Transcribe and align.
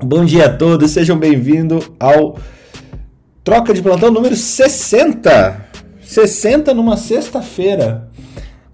Bom 0.00 0.24
dia 0.24 0.46
a 0.46 0.48
todos, 0.48 0.92
sejam 0.92 1.18
bem-vindos 1.18 1.90
ao 1.98 2.38
Troca 3.42 3.74
de 3.74 3.82
Plantão 3.82 4.12
número 4.12 4.36
60. 4.36 5.60
60 6.00 6.72
numa 6.72 6.96
sexta-feira. 6.96 8.08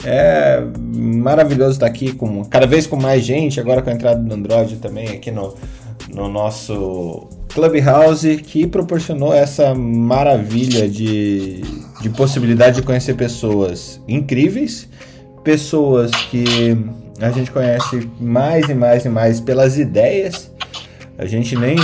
É 0.05 0.63
maravilhoso 0.77 1.73
estar 1.73 1.87
aqui 1.87 2.13
com 2.13 2.45
cada 2.45 2.67
vez 2.67 2.87
com 2.87 2.97
mais 2.97 3.25
gente, 3.25 3.59
agora 3.59 3.81
com 3.81 3.89
a 3.89 3.95
entrada 3.95 4.21
do 4.21 4.35
Android 4.35 4.77
também 4.77 5.09
aqui 5.09 5.31
no, 5.31 5.55
no 6.13 6.29
nosso 6.29 7.27
Clubhouse, 7.49 8.37
que 8.37 8.67
proporcionou 8.67 9.33
essa 9.33 9.75
maravilha 9.75 10.87
de, 10.87 11.63
de 12.03 12.11
possibilidade 12.11 12.77
de 12.77 12.83
conhecer 12.83 13.15
pessoas 13.15 13.99
incríveis, 14.07 14.87
pessoas 15.43 16.11
que 16.31 16.77
a 17.19 17.31
gente 17.31 17.51
conhece 17.51 18.11
mais 18.21 18.69
e 18.69 18.75
mais 18.75 19.07
e 19.07 19.09
mais 19.09 19.41
pelas 19.41 19.79
ideias 19.79 20.53
a 21.17 21.27
gente 21.27 21.57
nem, 21.57 21.77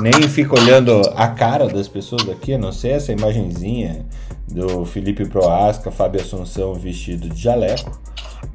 nem 0.00 0.28
fica 0.28 0.58
olhando 0.58 1.02
a 1.14 1.28
cara 1.28 1.68
das 1.68 1.88
pessoas 1.88 2.28
aqui, 2.28 2.54
a 2.54 2.58
não 2.58 2.72
ser 2.72 2.90
essa 2.90 3.12
imagenzinha 3.12 4.04
do 4.48 4.84
Felipe 4.84 5.24
Proasca, 5.26 5.90
Fábio 5.90 6.20
Assunção 6.20 6.74
vestido 6.74 7.28
de 7.28 7.40
jaleco, 7.40 7.98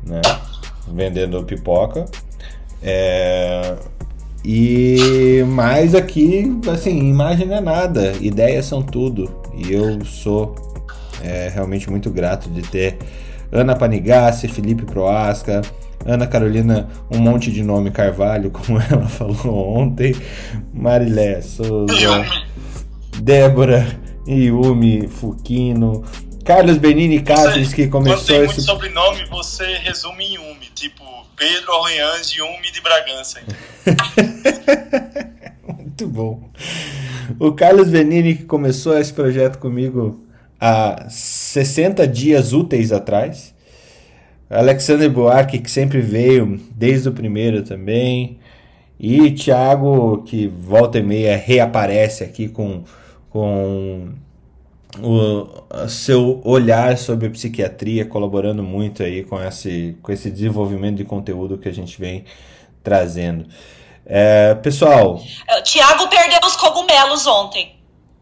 né? 0.05 0.21
Vendendo 0.87 1.43
pipoca. 1.43 2.05
É... 2.83 3.75
E 4.43 5.43
mais 5.47 5.95
aqui, 5.95 6.57
assim, 6.71 7.09
imagem 7.09 7.47
não 7.47 7.55
é 7.55 7.61
nada, 7.61 8.13
ideias 8.21 8.65
são 8.65 8.81
tudo. 8.81 9.29
E 9.53 9.73
eu 9.73 10.03
sou 10.05 10.55
é, 11.21 11.49
realmente 11.53 11.89
muito 11.89 12.09
grato 12.09 12.49
de 12.49 12.61
ter 12.61 12.97
Ana 13.51 13.75
Panigassi, 13.75 14.47
Felipe 14.47 14.85
Proasca, 14.85 15.61
Ana 16.07 16.25
Carolina, 16.25 16.87
um 17.11 17.19
monte 17.19 17.51
de 17.51 17.61
nome 17.61 17.91
Carvalho, 17.91 18.49
como 18.51 18.79
ela 18.79 19.07
falou 19.07 19.77
ontem. 19.77 20.15
Marilé 20.73 21.41
Souza. 21.41 21.93
Débora 23.21 23.85
Yumi 24.25 25.07
Fukino. 25.07 26.03
Carlos 26.45 26.77
Benini 26.77 27.19
Cáceres, 27.21 27.73
que 27.73 27.87
começou 27.87 28.19
Quando 28.19 28.25
tem 28.25 28.37
esse... 28.37 28.45
muito 28.45 28.61
sobrenome, 28.61 29.25
você 29.25 29.65
resume 29.79 30.23
em 30.23 30.37
Umi. 30.37 30.67
Tipo, 30.73 31.03
Pedro 31.35 31.73
Orleans 31.73 32.31
de 32.31 32.41
Umi 32.41 32.71
de 32.71 32.79
Bragança. 32.79 33.41
muito 35.67 36.07
bom. 36.07 36.49
O 37.37 37.51
Carlos 37.51 37.89
Benini, 37.89 38.35
que 38.35 38.45
começou 38.45 38.97
esse 38.97 39.11
projeto 39.11 39.57
comigo 39.57 40.25
há 40.57 41.07
60 41.09 42.07
dias 42.07 42.53
úteis 42.53 42.93
atrás. 42.93 43.53
Alexander 44.49 45.09
Buarque, 45.09 45.59
que 45.59 45.69
sempre 45.69 45.99
veio 45.99 46.59
desde 46.71 47.09
o 47.09 47.11
primeiro 47.11 47.63
também. 47.63 48.39
E 48.99 49.31
Thiago, 49.31 50.23
que 50.23 50.47
volta 50.47 50.97
e 50.97 51.03
meia 51.03 51.37
reaparece 51.37 52.23
aqui 52.23 52.47
com, 52.47 52.83
com 53.29 54.09
o 55.01 55.87
seu 55.87 56.41
olhar 56.43 56.97
sobre 56.97 57.27
a 57.27 57.29
psiquiatria, 57.29 58.05
colaborando 58.05 58.63
muito 58.63 59.03
aí 59.03 59.23
com 59.23 59.39
esse, 59.43 59.97
com 60.01 60.11
esse 60.11 60.31
desenvolvimento 60.31 60.97
de 60.97 61.03
conteúdo 61.03 61.57
que 61.57 61.69
a 61.69 61.73
gente 61.73 61.99
vem 61.99 62.23
trazendo. 62.81 63.45
É, 64.05 64.55
pessoal. 64.55 65.15
O 65.15 65.61
Thiago 65.63 66.07
perdeu 66.07 66.39
os 66.45 66.55
cogumelos 66.55 67.27
ontem. 67.27 67.75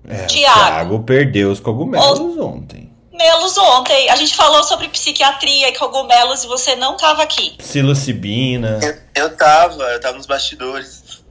É, 0.07 0.25
Thiago. 0.25 0.59
Thiago 0.59 0.99
perdeu 1.03 1.51
os 1.51 1.59
cogumelos 1.59 2.19
o... 2.19 2.45
ontem 2.45 2.84
cogumelos 3.15 3.57
ontem. 3.57 4.09
A 4.09 4.15
gente 4.15 4.35
falou 4.35 4.63
sobre 4.63 4.89
psiquiatria 4.89 5.69
e 5.69 5.77
cogumelos 5.77 6.43
e 6.43 6.47
você 6.47 6.75
não 6.75 6.97
tava 6.97 7.23
aqui. 7.23 7.55
Psilocibina. 7.57 8.79
Eu, 8.83 9.23
eu 9.23 9.37
tava, 9.37 9.83
eu 9.83 9.99
tava 9.99 10.17
nos 10.17 10.25
bastidores. 10.25 11.23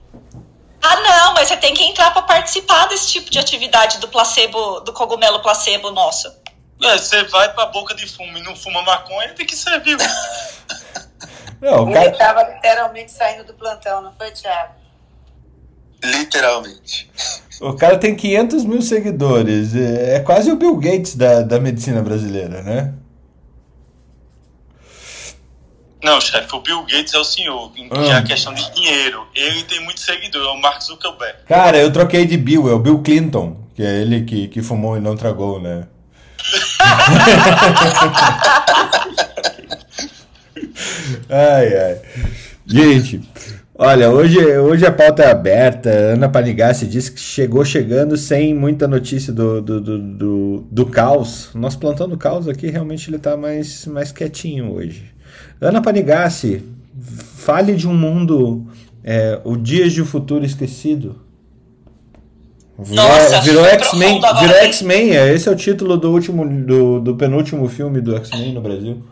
Ah, 0.81 0.99
não, 0.99 1.33
mas 1.33 1.47
você 1.47 1.57
tem 1.57 1.73
que 1.73 1.83
entrar 1.83 2.11
para 2.11 2.21
participar 2.23 2.87
desse 2.87 3.13
tipo 3.13 3.29
de 3.29 3.39
atividade 3.39 3.99
do 3.99 4.07
placebo, 4.07 4.81
do 4.81 4.93
cogumelo 4.93 5.41
placebo 5.41 5.91
nosso. 5.91 6.27
É, 6.83 6.97
você 6.97 7.23
vai 7.25 7.51
pra 7.53 7.67
boca 7.67 7.95
de 7.95 8.05
fumo 8.05 8.37
e 8.37 8.43
não 8.43 8.55
fuma 8.55 8.81
maconha, 8.81 9.33
tem 9.33 9.45
que 9.45 9.55
ser, 9.55 9.79
viu? 9.81 9.97
Não, 11.61 11.91
cara... 11.91 12.05
Ele 12.05 12.17
tava 12.17 12.43
literalmente 12.43 13.11
saindo 13.13 13.45
do 13.45 13.53
plantão, 13.53 14.01
não 14.01 14.13
foi, 14.13 14.29
Thiago? 14.29 14.73
Literalmente. 16.03 17.09
O 17.61 17.73
cara 17.73 17.97
tem 17.97 18.15
500 18.15 18.65
mil 18.65 18.81
seguidores. 18.81 19.75
É 19.75 20.19
quase 20.19 20.51
o 20.51 20.55
Bill 20.55 20.75
Gates 20.77 21.15
da, 21.15 21.41
da 21.41 21.59
medicina 21.59 22.01
brasileira, 22.01 22.61
né? 22.61 22.93
Não, 26.03 26.21
chefe, 26.21 26.55
o 26.55 26.61
Bill 26.61 26.83
Gates 26.83 27.15
é 27.15 27.17
o 27.17 27.23
senhor, 27.23 27.71
que 27.71 27.81
é 27.81 28.13
a 28.13 28.19
ah. 28.19 28.21
questão 28.21 28.53
de 28.53 28.71
dinheiro. 28.75 29.25
Ele 29.33 29.63
tem 29.63 29.83
muito 29.83 29.99
seguidor, 29.99 30.45
é 30.45 30.51
o 30.51 30.61
Mark 30.61 30.83
Zuckerberg. 30.83 31.39
Cara, 31.47 31.77
eu 31.77 31.91
troquei 31.91 32.27
de 32.27 32.37
Bill, 32.37 32.69
é 32.69 32.73
o 32.73 32.79
Bill 32.79 33.01
Clinton, 33.01 33.57
que 33.73 33.81
é 33.81 34.01
ele 34.01 34.23
que, 34.23 34.47
que 34.49 34.61
fumou 34.61 34.95
e 34.95 34.99
não 34.99 35.15
tragou, 35.15 35.59
né? 35.59 35.87
ai, 41.27 41.75
ai. 41.75 42.01
Gente, 42.67 43.21
Olha, 43.77 44.09
hoje, 44.09 44.39
hoje 44.39 44.85
a 44.85 44.91
pauta 44.91 45.21
é 45.21 45.29
aberta. 45.29 45.89
Ana 45.89 46.29
Panigassi 46.29 46.87
disse 46.87 47.11
que 47.11 47.19
chegou 47.19 47.65
chegando 47.65 48.15
sem 48.15 48.53
muita 48.53 48.87
notícia 48.87 49.33
do, 49.33 49.61
do, 49.61 49.81
do, 49.81 49.99
do, 49.99 50.67
do 50.71 50.85
caos. 50.85 51.49
Nós 51.53 51.75
plantando 51.75 52.17
caos 52.17 52.47
aqui, 52.47 52.69
realmente 52.69 53.09
ele 53.09 53.17
está 53.17 53.35
mais, 53.35 53.85
mais 53.85 54.13
quietinho 54.13 54.71
hoje. 54.71 55.11
Ana 55.59 55.81
Panigassi, 55.81 56.63
fale 57.37 57.75
de 57.75 57.85
um 57.85 57.93
mundo, 57.93 58.65
é, 59.03 59.41
o 59.43 59.57
Dias 59.57 59.91
de 59.91 60.01
um 60.01 60.05
Futuro 60.05 60.45
Esquecido. 60.45 61.17
Virou, 62.79 63.05
Nossa, 63.05 63.41
virou 63.41 63.65
X-Men, 63.65 64.21
virou 64.39 64.55
X-Men, 64.55 65.15
é, 65.17 65.33
esse 65.33 65.49
é 65.49 65.51
o 65.51 65.55
título 65.55 65.97
do 65.97 66.11
último 66.11 66.45
do, 66.65 66.99
do 67.01 67.15
penúltimo 67.15 67.67
filme 67.67 67.99
do 67.99 68.15
X-Men 68.15 68.53
no 68.53 68.61
Brasil. 68.61 69.03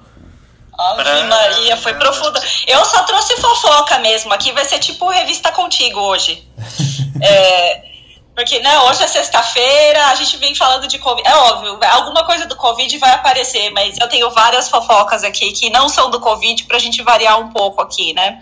Ave 0.77 1.23
Maria, 1.23 1.77
foi 1.77 1.93
profunda. 1.93 2.41
Eu 2.67 2.83
só 2.85 3.03
trouxe 3.03 3.39
fofoca 3.39 3.99
mesmo. 3.99 4.33
Aqui 4.33 4.51
vai 4.51 4.65
ser 4.65 4.79
tipo 4.79 5.09
revista 5.09 5.51
contigo 5.51 5.99
hoje. 5.99 6.47
é, 7.21 7.83
porque, 8.35 8.59
né, 8.59 8.79
hoje 8.79 9.03
é 9.03 9.07
sexta-feira, 9.07 10.07
a 10.07 10.15
gente 10.15 10.37
vem 10.37 10.55
falando 10.55 10.87
de 10.87 10.97
Covid. 10.97 11.27
É 11.27 11.35
óbvio, 11.35 11.79
alguma 11.91 12.25
coisa 12.25 12.47
do 12.47 12.55
Covid 12.55 12.97
vai 12.97 13.11
aparecer, 13.11 13.69
mas 13.69 13.95
eu 13.99 14.09
tenho 14.09 14.29
várias 14.31 14.69
fofocas 14.69 15.23
aqui 15.23 15.51
que 15.51 15.69
não 15.69 15.87
são 15.87 16.09
do 16.09 16.19
Covid 16.19 16.63
pra 16.63 16.79
gente 16.79 17.03
variar 17.03 17.39
um 17.39 17.51
pouco 17.51 17.81
aqui, 17.81 18.13
né? 18.13 18.39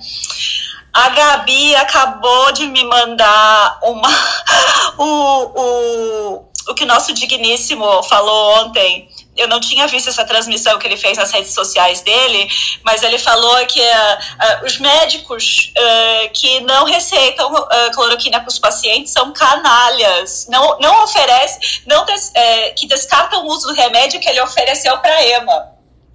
A 0.94 1.10
Gabi 1.10 1.76
acabou 1.76 2.52
de 2.54 2.68
me 2.68 2.84
mandar 2.86 3.80
uma. 3.84 4.10
o, 4.98 5.06
o, 5.06 6.46
o 6.70 6.74
que 6.74 6.86
nosso 6.86 7.14
digníssimo 7.14 8.04
falou 8.04 8.60
ontem 8.60 9.10
eu 9.36 9.48
não 9.48 9.60
tinha 9.60 9.88
visto 9.88 10.10
essa 10.10 10.26
transmissão 10.26 10.78
que 10.78 10.88
ele 10.88 10.98
fez 10.98 11.18
nas 11.18 11.32
redes 11.32 11.54
sociais 11.54 12.02
dele, 12.02 12.50
mas 12.84 13.02
ele 13.02 13.18
falou 13.18 13.66
que 13.66 13.80
uh, 13.80 13.84
uh, 13.84 14.66
os 14.66 14.78
médicos 14.78 15.72
uh, 15.78 16.30
que 16.34 16.60
não 16.62 16.86
receitam 16.86 17.52
cloroquina 17.94 18.40
para 18.40 18.50
os 18.50 18.60
pacientes 18.60 19.14
são 19.14 19.32
canalhas, 19.32 20.48
não, 20.50 20.78
não 20.80 21.04
oferece, 21.04 21.82
não 21.86 22.06
des, 22.06 22.32
que 22.76 22.88
descartam 22.88 23.46
o 23.46 23.48
uso 23.48 23.68
do 23.68 23.74
remédio 23.74 24.20
que 24.20 24.30
ele 24.30 24.42
ofereceu 24.42 24.98
para 24.98 25.26
Emma. 25.26 25.72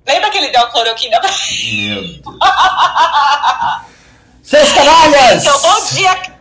Lembra 0.07 0.31
que 0.31 0.39
ele 0.39 0.51
deu 0.51 0.63
a 0.63 0.67
cloroquina 0.67 1.21
para 1.21 1.31
Meu 1.31 2.03
Deus. 2.05 2.21
Seus 4.43 4.73
canalhas! 4.73 5.43
Então, 5.43 5.61
bom 5.61 5.85
dia, 5.87 6.36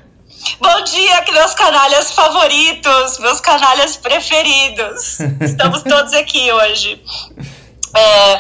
Bom 0.60 0.82
dia, 0.84 1.26
meus 1.34 1.54
canalhas 1.56 2.12
favoritos, 2.12 3.18
meus 3.20 3.42
canalhas 3.42 3.98
preferidos. 3.98 5.20
Estamos 5.42 5.82
todos 5.84 6.14
aqui 6.14 6.52
hoje. 6.52 7.02
É, 7.96 8.34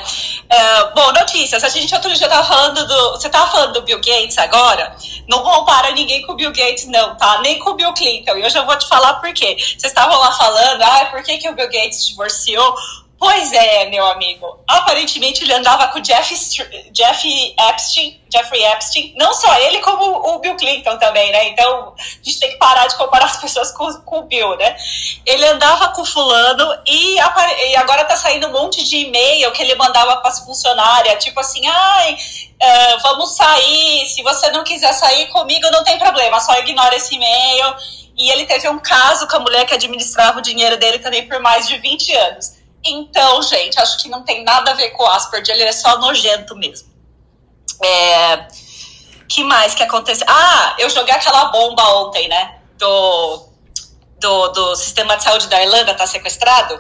é, 0.49 0.93
bom, 0.93 1.11
notícias. 1.13 1.63
A 1.63 1.69
gente 1.69 1.93
outro 1.93 2.13
dia 2.13 2.27
tava 2.27 2.47
falando 2.47 2.85
do. 2.85 3.11
Você 3.11 3.29
tava 3.29 3.51
falando 3.51 3.73
do 3.73 3.81
Bill 3.81 3.97
Gates 3.97 4.37
agora? 4.37 4.95
Não 5.27 5.41
compara 5.43 5.91
ninguém 5.91 6.21
com 6.25 6.33
o 6.33 6.35
Bill 6.35 6.51
Gates, 6.51 6.85
não, 6.85 7.15
tá? 7.15 7.39
Nem 7.41 7.57
com 7.59 7.71
o 7.71 7.75
Bill 7.75 7.93
Clinton. 7.93 8.35
E 8.35 8.41
eu 8.43 8.49
já 8.49 8.63
vou 8.63 8.77
te 8.77 8.87
falar 8.87 9.15
por 9.15 9.33
quê. 9.33 9.55
Vocês 9.57 9.85
estavam 9.85 10.19
lá 10.19 10.31
falando, 10.33 10.81
ah, 10.83 11.05
por 11.11 11.23
que, 11.23 11.37
que 11.37 11.49
o 11.49 11.55
Bill 11.55 11.67
Gates 11.67 12.07
divorciou? 12.07 12.75
Pois 13.17 13.53
é, 13.53 13.85
meu 13.89 14.05
amigo. 14.07 14.59
Aparentemente 14.67 15.43
ele 15.43 15.53
andava 15.53 15.87
com 15.87 15.99
Jeff, 15.99 16.33
Jeff 16.91 17.55
Epstein, 17.69 18.21
Jeffrey 18.29 18.63
Epstein, 18.65 19.15
não 19.17 19.33
só 19.33 19.57
ele, 19.59 19.79
como 19.79 20.35
o 20.35 20.39
Bill 20.39 20.57
Clinton 20.57 20.97
também, 20.97 21.31
né? 21.31 21.47
Então 21.49 21.95
a 21.97 22.23
gente 22.23 22.39
tem 22.39 22.51
que 22.51 22.57
parar 22.57 22.87
de 22.87 22.95
comparar 22.97 23.25
as 23.25 23.37
pessoas 23.37 23.71
com, 23.71 23.91
com 24.01 24.19
o 24.19 24.23
Bill, 24.23 24.57
né? 24.57 24.75
Ele 25.25 25.45
andava 25.45 25.89
com 25.89 26.03
fulano 26.03 26.67
e, 26.85 27.15
e 27.15 27.75
agora 27.77 28.03
tá 28.03 28.17
saindo 28.17 28.47
um 28.47 28.51
monte 28.51 28.83
de 28.83 28.97
e-mail 28.97 29.51
que 29.53 29.63
ele 29.63 29.75
mandava 29.75 30.17
para 30.17 30.29
as 30.29 30.39
funcionárias, 30.41 31.23
tipo 31.23 31.39
assim, 31.39 31.65
ai, 31.65 32.13
uh, 32.13 33.01
vamos 33.01 33.35
sair, 33.35 34.05
se 34.07 34.21
você 34.23 34.51
não 34.51 34.65
quiser 34.65 34.93
sair 34.93 35.27
comigo, 35.27 35.71
não 35.71 35.85
tem 35.85 35.97
problema, 35.97 36.39
só 36.41 36.57
ignora 36.59 36.95
esse 36.95 37.15
e-mail. 37.15 37.75
E 38.17 38.29
ele 38.29 38.45
teve 38.45 38.67
um 38.69 38.79
caso 38.79 39.27
com 39.27 39.37
a 39.37 39.39
mulher 39.39 39.65
que 39.65 39.73
administrava 39.73 40.39
o 40.39 40.41
dinheiro 40.41 40.77
dele 40.77 40.99
também 40.99 41.27
por 41.27 41.39
mais 41.41 41.67
de 41.67 41.77
20 41.77 42.15
anos. 42.15 42.64
Então, 42.85 43.41
gente, 43.41 43.79
acho 43.79 43.97
que 43.97 44.09
não 44.09 44.23
tem 44.23 44.43
nada 44.43 44.71
a 44.71 44.75
ver 44.75 44.91
com 44.91 45.03
o 45.03 45.07
Asperger, 45.07 45.55
ele 45.55 45.63
é 45.63 45.71
só 45.71 45.97
nojento 45.99 46.55
mesmo. 46.55 46.87
É... 47.83 48.47
que 49.27 49.43
mais 49.43 49.73
que 49.73 49.83
aconteceu? 49.83 50.25
Ah, 50.29 50.75
eu 50.77 50.89
joguei 50.89 51.13
aquela 51.13 51.45
bomba 51.45 51.83
ontem, 52.01 52.27
né? 52.27 52.59
Do, 52.77 53.47
do, 54.19 54.47
do 54.49 54.75
sistema 54.75 55.17
de 55.17 55.23
saúde 55.23 55.47
da 55.47 55.63
Irlanda 55.63 55.95
tá 55.95 56.05
sequestrado. 56.05 56.79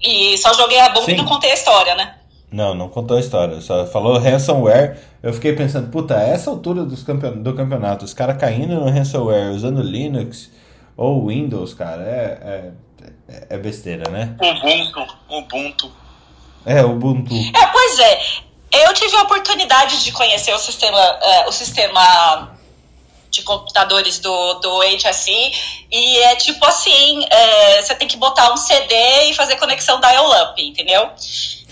E 0.00 0.38
só 0.38 0.52
joguei 0.54 0.78
a 0.78 0.90
bomba 0.90 1.06
Sim. 1.06 1.12
e 1.12 1.16
não 1.16 1.24
contei 1.24 1.50
a 1.50 1.54
história, 1.54 1.94
né? 1.96 2.16
Não, 2.50 2.74
não 2.74 2.88
contou 2.88 3.16
a 3.16 3.20
história. 3.20 3.60
Só 3.60 3.86
falou 3.86 4.18
ransomware. 4.18 4.98
Eu 5.22 5.32
fiquei 5.32 5.54
pensando, 5.54 5.90
puta, 5.90 6.14
essa 6.14 6.48
altura 6.48 6.84
dos 6.84 7.02
campeon 7.02 7.42
do 7.42 7.54
campeonato, 7.54 8.04
os 8.04 8.14
caras 8.14 8.36
caindo 8.38 8.74
no 8.74 8.88
ransomware 8.88 9.50
usando 9.50 9.82
Linux 9.82 10.50
ou 10.96 11.26
Windows, 11.26 11.74
cara, 11.74 12.02
é, 12.02 12.38
é, 12.42 12.70
é 13.50 13.58
besteira, 13.58 14.10
né? 14.10 14.34
Ubuntu, 14.40 15.16
Ubuntu. 15.28 15.92
É, 16.64 16.82
Ubuntu. 16.82 17.34
É, 17.34 17.66
pois 17.66 17.98
é. 17.98 18.20
Eu 18.72 18.92
tive 18.92 19.16
a 19.16 19.22
oportunidade 19.22 20.02
de 20.02 20.12
conhecer 20.12 20.52
o 20.52 20.58
sistema, 20.58 20.98
uh, 20.98 21.48
o 21.48 21.52
sistema 21.52 22.56
de 23.30 23.42
computadores 23.42 24.18
do, 24.18 24.54
do 24.54 24.80
HSI 24.82 25.52
e 25.90 26.18
é 26.20 26.36
tipo 26.36 26.64
assim, 26.64 27.24
é, 27.30 27.82
você 27.82 27.94
tem 27.94 28.08
que 28.08 28.16
botar 28.16 28.52
um 28.52 28.56
CD 28.56 28.94
e 29.30 29.34
fazer 29.34 29.56
conexão 29.56 30.00
dial-up, 30.00 30.60
entendeu? 30.62 31.10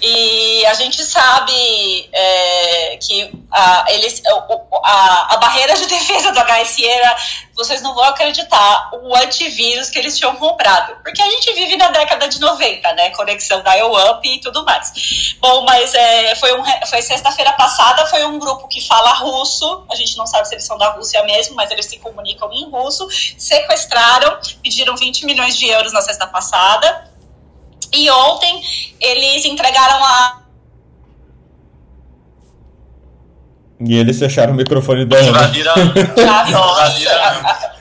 E 0.07 0.67
a 0.67 0.75
gente 0.75 1.03
sabe 1.03 2.11
é, 2.13 2.99
que 2.99 3.33
a, 3.51 3.87
eles, 3.89 4.21
a, 4.27 5.35
a 5.35 5.37
barreira 5.39 5.73
de 5.73 5.87
defesa 5.89 6.31
do 6.31 6.41
HSE 6.41 6.87
era, 6.87 7.17
vocês 7.55 7.81
não 7.81 7.95
vão 7.95 8.05
acreditar, 8.05 8.91
o 9.03 9.17
antivírus 9.17 9.89
que 9.89 9.99
eles 9.99 10.19
tinham 10.19 10.37
comprado. 10.37 10.95
Porque 11.03 11.23
a 11.23 11.31
gente 11.31 11.51
vive 11.55 11.79
na 11.79 11.89
década 11.89 12.29
de 12.29 12.39
90, 12.39 12.93
né? 12.93 13.11
Conexão 13.13 13.63
dial-up 13.63 14.29
e 14.29 14.39
tudo 14.43 14.63
mais. 14.63 15.37
Bom, 15.41 15.65
mas 15.65 15.95
é, 15.95 16.35
foi, 16.35 16.53
um, 16.53 16.63
foi 16.87 17.01
sexta-feira 17.01 17.53
passada, 17.53 18.05
foi 18.05 18.27
um 18.27 18.39
grupo 18.39 18.69
que 18.69 18.87
fala 18.87 19.11
russo, 19.15 19.87
a 19.91 19.95
gente 19.95 20.19
não 20.19 20.27
sabe 20.27 20.47
se 20.47 20.55
eles 20.55 20.67
são 20.67 20.77
da 20.77 20.91
Rússia 20.91 21.23
mesmo, 21.23 21.57
mas 21.57 21.71
eles 21.71 21.87
se 21.87 21.99
comunicam 21.99 22.53
em 22.53 22.69
russo, 22.69 23.09
sequestraram, 23.39 24.39
pediram 24.63 24.95
20 24.97 25.25
milhões 25.25 25.57
de 25.57 25.67
euros 25.67 25.95
na 25.95 26.03
sexta 26.03 26.27
passada 26.27 27.14
e 27.93 28.11
ontem 28.11 28.63
eles 29.01 29.45
entregaram 29.45 30.05
a. 30.05 30.41
E 33.87 33.97
eles 33.97 34.19
fecharam 34.19 34.53
o 34.53 34.57
microfone 34.57 35.05
da 35.05 35.19
Ana. 35.19 35.53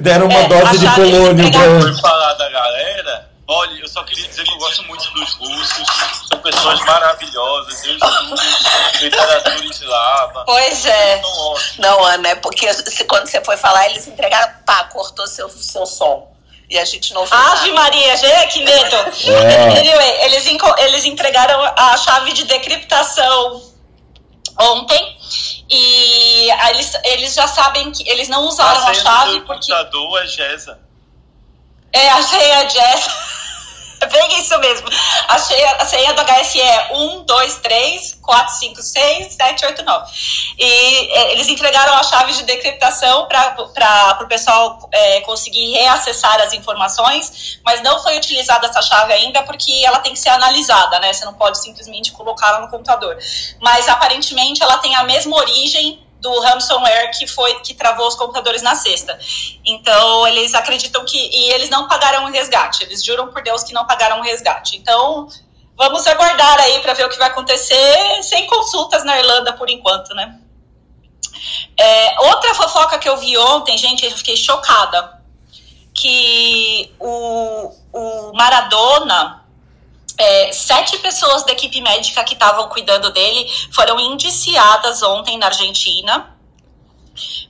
Deram 0.00 0.26
uma 0.26 0.38
é, 0.38 0.48
dose 0.48 0.78
de 0.78 0.88
polônio 0.94 1.50
pra 1.50 1.80
Por 1.80 2.00
falar 2.00 2.34
da 2.34 2.48
galera, 2.48 3.30
olha, 3.46 3.80
eu 3.80 3.88
só 3.88 4.02
queria 4.04 4.26
dizer 4.26 4.44
que 4.44 4.52
eu 4.52 4.58
gosto 4.58 4.84
muito 4.84 5.10
dos 5.12 5.34
russos. 5.34 5.86
São 6.28 6.38
pessoas 6.40 6.80
maravilhosas. 6.84 7.84
Eu 7.84 7.96
estudo 7.96 8.34
literatura 9.00 9.64
eslava. 9.64 10.44
Pois 10.46 10.86
é. 10.86 11.20
Não, 11.78 12.04
Ana, 12.04 12.28
é 12.28 12.34
porque 12.36 12.66
quando 13.06 13.26
você 13.26 13.44
foi 13.44 13.56
falar, 13.56 13.90
eles 13.90 14.06
entregaram, 14.06 14.52
pá, 14.64 14.84
cortou 14.84 15.26
seu, 15.26 15.48
seu 15.50 15.84
som 15.84 16.37
e 16.70 16.78
a 16.78 16.84
gente 16.84 17.14
não 17.14 17.24
Ave 17.30 17.72
Maria, 17.72 18.16
gente, 18.16 18.52
que 18.52 18.64
medo! 18.64 18.96
É. 18.96 19.78
Anyway, 19.78 20.24
eles, 20.24 20.46
eles 20.78 21.04
entregaram 21.04 21.62
a 21.76 21.96
chave 21.96 22.32
de 22.32 22.44
decriptação 22.44 23.62
ontem 24.60 25.18
e 25.70 26.48
eles, 26.68 26.92
eles 27.04 27.34
já 27.34 27.46
sabem 27.46 27.90
que 27.92 28.08
eles 28.08 28.28
não 28.28 28.46
usaram 28.46 28.86
a, 28.86 28.90
a 28.90 28.94
chave 28.94 29.40
porque. 29.40 29.72
computador 29.72 30.22
é 30.22 30.26
Gesa. 30.26 30.78
É, 31.92 32.10
achei 32.10 32.52
a 32.52 32.68
Jessa. 32.68 33.10
Bem 34.12 34.40
isso 34.40 34.58
mesmo. 34.58 34.88
A 35.28 35.38
senha, 35.38 35.72
a 35.76 35.84
senha 35.84 36.12
do 36.14 36.22
HSE 36.22 36.60
é 36.60 36.88
1, 36.92 37.24
2, 37.24 37.56
3, 37.56 38.18
4, 38.22 38.54
5, 38.54 38.82
6, 38.82 39.34
7, 39.34 39.66
8, 39.66 39.84
9. 39.84 40.12
E 40.58 40.64
é, 41.12 41.32
eles 41.32 41.48
entregaram 41.48 41.94
a 41.94 42.02
chave 42.02 42.32
de 42.32 42.44
decriptação 42.44 43.26
para 43.26 44.18
o 44.22 44.26
pessoal 44.26 44.88
é, 44.92 45.20
conseguir 45.22 45.72
reacessar 45.72 46.40
as 46.40 46.52
informações, 46.52 47.58
mas 47.64 47.82
não 47.82 48.02
foi 48.02 48.16
utilizada 48.16 48.66
essa 48.66 48.82
chave 48.82 49.12
ainda 49.12 49.42
porque 49.42 49.82
ela 49.84 49.98
tem 50.00 50.12
que 50.12 50.18
ser 50.18 50.30
analisada, 50.30 50.98
né? 51.00 51.12
Você 51.12 51.24
não 51.24 51.34
pode 51.34 51.58
simplesmente 51.58 52.12
colocá-la 52.12 52.60
no 52.60 52.68
computador. 52.68 53.16
Mas 53.60 53.88
aparentemente 53.88 54.62
ela 54.62 54.78
tem 54.78 54.94
a 54.94 55.04
mesma 55.04 55.36
origem 55.36 56.06
do 56.20 56.40
ransomware 56.40 57.16
que 57.16 57.26
foi 57.26 57.60
que 57.60 57.74
travou 57.74 58.06
os 58.08 58.14
computadores 58.14 58.62
na 58.62 58.74
sexta. 58.74 59.18
Então, 59.64 60.26
eles 60.26 60.54
acreditam 60.54 61.04
que 61.04 61.16
e 61.16 61.52
eles 61.52 61.70
não 61.70 61.88
pagaram 61.88 62.24
o 62.24 62.30
resgate. 62.30 62.82
Eles 62.82 63.04
juram 63.04 63.28
por 63.28 63.42
Deus 63.42 63.62
que 63.62 63.72
não 63.72 63.86
pagaram 63.86 64.20
o 64.20 64.22
resgate. 64.22 64.76
Então, 64.76 65.28
vamos 65.76 66.06
aguardar 66.06 66.60
aí 66.60 66.80
para 66.80 66.94
ver 66.94 67.06
o 67.06 67.08
que 67.08 67.18
vai 67.18 67.28
acontecer, 67.28 68.22
sem 68.22 68.46
consultas 68.46 69.04
na 69.04 69.18
Irlanda 69.18 69.52
por 69.52 69.70
enquanto, 69.70 70.14
né? 70.14 70.38
É, 71.76 72.20
outra 72.22 72.54
fofoca 72.54 72.98
que 72.98 73.08
eu 73.08 73.16
vi 73.16 73.38
ontem, 73.38 73.78
gente, 73.78 74.04
eu 74.04 74.10
fiquei 74.10 74.36
chocada, 74.36 75.22
que 75.94 76.92
o, 76.98 77.72
o 77.92 78.32
Maradona 78.34 79.37
é, 80.18 80.52
sete 80.52 80.98
pessoas 80.98 81.44
da 81.44 81.52
equipe 81.52 81.80
médica 81.80 82.24
que 82.24 82.34
estavam 82.34 82.68
cuidando 82.68 83.10
dele 83.10 83.48
foram 83.72 83.98
indiciadas 84.00 85.00
ontem 85.02 85.38
na 85.38 85.46
Argentina, 85.46 86.36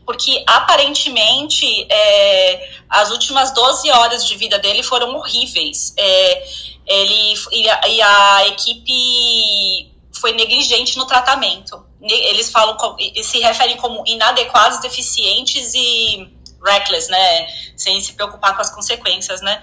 porque 0.05 0.45
aparentemente 0.47 1.87
é, 1.91 2.71
as 2.89 3.11
últimas 3.11 3.53
12 3.53 3.91
horas 3.91 4.27
de 4.27 4.37
vida 4.37 4.59
dele 4.59 4.83
foram 4.83 5.17
horríveis. 5.17 5.95
É, 5.97 6.47
ele 6.87 7.35
e 7.53 7.69
a, 7.69 7.89
e 7.89 8.03
a, 8.03 8.49
equipe 8.49 9.93
foi 10.13 10.33
negligente 10.33 10.97
no 10.97 11.07
tratamento. 11.07 11.87
Eles 12.01 12.51
falam 12.51 12.77
se 13.23 13.39
referem 13.41 13.77
como 13.77 14.03
inadequados, 14.07 14.81
deficientes 14.81 15.75
e 15.75 16.38
reckless, 16.65 17.11
né? 17.11 17.47
Sem 17.77 18.01
se 18.01 18.13
preocupar 18.13 18.55
com 18.55 18.63
as 18.63 18.71
consequências, 18.71 19.41
né? 19.41 19.63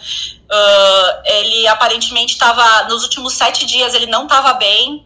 Uh, 0.49 1.21
ele 1.25 1.67
aparentemente 1.67 2.33
estava, 2.33 2.83
nos 2.83 3.03
últimos 3.03 3.33
sete 3.33 3.65
dias, 3.65 3.93
ele 3.93 4.07
não 4.07 4.23
estava 4.23 4.53
bem. 4.53 5.05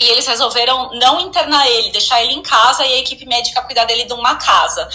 E 0.00 0.04
eles 0.04 0.26
resolveram 0.26 0.90
não 0.94 1.20
internar 1.20 1.68
ele, 1.68 1.90
deixar 1.90 2.22
ele 2.22 2.32
em 2.32 2.42
casa 2.42 2.84
e 2.84 2.94
a 2.94 2.98
equipe 2.98 3.24
médica 3.24 3.62
cuidar 3.62 3.84
dele 3.84 4.04
de 4.04 4.12
uma 4.12 4.34
casa. 4.36 4.88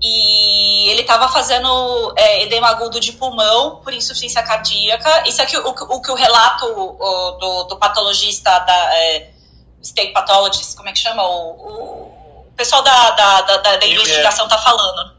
E 0.00 0.90
ele 0.90 1.00
estava 1.00 1.28
fazendo 1.28 2.14
é, 2.16 2.44
edema 2.44 2.68
agudo 2.68 3.00
de 3.00 3.12
pulmão 3.12 3.80
por 3.82 3.92
insuficiência 3.92 4.42
cardíaca. 4.42 5.24
Isso 5.26 5.42
aqui, 5.42 5.56
o, 5.58 5.68
o 5.68 6.00
que 6.00 6.10
o 6.10 6.14
relato 6.14 6.66
o, 6.66 7.30
do, 7.32 7.64
do, 7.64 7.76
patologista 7.76 8.58
da 8.60 8.96
é, 8.96 9.30
state 9.82 10.12
pathologist, 10.12 10.76
como 10.76 10.88
é 10.88 10.92
que 10.92 11.00
chama? 11.00 11.26
O, 11.26 12.46
o 12.46 12.52
pessoal 12.56 12.82
da, 12.82 13.10
da, 13.10 13.40
da, 13.40 13.76
da 13.76 13.86
investigação 13.86 14.44
está 14.44 14.58
falando. 14.58 15.17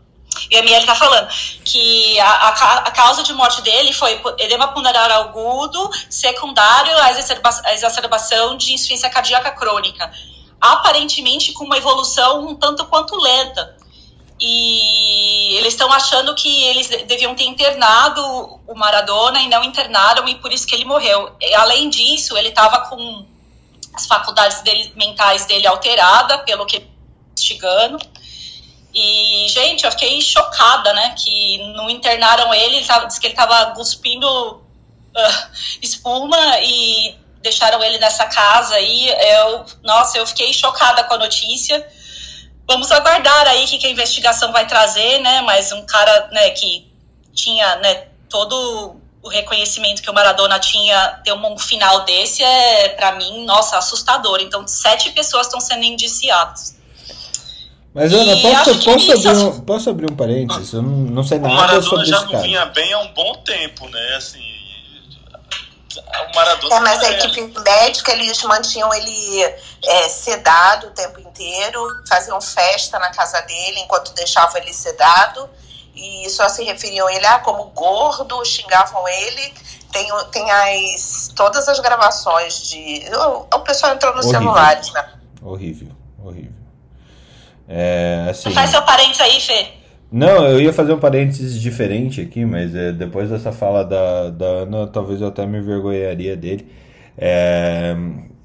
E 0.50 0.58
a 0.58 0.62
Miele 0.62 0.82
está 0.82 0.96
falando 0.96 1.28
que 1.64 2.20
a, 2.20 2.30
a, 2.30 2.74
a, 2.80 2.92
causa 2.92 3.24
de 3.24 3.34
morte 3.34 3.62
dele 3.62 3.94
foi 3.94 4.22
edema 4.38 4.70
pulmonar 4.70 5.12
agudo, 5.12 5.90
secundário 6.10 6.96
à 6.98 7.12
exacerbação, 7.12 7.72
exacerbação 7.72 8.58
de 8.58 8.74
insuficiência 8.74 9.10
cardíaca 9.10 9.52
crônica. 9.52 10.12
Aparentemente 10.60 11.54
com 11.54 11.66
uma 11.66 11.78
evolução 11.78 12.48
um 12.48 12.56
tanto 12.56 12.86
quanto 12.86 13.16
lenta. 13.16 13.78
E 14.40 15.56
eles 15.58 15.74
estão 15.74 15.92
achando 15.92 16.34
que 16.34 16.64
eles 16.64 16.88
deviam 17.06 17.36
ter 17.36 17.44
internado 17.44 18.22
o 18.66 18.74
Maradona 18.74 19.42
e 19.42 19.50
não 19.50 19.64
internaram, 19.64 20.28
e 20.30 20.36
por 20.36 20.54
isso 20.54 20.66
que 20.66 20.74
ele 20.74 20.86
morreu. 20.86 21.36
Além 21.58 21.90
disso, 21.90 22.38
ele 22.38 22.50
estava 22.50 22.88
com 22.88 23.26
as 23.94 24.06
faculdades 24.06 24.62
dele, 24.62 24.94
mentais 24.96 25.46
dele 25.46 25.68
alterada, 25.68 26.40
pelo 26.40 26.66
que 26.66 26.88
investigando. 27.34 27.98
E, 28.94 29.48
gente, 29.50 29.86
eu 29.86 29.92
fiquei 29.92 30.22
chocada, 30.22 30.94
né? 30.94 31.16
Que 31.18 31.60
não 31.74 31.90
internaram 31.90 32.54
ele, 32.54 32.78
ele 32.78 33.08
disse 33.08 33.20
que 33.20 33.28
ele 33.28 33.36
tava 33.36 33.72
cuspindo 33.72 34.28
uh, 34.56 35.50
espuma 35.82 36.60
e 36.62 37.16
deixaram 37.42 37.84
ele 37.84 37.98
nessa 38.00 38.26
casa 38.26 38.76
aí. 38.76 39.10
Eu, 39.10 39.66
nossa, 39.84 40.18
eu 40.18 40.26
fiquei 40.26 40.54
chocada 40.54 41.04
com 41.04 41.14
a 41.14 41.20
notícia. 41.20 41.88
Vamos 42.68 42.92
aguardar 42.92 43.48
aí 43.48 43.66
o 43.66 43.68
que, 43.68 43.78
que 43.78 43.88
a 43.88 43.92
investigação 43.92 44.52
vai 44.52 44.68
trazer, 44.68 45.20
né? 45.20 45.42
Mas 45.42 45.72
um 45.72 45.86
cara, 45.86 46.30
né, 46.32 46.52
que 46.52 46.92
tinha, 47.34 47.76
né, 47.78 48.08
todo 48.30 49.00
o 49.22 49.28
reconhecimento 49.28 50.02
que 50.02 50.10
o 50.10 50.14
Maradona 50.14 50.60
tinha 50.60 51.20
ter 51.24 51.34
um 51.34 51.58
final 51.58 52.06
desse 52.06 52.44
é, 52.44 52.90
para 52.90 53.14
mim, 53.14 53.44
nossa, 53.44 53.78
assustador. 53.78 54.40
Então, 54.40 54.66
sete 54.68 55.12
pessoas 55.12 55.48
estão 55.48 55.60
sendo 55.60 55.84
indiciadas. 55.84 56.79
Mas, 57.94 58.14
Ana, 58.14 58.40
posso, 58.42 58.84
posso, 58.84 59.12
abrir 59.12 59.38
um, 59.38 59.60
posso 59.62 59.90
abrir 59.90 60.12
um 60.12 60.16
parênteses? 60.16 60.74
Eu 60.74 60.82
não, 60.82 60.92
não 60.92 61.24
sei 61.24 61.40
nada 61.40 61.82
sobre 61.82 62.04
isso. 62.04 62.14
O 62.14 62.18
Maradona 62.22 62.32
já 62.32 62.34
não 62.34 62.42
vinha 62.42 62.66
bem 62.68 62.94
há 62.94 63.00
um 63.00 63.14
bom 63.14 63.34
tempo, 63.38 63.88
né? 63.90 64.16
Assim, 64.16 64.44
o 65.98 66.36
Maradona... 66.36 66.76
É, 66.76 66.80
mas 66.82 67.04
a 67.04 67.12
é... 67.12 67.20
equipe 67.20 67.60
médica, 67.60 68.12
eles 68.12 68.44
mantinham 68.44 68.94
ele 68.94 69.42
é, 69.84 70.08
sedado 70.08 70.88
o 70.88 70.92
tempo 70.92 71.20
inteiro, 71.20 71.80
faziam 72.08 72.40
festa 72.40 73.00
na 73.00 73.10
casa 73.10 73.42
dele 73.42 73.80
enquanto 73.80 74.14
deixavam 74.14 74.62
ele 74.62 74.74
sedado, 74.74 75.50
e 75.96 76.30
só 76.30 76.48
se 76.48 76.64
referiam 76.64 77.08
a 77.08 77.14
ele 77.14 77.26
ah, 77.26 77.40
como 77.40 77.66
gordo, 77.72 78.46
xingavam 78.46 79.06
ele. 79.08 79.54
Tem, 79.92 80.08
tem 80.32 80.52
as, 80.52 81.34
todas 81.36 81.68
as 81.68 81.80
gravações 81.80 82.70
de... 82.70 83.04
O, 83.16 83.48
o 83.56 83.60
pessoal 83.62 83.94
entrou 83.94 84.16
nos 84.16 84.26
horrível. 84.26 84.42
celulares, 84.42 84.94
né? 84.94 85.10
Horrível, 85.42 85.92
horrível. 86.24 86.59
É, 87.72 88.26
assim, 88.32 88.50
Faz 88.50 88.72
seu 88.72 88.82
parênteses 88.82 89.22
aí, 89.22 89.40
Fê. 89.40 89.68
Não, 90.12 90.48
eu 90.48 90.60
ia 90.60 90.74
fazer 90.74 90.92
um 90.92 91.00
parênteses 91.00 91.62
diferente 91.62 92.20
aqui, 92.20 92.44
mas 92.44 92.74
é, 92.74 92.92
depois 92.92 93.30
dessa 93.30 93.52
fala 93.52 93.86
da, 93.86 94.32
da 94.32 94.46
Ana, 94.46 94.88
talvez 94.88 95.22
eu 95.22 95.28
até 95.28 95.46
me 95.46 95.60
envergonharia 95.60 96.36
dele. 96.36 96.68
É, 97.16 97.96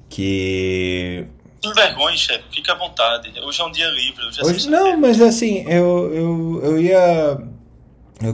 que. 0.07 1.25
Envergonhe, 1.63 2.15
chefe, 2.15 2.43
fica 2.53 2.73
à 2.73 2.75
vontade. 2.75 3.33
Hoje 3.43 3.59
é 3.59 3.65
um 3.65 3.71
dia 3.71 3.89
livre. 3.89 4.23
Hoje, 4.27 4.41
é 4.41 4.45
Hoje, 4.45 4.69
não, 4.69 4.95
mas 4.95 5.19
assim, 5.19 5.65
eu, 5.67 6.13
eu, 6.13 6.61
eu 6.63 6.79
ia 6.79 7.39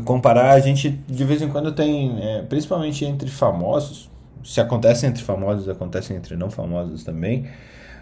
comparar, 0.04 0.52
a 0.52 0.60
gente 0.60 0.90
de 0.90 1.24
vez 1.24 1.42
em 1.42 1.48
quando 1.48 1.72
tem, 1.72 2.20
é, 2.22 2.42
principalmente 2.42 3.06
entre 3.06 3.30
famosos, 3.30 4.10
se 4.44 4.60
acontece 4.60 5.06
entre 5.06 5.24
famosos, 5.24 5.70
acontece 5.70 6.14
entre 6.14 6.36
não 6.36 6.52
famosos 6.52 7.06
também, 7.06 7.50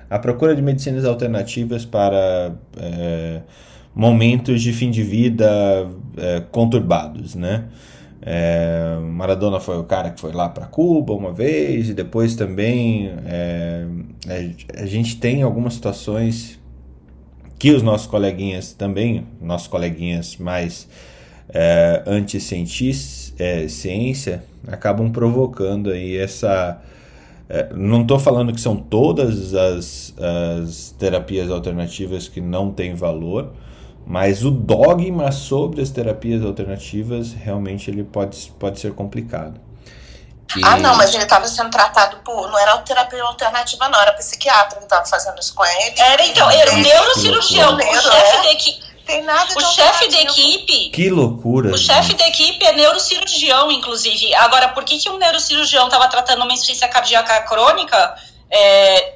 a 0.10 0.18
procura 0.18 0.56
de 0.56 0.62
medicinas 0.62 1.06
alternativas 1.06 1.86
para 1.86 2.54
é, 2.78 3.42
momentos 3.94 4.62
de 4.62 4.74
fim 4.74 4.90
de 4.90 5.04
vida 5.04 5.88
é, 6.18 6.42
conturbados, 6.52 7.36
né? 7.36 7.66
É, 8.22 8.98
Maradona 9.02 9.60
foi 9.62 9.78
o 9.78 9.84
cara 9.84 10.10
que 10.10 10.20
foi 10.20 10.34
lá 10.34 10.50
para 10.50 10.66
Cuba 10.66 11.14
uma 11.14 11.32
vez 11.32 11.90
e 11.90 11.94
depois 11.94 12.36
também 12.36 13.10
é, 13.26 13.86
a 14.76 14.86
gente 14.86 15.18
tem 15.18 15.42
algumas 15.42 15.76
situações 15.76 16.60
que 17.58 17.72
os 17.72 17.82
nossos 17.82 18.08
coleguinhas 18.08 18.74
também, 18.74 19.26
nossos 19.42 19.68
coleguinhas 19.68 20.36
mais 20.38 20.88
é, 21.50 22.04
anti-ciência 22.06 23.36
é, 24.68 24.72
acabam 24.72 25.12
provocando 25.12 25.90
aí 25.90 26.18
essa 26.18 26.82
não 27.76 28.02
estou 28.02 28.20
falando 28.20 28.54
que 28.54 28.62
são 28.62 28.76
todas 28.76 29.56
as, 29.56 30.14
as 30.18 30.96
terapias 31.00 31.50
alternativas 31.50 32.28
que 32.28 32.40
não 32.40 32.72
têm 32.72 32.94
valor, 32.94 33.54
mas 34.06 34.46
o 34.46 34.52
dogma 34.52 35.32
sobre 35.32 35.82
as 35.82 35.90
terapias 35.90 36.44
alternativas 36.44 37.34
realmente 37.34 37.90
ele 37.90 38.04
pode, 38.04 38.52
pode 38.60 38.80
ser 38.80 38.94
complicado. 38.94 39.60
E... 40.56 40.66
Ah, 40.66 40.78
não, 40.78 40.96
mas 40.96 41.14
ele 41.14 41.24
estava 41.24 41.48
sendo 41.48 41.70
tratado 41.70 42.18
por. 42.24 42.50
Não 42.50 42.58
era 42.58 42.76
terapia 42.80 43.24
alternativa, 43.24 43.88
não, 43.88 44.02
era 44.02 44.14
psiquiatra 44.14 44.80
que 44.80 44.86
estava 44.86 45.06
fazendo 45.06 45.40
isso 45.40 45.54
com 45.54 45.64
ele. 45.64 45.94
Era, 45.98 46.26
então, 46.26 46.50
era 46.50 46.72
um 46.72 46.78
neurocirurgião, 46.78 47.76
o 47.76 47.80
chefe 47.80 48.38
é? 48.38 48.42
da 48.42 48.52
equipe. 48.52 48.89
Tem 49.10 49.24
nada 49.24 49.52
O 49.56 49.60
chefe 49.60 50.08
da 50.08 50.22
equipe. 50.22 50.92
Que 50.92 51.10
loucura. 51.10 51.74
O 51.74 51.78
chefe 51.78 52.14
da 52.14 52.28
equipe 52.28 52.64
é 52.64 52.74
neurocirurgião, 52.74 53.72
inclusive. 53.72 54.36
Agora, 54.36 54.70
por 54.70 54.84
que, 54.84 55.00
que 55.00 55.10
um 55.10 55.18
neurocirurgião 55.18 55.86
estava 55.86 56.08
tratando 56.08 56.44
uma 56.44 56.54
insuficiência 56.54 56.88
cardíaca 56.88 57.42
crônica? 57.42 58.16
É, 58.52 59.16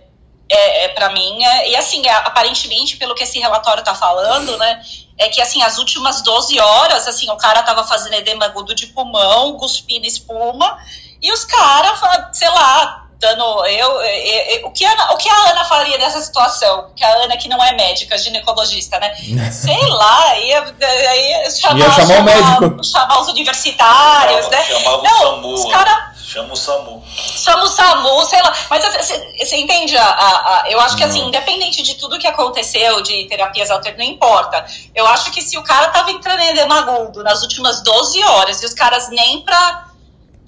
é, 0.50 0.86
é 0.86 0.88
para 0.90 1.10
mim, 1.10 1.44
é, 1.44 1.70
e 1.70 1.76
assim, 1.76 2.06
é, 2.08 2.12
aparentemente, 2.12 2.98
pelo 2.98 3.14
que 3.14 3.24
esse 3.24 3.40
relatório 3.40 3.84
tá 3.84 3.94
falando, 3.94 4.58
né, 4.58 4.82
é 5.18 5.30
que, 5.30 5.40
assim, 5.40 5.62
as 5.62 5.78
últimas 5.78 6.24
12 6.24 6.60
horas, 6.60 7.08
assim, 7.08 7.30
o 7.30 7.38
cara 7.38 7.62
tava 7.62 7.84
fazendo 7.84 8.14
edema 8.14 8.46
agudo 8.46 8.74
de 8.74 8.88
pulmão, 8.88 9.58
cuspindo 9.58 10.08
espuma, 10.08 10.76
e 11.22 11.32
os 11.32 11.46
caras, 11.46 12.00
sei 12.34 12.50
lá, 12.50 13.03
dando, 13.24 13.66
eu, 13.66 14.02
eu, 14.02 14.60
eu, 14.60 14.68
o, 14.68 14.72
que 14.72 14.86
a, 14.86 15.12
o 15.14 15.18
que 15.18 15.30
a 15.30 15.50
Ana 15.52 15.64
faria 15.66 15.98
nessa 15.98 16.22
situação? 16.22 16.92
Que 16.96 17.04
a 17.06 17.24
Ana 17.24 17.38
que 17.38 17.48
não 17.48 17.64
é 17.64 17.72
médica, 17.74 18.18
ginecologista, 18.18 19.00
né, 19.00 19.16
sei 19.52 19.88
lá, 19.88 20.38
ia, 20.40 20.76
ia, 20.82 21.52
chamar, 21.52 21.80
ia 21.80 21.92
chamar, 21.92 22.20
o 22.20 22.24
médico. 22.24 22.84
chamar 22.84 23.22
os 23.22 23.28
universitários, 23.30 24.46
Chamava- 24.46 24.56
né, 24.56 24.64
chamava 24.66 24.98
o 24.98 25.04
não, 25.04 25.20
SAMU, 25.20 25.54
os 25.54 25.72
caras 25.72 26.14
Chama 26.26 26.54
o 26.54 26.56
SAMU. 26.56 27.04
Samu 27.16 27.68
Samu, 27.68 28.26
sei 28.26 28.42
lá. 28.42 28.52
Mas 28.68 28.84
você, 28.84 29.36
você 29.38 29.58
entende? 29.58 29.96
A, 29.96 30.04
a, 30.04 30.62
a- 30.62 30.64
eu 30.72 30.80
acho 30.80 30.96
que, 30.96 31.04
assim, 31.04 31.28
independente 31.28 31.84
de 31.84 31.94
tudo 31.96 32.18
que 32.18 32.26
aconteceu, 32.26 33.02
de 33.04 33.26
terapias 33.28 33.70
alternativas, 33.70 34.08
não 34.08 34.16
importa. 34.16 34.66
Eu 34.96 35.06
acho 35.08 35.30
que 35.32 35.42
se 35.44 35.58
o 35.60 35.64
cara 35.64 35.90
tava 35.90 36.10
entrando 36.10 36.40
em 36.40 36.50
edema 36.50 36.80
agudo 36.80 37.22
nas 37.24 37.44
últimas 37.44 37.84
12 37.84 38.24
horas 38.24 38.64
e 38.64 38.66
os 38.66 38.74
caras 38.74 39.10
nem 39.10 39.42
pra 39.42 39.90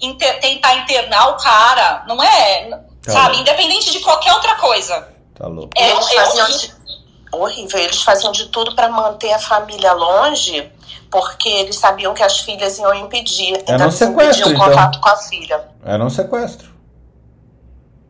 inter- 0.00 0.40
tentar 0.40 0.74
internar 0.76 1.28
o 1.30 1.36
cara, 1.36 2.04
não 2.06 2.22
é. 2.22 2.70
Tá 3.02 3.12
sabe? 3.12 3.26
louco. 3.36 3.40
Independente 3.40 3.90
de 3.92 4.00
qualquer 4.00 4.32
outra 4.34 4.54
coisa. 4.56 5.08
Tá 5.34 5.46
louco. 5.46 5.70
É, 5.76 5.90
Eles 5.90 6.10
é 6.10 6.14
faziam 6.16 6.46
horrível. 6.46 6.58
de, 6.58 7.36
horrível. 7.36 7.78
Eles 7.80 8.02
faziam 8.02 8.32
de 8.32 8.46
tudo 8.46 8.74
para 8.74 8.88
manter 8.88 9.32
a 9.32 9.38
família 9.38 9.92
longe, 9.92 10.72
porque 11.10 11.48
eles 11.48 11.76
sabiam 11.76 12.14
que 12.14 12.22
as 12.22 12.40
filhas 12.40 12.78
iam 12.78 12.94
impedir. 12.94 13.54
É 13.54 13.58
então 13.60 13.78
no 13.78 13.84
eles 13.84 13.94
sequestro, 13.94 14.24
impediam 14.24 14.48
o 14.48 14.52
então. 14.52 14.64
contato 14.66 15.00
com 15.00 15.08
a 15.08 15.16
filha. 15.16 15.68
Era 15.84 16.04
um 16.04 16.10
sequestro. 16.10 16.74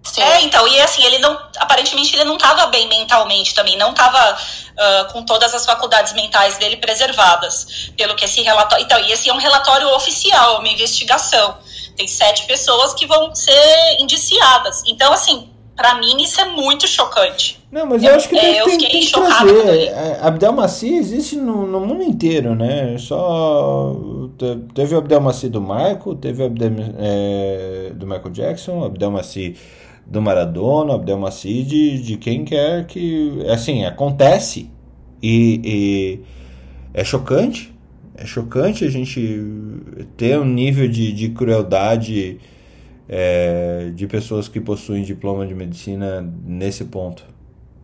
Sim. 0.02 0.22
É, 0.22 0.40
então, 0.42 0.66
e 0.68 0.80
assim, 0.80 1.02
ele 1.04 1.18
não. 1.18 1.36
Aparentemente 1.58 2.14
ele 2.14 2.24
não 2.24 2.36
estava 2.36 2.66
bem 2.66 2.88
mentalmente 2.88 3.52
também, 3.54 3.76
não 3.76 3.90
estava 3.90 4.38
com 5.12 5.24
todas 5.24 5.52
as 5.52 5.66
faculdades 5.66 6.12
mentais 6.12 6.56
dele 6.58 6.76
preservadas. 6.76 7.90
Pelo 7.96 8.14
que 8.14 8.24
esse 8.24 8.40
relatório. 8.40 8.84
Então, 8.84 9.00
e 9.00 9.10
esse 9.12 9.28
é 9.28 9.32
um 9.34 9.38
relatório 9.38 9.88
oficial, 9.94 10.60
uma 10.60 10.68
investigação. 10.68 11.58
Tem 11.96 12.06
sete 12.06 12.46
pessoas 12.46 12.94
que 12.94 13.06
vão 13.06 13.34
ser 13.34 13.96
indiciadas. 14.00 14.82
Então, 14.86 15.12
assim, 15.12 15.48
para 15.74 15.94
mim 15.98 16.22
isso 16.22 16.40
é 16.40 16.44
muito 16.46 16.86
chocante. 16.86 17.58
Não, 17.70 17.84
mas 17.86 18.02
Eu- 18.02 18.10
eu 18.10 18.16
acho 18.16 18.28
que 18.28 18.36
é, 18.36 18.40
tem, 18.40 18.56
eu 18.56 18.68
fiquei 18.70 18.88
tem 18.88 19.00
que 19.00 19.12
trazer. 19.12 19.88
É, 19.88 20.18
Abdelmaci 20.22 20.94
existe 20.94 21.36
no, 21.36 21.66
no 21.66 21.80
mundo 21.80 22.02
inteiro, 22.02 22.54
né? 22.54 22.96
Só 22.98 23.94
te- 24.38 24.58
teve 24.74 24.94
o 24.94 24.98
Abdelmaci 24.98 25.48
do 25.48 25.60
Michael, 25.60 26.14
teve 26.20 26.42
o 26.42 26.46
Abdel, 26.46 26.70
é, 26.98 27.92
do 27.94 28.06
Michael 28.06 28.30
Jackson, 28.30 28.78
o 28.80 28.84
Abdelmaci 28.84 29.56
do 30.06 30.22
Maradona, 30.22 30.92
o 30.92 30.94
Abdelmaci 30.94 31.62
de, 31.64 32.00
de 32.00 32.16
quem 32.16 32.44
quer 32.44 32.86
que, 32.86 33.44
assim, 33.50 33.84
acontece 33.84 34.70
e, 35.22 35.60
e 35.64 36.20
é 36.94 37.04
chocante. 37.04 37.74
É 38.16 38.24
chocante 38.24 38.84
a 38.84 38.90
gente 38.90 39.44
ter 40.16 40.38
um 40.38 40.44
nível 40.44 40.88
de, 40.88 41.12
de 41.12 41.28
crueldade 41.28 42.40
é, 43.08 43.90
de 43.94 44.06
pessoas 44.06 44.48
que 44.48 44.60
possuem 44.60 45.02
diploma 45.02 45.46
de 45.46 45.54
medicina 45.54 46.22
nesse 46.44 46.86
ponto. 46.86 47.24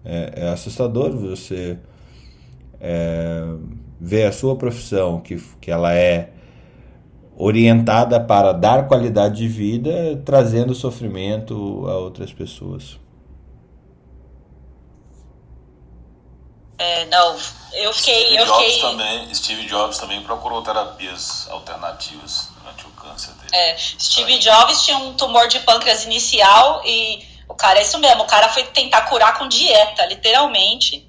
É, 0.04 0.32
é 0.36 0.48
assustador 0.48 1.14
você 1.14 1.78
é, 2.80 3.44
ver 4.00 4.24
a 4.24 4.32
sua 4.32 4.56
profissão, 4.56 5.20
que, 5.20 5.36
que 5.60 5.70
ela 5.70 5.94
é 5.94 6.30
orientada 7.36 8.18
para 8.18 8.52
dar 8.52 8.88
qualidade 8.88 9.36
de 9.36 9.48
vida, 9.48 10.20
trazendo 10.24 10.74
sofrimento 10.74 11.54
a 11.88 11.96
outras 11.98 12.32
pessoas. 12.32 13.01
É, 16.82 17.04
não, 17.06 17.38
eu 17.72 17.92
fiquei. 17.92 18.20
Steve 18.24 18.36
Eu 18.36 18.46
Jobs, 18.46 18.64
fiquei 18.64 18.80
também, 18.80 19.34
Steve 19.34 19.66
Jobs 19.66 19.98
também 19.98 20.20
procurou 20.22 20.62
terapias 20.62 21.48
alternativas 21.50 22.48
durante 22.60 22.84
o 22.86 22.90
câncer 22.90 23.32
dele. 23.34 23.50
É, 23.54 23.76
Steve 23.78 24.38
Jobs 24.38 24.82
tinha 24.82 24.98
um 24.98 25.14
tumor 25.14 25.46
de 25.48 25.60
pâncreas 25.60 26.04
inicial 26.04 26.82
e 26.84 27.24
o 27.48 27.54
cara 27.54 27.78
é 27.78 27.82
isso 27.82 27.98
mesmo, 27.98 28.22
o 28.22 28.26
cara 28.26 28.48
foi 28.48 28.64
tentar 28.64 29.02
curar 29.02 29.38
com 29.38 29.46
dieta, 29.46 30.06
literalmente. 30.06 31.06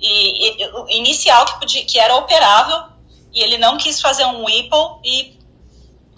E, 0.00 0.62
e- 0.62 0.66
o 0.70 0.88
inicial 0.88 1.44
que, 1.44 1.58
podia, 1.60 1.84
que 1.84 1.98
era 1.98 2.16
operável 2.16 2.84
e 3.32 3.40
ele 3.40 3.58
não 3.58 3.76
quis 3.76 4.00
fazer 4.00 4.24
um 4.24 4.44
Whipple 4.44 4.98
e 5.04 5.38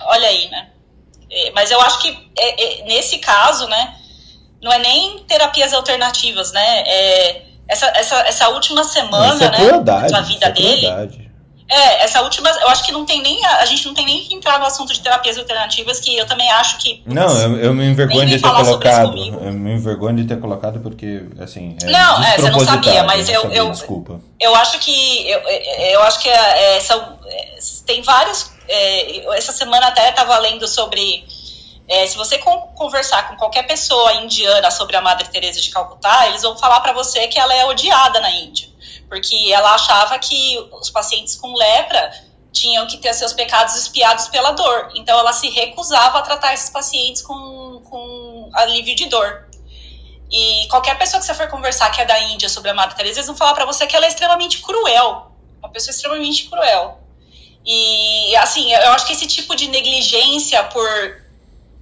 olha 0.00 0.28
aí, 0.28 0.48
né? 0.48 0.70
É, 1.30 1.50
mas 1.50 1.70
eu 1.70 1.80
acho 1.80 1.98
que 2.00 2.30
é, 2.38 2.80
é, 2.80 2.84
nesse 2.84 3.18
caso, 3.18 3.66
né, 3.66 4.00
não 4.62 4.72
é 4.72 4.78
nem 4.78 5.18
terapias 5.24 5.72
alternativas, 5.74 6.52
né? 6.52 6.84
É, 6.86 7.42
essa, 7.68 7.86
essa, 7.96 8.16
essa 8.20 8.48
última 8.50 8.84
semana, 8.84 9.34
isso 9.34 9.44
é 9.44 9.50
né, 9.50 9.56
crueldade. 9.56 10.12
da 10.12 10.20
isso 10.20 10.28
vida 10.30 10.46
é 10.46 10.52
dele, 10.52 10.80
crueldade. 10.86 11.30
é, 11.68 12.04
essa 12.04 12.20
última, 12.22 12.48
eu 12.50 12.68
acho 12.68 12.84
que 12.84 12.92
não 12.92 13.04
tem 13.06 13.22
nem, 13.22 13.44
a, 13.46 13.56
a 13.58 13.64
gente 13.64 13.86
não 13.86 13.94
tem 13.94 14.04
nem 14.04 14.20
que 14.22 14.34
entrar 14.34 14.58
no 14.58 14.66
assunto 14.66 14.92
de 14.92 15.00
terapias 15.00 15.38
alternativas, 15.38 15.98
que 15.98 16.16
eu 16.16 16.26
também 16.26 16.50
acho 16.52 16.76
que... 16.78 17.02
Não, 17.06 17.28
eu, 17.40 17.56
eu 17.58 17.74
me 17.74 17.84
envergonho 17.86 18.26
de 18.28 18.38
ter 18.40 18.50
colocado. 18.50 19.16
Eu 19.16 19.52
me 19.52 19.72
envergonho 19.72 20.16
de 20.16 20.24
ter 20.24 20.38
colocado 20.40 20.80
porque, 20.80 21.22
assim. 21.40 21.76
É 21.82 21.86
Não, 21.86 22.22
é, 22.22 22.36
você 22.38 22.50
não 22.50 22.60
sabia, 22.60 23.02
mas 23.04 23.26
não 23.28 23.34
eu- 23.34 23.42
sabia, 23.42 23.58
eu- 23.58 23.70
Desculpa. 23.70 24.20
Eu 24.38 24.54
acho 24.56 24.78
que, 24.80 25.28
eu, 25.30 25.40
eu 25.40 26.02
acho 26.02 26.20
que 26.20 26.28
é, 26.28 26.80
são, 26.80 27.18
é, 27.26 27.54
tem 27.86 28.02
vários, 28.02 28.50
é, 28.68 29.36
essa 29.38 29.52
semana 29.52 29.86
até 29.88 30.10
estava 30.10 30.36
lendo 30.38 30.68
sobre, 30.68 31.24
é, 31.86 32.06
se 32.06 32.16
você 32.16 32.38
con- 32.38 32.68
conversar 32.74 33.28
com 33.28 33.36
qualquer 33.36 33.64
pessoa 33.66 34.14
indiana 34.14 34.70
sobre 34.70 34.96
a 34.96 35.00
Madre 35.00 35.28
Teresa 35.28 35.60
de 35.60 35.70
Calcutá, 35.70 36.28
eles 36.28 36.42
vão 36.42 36.56
falar 36.56 36.80
para 36.80 36.92
você 36.92 37.28
que 37.28 37.38
ela 37.38 37.54
é 37.54 37.64
odiada 37.66 38.20
na 38.20 38.30
Índia, 38.30 38.68
porque 39.08 39.52
ela 39.52 39.74
achava 39.74 40.18
que 40.18 40.58
os 40.72 40.90
pacientes 40.90 41.36
com 41.36 41.54
lepra 41.54 42.10
tinham 42.52 42.86
que 42.86 42.98
ter 42.98 43.12
seus 43.12 43.32
pecados 43.32 43.74
espiados 43.74 44.28
pela 44.28 44.52
dor. 44.52 44.92
Então 44.94 45.18
ela 45.18 45.32
se 45.32 45.50
recusava 45.50 46.20
a 46.20 46.22
tratar 46.22 46.54
esses 46.54 46.70
pacientes 46.70 47.20
com, 47.20 47.82
com 47.90 48.50
alívio 48.54 48.94
de 48.94 49.06
dor. 49.06 49.48
E 50.30 50.66
qualquer 50.68 50.96
pessoa 50.96 51.20
que 51.20 51.26
você 51.26 51.34
for 51.34 51.48
conversar 51.48 51.90
que 51.90 52.00
é 52.00 52.04
da 52.04 52.18
Índia 52.20 52.48
sobre 52.48 52.70
a 52.70 52.74
Madre 52.74 52.96
Teresa, 52.96 53.18
eles 53.18 53.26
vão 53.26 53.36
falar 53.36 53.54
para 53.54 53.66
você 53.66 53.86
que 53.86 53.94
ela 53.94 54.06
é 54.06 54.08
extremamente 54.08 54.62
cruel. 54.62 55.32
Uma 55.58 55.68
pessoa 55.68 55.92
extremamente 55.92 56.48
cruel. 56.48 57.00
E, 57.64 58.36
assim, 58.36 58.72
eu 58.72 58.92
acho 58.92 59.06
que 59.06 59.12
esse 59.12 59.26
tipo 59.26 59.54
de 59.56 59.68
negligência 59.68 60.62
por 60.64 61.23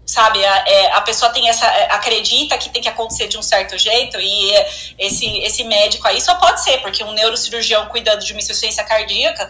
sabe, 0.05 0.45
a, 0.45 0.65
é, 0.67 0.93
a 0.93 1.01
pessoa 1.01 1.31
tem 1.33 1.49
essa, 1.49 1.67
é, 1.67 1.93
acredita 1.93 2.59
que 2.59 2.71
tem 2.71 2.83
que 2.83 2.89
acontecer 2.89 3.29
de 3.29 3.39
um 3.39 3.43
certo 3.43 3.79
jeito 3.79 4.19
e 4.21 4.53
esse, 4.99 5.27
esse 5.39 5.65
médico 5.65 6.07
aí 6.07 6.21
só 6.21 6.35
pode 6.35 6.63
ser, 6.63 6.79
porque 6.83 7.05
um 7.05 7.13
neurocirurgião 7.13 7.87
cuidando 7.87 8.25
de 8.25 8.33
uma 8.33 8.41
insuficiência 8.41 8.85
cardíaca, 8.85 9.49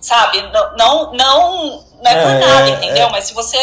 sabe, 0.00 0.42
não, 0.42 0.76
não, 0.76 1.12
não, 1.12 1.84
não 2.02 2.10
é, 2.10 2.22
por 2.22 2.30
é, 2.30 2.38
nada, 2.40 2.68
é, 2.68 2.72
entendeu? 2.72 3.10
Mas 3.10 3.24
se 3.24 3.34
você 3.34 3.58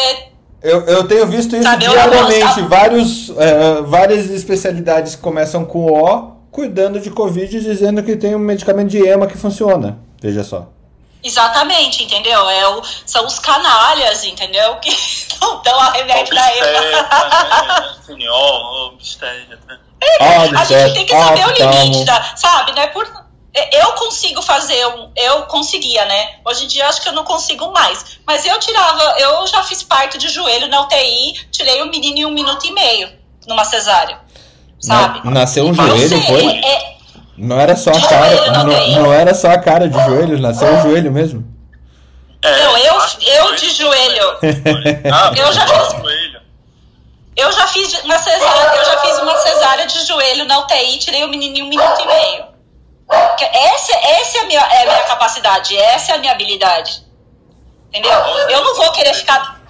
eu, 0.62 0.80
eu 0.86 1.06
tenho 1.06 1.26
visto 1.26 1.54
isso 1.54 1.62
Sabe, 1.62 1.86
diariamente. 1.88 2.62
Vários, 2.62 3.30
é, 3.36 3.82
várias 3.82 4.28
especialidades 4.28 5.14
começam 5.14 5.64
com 5.64 5.86
O, 5.86 6.32
cuidando 6.50 6.98
de 6.98 7.10
Covid, 7.10 7.60
dizendo 7.60 8.02
que 8.02 8.16
tem 8.16 8.34
um 8.34 8.40
medicamento 8.40 8.88
de 8.88 8.98
EMA 8.98 9.28
que 9.28 9.36
funciona. 9.36 9.98
Veja 10.20 10.42
só. 10.42 10.68
Exatamente, 11.22 12.04
entendeu? 12.04 12.48
É 12.48 12.68
o, 12.68 12.82
são 13.04 13.26
os 13.26 13.38
canalhas, 13.38 14.24
entendeu? 14.24 14.76
Que 14.76 14.90
não 15.40 15.60
dão 15.62 15.78
a 15.80 15.90
remédio 15.90 16.34
da. 16.34 17.96
Senhor. 18.06 18.94
É, 20.00 20.36
a 20.36 20.64
gente 20.64 20.94
tem 20.94 21.06
que 21.06 21.12
saber 21.12 21.46
o 21.46 21.50
limite, 21.50 22.04
da, 22.04 22.36
sabe? 22.36 22.72
Não 22.72 22.82
é 22.82 22.86
por 22.86 23.04
é, 23.58 23.82
eu 23.82 23.92
consigo 23.92 24.40
fazer 24.40 24.86
um, 24.86 25.10
eu 25.16 25.42
conseguia, 25.46 26.04
né? 26.04 26.36
Hoje 26.44 26.64
em 26.64 26.68
dia 26.68 26.86
acho 26.88 27.02
que 27.02 27.08
eu 27.08 27.12
não 27.12 27.24
consigo 27.24 27.72
mais. 27.72 28.18
Mas 28.24 28.44
eu 28.46 28.58
tirava, 28.60 29.02
eu 29.18 29.46
já 29.48 29.64
fiz 29.64 29.82
parto 29.82 30.16
de 30.16 30.28
joelho 30.28 30.68
na 30.68 30.82
UTI, 30.82 31.34
tirei 31.50 31.82
o 31.82 31.86
um 31.86 31.90
menino 31.90 32.18
em 32.18 32.24
um 32.26 32.30
minuto 32.30 32.64
e 32.66 32.70
meio 32.70 33.10
numa 33.48 33.64
cesárea. 33.64 34.20
Sabe? 34.80 35.22
Na, 35.24 35.30
nasceu 35.32 35.66
um 35.66 35.74
joelho, 35.74 36.08
sei, 36.08 36.22
foi? 36.22 36.60
É, 36.60 36.97
não 37.38 37.60
era 37.60 37.76
só 37.76 37.90
a 37.90 38.00
cara, 38.00 38.50
não, 38.50 39.02
não, 39.02 39.12
era 39.12 39.34
só 39.34 39.50
a 39.50 39.58
cara 39.58 39.88
de 39.88 39.98
joelho, 40.04 40.40
nasceu 40.40 40.68
o 40.74 40.82
joelho 40.82 41.12
mesmo. 41.12 41.46
É, 42.42 42.64
não, 42.64 42.78
eu, 42.78 42.94
eu 43.26 43.54
de 43.54 43.70
joelho. 43.70 44.38
Ah, 45.12 45.32
eu 45.36 45.52
já 45.52 45.66
fiz. 45.66 46.38
Eu 47.36 47.52
já 47.52 47.66
fiz 47.68 48.02
uma 48.02 48.18
cesárea, 48.18 48.76
eu 48.76 48.84
já 48.84 49.00
fiz 49.00 49.18
uma 49.18 49.38
cesárea 49.38 49.86
de 49.86 50.04
joelho 50.04 50.44
na 50.44 50.58
UTI, 50.58 50.98
tirei 50.98 51.24
o 51.24 51.28
menino 51.28 51.56
em 51.56 51.62
um 51.62 51.68
minuto 51.68 52.00
e 52.02 52.06
meio. 52.06 52.44
Essa, 53.40 53.92
essa 53.96 54.38
é, 54.38 54.40
a 54.40 54.44
minha, 54.44 54.60
é 54.60 54.82
a 54.82 54.84
minha 54.86 55.04
capacidade, 55.04 55.76
essa 55.76 56.12
é 56.12 56.14
a 56.16 56.18
minha 56.18 56.32
habilidade. 56.32 57.06
Entendeu? 57.88 58.12
Eu 58.50 58.64
não 58.64 58.74
vou 58.74 58.90
querer 58.90 59.14
ficar. 59.14 59.60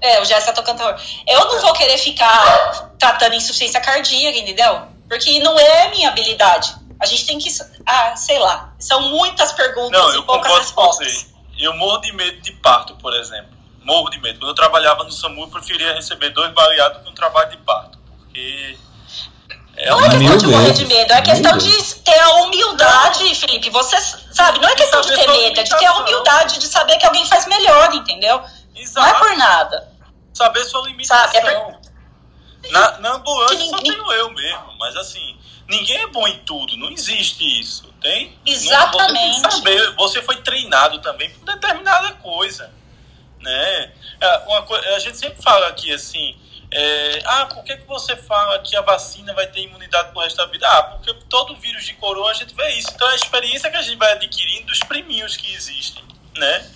É, 0.00 0.20
o 0.20 0.24
Jéssica 0.24 0.52
tocando 0.52 0.78
terror. 0.78 0.96
Eu 1.28 1.44
não 1.46 1.60
vou 1.60 1.72
querer 1.74 1.96
ficar 1.96 2.90
tratando 2.98 3.34
insuficiência 3.34 3.80
cardíaca, 3.80 4.36
entendeu? 4.36 4.91
Porque 5.12 5.40
não 5.40 5.60
é 5.60 5.90
minha 5.90 6.08
habilidade. 6.08 6.74
A 6.98 7.04
gente 7.04 7.26
tem 7.26 7.38
que. 7.38 7.50
Ah, 7.84 8.16
sei 8.16 8.38
lá. 8.38 8.72
São 8.78 9.10
muitas 9.10 9.52
perguntas 9.52 10.00
não, 10.00 10.18
e 10.18 10.22
poucas 10.22 10.50
respostas. 10.56 11.26
Eu 11.58 11.74
morro 11.74 11.98
de 11.98 12.14
medo 12.14 12.40
de 12.40 12.50
parto, 12.52 12.94
por 12.94 13.14
exemplo. 13.14 13.50
Morro 13.84 14.08
de 14.08 14.18
medo. 14.18 14.38
Quando 14.38 14.48
eu 14.48 14.54
trabalhava 14.54 15.04
no 15.04 15.12
SAMU, 15.12 15.42
eu 15.42 15.48
preferia 15.48 15.92
receber 15.92 16.30
dois 16.30 16.50
baleados 16.54 17.02
que 17.02 17.10
um 17.10 17.14
trabalho 17.14 17.50
de 17.50 17.58
parto. 17.58 17.98
Porque 18.20 18.78
é 19.76 19.90
não 19.90 20.02
é 20.02 20.08
questão 20.08 20.36
de 20.38 20.46
morrer 20.46 20.72
de 20.72 20.86
medo, 20.86 21.12
é 21.12 21.20
questão 21.20 21.58
de 21.58 21.94
ter 21.96 22.18
a 22.18 22.30
humildade, 22.36 23.34
Felipe. 23.34 23.68
Você 23.68 24.00
sabe, 24.32 24.60
não 24.60 24.68
é 24.70 24.74
questão 24.74 25.02
de 25.02 25.14
ter 25.14 25.28
medo, 25.28 25.60
é 25.60 25.62
de 25.62 25.76
ter 25.76 25.84
a 25.84 25.96
humildade 25.98 26.58
de 26.58 26.66
saber 26.66 26.96
que 26.96 27.04
alguém 27.04 27.26
faz 27.26 27.46
melhor, 27.46 27.92
entendeu? 27.92 28.42
Exato. 28.74 29.06
Não 29.06 29.14
é 29.14 29.18
por 29.18 29.36
nada. 29.36 29.92
Saber 30.32 30.64
sua 30.64 30.88
limitação. 30.88 31.30
Sabe, 31.30 31.36
é 31.36 31.60
por... 31.60 31.81
na, 32.70 32.98
na 32.98 33.14
ambulância 33.14 33.66
só 33.66 33.78
tenho 33.78 34.12
eu 34.12 34.30
mesmo, 34.30 34.76
mas 34.78 34.96
assim, 34.96 35.36
ninguém 35.68 35.98
é 35.98 36.06
bom 36.06 36.26
em 36.26 36.38
tudo, 36.38 36.76
não 36.76 36.90
existe 36.90 37.44
isso. 37.60 37.92
Tem? 38.00 38.36
Exatamente. 38.44 39.40
Não, 39.40 39.50
você, 39.50 39.56
saber, 39.56 39.94
você 39.94 40.22
foi 40.22 40.36
treinado 40.42 41.00
também 41.00 41.30
por 41.30 41.44
determinada 41.44 42.12
coisa. 42.14 42.72
Né? 43.40 43.92
É, 44.20 44.38
uma, 44.46 44.66
a 44.94 44.98
gente 44.98 45.16
sempre 45.16 45.42
fala 45.42 45.66
aqui 45.68 45.92
assim 45.92 46.36
é, 46.74 47.20
ah, 47.26 47.46
por 47.46 47.62
que, 47.64 47.76
que 47.76 47.86
você 47.86 48.16
fala 48.16 48.58
que 48.60 48.74
a 48.74 48.80
vacina 48.80 49.34
vai 49.34 49.46
ter 49.46 49.60
imunidade 49.60 50.10
pro 50.10 50.22
resto 50.22 50.38
da 50.38 50.46
vida? 50.46 50.66
Ah, 50.66 50.82
porque 50.84 51.12
todo 51.28 51.54
vírus 51.56 51.84
de 51.84 51.92
coroa 51.94 52.30
a 52.30 52.34
gente 52.34 52.54
vê 52.54 52.66
isso. 52.70 52.90
Então 52.94 53.06
é 53.10 53.12
a 53.12 53.16
experiência 53.16 53.70
que 53.70 53.76
a 53.76 53.82
gente 53.82 53.98
vai 53.98 54.12
adquirindo 54.12 54.68
dos 54.68 54.78
priminhos 54.80 55.36
que 55.36 55.52
existem, 55.52 56.02
né? 56.34 56.70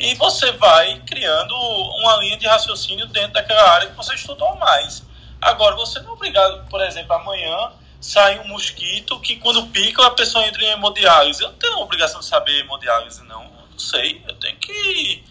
E 0.00 0.14
você 0.14 0.50
vai 0.52 0.98
criando 1.06 1.54
uma 1.54 2.16
linha 2.16 2.38
de 2.38 2.46
raciocínio 2.46 3.06
dentro 3.06 3.34
daquela 3.34 3.70
área 3.70 3.90
que 3.90 3.96
você 3.96 4.14
estudou 4.14 4.56
mais. 4.56 5.02
Agora, 5.38 5.76
você 5.76 6.00
não 6.00 6.10
é 6.10 6.12
obrigado, 6.14 6.66
por 6.70 6.80
exemplo, 6.80 7.12
amanhã 7.12 7.72
sai 8.00 8.38
um 8.38 8.48
mosquito 8.48 9.20
que 9.20 9.36
quando 9.36 9.66
pica 9.66 10.06
a 10.06 10.10
pessoa 10.10 10.46
entra 10.46 10.64
em 10.64 10.70
hemodiálise. 10.70 11.42
Eu 11.42 11.50
não 11.50 11.58
tenho 11.58 11.78
obrigação 11.78 12.20
de 12.20 12.26
saber 12.26 12.60
hemodiálise, 12.60 13.22
não. 13.24 13.42
Eu 13.42 13.66
não 13.70 13.78
sei. 13.78 14.24
Eu 14.26 14.34
tenho 14.36 14.56
que 14.56 15.22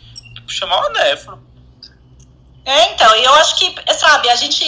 chamar 0.47 0.77
uma 0.77 0.89
nefro. 0.89 1.43
É, 2.63 2.91
então, 2.91 3.15
eu 3.15 3.34
acho 3.34 3.55
que, 3.55 3.73
sabe, 3.95 4.29
a 4.29 4.36
gente. 4.36 4.63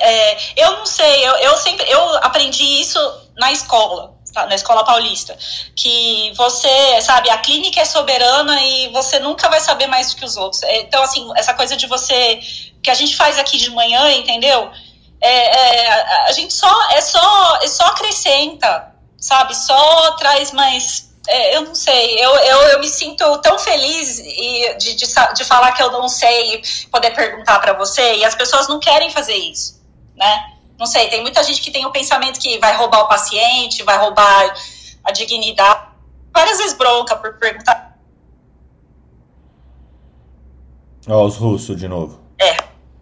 É, 0.00 0.62
eu 0.62 0.76
não 0.78 0.86
sei, 0.86 1.26
eu, 1.26 1.32
eu 1.38 1.56
sempre. 1.56 1.90
Eu 1.90 2.16
aprendi 2.18 2.62
isso 2.62 3.00
na 3.36 3.50
escola? 3.50 4.14
Na 4.34 4.54
escola 4.54 4.84
paulista. 4.84 5.36
Que 5.74 6.32
você, 6.36 7.00
sabe, 7.02 7.30
a 7.30 7.38
clínica 7.38 7.80
é 7.80 7.84
soberana 7.84 8.60
e 8.62 8.88
você 8.88 9.18
nunca 9.18 9.48
vai 9.48 9.60
saber 9.60 9.86
mais 9.86 10.10
do 10.10 10.16
que 10.16 10.24
os 10.24 10.36
outros. 10.36 10.62
É, 10.62 10.80
então, 10.80 11.02
assim, 11.02 11.28
essa 11.36 11.54
coisa 11.54 11.76
de 11.76 11.86
você. 11.86 12.40
que 12.82 12.90
a 12.90 12.94
gente 12.94 13.16
faz 13.16 13.38
aqui 13.38 13.56
de 13.58 13.70
manhã, 13.70 14.10
entendeu? 14.12 14.70
É, 15.20 15.30
é, 15.30 16.26
a 16.28 16.32
gente 16.32 16.52
só. 16.52 16.90
É 16.90 17.00
só, 17.00 17.58
é 17.62 17.68
só 17.68 17.84
acrescenta, 17.86 18.94
sabe? 19.18 19.54
Só 19.54 20.12
traz 20.12 20.52
mais 20.52 21.08
é, 21.28 21.56
eu 21.56 21.60
não 21.60 21.74
sei, 21.74 22.14
eu, 22.18 22.34
eu, 22.36 22.62
eu 22.68 22.80
me 22.80 22.88
sinto 22.88 23.36
tão 23.42 23.58
feliz 23.58 24.18
e 24.18 24.74
de, 24.78 24.94
de, 24.94 25.06
de 25.34 25.44
falar 25.44 25.72
que 25.72 25.82
eu 25.82 25.92
não 25.92 26.08
sei, 26.08 26.62
poder 26.90 27.10
perguntar 27.10 27.58
para 27.58 27.74
você, 27.74 28.14
e 28.16 28.24
as 28.24 28.34
pessoas 28.34 28.66
não 28.66 28.80
querem 28.80 29.10
fazer 29.10 29.34
isso, 29.34 29.78
né? 30.16 30.57
Não 30.78 30.86
sei, 30.86 31.08
tem 31.08 31.20
muita 31.22 31.42
gente 31.42 31.60
que 31.60 31.70
tem 31.70 31.84
o 31.84 31.90
pensamento 31.90 32.38
que 32.38 32.58
vai 32.58 32.76
roubar 32.76 33.00
o 33.00 33.08
paciente, 33.08 33.82
vai 33.82 33.98
roubar 33.98 34.54
a 35.04 35.10
dignidade. 35.10 35.88
Várias 36.32 36.58
vezes 36.58 36.78
bronca 36.78 37.16
por 37.16 37.34
perguntar. 37.34 37.98
Ó, 41.08 41.24
os 41.24 41.36
russos 41.36 41.76
de 41.76 41.88
novo. 41.88 42.20
É. 42.38 42.56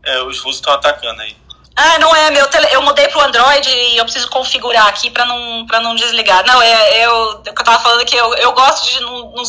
É, 0.04 0.22
os 0.22 0.38
russos 0.38 0.56
estão 0.56 0.72
atacando 0.72 1.20
aí. 1.20 1.36
Ah, 1.78 1.98
não 1.98 2.16
é 2.16 2.30
meu 2.30 2.48
tele... 2.48 2.68
eu 2.70 2.80
mudei 2.80 3.06
pro 3.08 3.20
Android 3.20 3.68
e 3.68 3.98
eu 3.98 4.04
preciso 4.04 4.30
configurar 4.30 4.86
aqui 4.86 5.10
para 5.10 5.26
não 5.26 5.66
para 5.66 5.78
não 5.78 5.94
desligar. 5.94 6.42
Não, 6.46 6.62
é 6.62 7.04
eu, 7.04 7.42
eu 7.44 7.54
tava 7.54 7.78
falando 7.80 8.02
que 8.06 8.16
eu, 8.16 8.32
eu 8.36 8.52
gosto 8.52 8.88
de 8.88 9.00
não, 9.00 9.30
não, 9.32 9.42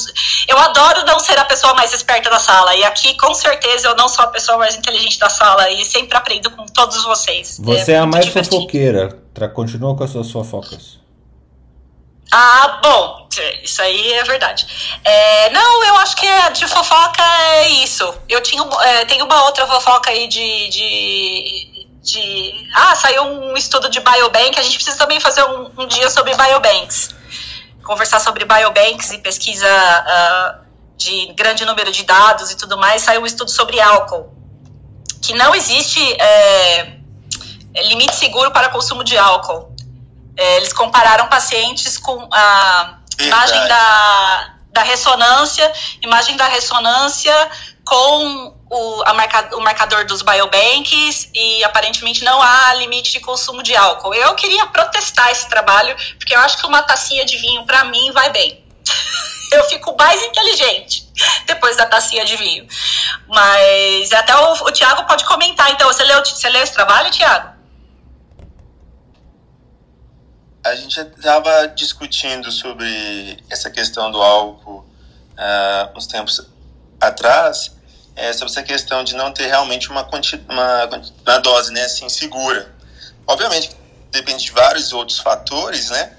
eu 0.46 0.58
adoro 0.58 1.06
não 1.06 1.20
ser 1.20 1.40
a 1.40 1.46
pessoa 1.46 1.74
mais 1.74 1.94
esperta 1.94 2.30
da 2.30 2.38
sala 2.38 2.76
e 2.76 2.84
aqui 2.84 3.16
com 3.16 3.34
certeza 3.34 3.88
eu 3.88 3.96
não 3.96 4.10
sou 4.10 4.26
a 4.26 4.28
pessoa 4.28 4.58
mais 4.58 4.76
inteligente 4.76 5.18
da 5.18 5.30
sala 5.30 5.70
e 5.72 5.86
sempre 5.86 6.18
aprendo 6.18 6.52
com 6.52 6.66
todos 6.66 7.02
vocês. 7.06 7.60
Você 7.64 7.94
é, 7.94 7.96
é 7.96 8.00
a 8.00 8.06
mais 8.06 8.26
divertido. 8.26 8.58
fofoqueira. 8.58 9.24
Continua 9.54 9.96
com 9.96 10.04
as 10.04 10.10
suas 10.10 10.30
fofocas. 10.30 11.00
Ah, 12.30 12.80
bom, 12.84 13.30
isso 13.64 13.82
aí 13.82 14.14
é 14.14 14.24
verdade. 14.26 14.68
É, 15.02 15.50
não, 15.52 15.86
eu 15.86 15.96
acho 15.98 16.16
que 16.18 16.28
é, 16.28 16.50
de 16.50 16.68
fofoca 16.68 17.24
é 17.24 17.70
isso. 17.70 18.14
Eu 18.28 18.42
tinha, 18.42 18.62
é, 18.82 19.06
tenho 19.06 19.24
uma 19.24 19.46
outra 19.46 19.66
fofoca 19.66 20.10
aí 20.10 20.28
de, 20.28 20.68
de 20.70 21.77
de 22.08 22.70
ah, 22.74 22.96
saiu 22.96 23.24
um 23.24 23.58
estudo 23.58 23.90
de 23.90 24.00
biobank, 24.00 24.58
a 24.58 24.64
gente 24.64 24.76
precisa 24.76 24.98
também 24.98 25.20
fazer 25.20 25.44
um, 25.44 25.70
um 25.78 25.88
dia 25.88 26.10
sobre 26.10 26.34
biobanks. 26.36 27.10
Conversar 27.84 28.22
sobre 28.22 28.46
biobanks 28.46 29.12
e 29.12 29.18
pesquisa 29.18 29.68
uh, 29.68 30.66
de 30.96 31.34
grande 31.34 31.66
número 31.66 31.92
de 31.92 32.04
dados 32.04 32.50
e 32.50 32.56
tudo 32.56 32.78
mais, 32.78 33.02
saiu 33.02 33.22
um 33.22 33.26
estudo 33.26 33.52
sobre 33.52 33.80
álcool. 33.82 34.34
Que 35.22 35.34
não 35.34 35.54
existe 35.54 36.02
é, 36.22 36.98
limite 37.90 38.16
seguro 38.16 38.52
para 38.52 38.70
consumo 38.70 39.04
de 39.04 39.18
álcool. 39.18 39.76
É, 40.38 40.58
eles 40.58 40.72
compararam 40.72 41.28
pacientes 41.28 41.98
com 41.98 42.28
a 42.32 43.00
imagem 43.20 43.68
da, 43.68 44.54
da 44.72 44.84
ressonância, 44.84 45.70
imagem 46.02 46.38
da 46.38 46.48
ressonância 46.48 47.50
com 47.84 48.57
o, 48.70 49.14
marca, 49.14 49.56
o 49.56 49.62
marcador 49.62 50.06
dos 50.06 50.22
biobanks 50.22 51.30
e 51.34 51.64
aparentemente 51.64 52.24
não 52.24 52.42
há 52.42 52.74
limite 52.74 53.12
de 53.12 53.20
consumo 53.20 53.64
de 53.64 53.76
álcool. 53.76 54.14
Eu 54.14 54.36
queria 54.36 54.66
protestar 54.68 55.32
esse 55.32 55.48
trabalho, 55.48 55.96
porque 56.18 56.36
eu 56.36 56.40
acho 56.40 56.58
que 56.58 56.68
uma 56.68 56.84
tacinha 56.84 57.26
de 57.26 57.38
vinho, 57.38 57.66
para 57.66 57.86
mim, 57.86 58.12
vai 58.12 58.30
bem. 58.32 58.64
eu 59.54 59.64
fico 59.66 59.96
mais 59.98 60.22
inteligente 60.22 61.08
depois 61.46 61.78
da 61.78 61.86
tacinha 61.86 62.26
de 62.26 62.36
vinho. 62.36 62.68
Mas 63.28 64.12
até 64.12 64.36
o, 64.36 64.54
o 64.66 64.72
Tiago 64.72 65.06
pode 65.06 65.24
comentar. 65.26 65.72
Então, 65.72 65.88
você 65.88 66.04
leu, 66.04 66.20
você 66.24 66.50
leu 66.50 66.64
esse 66.64 66.74
trabalho, 66.74 67.10
Tiago? 67.10 67.56
A 70.66 70.76
gente 70.76 71.00
estava 71.00 71.68
discutindo 71.70 72.52
sobre 72.52 73.42
essa 73.50 73.72
questão 73.72 74.12
do 74.12 74.22
álcool 74.22 74.80
uh, 74.80 75.98
uns 75.98 76.08
tempos 76.08 76.46
atrás 77.00 77.77
é, 78.18 78.34
sobre 78.34 78.52
essa 78.52 78.64
questão 78.64 79.04
de 79.04 79.16
não 79.16 79.32
ter 79.32 79.48
realmente 79.48 79.90
uma, 79.90 80.02
uma, 80.50 80.86
uma 81.26 81.40
dose 81.40 81.72
né, 81.72 81.84
assim, 81.84 82.10
segura. 82.10 82.76
Obviamente, 83.26 83.72
depende 84.12 84.44
de 84.44 84.52
vários 84.52 84.92
outros 84.92 85.20
fatores, 85.20 85.90
né? 85.90 86.12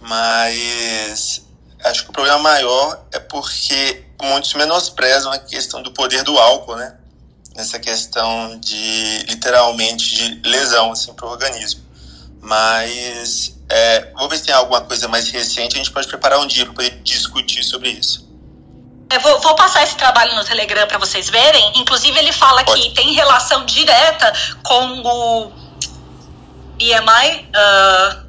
Mas 0.00 1.42
acho 1.84 2.04
que 2.04 2.10
o 2.10 2.12
problema 2.12 2.38
maior 2.38 3.04
é 3.12 3.18
porque 3.18 4.04
muitos 4.20 4.54
menosprezam 4.54 5.32
a 5.32 5.38
questão 5.38 5.82
do 5.82 5.92
poder 5.92 6.22
do 6.22 6.38
álcool, 6.38 6.76
né? 6.76 6.96
nessa 7.54 7.78
questão 7.78 8.58
de 8.58 9.24
literalmente 9.28 10.14
de 10.14 10.48
lesão 10.48 10.92
assim, 10.92 11.12
para 11.12 11.26
o 11.26 11.30
organismo. 11.30 11.82
Mas 12.40 13.54
é, 13.68 14.10
vou 14.14 14.28
ver 14.28 14.38
se 14.38 14.44
tem 14.44 14.54
alguma 14.54 14.80
coisa 14.80 15.06
mais 15.08 15.28
recente, 15.28 15.74
a 15.74 15.78
gente 15.78 15.90
pode 15.90 16.08
preparar 16.08 16.40
um 16.40 16.46
dia 16.46 16.66
para 16.66 16.88
discutir 17.02 17.62
sobre 17.62 17.90
isso. 17.90 18.31
Eu 19.12 19.20
vou, 19.20 19.40
vou, 19.40 19.54
passar 19.54 19.82
esse 19.82 19.96
trabalho 19.96 20.34
no 20.34 20.44
Telegram 20.44 20.86
para 20.86 20.98
vocês 20.98 21.28
verem. 21.28 21.72
Inclusive, 21.76 22.18
ele 22.18 22.32
fala 22.32 22.64
Pode. 22.64 22.80
que 22.80 22.90
tem 22.94 23.12
relação 23.12 23.64
direta 23.66 24.32
com 24.62 25.02
o 25.02 25.52
IMI, 26.78 27.48
uh, 27.54 28.22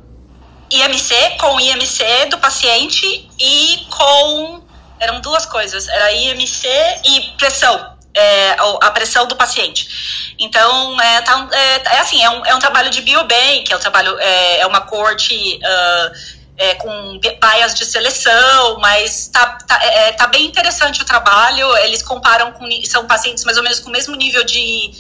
IMC, 0.70 1.38
com 1.40 1.56
o 1.56 1.60
IMC 1.60 2.26
do 2.30 2.38
paciente 2.38 3.30
e 3.40 3.88
com. 3.90 4.62
Eram 5.00 5.22
duas 5.22 5.46
coisas: 5.46 5.88
era 5.88 6.12
IMC 6.12 6.68
e 7.06 7.22
pressão. 7.38 7.94
É, 8.16 8.56
a 8.80 8.92
pressão 8.92 9.26
do 9.26 9.36
paciente. 9.36 10.36
Então, 10.38 11.02
é, 11.02 11.22
tá, 11.22 11.48
é, 11.52 11.96
é 11.96 12.00
assim, 12.00 12.24
é 12.24 12.30
um, 12.30 12.46
é 12.46 12.54
um 12.54 12.60
trabalho 12.60 12.92
de 12.92 13.02
biobank, 13.02 13.66
é 13.72 13.76
um 13.76 13.80
trabalho, 13.80 14.16
é, 14.20 14.60
é 14.60 14.68
uma 14.68 14.82
corte 14.82 15.58
uh, 15.58 16.16
é, 16.58 16.76
com 16.76 17.20
bias 17.20 17.74
de 17.74 17.86
seleção, 17.86 18.80
mas 18.80 19.28
tá, 19.28 19.58
tá, 19.68 19.80
é, 19.82 20.10
é, 20.10 20.12
tá, 20.14 20.28
bem 20.28 20.46
interessante 20.46 21.02
o 21.02 21.06
trabalho. 21.06 21.76
Eles 21.78 22.02
comparam 22.02 22.52
com 22.52 22.68
são 22.86 23.08
pacientes 23.08 23.44
mais 23.44 23.58
ou 23.58 23.64
menos 23.64 23.80
com 23.80 23.90
o 23.90 23.92
mesmo 23.92 24.16
nível 24.16 24.44
de 24.44 24.92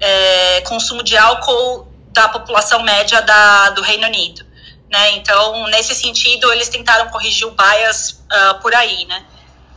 é, 0.00 0.60
consumo 0.62 1.02
de 1.02 1.16
álcool 1.16 1.86
da 2.12 2.28
população 2.28 2.82
média 2.82 3.20
da, 3.20 3.70
do 3.70 3.82
Reino 3.82 4.06
Unido. 4.06 4.44
Né? 4.90 5.10
Então, 5.16 5.66
nesse 5.68 5.94
sentido, 5.94 6.50
eles 6.52 6.68
tentaram 6.68 7.10
corrigir 7.10 7.46
o 7.46 7.50
bias 7.50 8.22
uh, 8.32 8.60
por 8.62 8.74
aí, 8.74 9.04
né? 9.06 9.24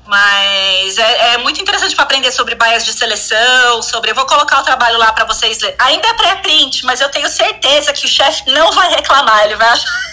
Mas 0.05 0.97
é, 0.97 1.34
é 1.34 1.38
muito 1.38 1.62
interessante 1.62 1.95
para 1.95 2.03
aprender 2.03 2.32
sobre 2.32 2.55
bias 2.55 2.86
de 2.86 2.93
seleção, 2.93 3.82
sobre. 3.82 4.12
Eu 4.12 4.15
vou 4.15 4.25
colocar 4.25 4.60
o 4.60 4.63
trabalho 4.63 4.97
lá 4.97 5.12
para 5.12 5.25
vocês 5.25 5.60
lerem. 5.62 5.77
Ainda 5.79 6.08
é 6.08 6.13
pré-print, 6.13 6.86
mas 6.86 7.01
eu 7.01 7.10
tenho 7.10 7.29
certeza 7.29 7.93
que 7.93 8.05
o 8.05 8.10
chefe 8.10 8.49
não 8.51 8.71
vai 8.71 8.89
reclamar, 8.89 9.43
ele 9.43 9.55
vai 9.55 9.69
achar 9.69 10.09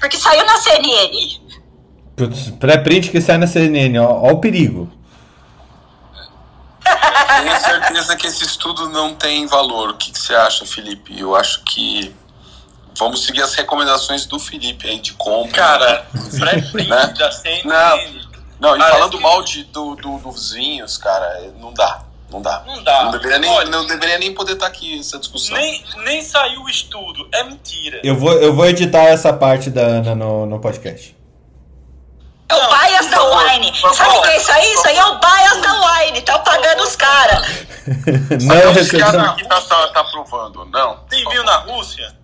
porque 0.00 0.16
saiu 0.16 0.44
na 0.44 0.58
CNN. 0.58 1.40
Pré-print 2.58 3.10
que 3.10 3.20
sai 3.20 3.38
na 3.38 3.46
CNN, 3.46 3.98
ó, 3.98 4.06
ó 4.06 4.32
o 4.32 4.38
perigo. 4.38 4.90
Tenho 6.84 7.60
certeza 7.60 8.16
que 8.16 8.26
esse 8.26 8.44
estudo 8.44 8.88
não 8.90 9.14
tem 9.14 9.46
valor. 9.46 9.90
O 9.90 9.94
que, 9.96 10.12
que 10.12 10.18
você 10.18 10.34
acha, 10.34 10.66
Felipe? 10.66 11.18
Eu 11.18 11.34
acho 11.34 11.62
que 11.64 12.14
vamos 12.98 13.24
seguir 13.24 13.42
as 13.42 13.54
recomendações 13.54 14.26
do 14.26 14.38
Felipe 14.38 14.88
aí 14.88 15.00
de 15.00 15.14
compra. 15.14 15.52
Cara, 15.52 16.06
pré-print 16.38 16.88
né? 16.88 17.06
da 17.18 17.32
CNN. 17.32 17.64
Não, 18.60 18.76
não 18.76 18.76
e 18.76 18.90
falando 18.90 19.20
mal 19.20 19.42
de, 19.42 19.64
do, 19.64 19.96
do, 19.96 20.18
dos 20.18 20.52
vinhos, 20.52 20.96
cara, 20.98 21.52
não 21.58 21.72
dá. 21.72 22.04
Não 22.32 22.40
dá. 22.40 22.62
Não 22.66 22.82
dá. 22.82 23.04
Não 23.04 23.10
deveria 23.10 23.38
nem, 23.38 23.50
Olha, 23.50 23.70
não 23.70 23.86
deveria 23.86 24.18
nem 24.18 24.32
poder 24.32 24.54
estar 24.54 24.66
tá 24.66 24.72
aqui 24.72 24.98
essa 24.98 25.18
discussão. 25.18 25.56
Nem, 25.56 25.84
nem 26.04 26.22
saiu 26.22 26.62
o 26.62 26.68
estudo. 26.68 27.28
É 27.30 27.44
mentira. 27.44 28.00
Eu 28.02 28.16
vou, 28.16 28.32
eu 28.32 28.54
vou 28.54 28.66
editar 28.66 29.04
essa 29.04 29.32
parte 29.32 29.68
da 29.68 29.82
Ana 29.82 30.14
no, 30.14 30.46
no 30.46 30.58
podcast. 30.58 31.14
É 32.48 32.54
o 32.54 32.68
bias 32.68 33.06
da 33.08 33.22
wine. 33.22 33.72
Sabe 33.94 34.16
o 34.16 34.22
que 34.22 34.28
é 34.28 34.36
isso 34.36 34.52
aí? 34.52 34.72
Isso 34.72 34.88
aí 34.88 34.96
é 34.96 35.04
o 35.04 35.18
bias 35.18 35.62
da 35.62 36.00
wine. 36.00 36.22
Tá 36.22 36.38
pagando 36.38 36.82
os 36.82 36.96
caras. 36.96 37.46
não, 38.42 38.72
os 38.72 38.90
caras 38.90 39.28
aqui 39.28 39.46
tá, 39.46 39.60
tá, 39.60 39.88
tá 39.88 40.04
provando. 40.04 40.64
Não. 40.66 40.98
Tem 41.08 41.28
vinho 41.28 41.44
na 41.44 41.56
Rússia? 41.56 42.14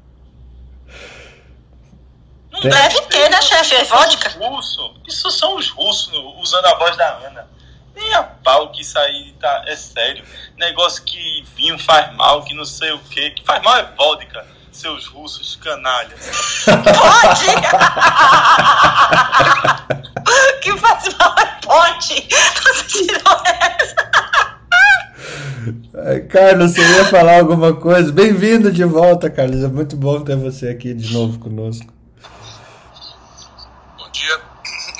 Não 2.50 2.60
Tem. 2.60 2.70
deve 2.70 3.00
ter, 3.02 3.30
né, 3.30 3.40
chefe? 3.42 3.74
É 3.74 3.84
vodka? 3.84 4.30
Russo. 4.38 4.94
Isso 5.06 5.30
são 5.30 5.56
os 5.56 5.68
russos 5.70 6.12
usando 6.40 6.66
a 6.66 6.74
voz 6.78 6.96
da 6.96 7.08
Ana. 7.18 7.57
Nem 7.98 8.14
a 8.14 8.22
pau 8.22 8.70
que 8.70 8.80
isso 8.82 8.96
aí 8.98 9.34
tá. 9.40 9.64
É 9.66 9.74
sério. 9.74 10.24
Negócio 10.56 11.02
que 11.02 11.44
vinho 11.56 11.76
faz 11.80 12.14
mal, 12.14 12.44
que 12.44 12.54
não 12.54 12.64
sei 12.64 12.92
o 12.92 13.00
que. 13.00 13.32
Que 13.32 13.44
faz 13.44 13.61
mal 13.62 13.76
é 13.76 13.90
vodka, 13.96 14.46
seus 14.70 15.06
russos 15.06 15.56
canalhas. 15.56 16.64
Pode! 16.64 17.46
que 20.62 20.76
faz 20.76 21.12
mal 21.16 21.34
é 21.38 21.46
pode! 21.64 22.28
Você 22.62 22.84
tirou 22.84 23.42
essa! 23.44 23.96
Carlos, 26.30 26.72
você 26.72 26.80
ia 26.80 27.04
falar 27.06 27.40
alguma 27.40 27.74
coisa? 27.74 28.12
Bem-vindo 28.12 28.70
de 28.70 28.84
volta, 28.84 29.28
Carlos. 29.28 29.64
É 29.64 29.68
muito 29.68 29.96
bom 29.96 30.20
ter 30.20 30.37
você 30.37 30.68
aqui 30.68 30.94
de 30.94 31.12
novo 31.12 31.40
conosco. 31.40 31.92
Bom 33.98 34.08
dia. 34.11 34.40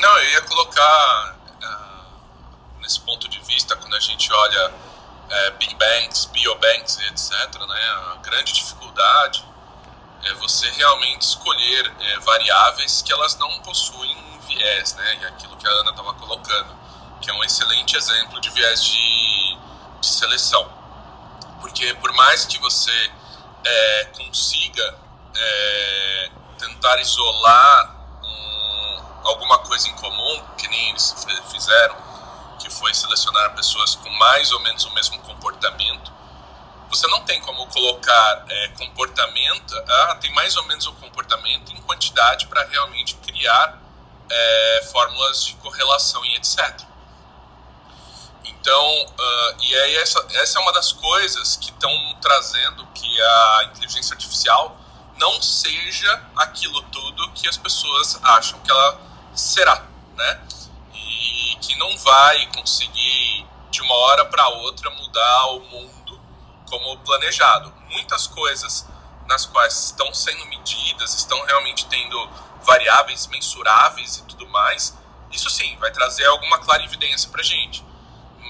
Não, 0.01 0.19
eu 0.19 0.31
ia 0.33 0.41
colocar 0.43 1.38
nesse 2.89 3.01
ponto 3.01 3.29
de 3.29 3.39
vista, 3.41 3.77
quando 3.77 3.95
a 3.95 4.01
gente 4.01 4.33
olha 4.33 4.75
é, 5.29 5.51
Big 5.51 5.75
Banks, 5.75 6.25
Biobanks 6.33 6.99
etc., 7.01 7.61
né, 7.67 7.91
a 8.13 8.19
grande 8.23 8.55
dificuldade 8.55 9.45
é 10.25 10.33
você 10.35 10.71
realmente 10.71 11.21
escolher 11.21 11.95
é, 12.01 12.19
variáveis 12.21 13.03
que 13.03 13.13
elas 13.13 13.37
não 13.37 13.61
possuem 13.61 14.17
um 14.17 14.41
viés, 14.41 14.95
né, 14.95 15.19
e 15.21 15.27
aquilo 15.27 15.55
que 15.59 15.69
a 15.69 15.71
Ana 15.71 15.91
estava 15.91 16.15
colocando, 16.15 16.75
que 17.21 17.31
é 17.31 17.35
um 17.35 17.45
excelente 17.45 17.95
exemplo 17.95 18.41
de 18.41 18.49
viés 18.51 18.83
de, 18.83 19.59
de 20.01 20.07
seleção. 20.07 20.67
Porque 21.61 21.93
por 21.95 22.11
mais 22.15 22.47
que 22.47 22.59
você 22.59 23.13
é, 23.67 24.05
consiga 24.17 24.99
é, 25.37 26.31
tentar 26.59 26.99
isolar 27.01 27.97
um, 28.25 29.29
alguma 29.29 29.59
coisa 29.59 29.89
em 29.91 29.95
comum, 29.97 30.43
que 30.57 30.67
nem 30.69 30.89
eles 30.89 31.15
fizeram, 31.51 32.08
que 32.59 32.71
foi 32.71 32.93
selecionar 32.95 33.55
pessoas 33.55 33.95
com 33.95 34.11
mais 34.11 34.51
ou 34.53 34.61
menos 34.61 34.85
o 34.85 34.91
mesmo 34.93 35.19
comportamento. 35.21 36.13
Você 36.91 37.07
não 37.09 37.23
tem 37.25 37.41
como 37.43 37.67
colocar 37.67 38.45
é, 38.49 38.69
comportamento, 38.69 39.75
ah, 39.77 40.19
tem 40.21 40.33
mais 40.35 40.57
ou 40.57 40.65
menos 40.67 40.87
o 40.87 40.93
comportamento 40.95 41.73
em 41.73 41.81
quantidade 41.83 42.47
para 42.47 42.65
realmente 42.65 43.15
criar 43.17 43.79
é, 44.31 44.89
fórmulas 44.91 45.45
de 45.45 45.55
correlação 45.55 46.25
e 46.25 46.37
etc. 46.37 46.89
Então, 48.45 49.05
uh, 49.05 49.63
e 49.63 49.75
aí 49.75 49.97
essa, 49.97 50.27
essa 50.35 50.59
é 50.59 50.63
uma 50.63 50.73
das 50.73 50.93
coisas 50.93 51.57
que 51.57 51.71
estão 51.71 51.91
trazendo 52.21 52.87
que 52.95 53.23
a 53.23 53.65
inteligência 53.65 54.15
artificial 54.15 54.77
não 55.17 55.41
seja 55.43 56.23
aquilo 56.37 56.83
tudo 56.83 57.31
que 57.33 57.49
as 57.49 57.57
pessoas 57.57 58.19
acham 58.23 58.59
que 58.61 58.71
ela 58.71 59.01
será, 59.35 59.87
né? 60.17 60.41
E 61.19 61.57
que 61.57 61.75
não 61.77 61.97
vai 61.99 62.47
conseguir 62.55 63.47
de 63.71 63.83
uma 63.83 63.95
hora 63.95 64.25
para 64.25 64.49
outra 64.49 64.89
mudar 64.91 65.47
o 65.51 65.61
mundo 65.61 66.21
como 66.69 66.99
planejado. 66.99 67.73
Muitas 67.91 68.27
coisas 68.27 68.87
nas 69.27 69.45
quais 69.45 69.87
estão 69.87 70.13
sendo 70.15 70.47
medidas, 70.47 71.15
estão 71.15 71.45
realmente 71.45 71.87
tendo 71.87 72.31
variáveis 72.63 73.27
mensuráveis 73.27 74.19
e 74.19 74.23
tudo 74.25 74.49
mais, 74.49 74.97
isso 75.31 75.51
sim 75.51 75.77
vai 75.79 75.91
trazer 75.91 76.25
alguma 76.27 76.59
clarividência 76.59 77.29
para 77.31 77.43
gente. 77.43 77.85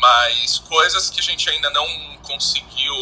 Mas 0.00 0.58
coisas 0.58 1.10
que 1.10 1.18
a 1.18 1.22
gente 1.22 1.48
ainda 1.50 1.70
não 1.70 2.16
conseguiu 2.18 2.94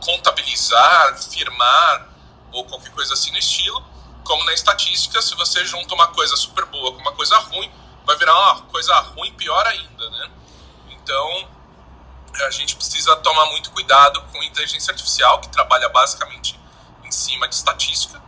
contabilizar, 0.00 1.18
firmar 1.22 2.08
ou 2.52 2.64
qualquer 2.64 2.90
coisa 2.90 3.14
assim 3.14 3.30
no 3.30 3.38
estilo, 3.38 3.82
como 4.22 4.44
na 4.44 4.52
estatística, 4.52 5.20
se 5.22 5.34
você 5.34 5.64
junta 5.64 5.94
uma 5.94 6.08
coisa 6.08 6.36
super 6.36 6.64
boa 6.66 6.92
com 6.92 7.00
uma 7.00 7.12
coisa 7.12 7.36
ruim, 7.38 7.70
vai 8.04 8.16
virar 8.16 8.34
uma 8.34 8.62
coisa 8.62 8.94
ruim 9.00 9.32
pior 9.32 9.66
ainda, 9.66 10.10
né? 10.10 10.30
Então, 10.90 11.48
a 12.46 12.50
gente 12.50 12.76
precisa 12.76 13.14
tomar 13.16 13.46
muito 13.46 13.70
cuidado 13.70 14.22
com 14.32 14.42
inteligência 14.42 14.90
artificial, 14.92 15.40
que 15.40 15.48
trabalha 15.48 15.88
basicamente 15.88 16.58
em 17.04 17.10
cima 17.10 17.48
de 17.48 17.54
estatística, 17.54 18.20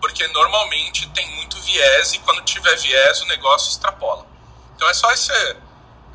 porque 0.00 0.26
normalmente 0.28 1.08
tem 1.10 1.28
muito 1.36 1.58
viés 1.60 2.12
e 2.12 2.18
quando 2.20 2.42
tiver 2.42 2.76
viés 2.76 3.22
o 3.22 3.26
negócio 3.26 3.70
extrapola. 3.70 4.26
Então 4.76 4.88
é 4.88 4.94
só 4.94 5.10
esse, 5.12 5.32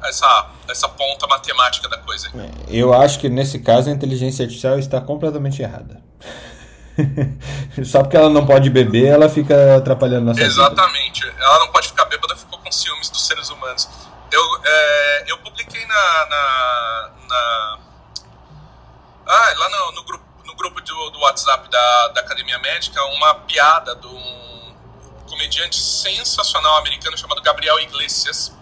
essa, 0.03 0.49
essa 0.67 0.89
ponta 0.89 1.25
matemática 1.27 1.87
da 1.89 1.97
coisa. 1.97 2.29
É, 2.35 2.51
eu 2.67 2.93
acho 2.93 3.19
que 3.19 3.29
nesse 3.29 3.59
caso 3.59 3.89
a 3.89 3.93
inteligência 3.93 4.43
artificial 4.43 4.77
está 4.77 5.01
completamente 5.01 5.61
errada. 5.61 6.03
Só 7.85 8.01
porque 8.01 8.17
ela 8.17 8.29
não 8.29 8.45
pode 8.45 8.69
beber, 8.69 9.07
ela 9.07 9.29
fica 9.29 9.77
atrapalhando 9.77 10.25
nossa 10.25 10.41
Exatamente. 10.41 11.23
Vida. 11.23 11.35
Ela 11.39 11.59
não 11.59 11.71
pode 11.71 11.87
ficar 11.87 12.05
bêbada, 12.05 12.35
ficou 12.35 12.58
com 12.69 12.71
ciúmes 12.71 13.09
dos 13.09 13.25
seres 13.25 13.49
humanos. 13.49 13.89
Eu, 14.31 14.61
é, 14.63 15.23
eu 15.27 15.37
publiquei 15.39 15.83
na. 15.85 16.25
na, 16.25 17.11
na 17.27 17.79
ah, 19.25 19.53
lá 19.57 19.69
no, 19.69 19.91
no, 19.93 20.03
grupo, 20.03 20.25
no 20.45 20.55
grupo 20.55 20.81
do, 20.81 21.09
do 21.09 21.19
WhatsApp 21.19 21.67
da, 21.69 22.07
da 22.09 22.21
Academia 22.21 22.57
Médica 22.59 23.03
uma 23.05 23.35
piada 23.35 23.95
de 23.95 24.07
um 24.07 24.75
comediante 25.27 25.79
sensacional 25.79 26.77
americano 26.77 27.17
chamado 27.17 27.41
Gabriel 27.41 27.79
Iglesias. 27.79 28.55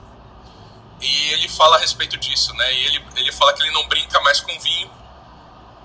E 1.00 1.34
ele 1.34 1.48
fala 1.48 1.76
a 1.76 1.80
respeito 1.80 2.18
disso, 2.18 2.54
né? 2.56 2.74
E 2.74 2.86
ele, 2.88 3.06
ele 3.18 3.32
fala 3.32 3.54
que 3.54 3.62
ele 3.62 3.72
não 3.72 3.88
brinca 3.88 4.20
mais 4.22 4.40
com 4.40 4.58
vinho 4.60 4.98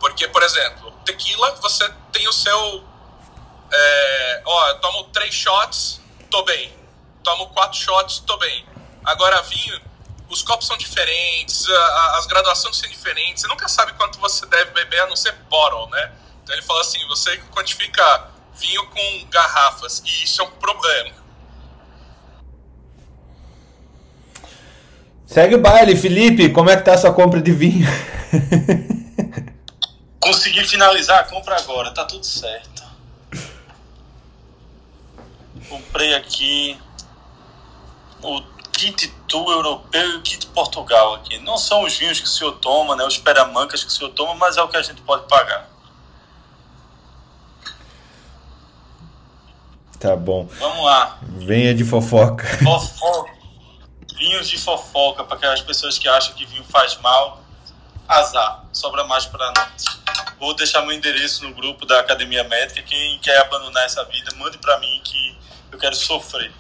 porque, 0.03 0.27
por 0.27 0.43
exemplo, 0.43 0.91
tequila, 1.05 1.55
você 1.61 1.89
tem 2.11 2.27
o 2.27 2.33
seu. 2.33 2.85
É, 3.71 4.43
ó, 4.45 4.69
eu 4.71 4.81
tomo 4.81 5.05
três 5.05 5.33
shots, 5.33 6.01
tô 6.29 6.43
bem. 6.43 6.82
Tomo 7.23 7.49
quatro 7.49 7.79
shots, 7.79 8.21
tô 8.21 8.37
bem. 8.39 8.65
Agora, 9.05 9.43
vinho, 9.43 9.81
os 10.29 10.43
copos 10.43 10.67
são 10.67 10.77
diferentes, 10.77 11.69
a, 11.69 12.19
as 12.19 12.27
graduações 12.27 12.77
são 12.77 12.89
diferentes, 12.89 13.43
você 13.43 13.49
nunca 13.49 13.69
sabe 13.69 13.93
quanto 13.95 14.19
você 14.19 14.47
deve 14.47 14.71
beber 14.73 15.01
a 15.03 15.07
não 15.07 15.17
ser 15.17 15.33
bottle, 15.51 15.89
né? 15.91 16.13
Então 16.43 16.55
ele 16.55 16.63
fala 16.63 16.81
assim, 16.81 17.07
você 17.07 17.37
quantifica 17.55 18.29
vinho 18.55 18.87
com 18.87 19.27
garrafas, 19.31 20.03
e 20.05 20.25
isso 20.25 20.41
é 20.41 20.45
um 20.45 20.51
problema. 20.53 21.23
Segue 25.27 25.55
o 25.55 25.61
baile, 25.61 25.97
Felipe. 25.97 26.51
Como 26.51 26.69
é 26.69 26.77
que 26.77 26.85
tá 26.85 26.93
a 26.93 26.99
sua 26.99 27.13
compra 27.13 27.41
de 27.41 27.53
vinho? 27.53 27.89
Consegui 30.21 30.63
finalizar 30.65 31.21
a 31.21 31.25
compra 31.25 31.57
agora, 31.57 31.91
tá 31.93 32.05
tudo 32.05 32.25
certo. 32.25 32.83
Comprei 35.69 36.15
aqui 36.15 36.79
o 38.23 38.43
kit 38.73 39.09
tu 39.29 39.51
europeu 39.51 40.11
e 40.11 40.17
o 40.17 40.23
kit 40.23 40.47
Portugal 40.49 41.15
aqui. 41.15 41.39
Não 41.39 41.59
são 41.59 41.83
os 41.85 41.97
vinhos 41.97 42.19
que 42.21 42.27
o 42.27 42.31
senhor 42.31 42.53
toma, 42.53 42.97
né? 42.97 43.05
Os 43.05 43.19
peramancas 43.19 43.85
que 43.85 43.91
o 43.91 43.93
senhor 43.93 44.11
toma, 44.11 44.35
mas 44.35 44.57
é 44.57 44.63
o 44.63 44.69
que 44.69 44.77
a 44.77 44.83
gente 44.83 45.01
pode 45.03 45.27
pagar. 45.29 45.69
Tá 49.99 50.17
bom. 50.17 50.49
Vamos 50.59 50.85
lá. 50.85 51.19
Venha 51.23 51.73
de 51.75 51.85
fofoca. 51.85 52.45
Fofoca. 52.59 53.31
Vinhos 54.17 54.49
de 54.49 54.59
fofoca, 54.59 55.23
para 55.23 55.37
aquelas 55.37 55.61
pessoas 55.61 55.97
que 55.97 56.09
acham 56.09 56.35
que 56.35 56.45
vinho 56.45 56.65
faz 56.65 56.97
mal. 56.99 57.41
Azar. 58.09 58.65
Sobra 58.73 59.05
mais 59.05 59.27
para 59.27 59.53
nós. 59.57 59.85
Vou 60.41 60.55
deixar 60.57 60.83
meu 60.83 60.93
endereço 60.93 61.45
no 61.45 61.55
grupo 61.55 61.87
da 61.87 62.01
Academia 62.01 62.43
Médica. 62.43 62.83
Quem 62.83 63.17
quer 63.21 63.39
abandonar 63.43 63.85
essa 63.85 64.05
vida, 64.07 64.35
mande 64.35 64.59
para 64.59 64.77
mim 64.81 65.01
que 65.05 65.37
eu 65.71 65.79
quero 65.79 65.95
sofrer. 65.95 66.53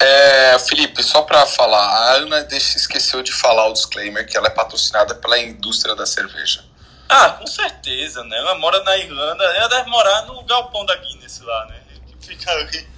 É, 0.00 0.58
Felipe, 0.60 1.02
só 1.02 1.22
para 1.22 1.44
falar, 1.44 1.84
a 1.84 2.12
Ana 2.14 2.42
deixa, 2.44 2.78
esqueceu 2.78 3.22
de 3.22 3.32
falar 3.32 3.68
o 3.68 3.72
disclaimer 3.72 4.26
que 4.26 4.36
ela 4.36 4.46
é 4.46 4.50
patrocinada 4.50 5.14
pela 5.14 5.38
indústria 5.38 5.94
da 5.94 6.06
cerveja. 6.06 6.64
Ah, 7.06 7.30
com 7.30 7.46
certeza, 7.46 8.24
né? 8.24 8.38
Ela 8.38 8.54
mora 8.54 8.82
na 8.82 8.96
Irlanda, 8.96 9.44
ela 9.44 9.68
deve 9.68 9.90
morar 9.90 10.22
no 10.22 10.42
galpão 10.44 10.86
da 10.86 10.96
Guinness 10.96 11.40
lá, 11.40 11.66
né? 11.66 11.76
Que 12.06 12.26
fica 12.28 12.50
ali. 12.50 12.88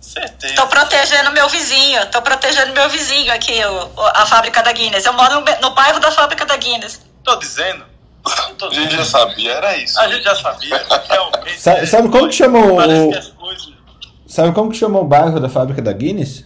Certeza. 0.00 0.54
Tô 0.54 0.66
protegendo 0.68 1.32
meu 1.32 1.48
vizinho, 1.48 2.06
tô 2.10 2.22
protegendo 2.22 2.72
meu 2.72 2.88
vizinho 2.88 3.32
aqui, 3.32 3.64
o, 3.64 4.00
a 4.14 4.24
fábrica 4.26 4.62
da 4.62 4.70
Guinness. 4.72 5.04
Eu 5.04 5.12
moro 5.14 5.40
no, 5.40 5.60
no 5.60 5.70
bairro 5.74 5.98
da 5.98 6.12
fábrica 6.12 6.46
da 6.46 6.56
Guinness. 6.56 7.00
Tô 7.24 7.36
dizendo. 7.36 7.84
Tô 8.58 8.66
A 8.66 8.74
gente 8.74 8.96
já 8.96 9.04
sabia, 9.04 9.52
era 9.52 9.76
isso. 9.76 9.98
A 9.98 10.08
gente 10.08 10.22
já 10.22 10.34
sabia, 10.34 10.86
realmente. 11.08 11.58
Sabe, 11.60 11.86
sabe 11.86 12.08
como 12.10 12.28
que 12.28 12.34
chama 12.34 12.58
o. 12.58 12.76
Parece 12.76 13.08
que 13.08 13.16
as 13.16 13.28
coisas. 13.28 13.77
Sabe 14.28 14.52
como 14.52 14.70
que 14.70 14.76
chama 14.76 15.00
o 15.00 15.04
bairro 15.04 15.40
da 15.40 15.48
fábrica 15.48 15.82
da 15.82 15.92
Guinness? 15.92 16.44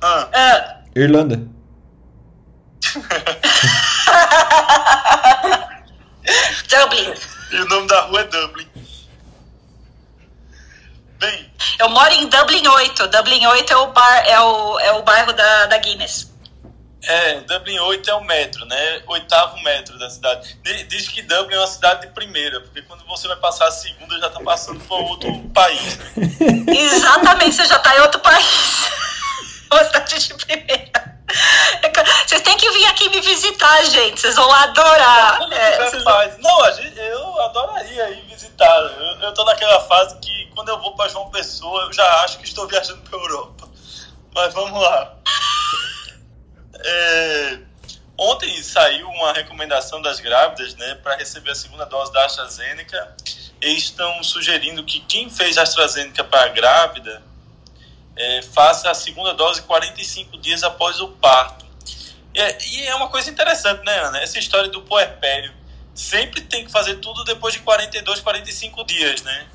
Ah, 0.00 0.28
Ah, 0.32 0.76
Irlanda. 0.94 1.42
Dublin. 6.68 7.14
e 7.52 7.56
o 7.60 7.68
nome 7.68 7.86
da 7.88 8.00
rua 8.02 8.20
é 8.20 8.24
Dublin. 8.24 8.66
Bem, 11.18 11.50
Eu 11.78 11.88
moro 11.90 12.12
em 12.14 12.26
Dublin 12.28 12.66
8. 12.66 13.08
Dublin 13.08 13.46
8 13.46 13.72
é 13.72 13.76
o, 13.76 13.92
bar, 13.92 14.24
é 14.26 14.40
o, 14.40 14.78
é 14.80 14.92
o 14.92 15.02
bairro 15.02 15.32
da, 15.32 15.66
da 15.66 15.78
Guinness. 15.78 16.31
É, 17.04 17.40
Dublin 17.40 17.78
8 17.78 18.10
é 18.10 18.14
o 18.14 18.24
metro, 18.24 18.64
né? 18.66 19.02
Oitavo 19.06 19.58
metro 19.62 19.98
da 19.98 20.08
cidade. 20.10 20.56
Di- 20.62 20.84
Diz 20.84 21.08
que 21.08 21.22
Dublin 21.22 21.54
é 21.56 21.58
uma 21.58 21.66
cidade 21.66 22.02
de 22.06 22.12
primeira, 22.12 22.60
porque 22.60 22.82
quando 22.82 23.04
você 23.06 23.26
vai 23.28 23.36
passar 23.36 23.66
a 23.68 23.70
segunda 23.72 24.18
já 24.20 24.30
tá 24.30 24.40
passando 24.40 24.80
por 24.84 25.00
outro 25.02 25.32
país. 25.54 25.98
né? 26.16 26.74
Exatamente, 26.76 27.56
você 27.56 27.66
já 27.66 27.78
tá 27.78 27.96
em 27.96 28.00
outro 28.00 28.20
país. 28.20 28.46
Uma 29.72 29.84
cidade 29.84 30.18
de 30.18 30.34
primeira. 30.34 31.12
Vocês 32.26 32.42
têm 32.42 32.56
que 32.58 32.70
vir 32.72 32.84
aqui 32.86 33.08
me 33.08 33.20
visitar, 33.22 33.82
gente. 33.86 34.20
Vocês 34.20 34.34
vão 34.36 34.52
adorar. 34.52 35.38
Quando 35.38 35.54
É, 35.54 35.88
vocês 35.90 36.04
Não, 36.40 36.62
a 36.64 36.70
gente- 36.72 36.98
eu 36.98 37.40
adoraria 37.40 38.10
ir 38.10 38.22
visitar. 38.26 38.76
Eu, 38.76 39.20
eu 39.28 39.32
tô 39.34 39.42
naquela 39.44 39.80
fase 39.84 40.18
que 40.18 40.46
quando 40.54 40.68
eu 40.68 40.78
vou 40.78 40.94
pra 40.94 41.08
João 41.08 41.30
Pessoa, 41.30 41.84
eu 41.84 41.92
já 41.94 42.04
acho 42.24 42.36
que 42.38 42.44
estou 42.44 42.66
viajando 42.68 43.00
pra 43.08 43.18
Europa. 43.18 43.66
Mas 44.34 44.52
vamos 44.52 44.78
lá. 44.82 45.14
É, 46.84 47.58
ontem 48.18 48.62
saiu 48.62 49.08
uma 49.08 49.32
recomendação 49.32 50.00
das 50.02 50.20
grávidas, 50.20 50.74
né, 50.74 50.94
para 50.96 51.16
receber 51.16 51.50
a 51.50 51.54
segunda 51.54 51.84
dose 51.84 52.12
da 52.12 52.24
AstraZeneca. 52.24 53.16
Eles 53.60 53.84
estão 53.84 54.22
sugerindo 54.22 54.84
que 54.84 55.00
quem 55.00 55.30
fez 55.30 55.56
AstraZeneca 55.56 56.24
para 56.24 56.48
grávida 56.48 57.22
é, 58.16 58.42
faça 58.42 58.90
a 58.90 58.94
segunda 58.94 59.32
dose 59.34 59.62
45 59.62 60.36
dias 60.38 60.62
após 60.62 61.00
o 61.00 61.08
parto. 61.08 61.64
E 62.34 62.40
é, 62.40 62.58
e 62.66 62.86
é 62.86 62.94
uma 62.94 63.08
coisa 63.08 63.30
interessante, 63.30 63.84
né, 63.84 63.98
Ana? 64.00 64.18
Essa 64.18 64.38
história 64.38 64.68
do 64.68 64.82
puerpério. 64.82 65.52
Sempre 65.94 66.40
tem 66.40 66.64
que 66.64 66.72
fazer 66.72 66.96
tudo 66.96 67.22
depois 67.24 67.54
de 67.54 67.60
42, 67.60 68.20
45 68.20 68.84
dias, 68.84 69.22
né? 69.22 69.46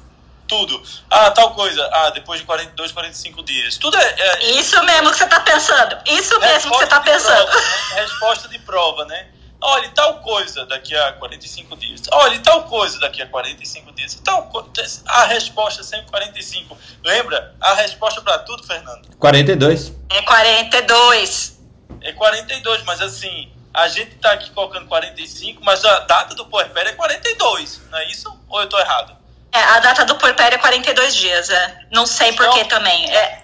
Tudo. 0.48 0.82
Ah, 1.10 1.30
tal 1.32 1.54
coisa. 1.54 1.88
Ah, 1.92 2.10
depois 2.12 2.40
de 2.40 2.46
42, 2.46 2.92
45 2.92 3.44
dias. 3.44 3.78
Tudo 3.78 3.98
é, 3.98 4.16
é 4.18 4.46
Isso 4.52 4.82
mesmo 4.84 5.12
que 5.12 5.18
você 5.18 5.28
tá 5.28 5.40
pensando. 5.42 5.98
Isso 6.06 6.40
mesmo 6.40 6.72
que 6.72 6.78
você 6.78 6.88
tá 6.88 7.00
de 7.00 7.06
pensando. 7.12 7.46
prova, 7.46 7.62
né? 7.96 8.02
Resposta 8.02 8.48
de 8.48 8.60
prova, 8.60 9.06
né? 9.06 9.28
Olha, 9.60 9.90
tal 9.90 10.20
coisa 10.20 10.66
daqui 10.68 10.96
a 10.96 11.14
45 11.14 11.76
dias. 11.78 12.02
Olha, 12.12 12.40
tal 12.42 12.64
coisa 12.66 13.00
daqui 13.00 13.22
a 13.22 13.28
45 13.28 13.92
dias. 13.92 14.14
Tal 14.24 14.44
co- 14.50 14.70
A 15.08 15.24
resposta 15.26 15.82
é 15.82 15.84
sempre 15.84 16.10
45. 16.12 16.78
Lembra? 17.04 17.56
A 17.60 17.74
resposta 17.74 18.22
para 18.22 18.38
tudo, 18.40 18.64
Fernando, 18.64 19.16
42. 19.18 19.92
É 20.12 20.22
42. 20.22 21.60
é 22.02 22.14
42. 22.14 22.84
Mas 22.84 23.02
assim, 23.02 23.52
a 23.74 23.88
gente 23.88 24.16
tá 24.18 24.32
aqui 24.34 24.52
colocando 24.52 24.86
45, 24.88 25.64
mas 25.64 25.84
a 25.84 26.00
data 26.02 26.36
do 26.36 26.46
puerpério 26.46 26.90
é 26.92 26.94
42. 26.94 27.82
Não 27.90 27.98
é 27.98 28.08
isso? 28.12 28.32
Ou 28.48 28.62
eu 28.62 28.70
tô 28.70 28.78
errado? 28.80 29.18
É, 29.58 29.63
a 29.63 29.80
data 29.80 30.06
do 30.06 30.15
puerpério 30.17 30.56
é 30.56 30.60
42 30.60 31.15
dias, 31.15 31.50
é. 31.50 31.80
Não 31.91 32.06
sei 32.06 32.32
por 32.34 32.48
que 32.52 32.60
Então- 32.60 32.78
também. 32.80 33.10
É, 33.12 33.41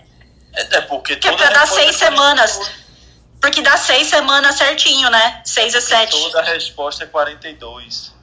É, 0.55 0.77
é 0.77 0.81
porque 0.81 1.15
que 1.15 1.27
é 1.27 1.31
toda 1.31 1.43
pra 1.45 1.53
dar 1.53 1.65
seis 1.67 1.99
é 2.01 2.05
42. 2.11 2.51
semanas. 2.51 2.71
Porque 3.41 3.61
dá 3.61 3.75
seis 3.77 4.07
semanas 4.07 4.55
certinho, 4.55 5.09
né? 5.09 5.41
Seis 5.43 5.73
a 5.73 5.81
sete. 5.81 6.11
Toda 6.11 6.41
resposta 6.43 7.03
é 7.03 7.07
42. 7.07 8.13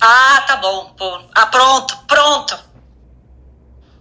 Ah, 0.00 0.42
tá 0.46 0.56
bom. 0.56 0.94
Pô. 0.96 1.20
Ah, 1.34 1.46
pronto, 1.46 1.96
pronto. 2.08 2.58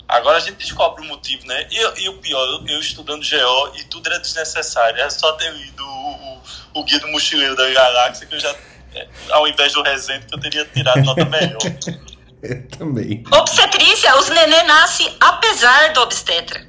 Agora 0.07 0.37
a 0.37 0.39
gente 0.39 0.55
descobre 0.55 1.01
o 1.03 1.05
motivo, 1.05 1.45
né? 1.45 1.67
E, 1.69 2.03
e 2.03 2.09
o 2.09 2.17
pior, 2.19 2.41
eu, 2.47 2.65
eu 2.67 2.79
estudando 2.79 3.21
GO 3.29 3.75
e 3.77 3.83
tudo 3.83 4.07
era 4.07 4.19
desnecessário. 4.19 4.97
Era 4.99 5.09
só 5.09 5.33
ter 5.33 5.51
lido 5.51 5.83
o, 5.83 6.11
o, 6.11 6.79
o 6.79 6.83
Guia 6.85 6.99
do 6.99 7.07
Mochileiro 7.09 7.55
da 7.57 7.69
Galáxia 7.69 8.25
que 8.25 8.33
eu 8.35 8.39
já, 8.39 8.55
é, 8.95 9.07
ao 9.31 9.45
invés 9.47 9.73
do 9.73 9.81
Resende, 9.83 10.25
que 10.27 10.33
eu 10.33 10.39
teria 10.39 10.63
tirado 10.65 11.03
nota 11.03 11.25
melhor. 11.25 11.59
Eu 12.43 12.67
também. 12.77 13.23
Obstetrícia, 13.31 14.15
os 14.17 14.29
nenê 14.29 14.63
nascem 14.63 15.15
apesar 15.19 15.93
do 15.93 16.01
obstetra. 16.01 16.65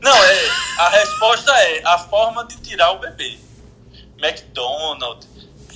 Não, 0.00 0.14
é, 0.14 0.48
a 0.78 0.88
resposta 0.90 1.50
é 1.52 1.82
a 1.86 1.98
forma 1.98 2.44
de 2.46 2.56
tirar 2.58 2.90
o 2.92 2.98
bebê. 2.98 3.38
McDonald's, 4.18 5.26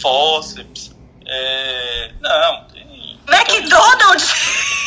forceps, 0.01 0.91
é, 1.27 2.11
não, 2.21 2.65
tem 2.69 3.19
McDonald's! 3.29 4.29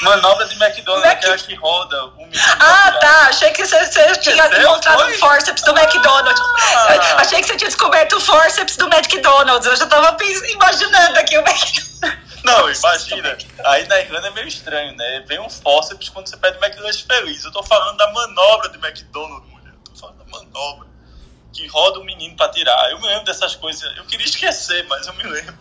manobra 0.02 0.46
de 0.48 0.56
McDonald's, 0.62 1.06
Mac- 1.08 1.18
aquela 1.18 1.38
que 1.38 1.56
roda 1.56 2.06
um 2.18 2.26
minuto 2.28 2.40
Ah, 2.60 2.92
tá. 3.00 3.28
Achei 3.30 3.52
que 3.52 3.66
você, 3.66 3.86
você 3.86 4.18
tinha 4.18 4.36
encontrado 4.36 5.02
o 5.08 5.14
forceps 5.20 5.64
do 5.64 5.72
McDonald's. 5.72 6.42
Ah. 6.42 7.22
Achei 7.22 7.42
que 7.42 7.48
você 7.48 7.56
tinha 7.56 7.70
descoberto 7.70 8.18
o 8.18 8.20
forceps 8.20 8.76
do 8.76 8.86
McDonald's. 8.94 9.66
Eu 9.66 9.76
já 9.78 9.88
tava 9.88 10.18
imaginando 10.52 11.20
aqui 11.20 11.38
o 11.38 11.42
McDonald's. 11.42 12.23
Não, 12.44 12.70
imagina. 12.70 13.38
Aí 13.66 13.88
na 13.88 14.00
Irlanda 14.02 14.28
é 14.28 14.32
meio 14.32 14.48
estranho, 14.48 14.96
né? 14.96 15.24
Vem 15.28 15.40
um 15.40 15.50
fósseis 15.50 16.10
quando 16.10 16.28
você 16.28 16.36
pede 16.36 16.58
McDonald's 16.58 17.02
feliz. 17.02 17.44
Eu 17.44 17.52
tô 17.52 17.64
falando 17.64 17.98
da 17.98 18.12
manobra 18.12 18.70
de 18.70 18.78
McDonald's, 18.78 19.50
mulher. 19.50 19.74
Eu 19.74 19.92
tô 19.92 20.00
falando 20.00 20.18
da 20.18 20.26
manobra. 20.26 20.88
Que 21.54 21.66
roda 21.68 22.00
o 22.00 22.04
menino 22.04 22.36
pra 22.36 22.50
tirar. 22.50 22.92
Eu 22.92 23.00
me 23.00 23.08
lembro 23.08 23.24
dessas 23.26 23.56
coisas. 23.56 23.96
Eu 23.96 24.06
queria 24.06 24.26
esquecer, 24.26 24.86
mas 24.88 25.08
eu 25.08 25.14
me 25.14 25.24
lembro. 25.24 25.58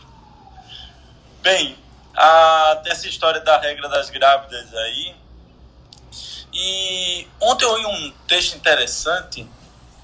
Bem, 1.41 1.79
a, 2.17 2.83
essa 2.87 3.07
história 3.07 3.41
da 3.41 3.59
regra 3.59 3.89
das 3.89 4.11
grávidas 4.11 4.75
aí. 4.75 5.15
E 6.53 7.29
ontem 7.41 7.65
eu 7.65 7.79
li 7.79 7.87
um 7.87 8.11
texto 8.27 8.57
interessante 8.57 9.49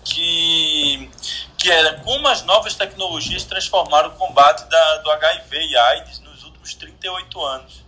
que, 0.04 1.10
que 1.58 1.70
era 1.70 2.00
como 2.00 2.26
as 2.28 2.42
novas 2.42 2.74
tecnologias 2.74 3.44
transformaram 3.44 4.10
o 4.10 4.12
combate 4.12 4.64
da, 4.70 4.96
do 4.98 5.10
HIV 5.10 5.58
e 5.58 5.76
AIDS 5.76 6.20
últimos 6.68 6.74
38 6.74 7.44
anos. 7.44 7.85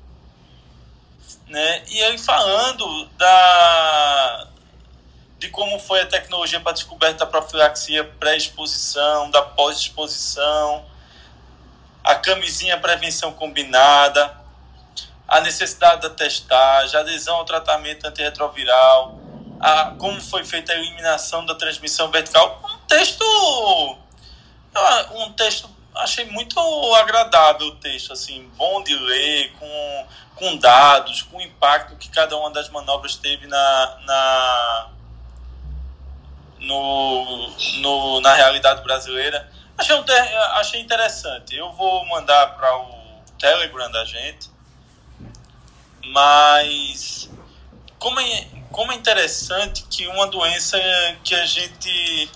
Né? 1.47 1.85
E 1.88 1.99
ele 1.99 2.19
falando 2.19 3.07
da, 3.16 4.49
de 5.38 5.49
como 5.49 5.79
foi 5.79 6.01
a 6.01 6.07
tecnologia 6.07 6.61
para 6.61 6.73
descoberta 6.73 7.19
da 7.19 7.27
profilaxia 7.27 8.05
pré-exposição, 8.05 9.31
da 9.31 9.43
pós-exposição, 9.43 10.87
a 12.05 12.14
camisinha 12.14 12.79
prevenção 12.79 13.33
combinada, 13.33 14.38
a 15.27 15.40
necessidade 15.40 16.03
da 16.03 16.11
testagem, 16.11 16.97
a 16.97 17.01
adesão 17.01 17.37
ao 17.37 17.45
tratamento 17.45 18.07
antirretroviral, 18.07 19.19
a, 19.61 19.95
como 19.99 20.21
foi 20.21 20.45
feita 20.45 20.73
a 20.73 20.77
eliminação 20.77 21.45
da 21.45 21.55
transmissão 21.55 22.11
vertical, 22.11 22.62
texto. 22.87 23.25
Um 25.12 25.33
texto. 25.33 25.80
Achei 25.94 26.24
muito 26.26 26.59
agradável 26.94 27.66
o 27.66 27.76
texto, 27.76 28.12
assim, 28.12 28.48
bom 28.57 28.83
de 28.83 28.94
ler, 28.94 29.53
com, 29.59 30.07
com 30.37 30.57
dados, 30.57 31.22
com 31.22 31.38
o 31.38 31.42
impacto 31.42 31.96
que 31.96 32.09
cada 32.09 32.37
uma 32.37 32.50
das 32.50 32.68
manobras 32.68 33.16
teve 33.16 33.46
na, 33.46 33.98
na, 34.05 34.88
no, 36.61 37.50
no, 37.81 38.20
na 38.20 38.35
realidade 38.35 38.83
brasileira. 38.83 39.50
Achei, 39.76 39.96
um, 39.96 40.05
achei 40.57 40.81
interessante. 40.81 41.57
Eu 41.57 41.72
vou 41.72 42.07
mandar 42.07 42.55
para 42.57 42.76
o 42.76 43.22
Telegram 43.38 43.90
da 43.90 44.05
gente, 44.05 44.48
mas 46.07 47.29
como 47.98 48.20
é, 48.20 48.46
como 48.70 48.92
é 48.92 48.94
interessante 48.94 49.85
que 49.90 50.07
uma 50.07 50.29
doença 50.29 50.79
que 51.24 51.35
a 51.35 51.46
gente 51.46 52.31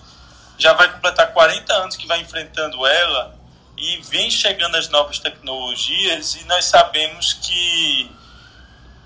já 0.58 0.72
vai 0.72 0.92
completar 0.92 1.32
40 1.32 1.72
anos 1.72 1.96
que 1.96 2.06
vai 2.06 2.20
enfrentando 2.20 2.86
ela 2.86 3.43
e 3.76 3.96
vem 4.08 4.30
chegando 4.30 4.76
as 4.76 4.88
novas 4.88 5.18
tecnologias 5.18 6.36
e 6.36 6.44
nós 6.44 6.64
sabemos 6.66 7.32
que 7.34 8.10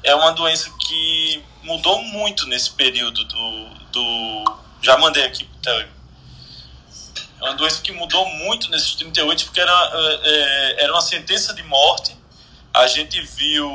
é 0.03 0.15
uma 0.15 0.33
doença 0.33 0.71
que 0.81 1.43
mudou 1.63 2.03
muito 2.03 2.47
nesse 2.47 2.71
período 2.71 3.25
do, 3.25 3.69
do 3.93 4.59
já 4.81 4.97
mandei 4.99 5.25
aqui 5.25 5.45
pro 5.45 5.59
é 7.41 7.45
uma 7.45 7.55
doença 7.55 7.81
que 7.81 7.93
mudou 7.93 8.29
muito 8.31 8.69
nesses 8.71 8.95
38 8.97 9.45
porque 9.45 9.61
era, 9.61 9.93
é, 10.25 10.83
era 10.83 10.93
uma 10.93 11.01
sentença 11.01 11.55
de 11.55 11.63
morte. 11.63 12.17
A 12.75 12.87
gente 12.89 13.21
viu 13.21 13.71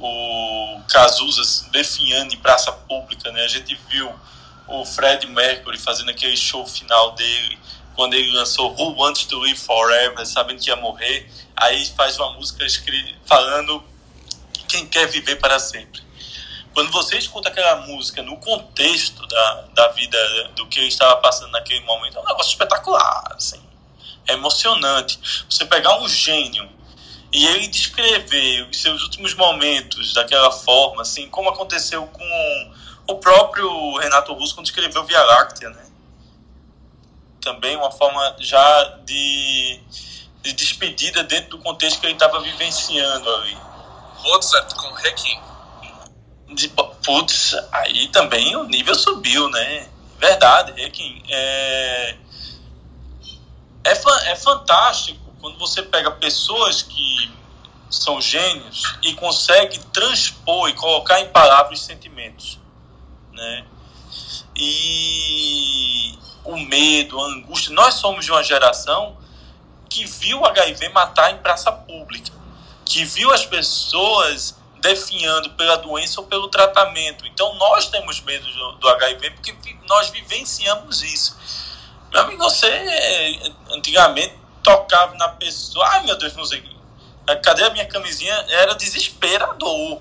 o 0.00 0.80
Cazuza 0.88 1.70
definhando 1.70 2.34
em 2.34 2.38
praça 2.38 2.72
pública, 2.72 3.30
né? 3.30 3.44
A 3.44 3.48
gente 3.48 3.78
viu 3.88 4.12
o 4.66 4.84
Fred 4.84 5.26
Mercury 5.28 5.78
fazendo 5.78 6.10
aquele 6.10 6.36
show 6.36 6.66
final 6.66 7.12
dele, 7.12 7.58
quando 7.98 8.14
ele 8.14 8.30
lançou 8.30 8.72
Who 8.74 8.94
Wants 8.96 9.24
to 9.24 9.40
Live 9.40 9.58
Forever, 9.58 10.24
sabendo 10.24 10.62
que 10.62 10.70
ia 10.70 10.76
morrer, 10.76 11.28
aí 11.56 11.84
faz 11.96 12.16
uma 12.16 12.32
música 12.34 12.64
falando 13.26 13.82
quem 14.68 14.86
quer 14.86 15.08
viver 15.08 15.34
para 15.40 15.58
sempre. 15.58 16.00
Quando 16.72 16.92
você 16.92 17.18
escuta 17.18 17.48
aquela 17.48 17.74
música 17.88 18.22
no 18.22 18.36
contexto 18.36 19.26
da, 19.26 19.64
da 19.74 19.88
vida, 19.88 20.16
do 20.54 20.68
que 20.68 20.78
ele 20.78 20.86
estava 20.86 21.16
passando 21.16 21.50
naquele 21.50 21.80
momento, 21.80 22.18
é 22.18 22.20
um 22.20 22.24
negócio 22.24 22.52
espetacular, 22.52 23.32
assim. 23.32 23.60
É 24.28 24.34
emocionante. 24.34 25.18
Você 25.50 25.64
pegar 25.64 25.98
um 26.00 26.08
gênio 26.08 26.70
e 27.32 27.46
ele 27.48 27.66
descrever 27.66 28.68
os 28.70 28.80
seus 28.80 29.02
últimos 29.02 29.34
momentos 29.34 30.14
daquela 30.14 30.52
forma, 30.52 31.02
assim, 31.02 31.28
como 31.28 31.50
aconteceu 31.50 32.06
com 32.06 32.72
o 33.08 33.16
próprio 33.16 33.96
Renato 33.96 34.32
Russo 34.34 34.54
quando 34.54 34.66
escreveu 34.66 35.02
Via 35.02 35.24
Láctea, 35.24 35.70
né? 35.70 35.88
Também 37.40 37.76
uma 37.76 37.90
forma 37.90 38.36
já 38.40 38.98
de, 39.04 39.80
de 40.42 40.52
despedida 40.52 41.22
dentro 41.24 41.50
do 41.50 41.58
contexto 41.58 42.00
que 42.00 42.06
ele 42.06 42.14
estava 42.14 42.40
vivenciando 42.40 43.28
ali. 43.34 43.56
Mozart 44.22 44.74
com 44.74 44.92
Requiem. 44.94 45.40
De, 46.48 46.68
putz, 46.68 47.54
aí 47.72 48.08
também 48.08 48.56
o 48.56 48.64
nível 48.64 48.94
subiu, 48.94 49.48
né? 49.50 49.88
Verdade, 50.18 50.72
Requiem. 50.72 51.22
É, 51.28 52.16
é, 53.84 54.30
é 54.32 54.36
fantástico 54.36 55.32
quando 55.40 55.58
você 55.58 55.82
pega 55.82 56.10
pessoas 56.10 56.82
que 56.82 57.38
são 57.90 58.20
gênios 58.20 58.82
e 59.02 59.14
consegue 59.14 59.78
transpor 59.92 60.68
e 60.68 60.74
colocar 60.74 61.20
em 61.20 61.28
palavras 61.28 61.80
sentimentos, 61.80 62.58
né? 63.32 63.64
E 64.56 66.07
o 66.48 66.56
medo, 66.56 67.20
a 67.20 67.26
angústia. 67.26 67.72
Nós 67.74 67.94
somos 67.94 68.24
de 68.24 68.32
uma 68.32 68.42
geração 68.42 69.16
que 69.88 70.04
viu 70.06 70.40
o 70.40 70.46
HIV 70.46 70.88
matar 70.90 71.32
em 71.32 71.38
praça 71.38 71.70
pública, 71.70 72.32
que 72.84 73.04
viu 73.04 73.30
as 73.32 73.44
pessoas 73.44 74.56
definhando 74.80 75.50
pela 75.50 75.76
doença 75.76 76.20
ou 76.20 76.26
pelo 76.26 76.48
tratamento. 76.48 77.26
Então 77.26 77.54
nós 77.56 77.88
temos 77.88 78.20
medo 78.20 78.46
do 78.78 78.88
HIV 78.88 79.30
porque 79.32 79.54
nós 79.86 80.08
vivenciamos 80.08 81.02
isso. 81.02 81.36
Meu 82.10 82.22
amigo, 82.22 82.42
você 82.42 83.52
antigamente 83.70 84.34
tocava 84.62 85.14
na 85.16 85.28
pessoa. 85.28 85.86
Ai 85.88 86.06
meu 86.06 86.16
Deus, 86.16 86.34
não 86.34 86.44
sei. 86.46 86.64
Cadê 87.42 87.64
a 87.64 87.70
minha 87.70 87.86
camisinha? 87.86 88.32
Era 88.48 88.74
desesperador. 88.74 90.00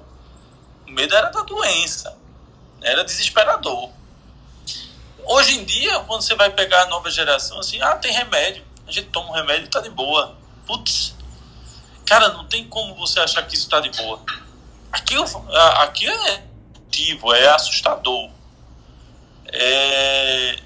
O 0.87 0.91
medo 0.91 1.13
era 1.13 1.29
da 1.29 1.41
doença. 1.41 2.17
Era 2.81 3.03
desesperador. 3.03 3.96
Hoje 5.27 5.59
em 5.59 5.65
dia, 5.65 5.99
quando 6.01 6.21
você 6.21 6.35
vai 6.35 6.49
pegar 6.49 6.83
a 6.83 6.85
nova 6.85 7.11
geração, 7.11 7.59
assim, 7.59 7.81
ah, 7.81 7.95
tem 7.97 8.13
remédio. 8.13 8.63
A 8.87 8.91
gente 8.91 9.09
toma 9.09 9.29
um 9.29 9.33
remédio 9.33 9.65
e 9.65 9.69
tá 9.69 9.81
de 9.81 9.89
boa. 9.89 10.37
Putz. 10.65 11.15
Cara, 12.05 12.29
não 12.29 12.45
tem 12.45 12.65
como 12.69 12.95
você 12.95 13.19
achar 13.19 13.45
que 13.45 13.53
isso 13.53 13.67
tá 13.67 13.81
de 13.81 13.89
boa. 13.89 14.21
Aqui, 14.89 15.15
aqui 15.81 16.07
é 16.07 16.43
ativo, 16.87 17.33
é 17.33 17.49
assustador. 17.49 18.29
É, 19.47 20.59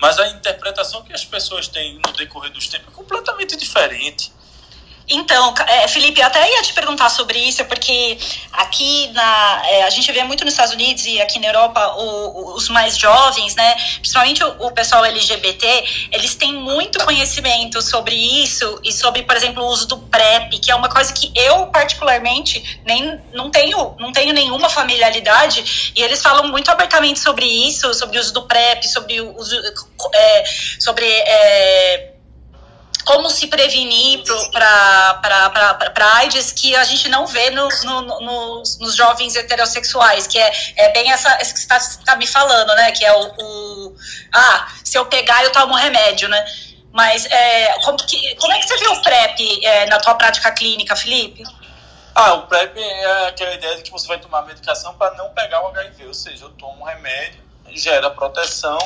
mas 0.00 0.18
a 0.18 0.28
interpretação 0.28 1.02
que 1.02 1.12
as 1.12 1.24
pessoas 1.24 1.68
têm 1.68 2.00
no 2.04 2.12
decorrer 2.12 2.50
dos 2.52 2.66
tempos 2.66 2.88
é 2.88 2.96
completamente 2.96 3.56
diferente. 3.56 4.32
Então, 5.10 5.52
é, 5.66 5.88
Felipe, 5.88 6.22
até 6.22 6.48
ia 6.48 6.62
te 6.62 6.72
perguntar 6.72 7.10
sobre 7.10 7.38
isso, 7.38 7.64
porque 7.64 8.16
aqui 8.52 9.08
na, 9.08 9.62
é, 9.66 9.82
a 9.82 9.90
gente 9.90 10.10
vê 10.12 10.22
muito 10.22 10.44
nos 10.44 10.54
Estados 10.54 10.72
Unidos 10.72 11.04
e 11.04 11.20
aqui 11.20 11.40
na 11.40 11.48
Europa 11.48 11.94
o, 11.96 12.54
os 12.54 12.68
mais 12.68 12.96
jovens, 12.96 13.56
né, 13.56 13.74
principalmente 13.96 14.44
o, 14.44 14.66
o, 14.66 14.70
pessoal 14.70 15.04
LGBT, 15.04 16.08
eles 16.12 16.36
têm 16.36 16.54
muito 16.54 17.04
conhecimento 17.04 17.82
sobre 17.82 18.14
isso 18.14 18.80
e 18.84 18.92
sobre, 18.92 19.24
por 19.24 19.36
exemplo, 19.36 19.64
o 19.64 19.66
uso 19.66 19.88
do 19.88 19.98
PrEP, 19.98 20.60
que 20.60 20.70
é 20.70 20.74
uma 20.76 20.88
coisa 20.88 21.12
que 21.12 21.32
eu 21.34 21.66
particularmente 21.66 22.80
nem 22.84 23.20
não 23.32 23.50
tenho, 23.50 23.96
não 23.98 24.12
tenho 24.12 24.32
nenhuma 24.32 24.68
familiaridade 24.68 25.92
e 25.96 26.02
eles 26.02 26.22
falam 26.22 26.46
muito 26.48 26.70
abertamente 26.70 27.18
sobre 27.18 27.46
isso, 27.46 27.92
sobre 27.94 28.16
o 28.16 28.20
uso 28.20 28.32
do 28.32 28.42
PrEP, 28.42 28.84
sobre 28.86 29.20
o 29.20 29.36
uso, 29.36 29.56
é, 30.14 30.44
sobre 30.78 31.06
é, 31.06 32.09
como 33.10 33.28
se 33.28 33.48
prevenir 33.48 34.22
para 34.52 36.14
AIDS 36.18 36.52
que 36.52 36.76
a 36.76 36.84
gente 36.84 37.08
não 37.08 37.26
vê 37.26 37.50
no, 37.50 37.68
no, 37.82 38.02
no, 38.20 38.62
nos 38.78 38.94
jovens 38.94 39.34
heterossexuais, 39.34 40.28
que 40.28 40.38
é, 40.38 40.52
é 40.76 40.92
bem 40.92 41.10
essa, 41.10 41.28
essa 41.40 41.52
que 41.52 41.58
você 41.58 41.66
está 41.66 42.04
tá 42.04 42.16
me 42.16 42.26
falando, 42.26 42.72
né? 42.76 42.92
Que 42.92 43.04
é 43.04 43.12
o, 43.12 43.34
o, 43.36 43.96
Ah, 44.32 44.68
se 44.84 44.96
eu 44.96 45.06
pegar, 45.06 45.42
eu 45.42 45.50
tomo 45.50 45.74
remédio, 45.74 46.28
né? 46.28 46.44
Mas 46.92 47.26
é, 47.26 47.78
como, 47.80 47.98
que, 47.98 48.36
como 48.36 48.52
é 48.52 48.58
que 48.60 48.68
você 48.68 48.76
vê 48.76 48.86
o 48.86 49.02
PrEP 49.02 49.64
é, 49.64 49.86
na 49.86 49.98
tua 49.98 50.14
prática 50.14 50.52
clínica, 50.52 50.94
Felipe? 50.94 51.42
Ah, 52.14 52.34
o 52.34 52.46
PrEP 52.46 52.78
é 52.78 53.26
aquela 53.26 53.54
ideia 53.54 53.76
de 53.76 53.82
que 53.82 53.90
você 53.90 54.06
vai 54.06 54.18
tomar 54.18 54.42
medicação 54.42 54.94
para 54.94 55.16
não 55.16 55.30
pegar 55.30 55.64
o 55.64 55.68
HIV, 55.68 56.06
ou 56.06 56.14
seja, 56.14 56.44
eu 56.44 56.50
tomo 56.50 56.82
um 56.82 56.84
remédio, 56.84 57.42
gera 57.74 58.10
proteção 58.10 58.78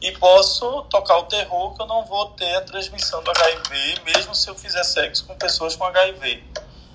e 0.00 0.12
posso 0.12 0.82
tocar 0.82 1.18
o 1.18 1.24
terror 1.24 1.74
que 1.74 1.82
eu 1.82 1.86
não 1.86 2.04
vou 2.04 2.26
ter 2.30 2.54
a 2.56 2.60
transmissão 2.60 3.22
do 3.22 3.30
HIV, 3.30 4.02
mesmo 4.04 4.34
se 4.34 4.48
eu 4.48 4.54
fizer 4.54 4.84
sexo 4.84 5.24
com 5.24 5.34
pessoas 5.36 5.74
com 5.74 5.84
HIV. 5.84 6.44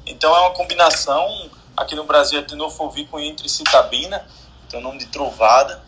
Então 0.05 0.35
é 0.35 0.39
uma 0.41 0.51
combinação, 0.51 1.49
aqui 1.75 1.95
no 1.95 2.03
Brasil 2.03 2.39
é 2.39 2.43
tenofovir 2.43 3.07
com 3.07 3.19
intricitabina, 3.19 4.25
tem 4.69 4.79
o 4.79 4.83
nome 4.83 4.99
de 4.99 5.07
trovada. 5.07 5.83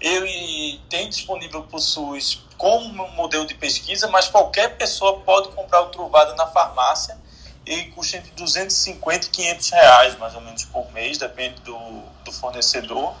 Ele 0.00 0.80
tem 0.88 1.08
disponível 1.08 1.62
para 1.62 1.76
o 1.76 1.80
SUS 1.80 2.42
como 2.56 3.08
modelo 3.10 3.46
de 3.46 3.54
pesquisa, 3.54 4.08
mas 4.08 4.28
qualquer 4.28 4.76
pessoa 4.76 5.20
pode 5.20 5.48
comprar 5.50 5.82
o 5.82 5.86
trovada 5.86 6.34
na 6.34 6.46
farmácia 6.46 7.16
e 7.64 7.84
custa 7.86 8.16
entre 8.16 8.32
250 8.32 9.26
e 9.26 9.30
500 9.30 9.70
reais, 9.70 10.18
mais 10.18 10.34
ou 10.34 10.40
menos, 10.40 10.64
por 10.64 10.90
mês, 10.92 11.18
depende 11.18 11.60
do, 11.62 11.78
do 12.24 12.32
fornecedor. 12.32 13.14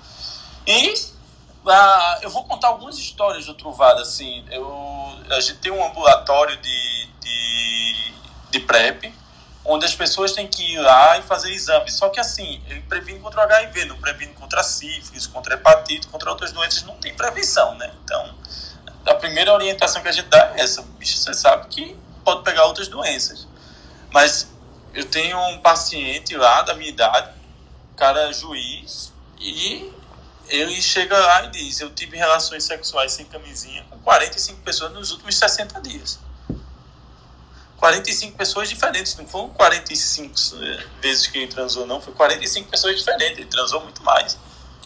E 0.66 0.94
ah, 1.66 2.18
eu 2.22 2.30
vou 2.30 2.44
contar 2.44 2.68
algumas 2.68 2.98
histórias 2.98 3.46
do 3.46 3.54
Truvada. 3.54 4.02
Assim, 4.02 4.44
eu, 4.50 4.66
a 5.30 5.40
gente 5.40 5.58
tem 5.58 5.70
um 5.70 5.84
ambulatório 5.84 6.56
de, 6.56 7.08
de, 7.20 8.14
de 8.50 8.60
PrEP, 8.60 9.14
onde 9.64 9.84
as 9.84 9.94
pessoas 9.94 10.32
têm 10.32 10.48
que 10.48 10.74
ir 10.74 10.78
lá 10.78 11.18
e 11.18 11.22
fazer 11.22 11.52
exames. 11.52 11.94
Só 11.94 12.08
que 12.08 12.18
assim, 12.18 12.62
ele 12.68 12.80
previne 12.82 13.20
contra 13.20 13.40
o 13.40 13.44
HIV, 13.44 13.84
não 13.84 13.96
previne 13.98 14.32
contra 14.34 14.62
sífilis, 14.62 15.26
contra 15.26 15.54
hepatite, 15.54 16.08
contra 16.08 16.30
outras 16.30 16.52
doenças, 16.52 16.82
não 16.82 16.96
tem 16.96 17.14
prevenção, 17.14 17.74
né? 17.76 17.92
Então, 18.04 18.34
a 19.06 19.14
primeira 19.14 19.52
orientação 19.52 20.02
que 20.02 20.08
a 20.08 20.12
gente 20.12 20.28
dá 20.28 20.52
é 20.56 20.62
essa. 20.62 20.82
Bicho, 20.98 21.16
você 21.16 21.34
sabe 21.34 21.68
que 21.68 21.96
pode 22.24 22.42
pegar 22.42 22.64
outras 22.64 22.88
doenças. 22.88 23.46
Mas 24.10 24.50
eu 24.94 25.04
tenho 25.04 25.38
um 25.48 25.58
paciente 25.58 26.36
lá 26.36 26.62
da 26.62 26.74
minha 26.74 26.90
idade, 26.90 27.30
cara 27.96 28.32
juiz, 28.32 29.12
e 29.40 29.92
ele 30.48 30.80
chega 30.80 31.18
lá 31.18 31.44
e 31.44 31.50
diz: 31.50 31.80
Eu 31.80 31.90
tive 31.90 32.16
relações 32.16 32.64
sexuais 32.64 33.12
sem 33.12 33.24
camisinha 33.26 33.84
com 33.90 33.98
45 33.98 34.60
pessoas 34.60 34.92
nos 34.92 35.10
últimos 35.10 35.36
60 35.36 35.80
dias. 35.80 36.18
45 37.76 38.36
pessoas 38.36 38.68
diferentes, 38.68 39.16
não 39.16 39.26
foram 39.26 39.48
45 39.48 40.34
eh, 40.62 40.84
vezes 41.00 41.26
que 41.26 41.38
ele 41.38 41.48
transou, 41.48 41.84
não, 41.84 42.00
foi 42.00 42.12
45 42.12 42.70
pessoas 42.70 42.96
diferentes, 42.96 43.38
ele 43.38 43.48
transou 43.48 43.82
muito 43.82 44.04
mais. 44.04 44.38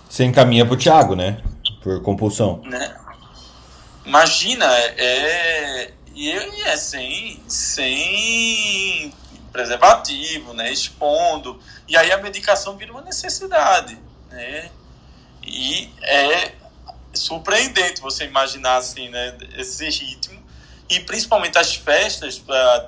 Você 0.08 0.24
encaminha 0.24 0.64
pro 0.64 0.78
Thiago, 0.78 1.14
né? 1.14 1.42
Por 1.82 2.00
compulsão. 2.00 2.62
Né? 2.64 2.96
imagina, 4.06 4.64
é, 4.96 5.92
e 6.14 6.30
é 6.30 6.76
sem, 6.76 7.42
sem 7.48 9.12
preservativo, 9.52 10.54
né, 10.54 10.72
expondo, 10.72 11.60
e 11.88 11.96
aí 11.96 12.12
a 12.12 12.18
medicação 12.18 12.76
vira 12.76 12.92
uma 12.92 13.02
necessidade, 13.02 13.98
né, 14.30 14.70
e 15.46 15.90
é 16.02 16.52
surpreendente 17.14 18.00
você 18.00 18.24
imaginar 18.24 18.76
assim, 18.76 19.08
né, 19.08 19.36
esse 19.56 19.88
ritmo, 19.88 20.44
e 20.88 21.00
principalmente 21.00 21.58
as 21.58 21.74
festas, 21.74 22.42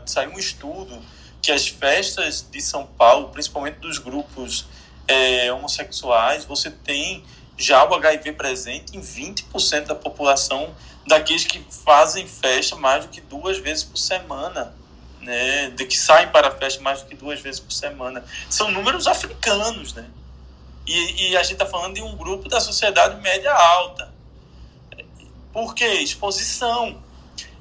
sair 0.07 0.29
um 0.29 0.39
estudo 0.39 1.01
que 1.41 1.51
as 1.51 1.67
festas 1.69 2.47
de 2.51 2.61
São 2.61 2.87
Paulo, 2.87 3.29
principalmente 3.31 3.77
dos 3.77 3.99
grupos 3.99 4.67
é, 5.07 5.53
homossexuais, 5.53 6.45
você 6.45 6.71
tem 6.71 7.25
já 7.57 7.85
o 7.85 7.95
HIV 7.95 8.33
presente 8.33 8.97
em 8.97 9.01
20% 9.01 9.87
da 9.87 9.95
população 9.95 10.75
daqueles 11.07 11.45
que 11.45 11.65
fazem 11.85 12.27
festa 12.27 12.77
mais 12.77 13.05
do 13.05 13.11
que 13.11 13.21
duas 13.21 13.59
vezes 13.59 13.83
por 13.83 13.97
semana, 13.97 14.73
né? 15.21 15.71
De 15.71 15.85
que 15.87 15.99
saem 15.99 16.29
para 16.29 16.49
a 16.49 16.51
festa 16.51 16.81
mais 16.81 17.03
do 17.03 17.09
que 17.09 17.17
duas 17.17 17.41
vezes 17.41 17.59
por 17.59 17.73
semana. 17.73 18.25
São 18.49 18.71
números 18.71 19.07
africanos, 19.07 19.95
né? 19.95 20.05
E, 20.89 21.33
e 21.33 21.37
a 21.37 21.43
gente 21.43 21.53
está 21.53 21.67
falando 21.67 21.97
de 21.97 22.03
um 22.03 22.17
grupo 22.17 22.49
da 22.49 22.61
sociedade 22.61 23.21
média 23.21 23.53
alta. 23.53 24.11
Por 25.53 25.75
quê? 25.75 25.85
Exposição. 25.85 27.03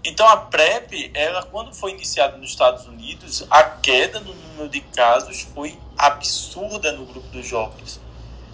Então 0.02 0.26
a 0.26 0.38
PrEP, 0.38 1.12
ela 1.14 1.44
quando 1.44 1.76
foi 1.76 1.92
iniciada 1.92 2.38
nos 2.38 2.52
Estados 2.52 2.86
Unidos, 2.86 3.46
a 3.50 3.64
queda 3.64 4.22
no 4.22 4.34
número 4.34 4.70
de 4.70 4.80
casos 4.80 5.42
foi 5.42 5.78
absurda 5.98 6.94
no 6.94 7.06
grupo 7.06 7.28
dos 7.28 7.46
jovens. 7.46 8.00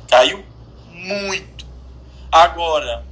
Caiu 0.07 0.43
muito. 0.89 1.67
Agora, 2.31 3.05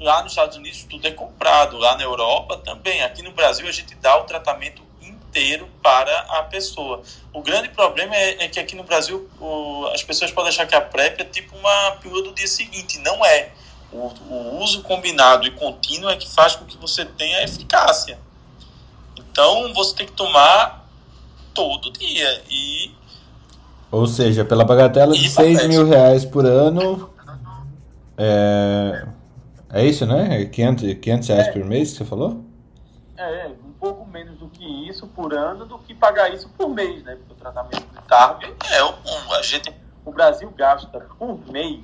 lá 0.00 0.22
nos 0.22 0.32
Estados 0.32 0.56
Unidos 0.56 0.84
tudo 0.84 1.06
é 1.06 1.10
comprado, 1.10 1.76
lá 1.76 1.98
na 1.98 2.04
Europa 2.04 2.56
também. 2.56 3.02
Aqui 3.02 3.20
no 3.20 3.32
Brasil 3.32 3.68
a 3.68 3.72
gente 3.72 3.94
dá 3.96 4.16
o 4.16 4.24
tratamento 4.24 4.82
inteiro 5.28 5.68
para 5.82 6.20
a 6.38 6.42
pessoa. 6.44 7.02
O 7.32 7.42
grande 7.42 7.68
problema 7.68 8.14
é, 8.16 8.44
é 8.44 8.48
que 8.48 8.58
aqui 8.58 8.74
no 8.74 8.82
Brasil 8.82 9.28
o, 9.40 9.86
as 9.92 10.02
pessoas 10.02 10.32
podem 10.32 10.48
achar 10.48 10.66
que 10.66 10.74
a 10.74 10.80
PrEP 10.80 11.20
é 11.20 11.24
tipo 11.24 11.56
uma 11.56 11.92
pílula 12.00 12.24
do 12.24 12.34
dia 12.34 12.46
seguinte. 12.46 12.98
Não 12.98 13.24
é. 13.24 13.50
O, 13.92 14.12
o 14.30 14.62
uso 14.62 14.82
combinado 14.82 15.46
e 15.46 15.50
contínuo 15.50 16.10
é 16.10 16.16
que 16.16 16.28
faz 16.28 16.56
com 16.56 16.64
que 16.64 16.76
você 16.76 17.04
tenha 17.04 17.42
eficácia. 17.42 18.18
Então 19.18 19.72
você 19.74 19.94
tem 19.94 20.06
que 20.06 20.12
tomar 20.12 20.88
todo 21.54 21.92
dia. 21.92 22.42
E, 22.50 22.90
Ou 23.90 24.06
seja, 24.06 24.44
pela 24.44 24.64
bagatela 24.64 25.14
de 25.14 25.28
6 25.28 25.66
mil 25.68 25.86
reais 25.86 26.24
por 26.24 26.44
ano. 26.44 27.10
É, 28.16 29.06
é 29.72 29.86
isso, 29.86 30.04
né? 30.04 30.46
500, 30.46 30.94
500 31.00 31.28
reais 31.28 31.46
é. 31.48 31.52
por 31.52 31.64
mês 31.64 31.92
que 31.92 31.98
você 31.98 32.04
falou? 32.04 32.44
É, 33.16 33.48
um 33.48 33.67
pouco 33.80 34.06
menos 34.06 34.38
do 34.38 34.48
que 34.48 34.88
isso 34.88 35.06
por 35.06 35.32
ano 35.34 35.64
do 35.64 35.78
que 35.78 35.94
pagar 35.94 36.32
isso 36.32 36.48
por 36.50 36.68
mês, 36.68 37.02
né? 37.04 37.16
Porque 37.16 37.32
o 37.32 37.36
tratamento 37.36 37.86
de 37.86 38.02
TARP 38.06 38.42
é 38.70 38.82
o, 38.82 38.94
a 39.34 39.42
gente, 39.42 39.72
o 40.04 40.12
Brasil 40.12 40.50
gasta 40.56 41.00
por 41.18 41.38
mês 41.50 41.80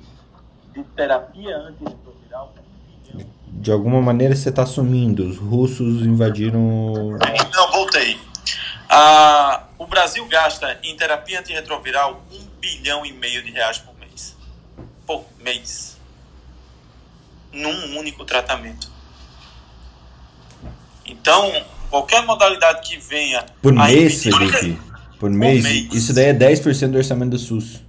de 0.73 0.83
terapia 0.83 1.57
antirretroviral 1.57 2.53
de 3.65 3.71
alguma 3.71 3.99
maneira 3.99 4.35
você 4.35 4.49
está 4.49 4.61
assumindo, 4.61 5.27
os 5.27 5.37
russos 5.37 6.05
invadiram. 6.05 7.17
Não, 7.51 7.71
voltei. 7.71 8.19
Ah, 8.87 9.63
o 9.79 9.87
Brasil 9.87 10.23
gasta 10.27 10.77
em 10.83 10.95
terapia 10.95 11.39
antirretroviral 11.39 12.21
um 12.31 12.45
bilhão 12.59 13.03
e 13.05 13.11
meio 13.11 13.41
de 13.43 13.51
reais 13.51 13.79
por 13.79 13.95
mês. 13.97 14.35
Por 15.07 15.25
mês 15.39 15.97
num 17.51 17.97
único 17.97 18.25
tratamento. 18.25 18.91
Então, 21.05 21.51
qualquer 21.89 22.25
modalidade 22.25 22.87
que 22.87 22.97
venha. 22.97 23.45
Por 23.61 23.73
mês, 23.73 24.23
Felipe? 24.23 24.79
Por 25.19 25.29
mês? 25.29 25.63
Mês. 25.63 25.93
Isso 25.93 26.13
daí 26.13 26.25
é 26.25 26.33
10% 26.33 26.91
do 26.91 26.97
orçamento 26.97 27.31
do 27.31 27.39
SUS. 27.39 27.83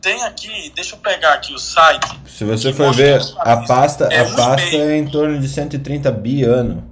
Tem 0.00 0.22
aqui, 0.22 0.72
deixa 0.74 0.94
eu 0.94 0.98
pegar 0.98 1.34
aqui 1.34 1.52
o 1.52 1.58
site. 1.58 2.18
Se 2.26 2.44
você 2.44 2.72
for 2.72 2.94
ver, 2.94 3.20
a 3.38 3.58
pasta, 3.58 4.08
é, 4.10 4.20
a 4.20 4.34
pasta 4.34 4.76
é 4.76 4.96
em 4.96 5.06
torno 5.06 5.38
de 5.38 5.46
130 5.46 6.10
bi 6.10 6.42
ano. 6.42 6.88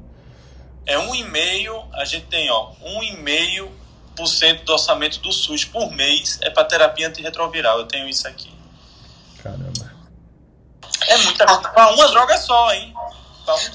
É 0.85 0.99
um 0.99 1.15
e-mail, 1.15 1.85
a 1.95 2.05
gente 2.05 2.27
tem, 2.27 2.51
ó, 2.51 2.73
um 2.83 3.03
e-mail 3.03 3.71
por 4.19 4.27
cento 4.27 4.65
do 4.65 4.73
orçamento 4.73 5.21
do 5.21 5.33
SUS 5.33 5.65
por 5.65 5.93
mês 5.93 6.39
é 6.43 6.51
para 6.51 6.65
terapia 6.65 7.09
antirretroviral. 7.09 7.79
Eu 7.79 7.87
tenho 7.87 8.09
isso 8.09 8.27
aqui. 8.27 8.51
Caramba. 9.43 9.93
É 11.07 11.17
muita 11.19 11.47
coisa. 11.47 11.69
Pra 11.69 11.93
uma 11.95 12.09
droga 12.09 12.37
só, 12.37 12.75
hein? 12.75 12.93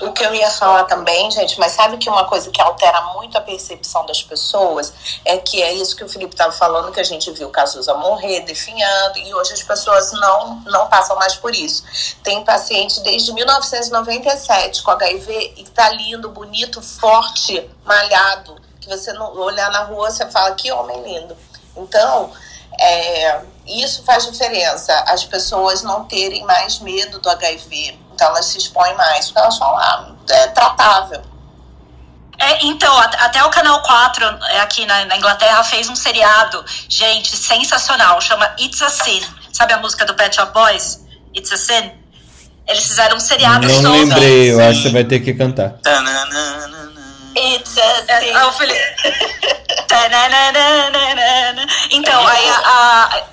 O 0.02 0.12
que 0.12 0.24
eu 0.24 0.34
ia 0.34 0.50
falar 0.50 0.84
também, 0.86 1.30
gente, 1.32 1.60
mas 1.60 1.72
sabe 1.72 1.98
que 1.98 2.10
uma 2.10 2.26
coisa 2.26 2.50
que 2.50 2.62
altera 2.62 3.02
muito 3.14 3.38
a 3.38 3.42
percepção 3.42 4.06
das 4.06 4.22
pessoas 4.22 4.94
é 5.26 5.38
que 5.38 5.62
é 5.62 5.74
isso 5.74 5.96
que 5.96 6.04
o 6.04 6.10
Felipe 6.10 6.34
estava 6.34 6.52
falando, 6.52 6.92
que 6.92 7.00
a 7.00 7.04
gente 7.04 7.32
viu 7.32 7.50
Cazuza 7.50 7.94
morrer, 7.96 8.42
definhando, 8.42 9.18
e 9.18 9.34
hoje 9.34 9.54
as 9.54 9.64
pessoas 9.64 10.12
não, 10.14 10.62
não 10.66 10.88
passam 10.88 11.16
mais 11.16 11.36
por 11.36 11.54
isso. 11.56 11.84
Tem 12.24 12.44
paciente 12.44 13.00
desde 13.02 13.34
1997 13.34 14.84
com 14.84 14.92
HIV 14.92 15.54
e 15.58 15.64
tá 15.66 15.90
lindo, 15.90 16.30
bonito, 16.30 16.82
forte, 16.82 17.70
malhado, 17.84 18.56
que 18.80 18.90
você 18.90 19.14
não 19.14 19.36
olhar 19.38 19.72
na 19.72 19.84
rua, 19.84 20.12
você 20.12 20.30
fala, 20.30 20.54
que 20.56 20.72
homem 20.72 21.02
lindo. 21.04 21.36
Então, 21.76 22.32
é, 22.80 23.42
isso 23.66 24.04
faz 24.04 24.26
diferença, 24.26 24.94
as 25.08 25.24
pessoas 25.24 25.82
não 25.84 26.06
terem 26.06 26.44
mais 26.44 26.80
medo 26.80 27.20
do 27.20 27.30
HIV. 27.30 28.03
Então 28.14 28.28
elas 28.28 28.46
se 28.46 28.58
expõem 28.58 28.96
mais, 28.96 29.26
porque 29.26 29.40
elas 29.40 29.58
falam, 29.58 29.78
ah, 29.78 30.12
é 30.30 30.48
tratável. 30.48 31.22
É, 32.40 32.66
então, 32.66 32.98
até 32.98 33.44
o 33.44 33.50
Canal 33.50 33.82
4 33.82 34.26
é, 34.26 34.62
aqui 34.62 34.86
na, 34.86 35.06
na, 35.06 35.18
Inglaterra 35.18 35.64
fez 35.64 35.88
um 35.88 35.96
seriado, 35.96 36.64
gente, 36.90 37.36
sensacional, 37.36 38.20
chama 38.20 38.50
It's 38.60 38.82
a 38.82 38.90
Sin. 38.90 39.22
Sabe 39.52 39.74
a 39.74 39.78
música 39.78 40.06
do 40.06 40.16
Pet 40.16 40.36
Shop 40.36 40.52
Boys? 40.52 41.06
It's 41.36 41.52
a 41.52 41.58
Sin? 41.58 41.92
Eles 42.68 42.86
fizeram 42.86 43.18
um 43.18 43.20
seriado 43.20 43.68
Não 43.82 43.92
lembrei, 43.92 44.52
eu 44.52 44.60
acho 44.62 44.82
que 44.82 44.88
você 44.88 44.94
vai 44.94 45.04
ter 45.04 45.20
que 45.20 45.34
cantar. 45.34 45.76
It's 47.36 47.78
a 47.78 48.14
é, 48.14 48.22
Sin. 48.22 48.34
então, 51.92 52.28
aí 52.28 52.50
a, 52.50 52.62
a 52.64 53.24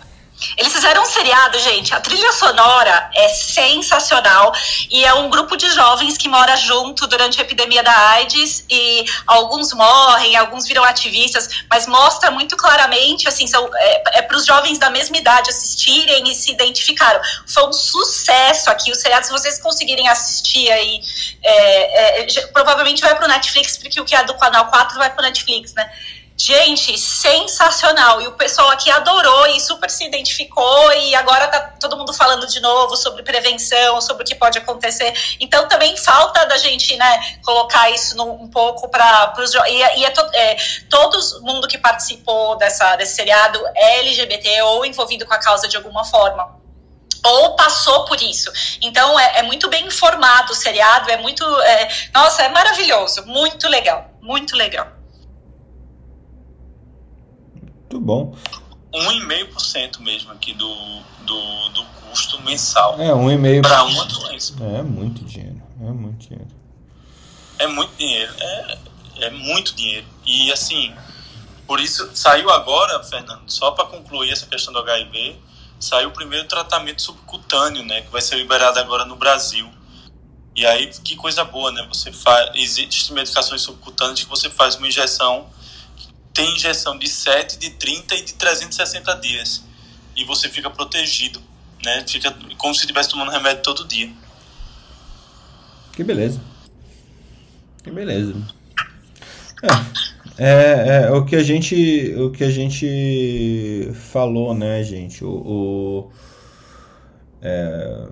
eles 0.57 0.72
fizeram 0.72 1.03
um 1.03 1.07
seriado, 1.07 1.59
gente. 1.59 1.95
A 1.95 2.01
trilha 2.01 2.32
sonora 2.32 3.11
é 3.14 3.28
sensacional 3.28 4.53
e 4.91 5.05
é 5.05 5.14
um 5.14 5.28
grupo 5.28 5.57
de 5.57 5.68
jovens 5.70 6.16
que 6.16 6.28
mora 6.28 6.57
junto 6.57 7.07
durante 7.07 7.41
a 7.41 7.43
epidemia 7.43 7.82
da 7.82 8.11
AIDS 8.11 8.64
e 8.68 9.05
alguns 9.26 9.72
morrem, 9.72 10.36
alguns 10.36 10.66
viram 10.66 10.84
ativistas, 10.84 11.64
mas 11.70 11.86
mostra 11.86 12.30
muito 12.30 12.57
claramente, 12.57 13.28
assim, 13.28 13.47
são, 13.47 13.68
é, 13.74 14.18
é 14.18 14.22
para 14.22 14.36
os 14.36 14.47
jovens 14.47 14.78
da 14.78 14.91
mesma 14.91 15.16
idade 15.16 15.51
assistirem 15.51 16.30
e 16.30 16.34
se 16.34 16.53
identificaram. 16.53 17.20
Foi 17.47 17.68
um 17.68 17.72
sucesso 17.72 18.70
aqui 18.70 18.91
o 18.91 18.95
seriado. 18.95 19.26
Se 19.26 19.32
vocês 19.32 19.59
conseguirem 19.59 20.09
assistir 20.09 20.70
aí, 20.70 21.01
é, 21.43 22.22
é, 22.22 22.47
provavelmente 22.49 23.01
vai 23.01 23.14
para 23.14 23.24
o 23.24 23.28
Netflix, 23.28 23.76
porque 23.76 24.01
o 24.01 24.05
que 24.05 24.14
é 24.14 24.24
do 24.24 24.34
canal 24.34 24.66
4 24.66 24.97
vai 24.99 25.11
para 25.11 25.20
o 25.20 25.24
Netflix, 25.24 25.74
né? 25.74 25.91
Gente, 26.43 26.97
sensacional. 26.97 28.22
E 28.22 28.26
o 28.26 28.32
pessoal 28.32 28.70
aqui 28.70 28.91
adorou 28.91 29.47
e 29.49 29.61
super 29.61 29.91
se 29.91 30.07
identificou. 30.07 30.91
E 30.95 31.14
agora 31.14 31.47
tá 31.49 31.61
todo 31.78 31.99
mundo 31.99 32.14
falando 32.14 32.47
de 32.47 32.61
novo 32.61 32.97
sobre 32.97 33.22
prevenção, 33.22 34.01
sobre 34.01 34.22
o 34.22 34.26
que 34.26 34.34
pode 34.34 34.57
acontecer. 34.57 35.12
Então 35.38 35.68
também 35.68 35.95
falta 35.99 36.47
da 36.47 36.57
gente, 36.57 36.97
né, 36.97 37.38
colocar 37.45 37.91
isso 37.91 38.16
no, 38.16 38.32
um 38.43 38.49
pouco 38.49 38.88
para 38.88 39.34
os. 39.36 39.55
E, 39.55 39.99
e 39.99 40.05
é, 40.07 40.11
to, 40.11 40.22
é, 40.32 40.57
todo 40.88 41.18
mundo 41.43 41.68
que 41.68 41.76
participou 41.76 42.57
dessa, 42.57 42.97
desse 42.97 43.16
seriado 43.16 43.62
é 43.76 43.99
LGBT 43.99 44.62
ou 44.62 44.86
envolvido 44.86 45.26
com 45.26 45.34
a 45.34 45.38
causa 45.38 45.68
de 45.68 45.76
alguma 45.76 46.07
forma 46.07 46.59
ou 47.22 47.55
passou 47.55 48.07
por 48.07 48.18
isso. 48.22 48.51
Então 48.80 49.20
é, 49.20 49.41
é, 49.41 49.43
muito 49.43 49.68
bem 49.68 49.84
informado 49.84 50.53
o 50.53 50.57
seriado, 50.57 51.11
é 51.11 51.18
muito. 51.18 51.45
É, 51.61 51.88
nossa, 52.14 52.45
é 52.45 52.49
maravilhoso, 52.49 53.26
muito 53.26 53.68
legal, 53.68 54.11
muito 54.22 54.57
legal. 54.57 54.99
Muito 57.91 58.01
bom. 58.01 58.36
1,5% 58.95 59.99
mesmo 59.99 60.30
aqui 60.30 60.55
do, 60.55 60.74
do, 61.26 61.68
do 61.70 61.84
custo 61.84 62.41
mensal. 62.43 63.01
É, 63.01 63.09
1,5% 63.09 63.62
para 63.62 63.84
uma 63.84 64.05
doença. 64.05 64.55
É 64.62 64.82
muito 64.82 65.24
dinheiro. 65.24 65.61
É 65.80 65.91
muito 65.91 66.28
dinheiro. 66.28 66.49
É 67.59 67.66
muito 67.66 67.97
dinheiro. 67.97 68.32
É, 68.38 68.78
é 69.22 69.30
muito 69.30 69.74
dinheiro. 69.74 70.07
E 70.24 70.53
assim, 70.53 70.95
por 71.66 71.80
isso 71.80 72.09
saiu 72.14 72.49
agora, 72.51 73.03
Fernando, 73.03 73.43
só 73.49 73.72
para 73.72 73.86
concluir 73.86 74.30
essa 74.30 74.47
questão 74.47 74.72
do 74.72 74.78
HIV, 74.78 75.36
saiu 75.80 76.11
o 76.11 76.12
primeiro 76.12 76.47
tratamento 76.47 77.03
subcutâneo, 77.03 77.84
né, 77.84 78.03
que 78.03 78.11
vai 78.11 78.20
ser 78.20 78.36
liberado 78.36 78.78
agora 78.78 79.05
no 79.05 79.16
Brasil. 79.16 79.68
E 80.55 80.64
aí, 80.64 80.88
que 80.88 81.16
coisa 81.16 81.43
boa, 81.43 81.72
né? 81.72 81.86
Você 81.88 82.12
faz, 82.12 82.51
existem 82.55 83.14
medicações 83.14 83.62
subcutâneas 83.62 84.22
que 84.22 84.28
você 84.28 84.51
faz 84.51 84.76
uma 84.76 84.86
injeção 84.86 85.49
tem 86.41 86.55
injeção 86.55 86.99
de 86.99 87.07
7, 87.07 87.59
de 87.59 87.68
30 87.70 88.14
e 88.14 88.24
de 88.24 88.32
360 88.32 89.14
dias. 89.16 89.62
E 90.16 90.24
você 90.24 90.49
fica 90.49 90.70
protegido, 90.70 91.38
né? 91.84 92.03
Fica 92.09 92.34
como 92.57 92.74
se 92.74 92.80
estivesse 92.80 93.11
tomando 93.11 93.30
remédio 93.30 93.62
todo 93.62 93.86
dia. 93.86 94.11
Que 95.93 96.03
beleza. 96.03 96.41
Que 97.84 97.91
beleza. 97.91 98.34
É, 100.38 100.47
é, 100.47 101.03
é, 101.05 101.11
o 101.11 101.26
que 101.26 101.36
a 101.36 101.43
gente 101.43 102.14
o 102.16 102.30
que 102.30 102.43
a 102.43 102.51
gente 102.51 103.91
falou, 103.93 104.55
né, 104.55 104.82
gente? 104.82 105.22
O, 105.22 105.28
o 105.28 106.12
é, 107.43 108.09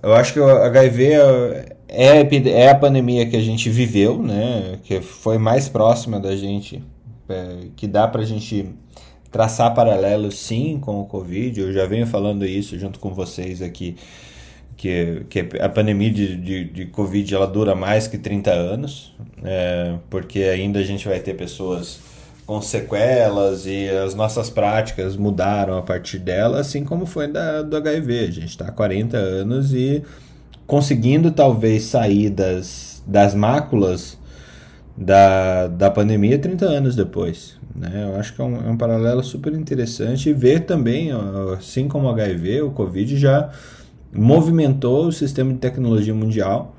eu 0.00 0.14
acho 0.14 0.32
que 0.32 0.38
o 0.38 0.48
HIV 0.48 1.12
é, 1.12 1.76
é, 1.88 2.50
é 2.50 2.70
a 2.70 2.74
pandemia 2.76 3.28
que 3.28 3.36
a 3.36 3.42
gente 3.42 3.68
viveu, 3.68 4.22
né? 4.22 4.78
Que 4.84 5.00
foi 5.00 5.38
mais 5.38 5.68
próxima 5.68 6.20
da 6.20 6.36
gente, 6.36 6.80
é, 7.28 7.66
que 7.76 7.86
dá 7.86 8.06
pra 8.06 8.24
gente 8.24 8.68
traçar 9.30 9.74
paralelos 9.74 10.38
sim 10.38 10.78
com 10.80 11.00
o 11.00 11.06
Covid. 11.06 11.60
Eu 11.60 11.72
já 11.72 11.86
venho 11.86 12.06
falando 12.06 12.44
isso 12.44 12.78
junto 12.78 12.98
com 12.98 13.14
vocês 13.14 13.62
aqui, 13.62 13.96
que, 14.76 15.24
que 15.30 15.48
a 15.60 15.68
pandemia 15.68 16.10
de, 16.10 16.36
de, 16.36 16.64
de 16.64 16.86
Covid 16.86 17.34
ela 17.34 17.46
dura 17.46 17.74
mais 17.74 18.06
que 18.06 18.18
30 18.18 18.50
anos, 18.50 19.14
é, 19.42 19.94
porque 20.10 20.40
ainda 20.44 20.78
a 20.78 20.84
gente 20.84 21.08
vai 21.08 21.18
ter 21.18 21.34
pessoas 21.34 22.00
com 22.44 22.60
sequelas 22.60 23.64
e 23.66 23.88
as 23.88 24.14
nossas 24.14 24.50
práticas 24.50 25.16
mudaram 25.16 25.78
a 25.78 25.82
partir 25.82 26.18
dela, 26.18 26.60
assim 26.60 26.84
como 26.84 27.06
foi 27.06 27.28
da, 27.28 27.62
do 27.62 27.76
HIV. 27.76 28.18
A 28.18 28.30
gente 28.30 28.48
está 28.48 28.66
há 28.66 28.72
40 28.72 29.16
anos 29.16 29.72
e 29.72 30.02
conseguindo 30.66 31.30
talvez 31.30 31.84
sair 31.84 32.28
das, 32.30 33.02
das 33.06 33.34
máculas 33.34 34.18
da, 35.04 35.66
da 35.68 35.90
pandemia 35.90 36.38
30 36.38 36.64
anos 36.64 36.96
depois. 36.96 37.56
Né? 37.74 38.08
Eu 38.08 38.16
acho 38.16 38.34
que 38.34 38.40
é 38.40 38.44
um, 38.44 38.56
é 38.68 38.70
um 38.70 38.76
paralelo 38.76 39.22
super 39.22 39.52
interessante 39.54 40.30
e 40.30 40.32
ver 40.32 40.60
também, 40.60 41.10
assim 41.56 41.88
como 41.88 42.06
o 42.06 42.10
HIV, 42.10 42.62
o 42.62 42.70
Covid 42.70 43.16
já 43.16 43.50
movimentou 44.12 45.06
o 45.06 45.12
sistema 45.12 45.52
de 45.52 45.58
tecnologia 45.58 46.14
mundial. 46.14 46.76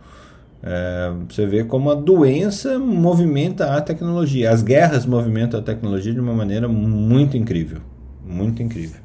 É, 0.65 1.11
você 1.28 1.45
vê 1.45 1.63
como 1.63 1.91
a 1.91 1.95
doença 1.95 2.80
movimenta 2.80 3.76
a 3.76 3.82
tecnologia. 3.82 4.51
As 4.51 4.63
guerras 4.63 5.05
movimentam 5.05 5.59
a 5.59 5.63
tecnologia 5.63 6.13
de 6.13 6.19
uma 6.19 6.34
maneira 6.34 6.67
muito 6.67 7.36
incrível. 7.36 7.82
Muito 8.26 8.63
incrível. 8.63 9.01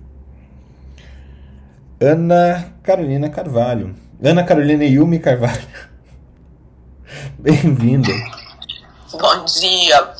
Ana 2.01 2.73
Carolina 2.83 3.29
Carvalho. 3.29 3.95
Ana 4.23 4.45
Carolina 4.45 4.85
Yumi 4.85 5.19
Carvalho. 5.19 5.67
Bem-vinda. 7.41 8.13
Bom 9.13 9.45
dia. 9.45 10.15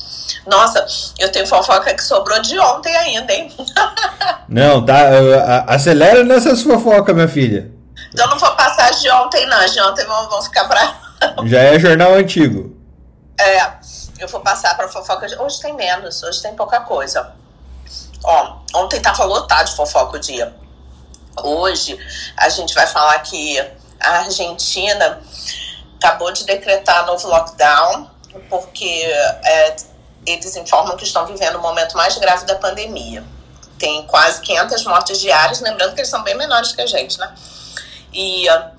Nossa, 0.45 0.85
eu 1.19 1.31
tenho 1.31 1.45
fofoca 1.45 1.93
que 1.93 2.03
sobrou 2.03 2.41
de 2.41 2.57
ontem 2.59 2.95
ainda, 2.95 3.31
hein? 3.31 3.55
Não, 4.47 4.83
tá. 4.83 5.65
Acelera 5.67 6.23
nessas 6.23 6.63
fofocas, 6.63 7.13
minha 7.13 7.27
filha. 7.27 7.71
Então 8.11 8.27
não 8.27 8.39
vou 8.39 8.55
passar 8.55 8.89
de 8.91 9.07
ontem, 9.11 9.45
não. 9.45 9.65
De 9.65 9.79
ontem 9.81 10.05
vão, 10.05 10.41
ficar 10.41 10.67
pra. 10.67 10.95
Já 11.45 11.59
é 11.59 11.79
jornal 11.79 12.15
antigo. 12.15 12.75
É, 13.37 13.73
eu 14.17 14.27
vou 14.27 14.41
passar 14.41 14.75
pra 14.75 14.87
fofoca. 14.87 15.27
De... 15.27 15.35
Hoje 15.37 15.61
tem 15.61 15.75
menos, 15.75 16.23
hoje 16.23 16.41
tem 16.41 16.55
pouca 16.55 16.79
coisa. 16.79 17.33
Ó, 18.23 18.57
ontem 18.73 18.99
tava 18.99 19.23
lotado 19.25 19.67
de 19.67 19.75
fofoca 19.75 20.17
o 20.17 20.19
dia. 20.19 20.55
Hoje 21.43 21.99
a 22.35 22.49
gente 22.49 22.73
vai 22.73 22.87
falar 22.87 23.19
que 23.19 23.59
a 23.99 24.09
Argentina 24.19 25.21
acabou 25.97 26.31
de 26.31 26.43
decretar 26.45 27.05
novo 27.05 27.27
lockdown 27.27 28.09
porque 28.49 28.85
é, 29.43 29.75
eles 30.25 30.55
informam 30.55 30.95
que 30.97 31.03
estão 31.03 31.25
vivendo 31.25 31.55
o 31.55 31.61
momento 31.61 31.95
mais 31.95 32.17
grave 32.17 32.45
da 32.45 32.55
pandemia. 32.55 33.23
Tem 33.77 34.05
quase 34.07 34.41
500 34.41 34.83
mortes 34.85 35.19
diárias, 35.19 35.61
lembrando 35.61 35.93
que 35.93 36.01
eles 36.01 36.09
são 36.09 36.21
bem 36.23 36.35
menores 36.35 36.73
que 36.73 36.81
a 36.81 36.85
gente, 36.85 37.17
né? 37.17 37.33
E 38.13 38.49
uh, 38.49 38.71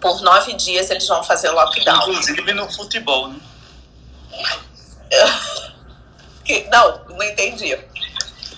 por 0.00 0.20
nove 0.22 0.52
dias 0.54 0.90
eles 0.90 1.06
vão 1.06 1.22
fazer 1.24 1.50
lockdown. 1.50 2.10
Inclusive 2.10 2.52
no 2.54 2.70
futebol, 2.70 3.28
né? 3.28 3.40
que, 6.44 6.68
não, 6.70 7.04
não 7.08 7.22
entendi. 7.22 7.76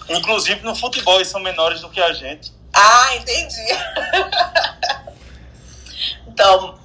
Inclusive 0.08 0.60
no 0.62 0.74
futebol, 0.74 1.16
eles 1.16 1.28
são 1.28 1.40
menores 1.40 1.80
do 1.80 1.88
que 1.88 2.00
a 2.00 2.12
gente. 2.12 2.52
Ah, 2.72 3.16
entendi. 3.16 3.66
então, 6.28 6.78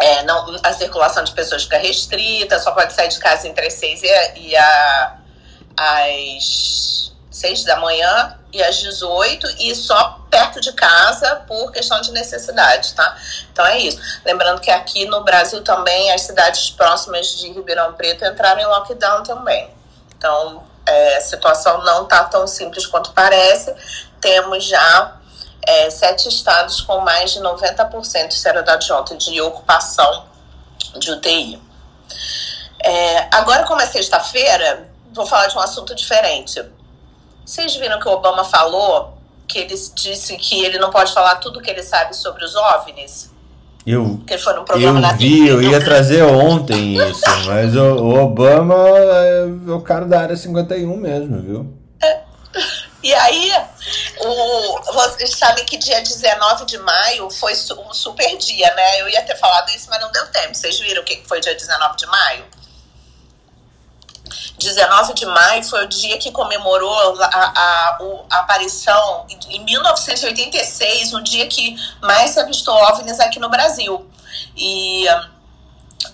é, 0.00 0.22
não, 0.22 0.56
a 0.62 0.72
circulação 0.72 1.22
de 1.22 1.32
pessoas 1.32 1.64
fica 1.64 1.76
restrita, 1.76 2.58
só 2.58 2.72
pode 2.72 2.92
sair 2.92 3.08
de 3.08 3.18
casa 3.18 3.46
entre 3.46 3.66
as 3.66 3.74
6 3.74 4.02
e, 4.02 4.08
e 4.36 4.56
a, 4.56 5.16
as 5.76 7.12
6 7.30 7.64
da 7.64 7.76
manhã 7.76 8.38
e 8.52 8.62
às 8.62 8.78
18 8.78 9.46
e 9.60 9.74
só 9.74 10.20
perto 10.30 10.60
de 10.60 10.72
casa 10.72 11.36
por 11.46 11.70
questão 11.70 12.00
de 12.00 12.12
necessidade, 12.12 12.94
tá? 12.94 13.16
Então 13.52 13.66
é 13.66 13.78
isso. 13.78 14.00
Lembrando 14.24 14.60
que 14.60 14.70
aqui 14.70 15.04
no 15.04 15.22
Brasil 15.22 15.62
também 15.62 16.10
as 16.12 16.22
cidades 16.22 16.70
próximas 16.70 17.38
de 17.38 17.52
Ribeirão 17.52 17.92
Preto 17.92 18.24
entraram 18.24 18.60
em 18.60 18.66
lockdown 18.66 19.22
também. 19.22 19.70
Então 20.16 20.64
é, 20.86 21.16
a 21.18 21.20
situação 21.20 21.84
não 21.84 22.06
tá 22.06 22.24
tão 22.24 22.46
simples 22.46 22.86
quanto 22.86 23.12
parece. 23.12 23.74
Temos 24.20 24.64
já 24.64 25.19
é, 25.66 25.90
sete 25.90 26.28
estados 26.28 26.80
com 26.80 27.00
mais 27.00 27.32
de 27.32 27.40
90% 27.40 28.28
de 28.28 28.34
seriedade 28.34 28.88
de 29.18 29.40
ocupação 29.40 30.24
de 30.98 31.10
UTI. 31.10 31.60
É, 32.82 33.28
agora, 33.34 33.64
como 33.64 33.80
é 33.80 33.86
sexta-feira, 33.86 34.90
vou 35.12 35.26
falar 35.26 35.48
de 35.48 35.56
um 35.56 35.60
assunto 35.60 35.94
diferente. 35.94 36.62
Vocês 37.44 37.74
viram 37.76 37.98
que 37.98 38.08
o 38.08 38.12
Obama 38.12 38.44
falou 38.44 39.18
que 39.46 39.58
ele 39.58 39.74
disse 39.94 40.36
que 40.36 40.64
ele 40.64 40.78
não 40.78 40.90
pode 40.90 41.12
falar 41.12 41.36
tudo 41.36 41.58
o 41.58 41.62
que 41.62 41.70
ele 41.70 41.82
sabe 41.82 42.14
sobre 42.14 42.44
os 42.44 42.54
OVNIs? 42.54 43.30
Eu, 43.86 44.20
que 44.26 44.36
foi 44.36 44.54
num 44.54 44.64
programa 44.64 45.10
eu 45.10 45.16
vi, 45.16 45.48
eu 45.48 45.62
ia 45.62 45.82
trazer 45.82 46.22
ontem 46.22 46.96
isso, 46.96 47.24
mas 47.46 47.74
o, 47.74 47.96
o 47.96 48.22
Obama 48.22 48.74
é 48.76 49.46
o 49.72 49.80
cara 49.80 50.04
da 50.04 50.20
área 50.20 50.36
51 50.36 50.96
mesmo, 50.96 51.40
viu? 51.40 51.74
É. 52.02 52.29
E 53.02 53.14
aí, 53.14 53.52
o, 54.18 54.92
vocês 54.92 55.36
sabem 55.36 55.64
que 55.64 55.78
dia 55.78 56.00
19 56.02 56.66
de 56.66 56.78
maio 56.78 57.30
foi 57.30 57.54
um 57.78 57.94
super 57.94 58.36
dia, 58.36 58.74
né? 58.74 59.00
Eu 59.00 59.08
ia 59.08 59.22
ter 59.22 59.36
falado 59.36 59.70
isso, 59.70 59.86
mas 59.88 60.00
não 60.00 60.12
deu 60.12 60.26
tempo. 60.30 60.54
Vocês 60.54 60.78
viram 60.78 61.00
o 61.00 61.04
que 61.04 61.22
foi 61.26 61.40
dia 61.40 61.54
19 61.54 61.96
de 61.96 62.06
maio? 62.06 62.44
19 64.58 65.14
de 65.14 65.24
maio 65.24 65.64
foi 65.64 65.84
o 65.84 65.88
dia 65.88 66.18
que 66.18 66.30
comemorou 66.30 67.20
a, 67.22 67.26
a, 67.26 67.98
a, 68.30 68.38
aparição, 68.38 69.26
em 69.48 69.64
1986, 69.64 71.14
o 71.14 71.22
dia 71.22 71.46
que 71.46 71.74
mais 72.02 72.32
se 72.32 72.40
avistou 72.40 72.74
OVNIs 72.74 73.18
aqui 73.18 73.40
no 73.40 73.48
Brasil. 73.48 74.06
E 74.54 75.06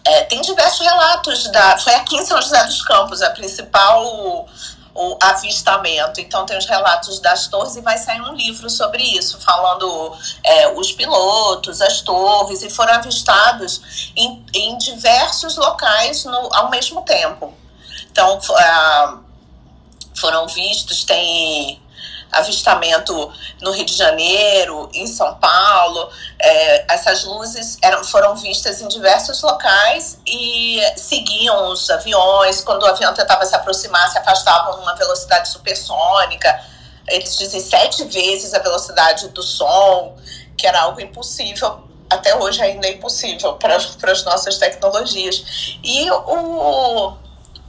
é, 0.04 0.22
tem 0.24 0.40
diversos 0.40 0.86
relatos, 0.86 1.48
da, 1.48 1.76
foi 1.78 1.94
aqui 1.94 2.16
em 2.16 2.24
São 2.24 2.40
José 2.40 2.62
dos 2.64 2.82
Campos, 2.82 3.20
a 3.20 3.30
principal 3.30 4.46
o 4.96 5.18
avistamento. 5.20 6.20
Então 6.20 6.46
tem 6.46 6.56
os 6.56 6.66
relatos 6.66 7.20
das 7.20 7.46
torres 7.48 7.76
e 7.76 7.80
vai 7.80 7.98
sair 7.98 8.20
um 8.20 8.34
livro 8.34 8.68
sobre 8.70 9.02
isso, 9.02 9.38
falando 9.40 10.16
é, 10.42 10.68
os 10.68 10.92
pilotos, 10.92 11.80
as 11.80 12.00
torres, 12.00 12.62
e 12.62 12.70
foram 12.70 12.94
avistados 12.94 14.12
em, 14.16 14.44
em 14.54 14.78
diversos 14.78 15.56
locais 15.56 16.24
no, 16.24 16.54
ao 16.54 16.70
mesmo 16.70 17.02
tempo. 17.02 17.54
Então 18.10 18.38
uh, 18.38 19.18
foram 20.14 20.46
vistos, 20.48 21.04
tem 21.04 21.80
avistamento 22.32 23.32
no 23.60 23.70
Rio 23.70 23.84
de 23.84 23.94
Janeiro, 23.94 24.90
em 24.92 25.06
São 25.06 25.34
Paulo. 25.36 26.10
É, 26.38 26.94
essas 26.94 27.24
luzes 27.24 27.78
eram, 27.82 28.04
foram 28.04 28.34
vistas 28.36 28.80
em 28.80 28.88
diversos 28.88 29.42
locais 29.42 30.18
e 30.26 30.80
seguiam 30.96 31.70
os 31.70 31.88
aviões. 31.90 32.62
Quando 32.62 32.82
o 32.82 32.86
avião 32.86 33.12
tentava 33.14 33.44
se 33.44 33.54
aproximar, 33.54 34.10
se 34.10 34.18
afastavam 34.18 34.78
numa 34.78 34.94
velocidade 34.94 35.48
supersônica. 35.48 36.60
Eles 37.08 37.36
dizem 37.36 37.60
sete 37.60 38.04
vezes 38.04 38.52
a 38.52 38.58
velocidade 38.58 39.28
do 39.28 39.42
som, 39.42 40.16
que 40.56 40.66
era 40.66 40.80
algo 40.82 41.00
impossível 41.00 41.86
até 42.08 42.36
hoje 42.36 42.62
ainda 42.62 42.86
é 42.86 42.92
impossível 42.92 43.54
para, 43.54 43.78
para 44.00 44.12
as 44.12 44.24
nossas 44.24 44.58
tecnologias. 44.58 45.76
E 45.82 46.08
o, 46.10 47.16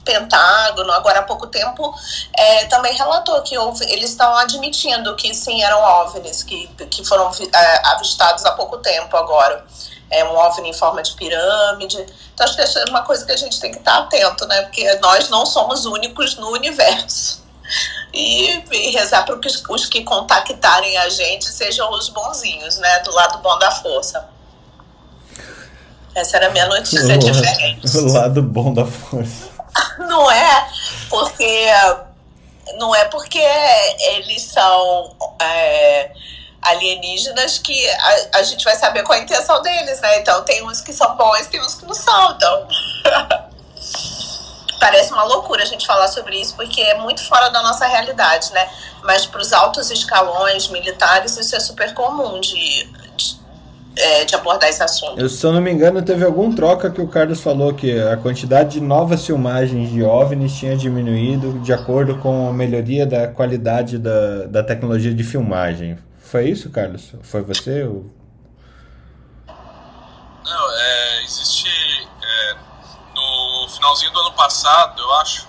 Pentágono, 0.08 0.90
agora 0.92 1.18
há 1.18 1.22
pouco 1.22 1.46
tempo, 1.48 1.94
é, 2.34 2.64
também 2.64 2.96
relatou 2.96 3.42
que 3.42 3.58
houve, 3.58 3.84
eles 3.92 4.08
estão 4.08 4.34
admitindo 4.38 5.14
que 5.16 5.34
sim, 5.34 5.62
eram 5.62 5.82
OVNIs, 5.82 6.42
que, 6.42 6.66
que 6.90 7.04
foram 7.04 7.30
é, 7.30 7.88
avistados 7.88 8.42
há 8.46 8.52
pouco 8.52 8.78
tempo 8.78 9.14
agora. 9.18 9.66
É 10.10 10.24
um 10.24 10.34
OVNI 10.34 10.70
em 10.70 10.72
forma 10.72 11.02
de 11.02 11.12
pirâmide. 11.12 12.06
Então, 12.32 12.46
acho 12.46 12.56
que 12.56 12.62
é 12.62 12.84
uma 12.88 13.02
coisa 13.02 13.26
que 13.26 13.32
a 13.32 13.36
gente 13.36 13.60
tem 13.60 13.70
que 13.70 13.76
estar 13.76 13.98
atento, 13.98 14.46
né? 14.46 14.62
Porque 14.62 14.94
nós 15.00 15.28
não 15.28 15.44
somos 15.44 15.84
únicos 15.84 16.36
no 16.36 16.48
universo. 16.52 17.46
E, 18.14 18.64
e 18.72 18.90
rezar 18.92 19.26
para 19.26 19.38
que 19.38 19.48
os 19.68 19.86
que 19.86 20.02
contactarem 20.02 20.96
a 20.96 21.10
gente 21.10 21.44
sejam 21.44 21.90
os 21.90 22.08
bonzinhos, 22.08 22.78
né? 22.78 23.00
Do 23.00 23.12
lado 23.12 23.38
bom 23.42 23.58
da 23.58 23.70
força. 23.70 24.26
Essa 26.14 26.38
era 26.38 26.46
a 26.46 26.50
minha 26.50 26.66
notícia 26.66 27.14
o 27.14 27.18
diferente. 27.18 27.98
O 27.98 28.10
lado 28.10 28.42
bom 28.42 28.72
da 28.72 28.86
força. 28.86 29.57
Não 29.98 30.30
é 30.30 30.68
porque 31.08 31.68
não 32.76 32.94
é 32.94 33.04
porque 33.06 33.38
eles 33.38 34.42
são 34.42 35.16
é, 35.40 36.10
alienígenas 36.60 37.58
que 37.58 37.88
a, 37.88 38.38
a 38.38 38.42
gente 38.42 38.64
vai 38.64 38.76
saber 38.76 39.02
qual 39.04 39.16
é 39.16 39.20
a 39.22 39.24
intenção 39.24 39.62
deles, 39.62 40.00
né? 40.00 40.18
Então 40.18 40.42
tem 40.44 40.66
uns 40.66 40.80
que 40.80 40.92
são 40.92 41.16
bons, 41.16 41.46
tem 41.46 41.60
uns 41.60 41.76
que 41.76 41.86
não 41.86 41.94
são. 41.94 42.32
Então. 42.32 42.68
Parece 44.80 45.12
uma 45.12 45.24
loucura 45.24 45.62
a 45.62 45.66
gente 45.66 45.84
falar 45.84 46.06
sobre 46.06 46.40
isso, 46.40 46.54
porque 46.54 46.80
é 46.80 46.94
muito 46.94 47.26
fora 47.26 47.48
da 47.48 47.60
nossa 47.62 47.84
realidade, 47.86 48.52
né? 48.52 48.70
Mas 49.02 49.26
para 49.26 49.40
os 49.40 49.52
altos 49.52 49.90
escalões 49.90 50.68
militares, 50.68 51.36
isso 51.36 51.56
é 51.56 51.60
super 51.60 51.92
comum 51.94 52.40
de, 52.40 52.88
é, 53.98 54.24
de, 54.24 54.34
abordar 54.34 54.68
esse 54.68 54.82
assunto. 54.82 55.20
Eu, 55.20 55.28
se 55.28 55.44
eu 55.44 55.52
não 55.52 55.60
me 55.60 55.70
engano, 55.70 56.00
teve 56.02 56.24
algum 56.24 56.54
troca 56.54 56.90
que 56.90 57.00
o 57.00 57.08
Carlos 57.08 57.40
falou 57.40 57.74
que 57.74 58.00
a 58.00 58.16
quantidade 58.16 58.74
de 58.74 58.80
novas 58.80 59.26
filmagens 59.26 59.90
de 59.90 60.02
OVNIs 60.02 60.54
tinha 60.54 60.76
diminuído 60.76 61.58
de 61.60 61.72
acordo 61.72 62.16
com 62.18 62.48
a 62.48 62.52
melhoria 62.52 63.04
da 63.04 63.26
qualidade 63.26 63.98
da, 63.98 64.46
da 64.46 64.62
tecnologia 64.62 65.12
de 65.12 65.24
filmagem. 65.24 65.98
Foi 66.18 66.48
isso, 66.48 66.70
Carlos? 66.70 67.12
Foi 67.22 67.42
você? 67.42 67.84
Ou... 67.84 68.06
Não, 69.46 70.70
é, 70.76 71.24
existe. 71.24 71.68
É, 71.68 72.56
no 73.14 73.68
finalzinho 73.70 74.12
do 74.12 74.20
ano 74.20 74.32
passado, 74.32 75.00
eu 75.00 75.12
acho, 75.16 75.48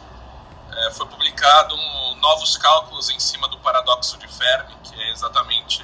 é, 0.75 0.91
foi 0.91 1.05
publicado 1.05 1.75
um, 1.75 2.15
novos 2.19 2.57
cálculos 2.57 3.09
em 3.09 3.19
cima 3.19 3.47
do 3.49 3.57
paradoxo 3.59 4.17
de 4.17 4.27
Fermi, 4.27 4.73
que 4.83 4.99
é 4.99 5.11
exatamente. 5.11 5.83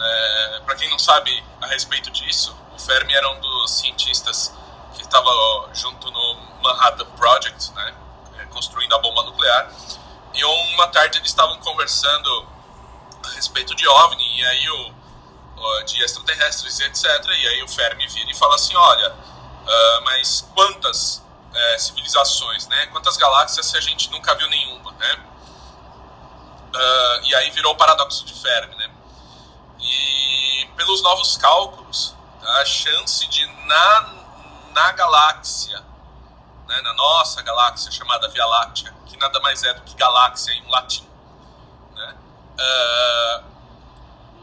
É, 0.00 0.60
Para 0.64 0.74
quem 0.76 0.88
não 0.88 0.98
sabe 0.98 1.44
a 1.60 1.66
respeito 1.66 2.10
disso, 2.10 2.56
o 2.74 2.78
Fermi 2.78 3.14
era 3.14 3.30
um 3.30 3.40
dos 3.40 3.70
cientistas 3.70 4.52
que 4.94 5.02
estava 5.02 5.30
junto 5.74 6.10
no 6.10 6.34
Manhattan 6.62 7.06
Project, 7.16 7.72
né, 7.72 7.94
é, 8.38 8.44
construindo 8.46 8.94
a 8.94 8.98
bomba 8.98 9.22
nuclear. 9.24 9.70
E 10.34 10.44
uma 10.44 10.88
tarde 10.88 11.18
eles 11.18 11.28
estavam 11.28 11.58
conversando 11.58 12.48
a 13.24 13.30
respeito 13.30 13.74
de 13.74 13.86
OVNI, 13.86 14.38
e 14.38 14.44
aí 14.44 14.70
o, 14.70 14.94
de 15.84 16.02
extraterrestres 16.02 16.80
etc. 16.80 17.04
E 17.04 17.48
aí 17.48 17.62
o 17.62 17.68
Fermi 17.68 18.06
vira 18.08 18.30
e 18.30 18.34
fala 18.34 18.54
assim, 18.54 18.74
olha, 18.74 19.12
uh, 19.12 20.04
mas 20.04 20.48
quantas 20.54 21.22
é, 21.52 21.78
civilizações, 21.78 22.66
né? 22.68 22.86
Quantas 22.86 23.16
galáxias 23.16 23.66
se 23.66 23.76
a 23.76 23.80
gente 23.80 24.10
nunca 24.10 24.34
viu 24.34 24.48
nenhuma, 24.48 24.92
né? 24.92 25.24
Uh, 26.72 27.24
e 27.24 27.34
aí 27.34 27.50
virou 27.50 27.72
o 27.72 27.76
paradoxo 27.76 28.24
de 28.24 28.32
Fermi, 28.34 28.74
né? 28.76 28.90
E 29.90 30.66
pelos 30.76 31.02
novos 31.02 31.36
cálculos, 31.36 32.14
a 32.42 32.64
chance 32.64 33.26
de 33.28 33.46
na, 33.66 34.14
na 34.72 34.92
galáxia, 34.92 35.78
né, 36.68 36.80
na 36.82 36.94
nossa 36.94 37.42
galáxia 37.42 37.90
chamada 37.90 38.28
Via 38.28 38.46
Láctea, 38.46 38.94
que 39.06 39.16
nada 39.16 39.40
mais 39.40 39.62
é 39.64 39.74
do 39.74 39.82
que 39.82 39.94
galáxia 39.94 40.52
em 40.52 40.70
latim, 40.70 41.10
uh, 42.60 43.44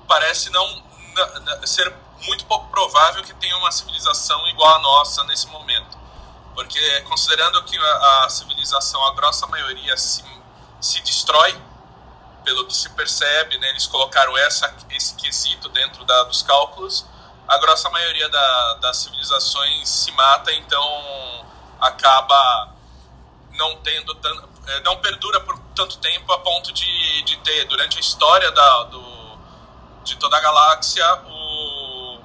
parece 0.07 0.49
não, 0.49 0.83
não, 1.15 1.67
ser 1.67 1.93
muito 2.25 2.45
pouco 2.45 2.67
provável 2.69 3.23
que 3.23 3.33
tenha 3.35 3.55
uma 3.57 3.71
civilização 3.71 4.45
igual 4.47 4.75
à 4.75 4.79
nossa 4.79 5.23
nesse 5.25 5.47
momento. 5.47 5.97
Porque 6.53 7.01
considerando 7.01 7.63
que 7.63 7.77
a, 7.77 8.25
a 8.25 8.29
civilização, 8.29 9.03
a 9.05 9.13
grossa 9.13 9.45
maioria, 9.47 9.95
se, 9.95 10.23
se 10.81 10.99
destrói, 11.01 11.55
pelo 12.47 12.65
que 12.65 12.73
se 12.73 12.89
percebe, 12.91 13.57
né, 13.57 13.69
eles 13.71 13.85
colocaram 13.87 14.37
essa, 14.37 14.73
esse 14.91 15.13
quesito 15.15 15.67
dentro 15.67 16.05
da, 16.05 16.23
dos 16.23 16.41
cálculos, 16.43 17.05
a 17.45 17.57
grossa 17.57 17.89
maioria 17.89 18.29
da, 18.29 18.73
das 18.75 18.95
civilizações 18.97 19.89
se 19.89 20.09
mata, 20.13 20.53
então 20.53 21.45
acaba 21.77 22.73
não 23.51 23.75
tendo 23.81 24.15
tanto, 24.15 24.47
é, 24.65 24.79
não 24.79 24.95
perdura 25.01 25.41
por 25.41 25.59
tanto 25.75 25.97
tempo 25.97 26.31
a 26.31 26.39
ponto 26.39 26.71
de, 26.71 27.21
de 27.23 27.35
ter, 27.39 27.65
durante 27.65 27.97
a 27.97 27.99
história 27.99 28.49
da, 28.49 28.83
do, 28.83 29.37
de 30.05 30.15
toda 30.15 30.37
a 30.37 30.39
galáxia, 30.39 31.05
o, 31.25 32.21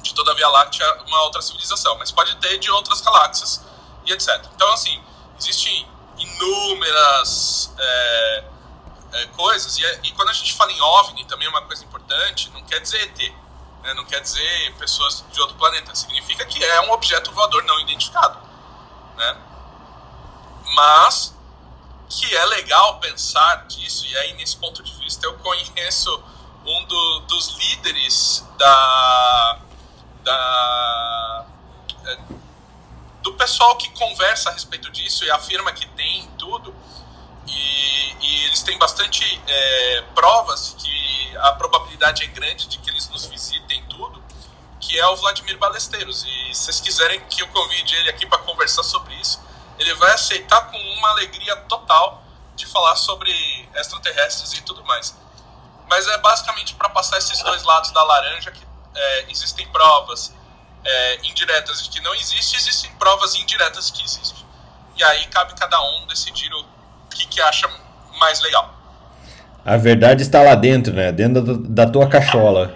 de 0.00 0.14
toda 0.14 0.30
a 0.30 0.34
Via 0.36 0.48
Láctea, 0.48 1.02
uma 1.08 1.22
outra 1.22 1.42
civilização. 1.42 1.98
Mas 1.98 2.12
pode 2.12 2.36
ter 2.36 2.56
de 2.58 2.70
outras 2.70 3.00
galáxias 3.00 3.64
e 4.06 4.12
etc. 4.12 4.44
Então, 4.54 4.72
assim, 4.72 5.02
existem 5.36 5.88
inúmeras 6.18 7.74
é, 7.78 8.44
é, 9.12 9.26
coisas. 9.26 9.78
E, 9.78 9.82
e, 10.04 10.12
quando 10.12 10.28
a 10.28 10.32
gente 10.32 10.54
fala 10.54 10.72
em 10.72 10.80
OVNI, 10.80 11.24
também 11.24 11.46
é 11.46 11.50
uma 11.50 11.62
coisa 11.62 11.84
importante, 11.84 12.50
não 12.50 12.62
quer 12.62 12.80
dizer 12.80 13.02
ET. 13.02 13.34
Né, 13.82 13.94
não 13.94 14.04
quer 14.04 14.20
dizer 14.20 14.74
pessoas 14.78 15.24
de 15.32 15.40
outro 15.40 15.56
planeta. 15.56 15.94
Significa 15.94 16.44
que 16.44 16.62
é 16.62 16.80
um 16.82 16.92
objeto 16.92 17.32
voador 17.32 17.64
não 17.64 17.80
identificado. 17.80 18.38
Né? 19.16 19.36
Mas 20.74 21.34
que 22.10 22.36
é 22.36 22.44
legal 22.46 22.98
pensar 22.98 23.66
disso, 23.68 24.04
e 24.06 24.16
aí 24.16 24.32
nesse 24.34 24.56
ponto 24.56 24.82
de 24.82 24.92
vista 24.94 25.24
eu 25.26 25.38
conheço 25.38 26.22
um 26.66 26.84
do, 26.84 27.20
dos 27.20 27.56
líderes 27.56 28.44
da, 28.58 29.60
da 30.24 31.46
é, 32.04 32.18
do 33.22 33.32
pessoal 33.34 33.76
que 33.76 33.88
conversa 33.90 34.50
a 34.50 34.52
respeito 34.52 34.90
disso 34.90 35.24
e 35.24 35.30
afirma 35.30 35.72
que 35.72 35.86
tem 35.88 36.28
tudo 36.36 36.74
e, 37.46 38.16
e 38.20 38.44
eles 38.46 38.62
têm 38.62 38.78
bastante 38.78 39.40
é, 39.46 40.04
provas 40.14 40.74
que 40.78 41.36
a 41.38 41.52
probabilidade 41.52 42.24
é 42.24 42.26
grande 42.26 42.66
de 42.68 42.78
que 42.78 42.90
eles 42.90 43.08
nos 43.08 43.26
visitem 43.26 43.84
tudo 43.88 44.22
que 44.80 44.98
é 44.98 45.06
o 45.06 45.16
Vladimir 45.16 45.58
Balesteiros 45.58 46.24
e 46.24 46.54
se 46.54 46.64
vocês 46.64 46.80
quiserem 46.80 47.20
que 47.28 47.42
eu 47.42 47.48
convide 47.48 47.94
ele 47.96 48.10
aqui 48.10 48.26
para 48.26 48.38
conversar 48.38 48.82
sobre 48.82 49.14
isso 49.14 49.40
ele 49.80 49.94
vai 49.94 50.12
aceitar 50.12 50.70
com 50.70 50.76
uma 50.76 51.10
alegria 51.10 51.56
total 51.56 52.22
de 52.54 52.66
falar 52.66 52.94
sobre 52.96 53.32
extraterrestres 53.74 54.52
e 54.52 54.62
tudo 54.62 54.84
mais. 54.84 55.16
Mas 55.88 56.06
é 56.06 56.18
basicamente 56.18 56.74
para 56.74 56.90
passar 56.90 57.16
esses 57.16 57.42
dois 57.42 57.62
lados 57.64 57.90
da 57.90 58.02
laranja 58.04 58.50
que 58.52 58.62
é, 58.94 59.30
existem 59.30 59.66
provas 59.68 60.34
é, 60.84 61.26
indiretas 61.26 61.82
de 61.82 61.88
que 61.88 62.00
não 62.00 62.14
existe, 62.14 62.56
existem 62.56 62.94
provas 62.96 63.34
indiretas 63.34 63.90
que 63.90 64.04
existem. 64.04 64.46
E 64.96 65.02
aí 65.02 65.26
cabe 65.28 65.54
cada 65.54 65.80
um 65.80 66.06
decidir 66.06 66.52
o 66.52 66.64
que, 67.10 67.26
que 67.26 67.40
acha 67.42 67.68
mais 68.18 68.40
legal. 68.42 68.74
A 69.64 69.76
verdade 69.76 70.22
está 70.22 70.42
lá 70.42 70.54
dentro, 70.54 70.92
né? 70.92 71.12
Dentro 71.12 71.58
da 71.58 71.86
tua 71.86 72.08
cachola. 72.08 72.74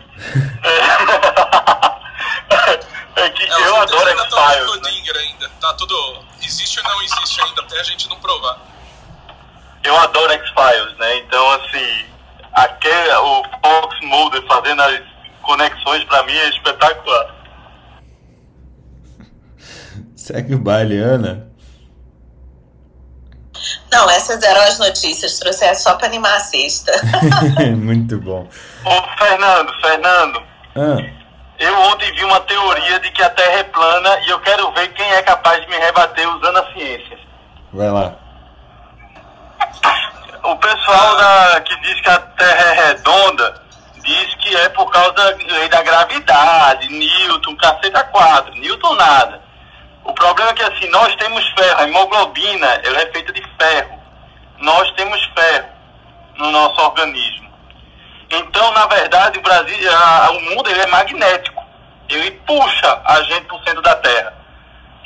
é 3.17 3.31
que 3.31 3.43
é, 3.43 3.67
eu 3.67 3.77
adoro 3.77 4.11
X-Files. 4.11 4.83
Né? 4.83 4.91
ainda. 5.19 5.49
Tá 5.61 5.73
tudo 5.75 5.95
existe 6.43 6.79
ou 6.79 6.85
não 6.85 7.03
existe 7.03 7.41
ainda, 7.43 7.63
até 7.63 7.81
a 7.81 7.83
gente 7.83 8.09
não 8.09 8.19
provar. 8.19 8.59
Eu 9.83 9.97
adoro 9.99 10.33
X-Files, 10.33 10.97
né? 10.99 11.17
Então, 11.19 11.51
assim, 11.53 12.07
aquele, 12.53 13.13
o 13.15 13.45
Fox 13.63 14.01
Mulder 14.03 14.43
fazendo 14.47 14.83
as 14.83 15.01
conexões 15.43 16.05
pra 16.05 16.23
mim 16.25 16.33
é 16.33 16.49
espetacular. 16.51 17.35
Segue 20.17 20.55
o 20.55 20.59
baile, 20.59 20.99
Ana. 20.99 21.54
Não, 23.91 24.11
essas 24.11 24.43
eram 24.43 24.61
as 24.63 24.79
notícias, 24.79 25.39
trouxe 25.39 25.75
só 25.77 25.95
pra 25.95 26.07
animar 26.07 26.37
a 26.37 26.41
sexta. 26.41 26.93
Muito 27.77 28.19
bom. 28.19 28.49
Ô, 28.85 29.19
Fernando, 29.19 29.73
Fernando. 29.81 30.43
Ah. 30.77 31.25
Eu 31.59 31.79
ontem 31.83 32.13
vi 32.15 32.25
uma 32.25 32.41
teoria 32.41 32.99
de 33.01 33.11
que 33.13 33.23
a 33.23 33.31
Terra 33.31 33.61
é 33.61 33.65
plana 33.65 34.19
e 34.27 34.31
eu 34.31 34.41
quero 34.41 34.73
ver 34.73 34.93
quem 34.93 35.09
é 35.13 35.23
capaz 35.23 35.61
de 35.61 35.69
me 35.69 35.77
rebater 35.77 36.29
usando 36.29 36.59
a 36.59 36.73
ciência. 36.73 37.19
Vai 37.73 37.91
lá. 37.91 38.17
O 40.43 40.57
pessoal 40.57 41.17
da, 41.17 41.61
que 41.61 41.81
diz 41.81 42.01
que 42.01 42.11
a 42.11 42.19
Terra 42.19 42.71
é 42.71 42.87
redonda 42.89 43.65
diz 44.05 44.35
que 44.37 44.55
é 44.57 44.69
por 44.69 44.91
causa 44.91 45.13
da 45.13 45.25
lei 45.25 45.69
da 45.69 45.83
gravidade, 45.83 46.89
Newton, 46.89 47.57
caceta 47.57 48.05
quatro, 48.05 48.55
Newton 48.55 48.95
nada. 48.95 49.43
O 50.05 50.13
problema 50.13 50.51
é 50.51 50.55
que 50.55 50.63
assim, 50.63 50.89
nós 50.91 51.15
temos 51.17 51.47
ferro, 51.51 51.81
a 51.81 51.85
hemoglobina 51.85 52.67
ela 52.85 53.01
é 53.01 53.07
feita 53.13 53.33
de 53.33 53.43
ferro. 53.59 53.99
Nós 54.59 54.91
temos 54.93 55.23
ferro 55.37 55.69
no 56.37 56.51
nosso 56.51 56.81
organismo. 56.81 57.45
Então, 58.31 58.73
na 58.73 58.87
verdade, 58.87 59.39
o 59.39 59.43
Brasil, 59.43 59.77
a, 59.97 60.31
o 60.31 60.41
mundo 60.41 60.71
ele 60.71 60.81
é 60.81 60.87
magnético. 60.87 61.63
Ele 62.09 62.31
puxa 62.47 63.01
a 63.05 63.23
gente 63.23 63.47
para 63.47 63.57
o 63.57 63.65
centro 63.65 63.83
da 63.83 63.95
Terra. 63.97 64.35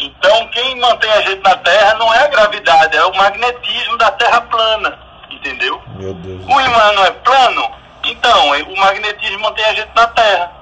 Então, 0.00 0.48
quem 0.48 0.76
mantém 0.76 1.10
a 1.10 1.20
gente 1.22 1.42
na 1.42 1.56
Terra 1.56 1.94
não 1.94 2.12
é 2.14 2.24
a 2.24 2.28
gravidade, 2.28 2.96
é 2.96 3.04
o 3.04 3.16
magnetismo 3.16 3.96
da 3.96 4.10
Terra 4.12 4.40
plana. 4.42 4.98
Entendeu? 5.30 5.80
Meu 5.96 6.14
Deus 6.14 6.44
o 6.44 6.60
imã 6.60 6.92
não 6.92 7.04
é 7.04 7.10
plano, 7.10 7.70
então 8.04 8.50
o 8.50 8.76
magnetismo 8.76 9.40
mantém 9.40 9.64
a 9.64 9.74
gente 9.74 9.90
na 9.94 10.06
Terra. 10.08 10.52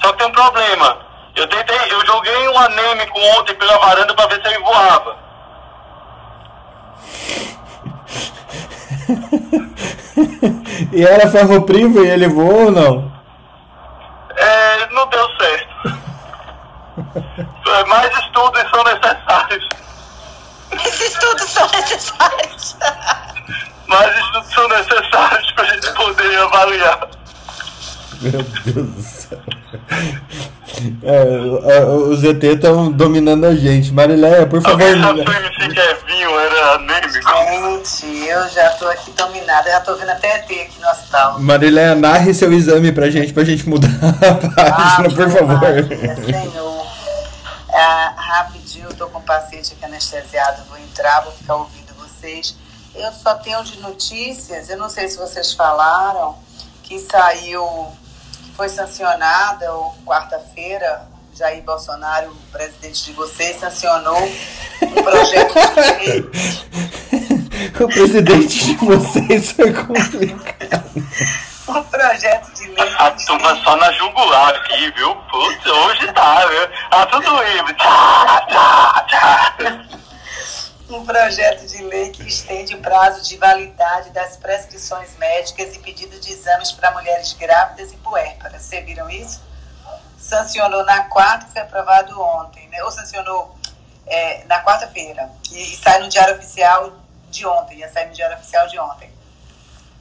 Só 0.00 0.12
que 0.12 0.18
tem 0.18 0.26
um 0.28 0.32
problema. 0.32 1.03
Eu 1.34 1.48
tentei, 1.48 1.92
eu 1.92 2.06
joguei 2.06 2.48
um 2.48 2.58
anêmico 2.58 3.18
ontem 3.38 3.54
pela 3.56 3.76
varanda 3.78 4.14
para 4.14 4.28
ver 4.28 4.40
se 4.40 4.48
ele 4.48 4.58
voava. 4.60 5.16
e 10.92 11.04
era 11.04 11.28
ferroprivo 11.28 12.04
e 12.04 12.08
ele 12.08 12.28
voou 12.28 12.66
ou 12.66 12.70
não? 12.70 13.12
É, 14.36 14.88
não 14.90 15.08
deu 15.08 15.28
certo. 15.36 15.74
Mais 17.88 18.16
estudos 18.16 18.62
são 18.70 18.84
necessários. 18.84 19.68
Mais 20.70 21.00
estudos 21.00 21.50
são 21.50 21.68
necessários. 21.68 22.76
Mais 23.88 24.16
estudos 24.16 24.54
são 24.54 24.68
necessários 24.68 25.52
para 25.52 25.64
a 25.64 25.66
gente 25.74 25.92
poder 25.94 26.38
avaliar. 26.38 27.08
Meu 28.20 28.42
Deus 28.42 28.90
do 28.90 29.02
céu. 29.02 29.63
É, 31.02 31.84
os 31.84 32.24
ET 32.24 32.42
estão 32.42 32.90
dominando 32.90 33.44
a 33.44 33.54
gente. 33.54 33.92
Marileia, 33.92 34.46
por 34.46 34.60
favor. 34.60 34.82
Alguém 34.82 34.96
já 35.00 35.24
foi 35.24 35.36
MC 35.36 35.68
Kevinho, 35.68 36.30
era 36.38 36.74
anêmico. 36.74 37.82
Gente, 37.84 38.26
eu 38.26 38.48
já 38.50 38.70
tô 38.70 38.88
aqui 38.88 39.10
dominada. 39.12 39.70
Já 39.70 39.80
tô 39.80 39.94
vendo 39.96 40.10
até 40.10 40.36
ET 40.36 40.44
aqui 40.44 40.80
no 40.80 40.88
hospital. 40.88 41.40
Marileia, 41.40 41.94
narre 41.94 42.34
seu 42.34 42.52
exame 42.52 42.92
pra 42.92 43.08
gente, 43.10 43.32
pra 43.32 43.44
gente 43.44 43.68
mudar 43.68 43.88
a 44.02 44.72
página, 44.72 45.08
ah, 45.08 45.14
por 45.14 45.30
favor. 45.30 45.60
Maria, 45.60 46.16
senhor. 46.16 46.86
Ah, 47.72 48.14
rapidinho, 48.16 48.86
eu 48.88 48.94
tô 48.94 49.06
com 49.08 49.18
o 49.18 49.22
paciente 49.22 49.74
aqui 49.74 49.84
anestesiado. 49.84 50.62
Vou 50.68 50.78
entrar, 50.78 51.20
vou 51.22 51.32
ficar 51.32 51.56
ouvindo 51.56 51.94
vocês. 51.94 52.56
Eu 52.94 53.12
só 53.12 53.34
tenho 53.34 53.62
de 53.64 53.80
notícias, 53.80 54.70
eu 54.70 54.76
não 54.76 54.88
sei 54.88 55.08
se 55.08 55.18
vocês 55.18 55.52
falaram, 55.52 56.36
que 56.84 56.98
saiu 57.00 57.88
foi 58.56 58.68
sancionada, 58.68 59.72
ou 59.72 59.94
quarta-feira, 60.04 61.06
Jair 61.34 61.62
Bolsonaro, 61.62 62.30
o 62.30 62.52
presidente 62.52 63.04
de 63.04 63.12
vocês, 63.12 63.58
sancionou 63.58 64.22
um 64.82 65.02
projeto 65.02 65.54
de 65.54 66.06
lei. 66.06 66.30
o 67.80 67.88
presidente 67.88 68.64
de 68.64 68.76
vocês 68.76 69.52
foi 69.52 69.72
complicado. 69.72 70.90
um 71.68 71.82
projeto 71.82 72.54
de 72.54 72.68
lei. 72.68 72.94
A 72.98 73.10
turma 73.10 73.56
só 73.64 73.76
na 73.76 73.90
jugular 73.92 74.54
aqui, 74.54 74.92
viu? 74.92 75.16
Putz, 75.16 75.66
hoje 75.66 76.12
tá, 76.12 76.46
viu? 76.46 76.68
Ah, 76.92 77.06
tudo 77.06 77.42
livre. 77.42 77.74
Tchá, 77.74 78.46
tchá, 78.48 79.06
tchá 79.08 80.03
um 80.88 81.04
projeto 81.04 81.66
de 81.66 81.82
lei 81.82 82.10
que 82.10 82.26
estende 82.26 82.74
o 82.74 82.80
prazo 82.80 83.22
de 83.22 83.36
validade 83.36 84.10
das 84.10 84.36
prescrições 84.36 85.16
médicas 85.16 85.74
e 85.74 85.78
pedido 85.78 86.18
de 86.20 86.32
exames 86.32 86.72
para 86.72 86.90
mulheres 86.92 87.32
grávidas 87.32 87.92
e 87.92 87.96
puérperas. 87.96 88.62
Vocês 88.62 88.84
viram 88.84 89.08
isso? 89.08 89.40
Sancionou 90.18 90.84
na 90.84 91.04
quarta, 91.04 91.46
foi 91.46 91.62
aprovado 91.62 92.20
ontem, 92.20 92.68
né? 92.68 92.82
ou 92.84 92.90
sancionou 92.90 93.56
é, 94.06 94.44
na 94.44 94.62
quarta-feira, 94.62 95.30
e, 95.50 95.72
e, 95.72 95.76
sai 95.76 96.00
no 96.00 96.08
Diário 96.08 96.36
Oficial 96.36 96.92
de 97.30 97.46
ontem, 97.46 97.78
ia 97.78 97.90
sair 97.90 98.08
no 98.08 98.14
Diário 98.14 98.36
Oficial 98.36 98.66
de 98.68 98.78
ontem. 98.78 99.10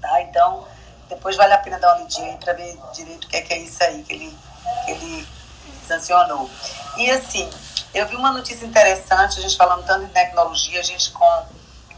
Tá? 0.02 0.22
Então, 0.22 0.68
depois 1.08 1.36
vale 1.38 1.54
a 1.54 1.58
pena 1.58 1.80
dar 1.80 1.90
uma 1.90 1.98
olhadinha 2.00 2.32
aí 2.32 2.38
para 2.38 2.54
ver 2.54 2.78
direito 2.94 3.26
o 3.26 3.30
que 3.30 3.38
é, 3.38 3.42
que 3.42 3.54
é 3.54 3.58
isso 3.60 3.82
aí 3.84 4.04
que 4.04 4.14
ele, 4.14 4.38
que 4.86 4.92
ele 4.92 5.28
sancionou. 5.88 6.50
E 6.98 7.10
assim, 7.10 7.50
eu 7.94 8.08
vi 8.08 8.16
uma 8.16 8.32
notícia 8.32 8.66
interessante, 8.66 9.38
a 9.38 9.42
gente 9.42 9.56
falando 9.56 9.86
tanto 9.86 10.06
em 10.06 10.10
tecnologia, 10.10 10.80
a 10.80 10.84
gente 10.84 11.12
com, 11.12 11.46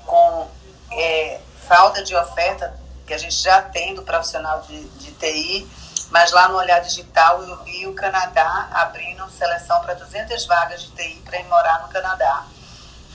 com 0.05 0.47
é, 0.91 1.39
falta 1.67 2.03
de 2.03 2.15
oferta 2.15 2.77
que 3.05 3.13
a 3.13 3.17
gente 3.17 3.35
já 3.35 3.61
tem 3.61 3.95
do 3.95 4.01
profissional 4.01 4.61
de, 4.61 4.83
de 4.83 5.11
TI, 5.11 5.67
mas 6.09 6.31
lá 6.31 6.49
no 6.49 6.57
Olhar 6.57 6.79
Digital 6.79 7.41
eu 7.43 7.63
vi 7.63 7.87
o 7.87 7.93
Canadá 7.93 8.67
abrindo 8.71 9.29
seleção 9.29 9.79
para 9.81 9.93
200 9.93 10.45
vagas 10.45 10.83
de 10.83 10.91
TI 10.91 11.21
para 11.23 11.39
ir 11.39 11.45
morar 11.45 11.81
no 11.81 11.89
Canadá. 11.89 12.45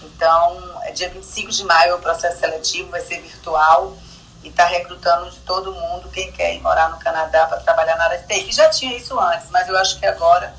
Então, 0.02 0.80
é 0.82 0.92
dia 0.92 1.10
25 1.10 1.50
de 1.50 1.64
maio 1.64 1.96
o 1.96 2.00
processo 2.00 2.38
seletivo, 2.38 2.90
vai 2.90 3.00
ser 3.00 3.20
virtual 3.20 3.96
e 4.42 4.48
está 4.48 4.64
recrutando 4.64 5.30
de 5.30 5.38
todo 5.40 5.74
mundo 5.74 6.08
quem 6.08 6.32
quer 6.32 6.54
ir 6.54 6.60
morar 6.60 6.88
no 6.88 6.98
Canadá 6.98 7.46
para 7.46 7.60
trabalhar 7.60 7.96
na 7.96 8.04
área 8.04 8.18
de 8.18 8.26
TI. 8.26 8.52
Já 8.52 8.70
tinha 8.70 8.96
isso 8.96 9.18
antes, 9.18 9.50
mas 9.50 9.68
eu 9.68 9.76
acho 9.76 9.98
que 9.98 10.06
agora 10.06 10.54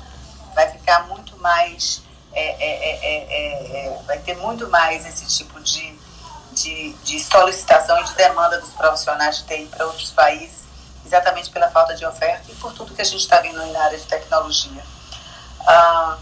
vai 0.54 0.68
ficar 0.70 1.08
muito 1.08 1.36
mais 1.38 2.02
é 2.34 2.56
é, 2.58 2.98
é, 3.02 3.86
é, 3.86 4.02
vai 4.06 4.18
ter 4.18 4.36
muito 4.36 4.68
mais 4.68 5.06
esse 5.06 5.26
tipo 5.26 5.60
de, 5.60 5.98
de, 6.52 6.92
de, 7.04 7.20
solicitação 7.22 7.98
e 8.00 8.04
de 8.04 8.14
demanda 8.14 8.60
dos 8.60 8.70
profissionais 8.70 9.38
de 9.38 9.44
TI 9.44 9.66
para 9.66 9.86
outros 9.86 10.10
países, 10.10 10.62
exatamente 11.04 11.50
pela 11.50 11.70
falta 11.70 11.94
de 11.94 12.04
oferta 12.04 12.50
e 12.50 12.54
por 12.56 12.72
tudo 12.72 12.94
que 12.94 13.02
a 13.02 13.04
gente 13.04 13.20
está 13.20 13.40
vendo 13.40 13.64
na 13.72 13.84
área 13.84 13.98
de 13.98 14.04
tecnologia. 14.06 14.82
Ah, 15.66 16.18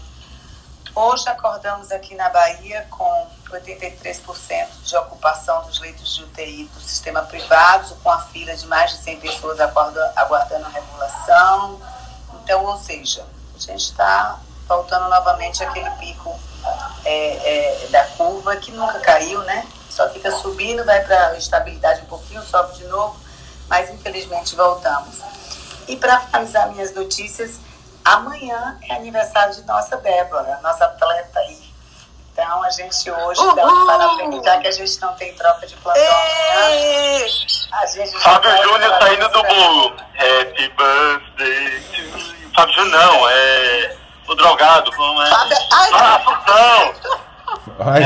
hoje 0.95 1.27
acordamos 1.29 1.91
aqui 1.91 2.15
na 2.15 2.29
Bahia 2.29 2.85
com 2.89 3.27
83% 3.49 4.67
de 4.83 4.95
ocupação 4.95 5.63
dos 5.63 5.79
leitos 5.79 6.15
de 6.15 6.23
UTI 6.23 6.65
do 6.73 6.81
sistema 6.81 7.21
privado, 7.23 7.95
com 8.03 8.09
a 8.09 8.19
fila 8.19 8.55
de 8.55 8.65
mais 8.67 8.91
de 8.91 8.97
100 8.97 9.19
pessoas 9.19 9.59
aguardando 9.59 10.65
a 10.65 10.69
regulação. 10.69 11.81
Então, 12.35 12.65
ou 12.65 12.77
seja, 12.77 13.25
a 13.55 13.59
gente 13.59 13.81
está 13.81 14.39
faltando 14.71 15.09
novamente 15.09 15.61
aquele 15.61 15.89
pico 15.91 16.33
é, 17.03 17.83
é, 17.83 17.87
da 17.87 18.05
curva 18.05 18.55
que 18.55 18.71
nunca 18.71 19.01
caiu, 19.01 19.41
né? 19.41 19.67
Só 19.89 20.07
fica 20.11 20.31
subindo, 20.31 20.85
vai 20.85 21.01
para 21.03 21.35
estabilidade 21.37 22.03
um 22.03 22.05
pouquinho, 22.05 22.41
sobe 22.41 22.77
de 22.77 22.85
novo, 22.85 23.19
mas 23.67 23.89
infelizmente 23.89 24.55
voltamos. 24.55 25.19
E 25.89 25.97
para 25.97 26.21
finalizar 26.21 26.69
minhas 26.69 26.95
notícias, 26.95 27.59
amanhã 28.05 28.79
é 28.83 28.95
aniversário 28.95 29.53
de 29.53 29.63
nossa 29.63 29.97
Débora, 29.97 30.57
nossa 30.63 30.85
atleta 30.85 31.39
aí. 31.39 31.69
Então 32.31 32.63
a 32.63 32.69
gente 32.69 33.11
hoje 33.11 33.41
Uhul. 33.41 33.55
dá 33.55 33.65
um 33.65 33.85
parabéns, 33.85 34.41
já 34.41 34.57
que 34.57 34.67
a 34.69 34.71
gente 34.71 35.01
não 35.01 35.13
tem 35.15 35.35
troca 35.35 35.67
de 35.67 35.75
plantão 35.75 36.01
amanhã. 36.01 37.25
A 37.73 37.85
gente 37.87 38.17
Fábio 38.19 38.63
Júnior 38.63 38.99
saindo 39.01 39.27
do 39.27 39.43
bolo. 39.43 39.95
Happy 40.15 40.69
birthday 40.77 41.81
to 41.91 42.01
you. 42.01 42.51
Fábio 42.55 42.73
Júnior 42.73 43.05
não, 43.05 43.29
é 43.29 44.01
o 44.27 44.35
drogado, 44.35 44.91
como 44.91 45.21
é? 45.21 45.29
Ai, 45.71 45.89
ah, 45.93 46.21
Sultão! 46.23 46.93
Ai, 47.79 48.03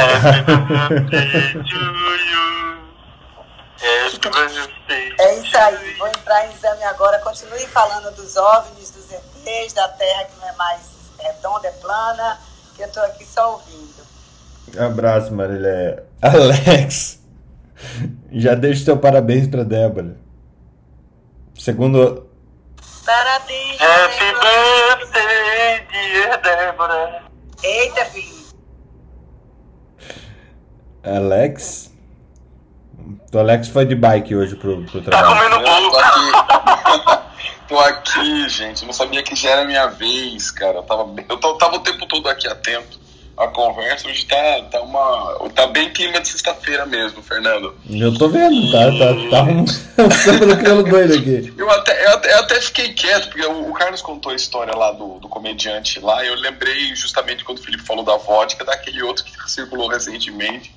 é 5.18 5.39
isso 5.39 5.57
aí, 5.57 5.93
vou 5.97 6.07
entrar 6.07 6.47
em 6.47 6.53
exame 6.53 6.84
agora. 6.84 7.20
Continue 7.20 7.66
falando 7.68 8.16
dos 8.16 8.36
OVNIs, 8.36 8.91
dos 8.91 9.11
ETs, 9.11 9.74
da 9.74 9.88
Terra 9.89 10.26
que 10.26 10.39
não 10.39 10.47
é 10.47 10.53
mais 10.53 10.82
redonda, 11.20 11.68
é 11.68 11.72
plana, 11.72 12.39
que 12.76 12.82
eu 12.84 12.91
tô 12.91 12.99
aqui 13.01 13.26
só 13.26 13.53
ouvindo. 13.53 14.05
Abraço, 14.80 15.34
Marília. 15.34 16.05
Alex, 16.22 17.20
já 18.32 18.55
deixo 18.55 18.84
seu 18.84 18.97
parabéns 18.97 19.47
pra 19.47 19.63
Débora. 19.63 20.18
Segundo 21.57 22.28
Parabéns. 23.06 23.80
Happy 23.80 24.26
birthday, 24.41 25.88
dear 25.91 26.41
Débora. 26.41 27.24
Eita, 27.64 28.06
filho. 28.06 28.45
Alex? 31.03 31.93
O 33.32 33.38
Alex 33.38 33.68
foi 33.68 33.86
de 33.86 33.93
bike 33.93 34.36
hoje 34.36 34.56
pro, 34.56 34.84
pro 34.86 35.03
tá 35.03 35.12
trabalho. 35.12 35.39
Tá 35.39 35.60
comendo 35.60 35.70
bolo. 35.70 35.91
Tô 35.91 35.97
aqui. 35.99 37.24
tô 37.70 37.80
aqui, 37.80 38.49
gente. 38.49 38.82
Eu 38.82 38.88
não 38.88 38.93
sabia 38.93 39.22
que 39.22 39.36
já 39.36 39.51
era 39.51 39.66
minha 39.66 39.86
vez, 39.86 40.49
cara. 40.49 40.78
Eu 40.80 40.84
tava, 40.84 41.16
eu 41.30 41.38
tava 41.38 41.76
o 41.76 41.80
tempo 41.82 42.08
todo 42.08 42.28
aqui 42.28 42.47
atento 42.47 43.05
a 43.38 43.48
conversa. 43.48 44.08
Hoje 44.08 44.26
tá, 44.26 44.62
tá, 44.72 44.82
uma, 44.82 45.50
tá 45.54 45.68
bem 45.68 45.92
clima 45.92 46.20
de 46.22 46.30
sexta-feira 46.30 46.86
mesmo, 46.86 47.22
Fernando. 47.22 47.76
Eu 47.90 48.18
tô 48.18 48.30
vendo, 48.30 48.54
e... 48.54 48.72
tá, 48.72 48.92
tá, 48.92 49.30
tá 49.30 49.44
um, 49.44 49.62
um 49.62 50.12
samba 50.12 50.84
doido 50.84 51.14
aqui. 51.14 51.54
Eu 51.58 51.70
até, 51.70 52.06
eu 52.06 52.10
até, 52.12 52.34
eu 52.34 52.40
até, 52.40 52.62
fiquei 52.62 52.94
quieto, 52.94 53.30
porque 53.30 53.46
o, 53.46 53.70
o, 53.70 53.74
Carlos 53.74 54.02
contou 54.02 54.32
a 54.32 54.36
história 54.36 54.76
lá 54.76 54.92
do, 54.92 55.20
do 55.20 55.28
comediante 55.28 56.00
lá, 56.00 56.24
e 56.24 56.28
eu 56.28 56.36
lembrei 56.36 56.96
justamente 56.96 57.44
quando 57.44 57.60
o 57.60 57.62
Felipe 57.62 57.84
falou 57.84 58.04
da 58.04 58.16
vodka, 58.18 58.64
daquele 58.64 59.02
outro 59.04 59.26
que 59.26 59.32
circulou 59.52 59.90
recentemente, 59.90 60.74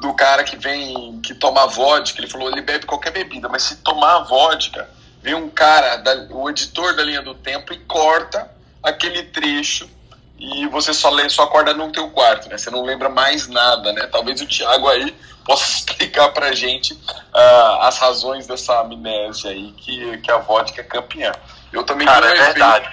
do 0.00 0.12
cara 0.14 0.44
que 0.44 0.56
vem, 0.56 1.20
que 1.22 1.34
toma 1.34 1.66
vodka, 1.66 2.20
ele 2.20 2.30
falou, 2.30 2.50
ele 2.50 2.62
bebe 2.62 2.86
qualquer 2.86 3.12
bebida, 3.12 3.48
mas 3.48 3.62
se 3.62 3.76
tomar 3.76 4.20
vodka, 4.20 4.88
vem 5.22 5.34
um 5.34 5.48
cara, 5.48 5.96
da, 5.96 6.28
o 6.30 6.48
editor 6.48 6.94
da 6.94 7.02
linha 7.02 7.22
do 7.22 7.34
tempo, 7.34 7.72
e 7.72 7.78
corta 7.78 8.48
aquele 8.82 9.24
trecho 9.24 9.95
e 10.38 10.66
você 10.68 10.92
só, 10.92 11.10
lê, 11.10 11.28
só 11.28 11.44
acorda 11.44 11.72
no 11.72 11.90
teu 11.90 12.10
quarto, 12.10 12.48
né? 12.48 12.58
Você 12.58 12.70
não 12.70 12.84
lembra 12.84 13.08
mais 13.08 13.48
nada, 13.48 13.92
né? 13.92 14.06
Talvez 14.06 14.40
o 14.40 14.46
Thiago 14.46 14.88
aí 14.88 15.14
possa 15.44 15.78
explicar 15.78 16.30
pra 16.30 16.52
gente 16.52 16.92
uh, 16.92 17.82
as 17.82 17.98
razões 17.98 18.46
dessa 18.46 18.80
amnésia 18.80 19.50
aí 19.50 19.72
que, 19.72 20.18
que 20.18 20.30
a 20.30 20.38
vodka 20.38 20.80
é 20.80 20.84
campeã. 20.84 21.32
Eu 21.72 21.84
também 21.84 22.06
Cara, 22.06 22.26
é 22.26 22.34
verdade. 22.34 22.88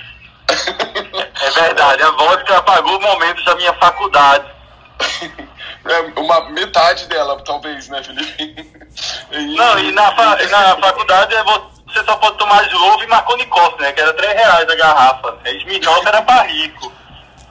é 0.50 1.52
verdade, 1.52 2.04
a 2.04 2.12
vodka 2.12 2.58
apagou 2.58 3.00
momentos 3.00 3.44
da 3.46 3.56
minha 3.56 3.74
faculdade. 3.74 4.52
É 5.86 6.00
uma 6.18 6.50
metade 6.52 7.08
dela, 7.08 7.38
talvez, 7.44 7.90
né, 7.90 8.02
Felipe? 8.02 8.72
E... 9.32 9.56
Não, 9.58 9.80
e 9.80 9.92
na, 9.92 10.16
fa 10.16 10.38
na 10.38 10.78
faculdade 10.78 11.36
é 11.36 11.44
você 11.44 12.04
só 12.06 12.16
pode 12.16 12.38
tomar 12.38 12.68
de 12.68 12.76
ovo 12.76 13.04
e 13.04 13.08
Marconicos, 13.08 13.78
né? 13.80 13.92
Que 13.92 14.02
era 14.02 14.14
3 14.14 14.34
reais 14.34 14.70
a 14.70 14.76
garrafa. 14.76 15.38
É, 15.44 15.54
Esminhosa 15.58 16.08
era 16.08 16.22
pra 16.22 16.44
rico. 16.44 16.92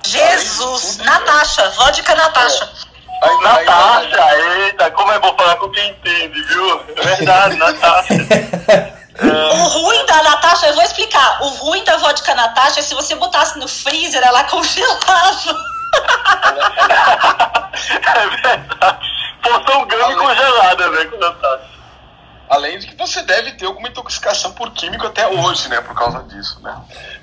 Jesus! 0.04 0.98
Natasha, 0.98 1.68
vodka 1.70 2.14
Natasha. 2.14 2.68
Aí, 3.22 3.40
Natasha, 3.40 4.24
aí, 4.24 4.62
eita, 4.62 4.90
como 4.90 5.12
é 5.12 5.18
bom 5.20 5.34
falar 5.36 5.56
com 5.56 5.70
quem 5.70 5.90
entende, 5.90 6.42
viu? 6.42 6.80
É 6.96 7.02
verdade, 7.02 7.56
Natasha. 7.56 8.14
É. 9.18 9.54
O 9.54 9.68
ruim 9.68 10.06
da 10.06 10.22
Natasha, 10.22 10.66
eu 10.66 10.74
vou 10.74 10.82
explicar. 10.82 11.42
O 11.42 11.48
ruim 11.48 11.84
da 11.84 11.98
vodka 11.98 12.34
Natasha 12.34 12.80
é 12.80 12.82
se 12.82 12.94
você 12.94 13.14
botasse 13.14 13.58
no 13.58 13.68
freezer, 13.68 14.22
ela 14.22 14.42
congelava. 14.44 15.56
é 18.16 18.28
verdade. 18.42 19.12
Porção 19.42 19.86
grande 19.86 20.16
congelada, 20.16 20.88
né, 20.90 21.04
com 21.04 21.18
Natasha. 21.18 21.71
Além 22.52 22.78
de 22.78 22.86
que 22.86 22.94
você 22.96 23.22
deve 23.22 23.52
ter 23.52 23.64
alguma 23.64 23.88
intoxicação 23.88 24.52
por 24.52 24.70
químico 24.72 25.06
até 25.06 25.26
hoje, 25.26 25.70
né? 25.70 25.80
Por 25.80 25.94
causa 25.94 26.22
disso, 26.24 26.60
né? 26.60 26.76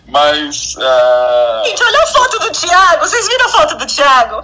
Mas. 0.08 0.74
Uh... 0.76 1.66
Gente, 1.66 1.84
olha 1.84 2.04
a 2.04 2.08
foto 2.08 2.40
do 2.40 2.50
Thiago. 2.50 3.08
Vocês 3.08 3.28
viram 3.28 3.46
a 3.46 3.50
foto 3.50 3.76
do 3.76 3.86
Thiago? 3.86 4.44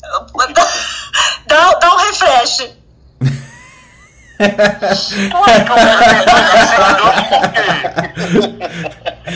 Dá, 0.00 0.62
dá, 1.46 1.74
dá 1.74 1.94
um 1.94 1.96
refresh. 1.98 2.70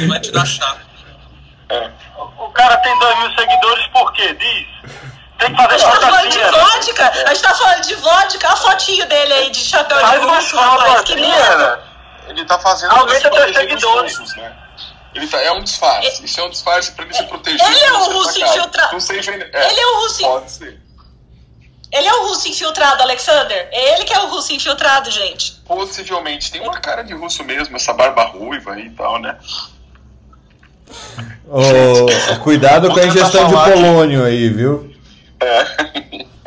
Vai 0.08 0.20
te 0.20 0.32
dar 0.32 0.46
chave. 0.46 0.80
É. 1.68 1.90
O 2.16 2.48
cara 2.52 2.78
tem 2.78 2.98
dois 2.98 3.18
mil 3.18 3.34
seguidores 3.34 3.86
por 3.88 4.10
quê? 4.14 4.32
Diz. 4.32 4.66
Tem 5.40 5.54
que 5.54 5.62
fazer 5.62 5.74
A 5.74 5.78
gente 5.78 6.00
tá 6.00 6.00
falando 6.00 6.28
de 6.28 6.38
vodka. 6.38 7.12
A 7.26 7.34
gente 7.34 7.42
tá 7.42 7.54
falando 7.54 7.82
de 7.82 7.94
vodka. 7.94 8.48
A 8.48 8.56
fotinho 8.56 9.06
dele 9.08 9.32
aí 9.32 9.50
de 9.50 9.58
chapéu 9.58 9.96
de 9.98 10.04
Faz 10.04 10.22
uma 10.22 10.36
russo, 10.36 10.56
rapaz. 10.56 11.00
Que 11.02 11.16
né? 11.16 11.78
Ele 12.28 12.44
tá 12.44 12.58
fazendo 12.58 12.92
Aumenta 12.92 13.20
se 13.20 13.30
teus 13.30 13.56
seguidores. 13.56 14.16
russos, 14.18 14.36
né? 14.36 14.56
Ele 15.14 15.26
tá, 15.26 15.40
é 15.40 15.50
um 15.50 15.62
disfarce. 15.62 16.24
Isso 16.24 16.40
é 16.40 16.44
um 16.44 16.50
disfarce 16.50 16.92
pra 16.92 17.04
ele 17.04 17.14
se 17.14 17.24
proteger. 17.24 17.66
Ele 17.66 17.78
é 17.78 17.86
de 17.86 17.92
o 17.92 18.12
russo 18.12 18.40
infiltrado. 18.40 18.92
Não 18.92 19.00
sei 19.00 19.20
vender. 19.20 19.50
É, 19.52 19.70
Ele 19.70 19.80
é 19.80 19.86
o 19.86 20.00
russo. 20.02 20.22
Pode 20.22 20.50
ser. 20.50 20.80
Ele 21.92 22.06
é 22.06 22.14
o 22.14 22.28
russo 22.28 22.48
infiltrado, 22.48 23.02
Alexander. 23.02 23.68
É 23.72 23.94
ele 23.94 24.04
que 24.04 24.12
é 24.12 24.20
o 24.20 24.28
russo 24.28 24.52
infiltrado, 24.52 25.10
gente. 25.10 25.52
Possivelmente. 25.66 26.52
Tem 26.52 26.60
uma 26.60 26.78
cara 26.78 27.02
de 27.02 27.12
russo 27.14 27.42
mesmo, 27.42 27.74
essa 27.74 27.92
barba 27.92 28.24
ruiva 28.24 28.74
aí 28.74 28.86
e 28.86 28.90
tal, 28.90 29.18
né? 29.18 29.36
Ô, 31.48 32.38
cuidado 32.44 32.90
com 32.92 33.00
a 33.00 33.04
ingestão 33.06 33.48
de 33.48 33.54
polônio 33.54 34.24
aí, 34.24 34.48
viu? 34.50 34.89
É. 35.40 36.26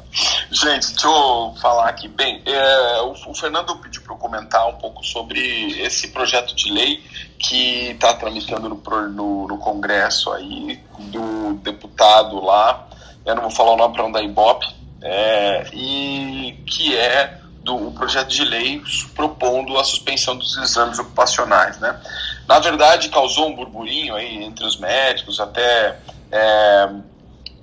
Gente, 0.51 0.91
deixa 0.91 1.07
eu 1.07 1.55
falar 1.59 1.89
aqui. 1.89 2.07
Bem, 2.07 2.41
é, 2.45 3.01
o, 3.01 3.13
o 3.31 3.33
Fernando 3.33 3.75
pediu 3.77 4.01
para 4.03 4.13
eu 4.13 4.17
comentar 4.17 4.67
um 4.69 4.75
pouco 4.75 5.03
sobre 5.03 5.39
esse 5.81 6.09
projeto 6.09 6.55
de 6.55 6.71
lei 6.71 7.03
que 7.39 7.89
está 7.91 8.13
tramitando 8.13 8.69
no, 8.69 9.09
no, 9.09 9.47
no 9.47 9.57
Congresso 9.57 10.31
aí, 10.31 10.79
do 10.99 11.55
deputado 11.55 12.39
lá, 12.43 12.87
eu 13.25 13.35
não 13.35 13.43
vou 13.43 13.51
falar 13.51 13.71
o 13.71 13.77
nome 13.77 13.93
para 13.93 14.03
não 14.03 14.11
dar 14.11 14.21
ibope, 14.21 14.67
é, 15.01 15.65
e 15.73 16.57
que 16.67 16.95
é 16.95 17.39
do 17.63 17.87
o 17.87 17.91
projeto 17.93 18.29
de 18.29 18.43
lei 18.43 18.81
propondo 19.15 19.77
a 19.77 19.83
suspensão 19.83 20.35
dos 20.35 20.57
exames 20.57 20.99
ocupacionais, 20.99 21.79
né? 21.79 21.99
Na 22.47 22.59
verdade, 22.59 23.09
causou 23.09 23.47
um 23.47 23.55
burburinho 23.55 24.15
aí 24.15 24.43
entre 24.43 24.65
os 24.65 24.77
médicos, 24.77 25.39
até 25.39 25.97
é, 26.29 26.89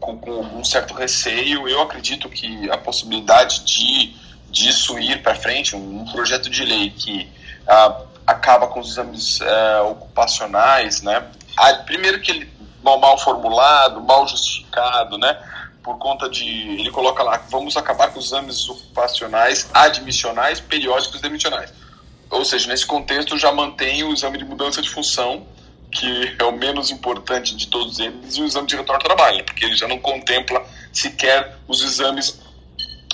com, 0.01 0.19
com 0.19 0.41
um 0.41 0.65
certo 0.65 0.95
receio. 0.95 1.69
Eu 1.69 1.83
acredito 1.83 2.29
que 2.29 2.69
a 2.71 2.79
possibilidade 2.79 3.61
de 3.65 4.17
disso 4.51 4.99
ir 4.99 5.23
para 5.23 5.35
frente, 5.37 5.77
um, 5.77 6.01
um 6.01 6.05
projeto 6.07 6.51
de 6.51 6.65
lei 6.65 6.91
que 6.91 7.29
ah, 7.69 8.03
acaba 8.27 8.67
com 8.67 8.81
os 8.81 8.91
exames 8.91 9.41
eh, 9.41 9.81
ocupacionais, 9.83 11.03
né? 11.03 11.25
Ah, 11.57 11.75
primeiro 11.75 12.21
que 12.21 12.31
ele 12.31 12.53
mal, 12.83 12.99
mal 12.99 13.19
formulado, 13.19 14.01
mal 14.01 14.27
justificado, 14.27 15.19
né? 15.19 15.39
Por 15.83 15.99
conta 15.99 16.29
de 16.29 16.47
ele 16.47 16.91
coloca 16.91 17.23
lá, 17.23 17.43
vamos 17.49 17.77
acabar 17.77 18.13
com 18.13 18.19
os 18.19 18.27
exames 18.27 18.69
ocupacionais 18.69 19.69
admissionais, 19.73 20.61
periódicos 20.61 21.19
e 21.19 21.23
demissionais. 21.23 21.73
Ou 22.31 22.45
seja, 22.45 22.69
nesse 22.69 22.87
contexto 22.87 23.37
já 23.39 23.51
mantém 23.53 24.05
o 24.05 24.13
exame 24.13 24.39
de 24.39 24.45
mudança 24.45 24.81
de 24.81 24.89
função, 24.89 25.47
que 25.91 26.37
é 26.39 26.45
o 26.45 26.53
menos 26.53 26.91
importante 26.91 27.57
de 27.57 27.67
todos 27.67 27.99
eles, 27.99 28.37
e 28.37 28.43
o 28.43 28.47
exame 28.47 28.67
de 28.67 28.77
retorno 28.77 29.01
ao 29.01 29.03
trabalho, 29.03 29.45
porque 29.45 29.65
ele 29.65 29.77
já 29.77 29.89
não 29.89 29.99
contempla 29.99 30.65
sequer 30.93 31.57
os 31.67 31.83
exames, 31.83 32.41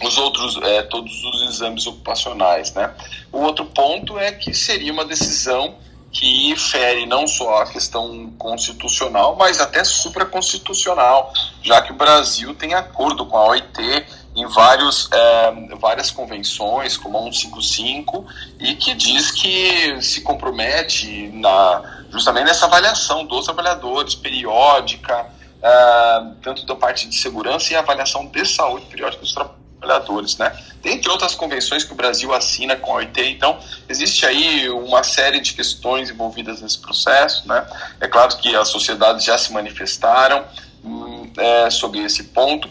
os 0.03 0.19
outros, 0.19 0.57
é, 0.63 0.83
todos 0.83 1.13
os 1.25 1.43
exames 1.49 1.87
ocupacionais, 1.87 2.73
né? 2.75 2.95
O 3.33 3.41
outro 3.41 3.65
ponto 3.67 4.19
é 4.19 4.33
que 4.33 4.55
seria 4.55 4.93
uma 4.93 5.05
decisão 5.05 5.77
que 6.13 6.57
fere 6.57 7.05
não 7.05 7.27
só 7.27 7.63
a 7.63 7.67
questão 7.67 8.33
constitucional, 8.39 9.37
mas 9.37 9.61
até 9.61 9.85
supraconstitucional, 9.85 11.33
já 11.63 11.83
que 11.83 11.93
o 11.93 11.95
Brasil 11.95 12.55
tem 12.55 12.73
acordo 12.75 13.27
com 13.27 13.37
a 13.37 13.49
OIT 13.49 14.07
em 14.35 14.47
vários, 14.47 15.11
é, 15.13 15.77
várias 15.79 16.11
convenções, 16.11 16.97
como 16.97 17.19
a 17.19 17.23
155, 17.23 18.27
e 18.61 18.75
que 18.75 18.95
diz 18.95 19.31
que 19.31 20.01
se 20.03 20.21
compromete 20.21 21.29
na, 21.35 21.96
justamente 22.17 22.47
nessa 22.47 22.67
avaliação 22.67 23.25
dos 23.25 23.45
trabalhadores 23.45 24.15
periódica, 24.15 25.27
é, 25.63 26.23
tanto 26.43 26.65
da 26.65 26.75
parte 26.75 27.09
de 27.09 27.15
segurança 27.15 27.73
e 27.73 27.77
avaliação 27.77 28.27
de 28.27 28.45
saúde 28.47 28.87
periódica 28.87 29.23
dos 29.23 29.33
trabalhadores, 29.33 30.37
né? 30.39 30.57
Dentre 30.83 31.11
outras 31.11 31.35
convenções 31.35 31.85
que 31.85 31.93
o 31.93 31.95
Brasil 31.95 32.33
assina 32.33 32.77
com 32.77 32.93
a 32.93 32.97
OIT, 32.97 33.21
então 33.21 33.59
existe 33.89 34.25
aí 34.25 34.69
uma 34.71 35.03
série 35.03 35.41
de 35.41 35.53
questões 35.53 36.11
envolvidas 36.11 36.61
nesse 36.61 36.79
processo, 36.79 37.47
né? 37.47 37.67
É 38.01 38.09
claro 38.09 38.37
que 38.39 38.55
as 38.57 38.69
sociedades 38.69 39.25
já 39.25 39.37
se 39.37 39.53
manifestaram 39.53 40.45
hum, 40.85 41.31
é, 41.37 41.71
sobre 41.71 42.01
esse 42.01 42.25
ponto, 42.25 42.69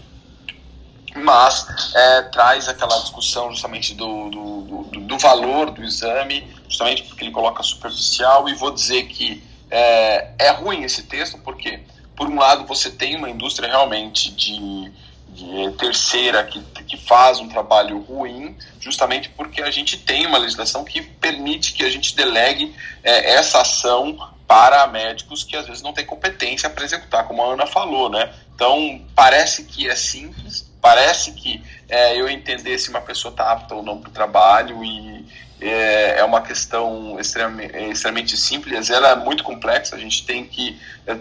mas 1.15 1.67
é, 1.95 2.21
traz 2.23 2.67
aquela 2.67 2.97
discussão 2.99 3.51
justamente 3.51 3.93
do, 3.93 4.29
do, 4.29 4.61
do, 4.61 4.99
do 5.01 5.17
valor 5.17 5.71
do 5.71 5.83
exame, 5.83 6.54
justamente 6.75 7.03
porque 7.03 7.23
ele 7.23 7.31
coloca 7.31 7.63
superficial, 7.63 8.49
e 8.49 8.53
vou 8.53 8.71
dizer 8.71 9.07
que 9.07 9.41
é, 9.71 10.31
é 10.37 10.49
ruim 10.51 10.83
esse 10.83 11.03
texto, 11.03 11.37
porque, 11.39 11.79
por 12.15 12.27
um 12.27 12.37
lado, 12.37 12.65
você 12.65 12.91
tem 12.91 13.15
uma 13.15 13.29
indústria 13.29 13.69
realmente 13.69 14.29
de, 14.31 14.91
de 15.29 15.71
terceira 15.77 16.43
que, 16.43 16.61
que 16.83 16.97
faz 16.97 17.39
um 17.39 17.47
trabalho 17.47 17.99
ruim, 18.01 18.55
justamente 18.79 19.29
porque 19.29 19.61
a 19.61 19.71
gente 19.71 19.97
tem 19.97 20.27
uma 20.27 20.37
legislação 20.37 20.83
que 20.83 21.01
permite 21.01 21.73
que 21.73 21.83
a 21.83 21.89
gente 21.89 22.13
delegue 22.13 22.75
é, 23.03 23.35
essa 23.35 23.61
ação 23.61 24.17
para 24.45 24.85
médicos 24.87 25.43
que 25.43 25.55
às 25.55 25.65
vezes 25.65 25.81
não 25.81 25.93
têm 25.93 26.05
competência 26.05 26.69
para 26.69 26.83
executar, 26.83 27.25
como 27.25 27.41
a 27.41 27.53
Ana 27.53 27.65
falou, 27.65 28.09
né? 28.09 28.31
Então, 28.53 29.01
parece 29.15 29.63
que 29.63 29.89
é 29.89 29.95
simples, 29.95 30.69
parece 30.79 31.31
que 31.31 31.63
é, 31.89 32.19
eu 32.19 32.29
entender 32.29 32.77
se 32.77 32.89
uma 32.89 33.01
pessoa 33.01 33.31
está 33.31 33.51
apta 33.51 33.73
ou 33.73 33.81
não 33.81 33.99
para 33.99 34.09
o 34.09 34.13
trabalho 34.13 34.83
e 34.83 35.25
é, 35.59 36.19
é 36.19 36.23
uma 36.23 36.41
questão 36.41 37.19
extremamente, 37.19 37.77
extremamente 37.77 38.37
simples, 38.37 38.89
ela 38.89 39.09
é 39.09 39.15
muito 39.15 39.43
complexa, 39.43 39.95
a 39.95 39.99
gente 39.99 40.25
tem 40.25 40.45
que, 40.45 40.79
é, 41.07 41.17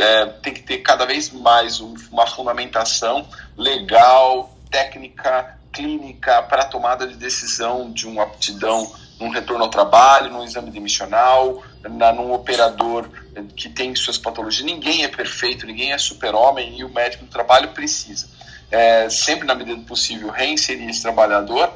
é, 0.00 0.26
tem 0.26 0.54
que 0.54 0.62
ter 0.62 0.78
cada 0.78 1.04
vez 1.04 1.30
mais 1.30 1.80
um, 1.80 1.94
uma 2.10 2.26
fundamentação 2.26 3.26
legal, 3.56 4.56
técnica, 4.70 5.58
clínica 5.72 6.42
para 6.42 6.64
tomada 6.64 7.06
de 7.06 7.14
decisão 7.16 7.90
de 7.90 8.06
uma 8.06 8.22
aptidão 8.22 8.90
num 9.20 9.28
retorno 9.28 9.64
ao 9.64 9.70
trabalho, 9.70 10.30
num 10.30 10.44
exame 10.44 10.70
demissional, 10.70 11.62
na, 11.82 12.12
num 12.12 12.32
operador 12.32 13.08
que 13.56 13.68
tem 13.68 13.94
suas 13.94 14.18
patologias. 14.18 14.64
Ninguém 14.64 15.04
é 15.04 15.08
perfeito, 15.08 15.66
ninguém 15.66 15.92
é 15.92 15.98
super-homem 15.98 16.78
e 16.78 16.84
o 16.84 16.92
médico 16.92 17.24
do 17.24 17.30
trabalho 17.30 17.68
precisa, 17.68 18.28
é, 18.70 19.08
sempre 19.08 19.46
na 19.46 19.54
medida 19.54 19.76
do 19.76 19.84
possível, 19.84 20.30
reinserir 20.30 20.88
esse 20.88 21.02
trabalhador 21.02 21.70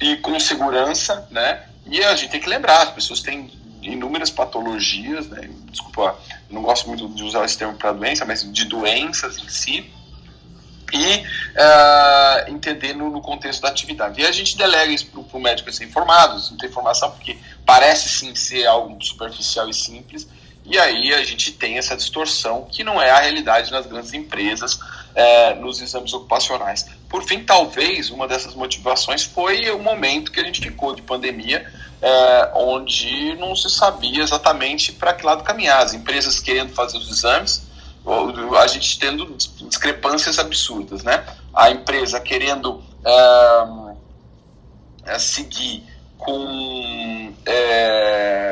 e 0.00 0.16
com 0.16 0.38
segurança, 0.38 1.26
né? 1.30 1.64
E 1.86 2.02
a 2.02 2.14
gente 2.14 2.30
tem 2.30 2.40
que 2.40 2.48
lembrar, 2.48 2.82
as 2.82 2.90
pessoas 2.90 3.20
têm 3.20 3.50
inúmeras 3.82 4.30
patologias, 4.30 5.26
né? 5.28 5.48
Desculpa, 5.70 6.18
não 6.50 6.62
gosto 6.62 6.88
muito 6.88 7.08
de 7.08 7.22
usar 7.22 7.44
esse 7.44 7.58
termo 7.58 7.74
para 7.74 7.92
doença, 7.92 8.24
mas 8.24 8.50
de 8.50 8.64
doenças 8.64 9.38
em 9.38 9.48
si, 9.48 9.90
e 10.92 11.16
uh, 11.16 12.50
entender 12.50 12.94
no, 12.94 13.10
no, 13.10 13.20
contexto 13.20 13.62
da 13.62 13.68
atividade. 13.68 14.20
E 14.20 14.26
a 14.26 14.30
gente 14.30 14.56
delega 14.56 14.92
isso 14.92 15.06
para 15.06 15.38
o 15.38 15.40
médico 15.40 15.70
ser 15.72 15.84
informado, 15.84 16.40
não 16.50 16.56
tem 16.56 16.68
informação, 16.68 17.10
porque 17.10 17.36
parece 17.66 18.08
sim 18.08 18.34
ser 18.34 18.66
algo 18.66 19.02
superficial 19.04 19.68
e 19.68 19.74
simples, 19.74 20.28
e 20.64 20.78
aí 20.78 21.12
a 21.12 21.22
gente 21.24 21.52
tem 21.52 21.76
essa 21.76 21.94
distorção 21.96 22.66
que 22.70 22.82
não 22.82 23.00
é 23.00 23.10
a 23.10 23.18
realidade 23.18 23.70
nas 23.70 23.86
grandes 23.86 24.14
empresas, 24.14 24.78
eh, 25.14 25.54
nos 25.56 25.80
exames 25.82 26.14
ocupacionais. 26.14 26.86
Por 27.14 27.22
fim, 27.22 27.44
talvez 27.44 28.10
uma 28.10 28.26
dessas 28.26 28.56
motivações 28.56 29.22
foi 29.22 29.70
o 29.70 29.78
momento 29.78 30.32
que 30.32 30.40
a 30.40 30.42
gente 30.42 30.60
ficou 30.60 30.96
de 30.96 31.00
pandemia, 31.00 31.64
eh, 32.02 32.50
onde 32.56 33.36
não 33.36 33.54
se 33.54 33.70
sabia 33.70 34.20
exatamente 34.20 34.90
para 34.90 35.14
que 35.14 35.24
lado 35.24 35.44
caminhar. 35.44 35.80
As 35.80 35.94
empresas 35.94 36.40
querendo 36.40 36.74
fazer 36.74 36.98
os 36.98 37.08
exames, 37.08 37.68
a 38.60 38.66
gente 38.66 38.98
tendo 38.98 39.26
discrepâncias 39.68 40.40
absurdas, 40.40 41.04
né? 41.04 41.24
A 41.54 41.70
empresa 41.70 42.18
querendo 42.18 42.82
uh, 43.04 43.96
seguir 45.16 45.84
com, 46.18 47.32
é, 47.46 48.03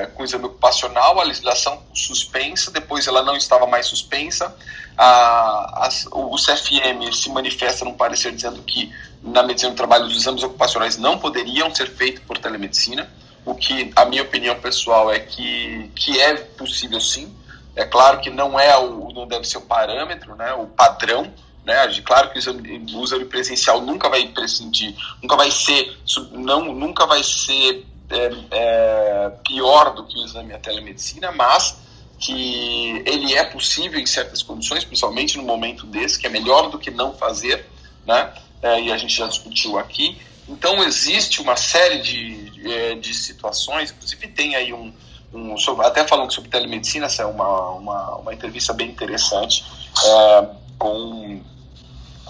com 0.07 0.22
o 0.22 0.24
exame 0.24 0.46
ocupacional, 0.46 1.20
a 1.20 1.24
legislação 1.24 1.82
suspensa, 1.94 2.70
depois 2.70 3.07
ela 3.07 3.22
não 3.22 3.36
estava 3.36 3.66
mais 3.66 3.86
suspensa, 3.86 4.55
a, 4.96 5.86
a, 5.86 5.88
o 6.12 6.36
CFM 6.36 7.12
se 7.12 7.30
manifesta 7.30 7.84
num 7.84 7.94
parecer 7.94 8.32
dizendo 8.32 8.62
que 8.62 8.92
na 9.22 9.42
medicina 9.42 9.70
do 9.70 9.76
trabalho 9.76 10.07
os 10.07 10.16
exames 10.16 10.42
ocupacionais 10.42 10.96
não 10.96 11.18
poderiam 11.18 11.74
ser 11.74 11.88
feitos 11.88 12.22
por 12.24 12.38
telemedicina, 12.38 13.09
o 13.44 13.55
que 13.55 13.92
a 13.96 14.05
minha 14.05 14.22
opinião 14.22 14.59
pessoal 14.61 15.12
é 15.12 15.18
que, 15.18 15.90
que 15.94 16.20
é 16.20 16.34
possível 16.34 17.00
sim, 17.00 17.34
é 17.74 17.84
claro 17.84 18.20
que 18.20 18.30
não 18.30 18.59
é 18.59 18.76
o 18.76 19.12
não 19.12 19.26
deve 19.26 19.44
ser 19.44 19.59
o 19.59 19.62
parâmetro, 19.62 20.34
né, 20.36 20.53
o 20.55 20.66
padrão 20.66 21.32
né? 21.64 21.74
Claro 22.05 22.30
que 22.30 22.36
o 22.36 22.40
exame, 22.40 22.84
o 22.92 23.05
exame 23.05 23.24
presencial 23.24 23.80
nunca 23.80 24.09
vai 24.09 24.26
prescindir, 24.28 24.94
nunca 25.22 25.36
vai 25.36 25.50
ser, 25.50 25.96
não, 26.32 26.74
nunca 26.74 27.07
vai 27.07 27.22
ser 27.22 27.86
é, 28.12 28.30
é, 28.50 29.32
pior 29.44 29.94
do 29.94 30.04
que 30.04 30.18
o 30.18 30.24
exame 30.24 30.52
à 30.52 30.58
telemedicina, 30.58 31.32
mas 31.32 31.76
que 32.18 33.02
ele 33.04 33.34
é 33.34 33.42
possível 33.44 33.98
em 33.98 34.06
certas 34.06 34.42
condições, 34.42 34.84
principalmente 34.84 35.36
no 35.36 35.42
momento 35.42 35.86
desse, 35.86 36.18
que 36.18 36.26
é 36.26 36.30
melhor 36.30 36.70
do 36.70 36.78
que 36.78 36.90
não 36.90 37.12
fazer, 37.14 37.66
né? 38.06 38.32
É, 38.62 38.80
e 38.80 38.92
a 38.92 38.96
gente 38.96 39.16
já 39.16 39.26
discutiu 39.26 39.78
aqui. 39.78 40.20
Então 40.48 40.82
existe 40.84 41.40
uma 41.40 41.56
série 41.56 42.00
de, 42.00 42.70
é, 42.70 42.94
de 42.94 43.12
situações, 43.12 43.90
inclusive 43.90 44.28
tem 44.28 44.54
aí 44.54 44.72
um, 44.72 44.92
um 45.32 45.54
até 45.80 46.06
falando 46.06 46.32
sobre 46.32 46.50
telemedicina, 46.50 47.06
essa 47.06 47.22
é 47.22 47.26
uma, 47.26 47.70
uma, 47.70 48.16
uma 48.16 48.34
entrevista 48.34 48.72
bem 48.72 48.88
interessante 48.88 49.64
é, 50.04 50.46
com, 50.78 51.42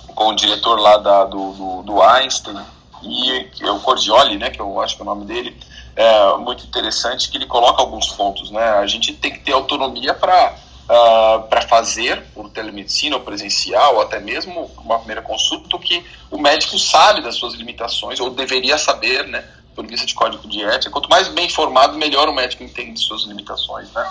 com 0.07 0.29
o 0.29 0.35
diretor 0.35 0.79
lá 0.79 0.97
da, 0.97 1.25
do, 1.25 1.53
do, 1.53 1.83
do 1.83 2.03
Einstein 2.03 2.65
e 3.03 3.65
o 3.65 3.81
Cordioli, 3.81 4.39
né, 4.39 4.51
que 4.51 4.61
eu 4.61 4.81
acho 4.81 4.97
que 4.97 5.03
é 5.03 5.05
o 5.05 5.07
nome 5.07 5.25
dele, 5.25 5.57
é 5.95 6.37
muito 6.39 6.65
interessante 6.65 7.31
que 7.31 7.37
ele 7.37 7.47
coloca 7.47 7.83
alguns 7.83 8.09
pontos, 8.09 8.51
né? 8.51 8.79
A 8.79 8.87
gente 8.87 9.13
tem 9.13 9.33
que 9.33 9.41
ter 9.41 9.53
autonomia 9.53 10.15
para 10.15 10.55
uh, 10.55 10.93
ah, 10.93 11.47
para 11.49 11.63
fazer 11.63 12.23
por 12.35 12.49
telemedicina 12.51 13.17
ou 13.17 13.23
presencial, 13.23 13.97
ou 13.97 14.03
até 14.03 14.19
mesmo 14.19 14.71
uma 14.79 14.99
primeira 14.99 15.23
consulta, 15.23 15.79
que 15.79 16.05
o 16.31 16.39
médico 16.39 16.79
sabe 16.79 17.21
das 17.21 17.37
suas 17.37 17.55
limitações 17.55 18.21
ou 18.21 18.31
deveria 18.31 18.79
saber, 18.79 19.27
né? 19.27 19.45
Por 19.75 19.87
vista 19.87 20.05
de 20.05 20.15
código 20.15 20.47
de 20.47 20.63
ética, 20.63 20.91
quanto 20.91 21.09
mais 21.09 21.29
bem 21.29 21.47
informado, 21.47 21.97
melhor 21.97 22.29
o 22.29 22.35
médico 22.35 22.63
entende 22.63 23.01
suas 23.01 23.23
limitações, 23.23 23.91
né? 23.93 24.07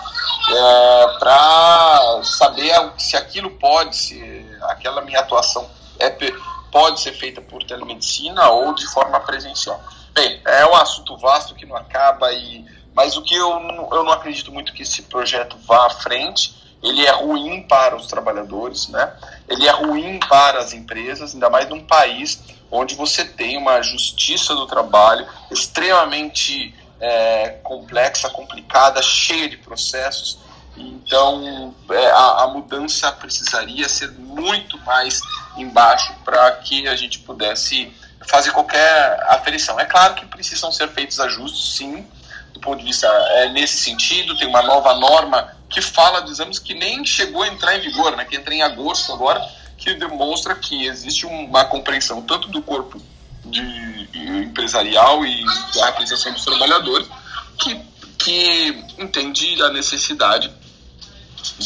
É, 0.50 1.18
para 1.18 2.20
saber 2.24 2.74
se 2.98 3.16
aquilo 3.16 3.50
pode, 3.50 3.96
se 3.96 4.44
aquela 4.62 5.00
minha 5.02 5.20
atuação 5.20 5.68
é 6.00 6.10
pode 6.72 7.00
ser 7.00 7.12
feita 7.12 7.40
por 7.40 7.62
telemedicina 7.62 8.48
ou 8.48 8.74
de 8.74 8.86
forma 8.86 9.20
presencial. 9.20 9.80
Bem, 10.12 10.40
é 10.44 10.66
um 10.66 10.74
assunto 10.74 11.16
vasto 11.16 11.54
que 11.54 11.64
não 11.64 11.76
acaba, 11.76 12.32
e, 12.32 12.64
mas 12.94 13.16
o 13.16 13.22
que 13.22 13.34
eu, 13.34 13.50
eu 13.92 14.04
não 14.04 14.12
acredito 14.12 14.52
muito 14.52 14.72
que 14.72 14.82
esse 14.82 15.02
projeto 15.02 15.56
vá 15.66 15.86
à 15.86 15.90
frente. 15.90 16.60
Ele 16.82 17.06
é 17.06 17.12
ruim 17.12 17.62
para 17.62 17.94
os 17.94 18.08
trabalhadores, 18.08 18.88
né? 18.88 19.12
ele 19.48 19.68
é 19.68 19.70
ruim 19.70 20.18
para 20.18 20.58
as 20.58 20.72
empresas, 20.72 21.32
ainda 21.32 21.48
mais 21.48 21.68
num 21.68 21.84
país 21.84 22.42
onde 22.72 22.94
você 22.94 23.24
tem 23.24 23.56
uma 23.56 23.82
justiça 23.82 24.54
do 24.54 24.66
trabalho 24.66 25.26
extremamente 25.50 26.74
é, 26.98 27.50
complexa, 27.62 28.30
complicada, 28.30 29.02
cheia 29.02 29.48
de 29.48 29.58
processos. 29.58 30.38
Então, 30.74 31.74
é, 31.90 32.10
a, 32.10 32.44
a, 32.44 32.48
mudança 32.48 33.12
precisaria 33.12 33.86
ser 33.90 34.10
muito 34.12 34.78
mais 34.78 35.20
embaixo 35.58 36.14
para 36.24 36.50
que 36.52 36.88
a 36.88 36.96
gente 36.96 37.18
pudesse 37.18 37.92
fazer 38.28 38.50
qualquer 38.52 39.22
aferição. 39.28 39.78
É 39.78 39.84
claro 39.84 40.14
que 40.14 40.26
precisam 40.26 40.70
ser 40.72 40.88
feitos 40.88 41.20
ajustes, 41.20 41.76
sim, 41.76 42.06
do 42.52 42.60
ponto 42.60 42.78
de 42.78 42.84
vista 42.84 43.06
é, 43.06 43.48
nesse 43.50 43.78
sentido. 43.78 44.36
Tem 44.36 44.48
uma 44.48 44.62
nova 44.62 44.94
norma 44.94 45.54
que 45.68 45.80
fala 45.80 46.20
de 46.20 46.30
exames 46.30 46.58
que 46.58 46.74
nem 46.74 47.04
chegou 47.04 47.42
a 47.42 47.48
entrar 47.48 47.76
em 47.76 47.80
vigor, 47.80 48.16
né, 48.16 48.24
que 48.24 48.36
entra 48.36 48.54
em 48.54 48.62
agosto 48.62 49.12
agora, 49.12 49.40
que 49.78 49.94
demonstra 49.94 50.54
que 50.54 50.86
existe 50.86 51.26
uma 51.26 51.64
compreensão 51.64 52.22
tanto 52.22 52.48
do 52.48 52.62
corpo 52.62 53.00
de, 53.44 54.08
empresarial 54.44 55.24
e 55.24 55.44
da 55.74 55.86
representação 55.86 56.32
dos 56.32 56.44
trabalhadores 56.44 57.08
que, 57.58 57.74
que 58.18 58.84
entende 58.98 59.62
a 59.62 59.70
necessidade 59.70 60.52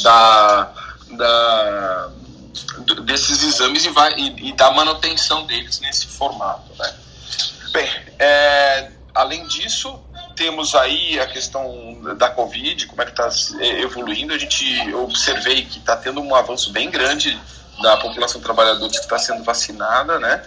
da, 0.02 0.72
da 1.10 2.10
desses 3.04 3.42
exames 3.42 3.84
e, 3.84 3.90
vai, 3.90 4.12
e, 4.14 4.48
e 4.48 4.52
da 4.52 4.70
manutenção 4.70 5.46
deles 5.46 5.80
nesse 5.80 6.06
formato. 6.06 6.70
Né? 6.78 6.94
Bem, 7.72 7.88
é, 8.18 8.90
além 9.14 9.46
disso, 9.48 10.00
temos 10.34 10.74
aí 10.74 11.18
a 11.18 11.26
questão 11.26 12.16
da 12.16 12.28
Covid, 12.30 12.86
como 12.86 13.02
é 13.02 13.04
que 13.06 13.10
está 13.10 13.28
evoluindo. 13.80 14.34
A 14.34 14.38
gente 14.38 14.94
observei 14.94 15.64
que 15.64 15.78
está 15.78 15.96
tendo 15.96 16.20
um 16.20 16.34
avanço 16.34 16.70
bem 16.72 16.90
grande 16.90 17.38
da 17.82 17.96
população 17.96 18.40
trabalhadora 18.40 18.90
que 18.90 18.98
está 18.98 19.18
sendo 19.18 19.42
vacinada, 19.42 20.18
né? 20.18 20.42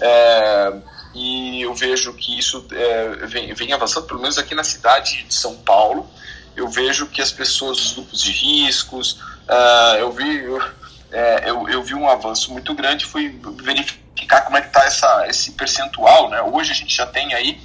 É, 0.00 0.72
e 1.14 1.62
eu 1.62 1.74
vejo 1.74 2.14
que 2.14 2.38
isso 2.38 2.66
é, 2.72 3.08
vem, 3.26 3.52
vem, 3.52 3.72
avançando, 3.72 4.06
pelo 4.06 4.20
menos 4.20 4.38
aqui 4.38 4.54
na 4.54 4.64
cidade 4.64 5.24
de 5.24 5.34
São 5.34 5.56
Paulo. 5.56 6.08
Eu 6.56 6.68
vejo 6.68 7.06
que 7.06 7.20
as 7.20 7.30
pessoas, 7.30 7.78
os 7.78 7.92
grupos 7.92 8.20
de 8.22 8.32
riscos, 8.32 9.12
uh, 9.48 9.96
eu 9.98 10.12
vi. 10.12 10.44
Eu, 10.44 10.62
é, 11.12 11.50
eu, 11.50 11.68
eu 11.68 11.82
vi 11.82 11.94
um 11.94 12.08
avanço 12.08 12.50
muito 12.50 12.74
grande, 12.74 13.04
fui 13.04 13.38
verificar 13.62 14.42
como 14.42 14.56
é 14.56 14.62
que 14.62 14.68
está 14.68 15.26
esse 15.28 15.52
percentual, 15.52 16.30
né? 16.30 16.40
Hoje 16.40 16.72
a 16.72 16.74
gente 16.74 16.94
já 16.94 17.06
tem 17.06 17.34
aí 17.34 17.60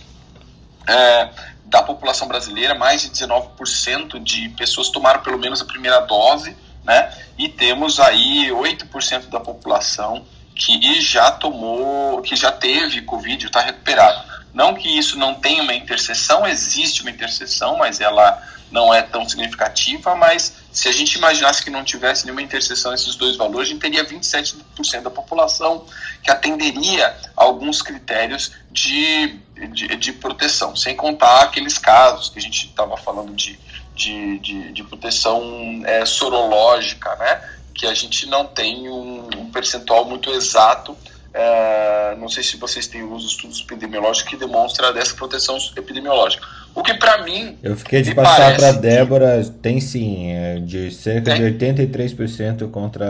é, 0.86 1.30
da 1.66 1.82
população 1.82 2.28
brasileira, 2.28 2.76
mais 2.76 3.02
de 3.02 3.10
19% 3.10 4.22
de 4.22 4.50
pessoas 4.50 4.90
tomaram 4.90 5.22
pelo 5.22 5.38
menos 5.38 5.62
a 5.62 5.66
primeira 5.66 6.02
dose, 6.02 6.56
né? 6.84 7.14
E 7.38 7.48
temos 7.48 8.00
aí 8.00 8.50
8% 8.50 9.30
da 9.30 9.40
população 9.40 10.26
que 10.54 11.00
já 11.02 11.32
tomou, 11.32 12.22
que 12.22 12.36
já 12.36 12.52
teve 12.52 13.02
Covid, 13.04 13.46
está 13.46 13.62
recuperado. 13.62 14.38
Não 14.54 14.74
que 14.74 14.90
isso 14.98 15.18
não 15.18 15.36
tenha 15.36 15.62
uma 15.62 15.74
interseção, 15.74 16.48
existe 16.48 17.02
uma 17.02 17.12
interseção, 17.12 17.78
mas 17.78 18.02
ela 18.02 18.42
não 18.72 18.94
é 18.94 19.02
tão 19.02 19.28
significativa, 19.28 20.16
mas 20.16 20.54
se 20.72 20.88
a 20.88 20.92
gente 20.92 21.16
imaginasse 21.16 21.64
que 21.64 21.70
não 21.70 21.84
tivesse 21.84 22.26
nenhuma 22.26 22.42
interseção 22.42 22.94
esses 22.94 23.16
dois 23.16 23.36
valores, 23.36 23.70
a 23.70 23.72
gente 23.72 23.82
teria 23.82 24.06
27% 24.06 25.02
da 25.02 25.10
população 25.10 25.86
que 26.24 26.30
atenderia 26.30 27.08
a 27.36 27.44
alguns 27.44 27.82
critérios 27.82 28.52
de, 28.72 29.40
de, 29.72 29.96
de 29.96 30.14
proteção, 30.14 30.76
sem 30.76 30.96
contar 30.96 31.42
aqueles 31.42 31.78
casos 31.78 32.30
que 32.30 32.40
a 32.40 32.42
gente 32.42 32.68
estava 32.68 32.96
falando 32.98 33.34
de, 33.34 33.60
de, 33.96 34.40
de, 34.40 34.72
de 34.72 34.84
proteção 34.84 35.82
é, 35.86 36.06
sorológica, 36.06 37.16
né? 37.16 37.50
que 37.74 37.86
a 37.86 37.94
gente 37.94 38.26
não 38.26 38.46
tem 38.46 38.90
um, 38.90 39.28
um 39.38 39.52
percentual 39.52 40.06
muito 40.06 40.32
exato 40.32 40.98
é, 41.38 42.16
não 42.18 42.28
sei 42.28 42.42
se 42.42 42.58
vocês 42.58 42.88
têm 42.88 43.04
os 43.04 43.24
estudos 43.24 43.62
epidemiológicos 43.62 44.28
que 44.28 44.36
demonstram 44.36 44.92
dessa 44.92 45.14
proteção 45.14 45.56
epidemiológica. 45.76 46.44
O 46.78 46.84
que 46.84 46.94
para 46.94 47.24
mim. 47.24 47.58
Eu 47.64 47.76
fiquei 47.76 48.04
de 48.04 48.14
passar 48.14 48.56
para 48.56 48.72
Débora, 48.72 49.44
que... 49.44 49.50
tem 49.50 49.82
sim, 49.82 50.32
é, 50.32 50.60
de 50.60 50.92
cerca 50.92 51.34
tem? 51.34 51.58
de 51.58 51.58
83% 51.58 52.70
contra 52.70 53.04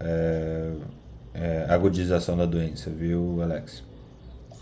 é, 0.00 0.72
é, 1.32 1.66
agudização 1.68 2.36
da 2.36 2.44
doença, 2.44 2.90
viu, 2.90 3.40
Alex? 3.40 3.84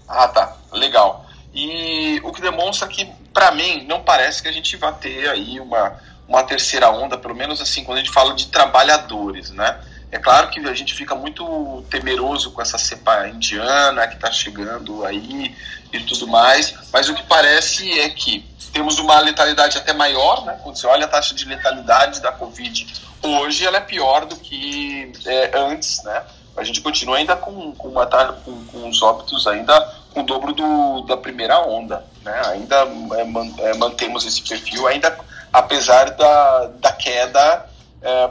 Ah, 0.06 0.28
tá. 0.28 0.54
Legal. 0.70 1.24
E 1.54 2.20
o 2.22 2.30
que 2.30 2.42
demonstra 2.42 2.86
que, 2.88 3.10
para 3.32 3.52
mim, 3.52 3.86
não 3.88 4.02
parece 4.02 4.42
que 4.42 4.48
a 4.48 4.52
gente 4.52 4.76
vai 4.76 4.92
ter 4.92 5.26
aí 5.30 5.58
uma, 5.58 5.94
uma 6.28 6.42
terceira 6.42 6.90
onda, 6.90 7.16
pelo 7.16 7.34
menos 7.34 7.58
assim, 7.58 7.84
quando 7.84 7.96
a 7.96 8.00
gente 8.02 8.12
fala 8.12 8.34
de 8.34 8.48
trabalhadores, 8.48 9.50
né? 9.50 9.80
É 10.14 10.18
claro 10.20 10.48
que 10.48 10.60
a 10.60 10.72
gente 10.72 10.94
fica 10.94 11.12
muito 11.16 11.84
temeroso 11.90 12.52
com 12.52 12.62
essa 12.62 12.78
cepa 12.78 13.26
indiana 13.26 14.06
que 14.06 14.14
está 14.14 14.30
chegando 14.30 15.04
aí 15.04 15.52
e 15.92 16.00
tudo 16.04 16.28
mais, 16.28 16.72
mas 16.92 17.08
o 17.08 17.14
que 17.16 17.24
parece 17.24 17.98
é 17.98 18.08
que 18.10 18.48
temos 18.72 19.00
uma 19.00 19.18
letalidade 19.18 19.76
até 19.76 19.92
maior, 19.92 20.44
né? 20.44 20.56
Quando 20.62 20.76
você 20.76 20.86
olha 20.86 21.06
a 21.06 21.08
taxa 21.08 21.34
de 21.34 21.44
letalidade 21.44 22.20
da 22.20 22.30
Covid, 22.30 22.86
hoje 23.22 23.66
ela 23.66 23.78
é 23.78 23.80
pior 23.80 24.24
do 24.24 24.36
que 24.36 25.10
é, 25.26 25.50
antes, 25.58 26.00
né? 26.04 26.22
A 26.56 26.62
gente 26.62 26.80
continua 26.80 27.16
ainda 27.16 27.34
com, 27.34 27.72
com, 27.72 27.88
uma, 27.88 28.06
com, 28.06 28.66
com 28.66 28.88
os 28.88 29.02
óbitos 29.02 29.48
ainda 29.48 29.80
com 30.12 30.20
o 30.20 30.24
dobro 30.24 30.52
do, 30.52 31.00
da 31.08 31.16
primeira 31.16 31.58
onda, 31.60 32.04
né? 32.22 32.40
Ainda 32.52 32.76
é, 33.18 33.24
man, 33.24 33.52
é, 33.58 33.74
mantemos 33.74 34.24
esse 34.24 34.40
perfil, 34.42 34.86
ainda 34.86 35.18
apesar 35.52 36.10
da, 36.10 36.66
da 36.78 36.92
queda 36.92 37.66
é, 38.00 38.30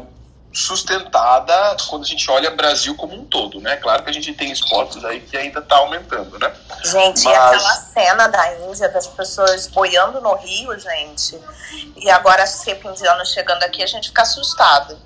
sustentada 0.54 1.76
quando 1.90 2.04
a 2.04 2.08
gente 2.08 2.30
olha 2.30 2.52
Brasil 2.52 2.96
como 2.96 3.16
um 3.16 3.26
todo, 3.26 3.60
né? 3.60 3.76
Claro 3.78 4.04
que 4.04 4.10
a 4.10 4.14
gente 4.14 4.32
tem 4.34 4.52
esportes 4.52 5.04
aí 5.04 5.20
que 5.20 5.36
ainda 5.36 5.60
está 5.60 5.78
aumentando, 5.78 6.38
né? 6.38 6.54
Gente, 6.84 7.24
Mas... 7.24 7.26
e 7.26 7.30
aquela 7.30 7.76
cena 7.76 8.28
da 8.28 8.60
Índia 8.60 8.88
das 8.90 9.08
pessoas 9.08 9.68
boiando 9.68 10.22
no 10.22 10.36
rio, 10.36 10.78
gente, 10.80 11.40
e 11.98 12.10
agora 12.10 12.44
a 12.44 12.48
cepa 12.48 12.90
indiana 12.90 13.26
chegando 13.26 13.64
aqui, 13.64 13.82
a 13.82 13.88
gente 13.88 14.10
fica 14.10 14.22
assustado. 14.22 14.98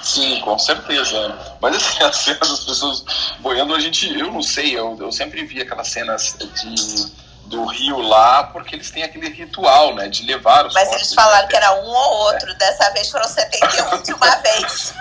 Sim, 0.00 0.40
com 0.40 0.58
certeza. 0.58 1.36
Mas 1.60 1.76
assim, 1.76 2.02
as 2.04 2.16
cenas 2.16 2.48
das 2.48 2.64
pessoas 2.64 3.04
boiando, 3.40 3.74
a 3.74 3.80
gente, 3.80 4.18
eu 4.18 4.32
não 4.32 4.42
sei, 4.42 4.78
eu, 4.78 4.96
eu 5.00 5.10
sempre 5.10 5.44
vi 5.44 5.60
aquelas 5.60 5.88
cenas 5.88 6.36
de 6.38 7.27
do 7.48 7.64
rio 7.64 7.98
lá, 8.00 8.44
porque 8.44 8.76
eles 8.76 8.90
têm 8.90 9.02
aquele 9.02 9.28
ritual, 9.28 9.94
né, 9.94 10.08
de 10.08 10.24
levar 10.24 10.66
os 10.66 10.74
Mas 10.74 10.92
eles 10.92 11.12
falaram 11.14 11.48
que 11.48 11.56
era 11.56 11.72
um 11.80 11.88
ou 11.88 12.12
outro, 12.26 12.50
é. 12.50 12.54
dessa 12.54 12.90
vez 12.90 13.10
foram 13.10 13.26
71 13.26 14.02
de 14.02 14.12
uma 14.12 14.36
vez. 14.36 14.94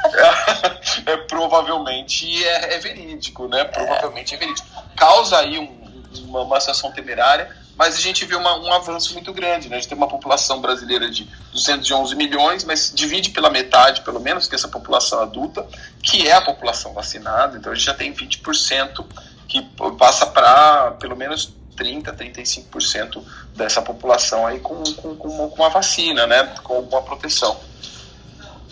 É, 1.06 1.12
é 1.14 1.18
provavelmente 1.18 2.44
é, 2.46 2.76
é, 2.76 2.80
verídico, 2.80 3.48
né, 3.48 3.66
provavelmente 3.66 4.34
é, 4.34 4.38
verídico. 4.38 4.68
Causa 4.96 5.40
aí 5.40 5.60
um, 5.60 6.04
uma, 6.28 6.42
uma 6.42 6.60
situação 6.60 6.92
temerária, 6.92 7.56
mas 7.78 7.96
a 7.96 8.00
gente 8.00 8.26
vê 8.26 8.36
uma, 8.36 8.58
um 8.58 8.74
avanço 8.74 9.14
muito 9.14 9.32
grande. 9.32 9.70
Né? 9.70 9.76
A 9.76 9.80
gente 9.80 9.90
tem 9.90 9.98
uma 9.98 10.08
população 10.08 10.60
brasileira 10.60 11.10
de 11.10 11.30
211 11.52 12.16
milhões, 12.16 12.64
mas 12.64 12.92
divide 12.94 13.30
pela 13.30 13.52
metade, 13.52 14.02
pelo 14.02 14.20
menos, 14.20 14.48
que 14.48 14.56
essa 14.56 14.68
população 14.68 15.22
adulta, 15.22 15.68
que 16.02 16.28
é 16.28 16.34
a 16.34 16.42
população 16.42 16.94
vacinada. 16.94 17.56
Então 17.56 17.72
a 17.72 17.76
gente 17.76 17.86
já 17.86 17.94
tem 17.94 18.12
20% 18.12 19.06
que 19.48 19.62
passa 19.98 20.26
para 20.26 20.92
pelo 21.00 21.16
menos 21.16 21.54
30, 21.78 22.12
35% 22.12 23.24
dessa 23.56 23.82
população 23.82 24.46
aí 24.46 24.60
com, 24.60 24.84
com, 24.96 25.16
com, 25.16 25.48
uma 25.56 25.70
vacina, 25.70 26.28
né? 26.28 26.44
com 26.64 26.80
uma 26.80 27.02
proteção 27.02 27.58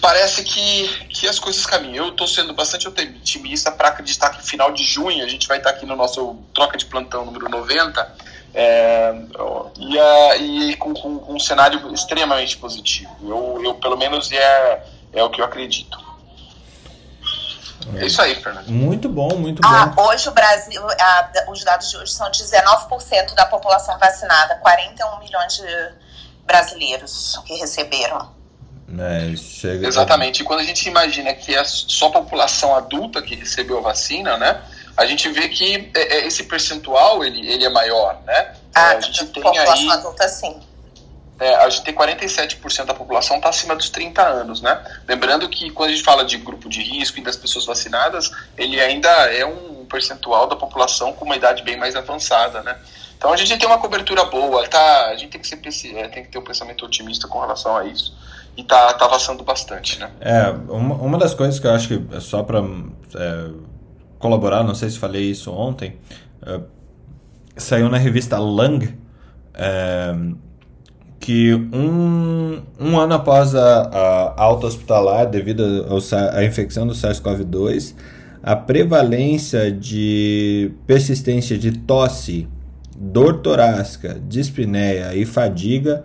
parece 0.01 0.43
que, 0.43 0.87
que 1.07 1.27
as 1.27 1.39
coisas 1.39 1.65
caminham. 1.65 2.05
Eu 2.05 2.11
estou 2.11 2.27
sendo 2.27 2.53
bastante 2.53 2.87
otimista 2.87 3.71
para 3.71 3.87
acreditar 3.87 4.29
que 4.29 4.45
final 4.45 4.71
de 4.71 4.83
junho 4.83 5.23
a 5.23 5.27
gente 5.27 5.47
vai 5.47 5.57
estar 5.57 5.71
aqui 5.71 5.83
no 5.83 5.95
nosso 5.95 6.35
troca 6.53 6.77
de 6.77 6.85
plantão 6.85 7.25
número 7.25 7.49
90 7.49 8.15
é, 8.53 9.15
e, 9.79 9.99
a, 9.99 10.37
e 10.37 10.75
com, 10.75 10.93
com, 10.93 11.17
com, 11.17 11.33
um 11.33 11.39
cenário 11.39 11.91
extremamente 11.91 12.55
positivo. 12.57 13.09
Eu, 13.23 13.61
eu 13.63 13.73
pelo 13.73 13.97
menos, 13.97 14.31
é, 14.31 14.83
é 15.11 15.23
o 15.23 15.29
que 15.31 15.41
eu 15.41 15.45
acredito. 15.45 16.04
É 17.93 18.05
isso 18.05 18.21
aí, 18.21 18.35
Fernando. 18.35 18.67
Muito 18.67 19.07
bom, 19.07 19.35
muito 19.37 19.61
ah, 19.63 19.87
bom. 19.87 20.07
Hoje 20.07 20.27
o 20.27 20.31
Brasil, 20.31 20.81
a, 20.99 21.29
os 21.49 21.63
dados 21.63 21.89
de 21.89 21.97
hoje 21.97 22.11
são 22.11 22.29
19% 22.29 23.35
da 23.35 23.45
população 23.45 23.97
vacinada, 23.99 24.55
41 24.55 25.19
milhões 25.19 25.53
de 25.53 25.93
brasileiros 26.45 27.39
que 27.45 27.55
receberam. 27.55 28.33
É, 28.99 29.35
chega... 29.35 29.87
Exatamente. 29.87 30.41
E 30.41 30.45
quando 30.45 30.59
a 30.59 30.63
gente 30.63 30.87
imagina 30.87 31.33
que 31.33 31.55
é 31.55 31.63
só 31.63 32.07
a 32.07 32.11
população 32.11 32.75
adulta 32.75 33.21
que 33.21 33.35
recebeu 33.35 33.79
a 33.79 33.81
vacina, 33.81 34.37
né? 34.37 34.61
A 34.95 35.05
gente 35.05 35.29
vê 35.29 35.49
que 35.49 35.91
é, 35.93 36.17
é, 36.17 36.27
esse 36.27 36.43
percentual 36.43 37.23
ele, 37.23 37.47
ele 37.47 37.65
é 37.65 37.69
maior, 37.69 38.21
né? 38.25 38.55
Ah, 38.73 38.89
a 38.91 38.99
gente 38.99 39.25
tem 39.25 39.43
população 39.43 39.73
aí, 39.73 39.89
adulta 39.89 40.27
sim. 40.27 40.59
É, 41.39 41.55
a 41.55 41.69
gente 41.69 41.83
tem 41.83 41.93
47% 41.93 42.85
da 42.85 42.93
população 42.93 43.37
está 43.37 43.49
acima 43.49 43.75
dos 43.75 43.89
30 43.89 44.21
anos, 44.21 44.61
né? 44.61 44.81
Lembrando 45.07 45.49
que 45.49 45.69
quando 45.69 45.89
a 45.89 45.93
gente 45.93 46.03
fala 46.03 46.23
de 46.23 46.37
grupo 46.37 46.69
de 46.69 46.81
risco 46.81 47.19
e 47.19 47.23
das 47.23 47.35
pessoas 47.35 47.65
vacinadas, 47.65 48.31
ele 48.57 48.79
ainda 48.79 49.09
é 49.09 49.45
um 49.45 49.85
percentual 49.85 50.47
da 50.47 50.55
população 50.55 51.11
com 51.13 51.25
uma 51.25 51.35
idade 51.35 51.61
bem 51.63 51.77
mais 51.77 51.95
avançada, 51.95 52.61
né? 52.63 52.77
Então 53.17 53.33
a 53.33 53.37
gente 53.37 53.57
tem 53.57 53.67
uma 53.67 53.77
cobertura 53.77 54.23
boa, 54.25 54.67
tá? 54.67 55.07
A 55.07 55.15
gente 55.15 55.31
tem 55.31 55.41
que, 55.41 55.71
ser, 55.71 56.09
tem 56.09 56.23
que 56.23 56.29
ter 56.29 56.37
um 56.37 56.43
pensamento 56.43 56.85
otimista 56.85 57.27
com 57.27 57.39
relação 57.39 57.75
a 57.75 57.85
isso 57.85 58.15
e 58.57 58.63
tá, 58.63 58.93
tá 58.93 59.05
avançando 59.05 59.43
bastante, 59.43 59.99
né? 59.99 60.11
É, 60.21 60.49
uma, 60.69 60.95
uma 60.95 61.17
das 61.17 61.33
coisas 61.33 61.59
que 61.59 61.67
eu 61.67 61.71
acho 61.71 61.87
que 61.87 62.15
é 62.15 62.19
só 62.19 62.43
para 62.43 62.59
é, 62.59 63.49
colaborar, 64.19 64.63
não 64.63 64.75
sei 64.75 64.89
se 64.89 64.97
falei 64.97 65.23
isso 65.23 65.51
ontem, 65.51 65.99
é, 66.45 66.59
saiu 67.57 67.89
na 67.89 67.97
revista 67.97 68.37
Lung 68.37 68.97
é, 69.53 70.13
que 71.19 71.53
um, 71.53 72.61
um 72.79 72.99
ano 72.99 73.15
após 73.15 73.55
a, 73.55 73.81
a 73.81 74.41
alta 74.41 74.67
hospitalar 74.67 75.29
devido 75.29 75.85
à 76.33 76.43
infecção 76.43 76.85
do 76.85 76.93
SARS-CoV-2, 76.93 77.95
a 78.43 78.55
prevalência 78.55 79.71
de 79.71 80.71
persistência 80.85 81.57
de 81.57 81.71
tosse, 81.71 82.47
dor 82.95 83.41
torácica, 83.41 84.19
dispneia 84.27 85.15
e 85.15 85.25
fadiga 85.25 86.03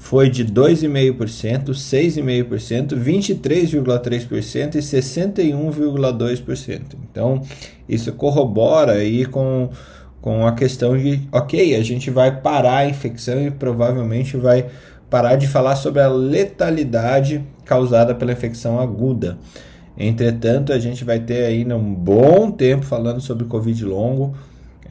foi 0.00 0.28
de 0.30 0.44
2,5%, 0.46 1.72
6,5%, 1.72 2.96
23,3% 2.96 4.76
e 4.76 4.78
61,2%. 4.78 6.80
Então, 7.10 7.42
isso 7.86 8.10
corrobora 8.12 8.92
aí 8.92 9.26
com, 9.26 9.68
com 10.20 10.46
a 10.46 10.52
questão 10.52 10.96
de, 10.96 11.20
ok, 11.32 11.74
a 11.74 11.82
gente 11.82 12.10
vai 12.10 12.40
parar 12.40 12.78
a 12.78 12.86
infecção 12.86 13.40
e 13.40 13.50
provavelmente 13.50 14.36
vai 14.36 14.66
parar 15.08 15.36
de 15.36 15.48
falar 15.48 15.76
sobre 15.76 16.00
a 16.00 16.08
letalidade 16.08 17.44
causada 17.64 18.14
pela 18.14 18.32
infecção 18.32 18.78
aguda. 18.78 19.38
Entretanto, 19.96 20.72
a 20.72 20.78
gente 20.78 21.04
vai 21.04 21.20
ter 21.20 21.44
aí 21.44 21.64
um 21.72 21.94
bom 21.94 22.50
tempo 22.50 22.84
falando 22.84 23.20
sobre 23.20 23.44
Covid 23.46 23.84
longo, 23.84 24.34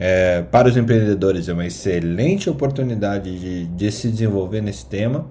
é, 0.02 0.40
para 0.50 0.66
os 0.66 0.78
empreendedores 0.78 1.46
é 1.46 1.52
uma 1.52 1.66
excelente 1.66 2.48
oportunidade 2.48 3.38
de, 3.38 3.66
de 3.66 3.92
se 3.92 4.08
desenvolver 4.08 4.62
nesse 4.62 4.86
tema. 4.86 5.26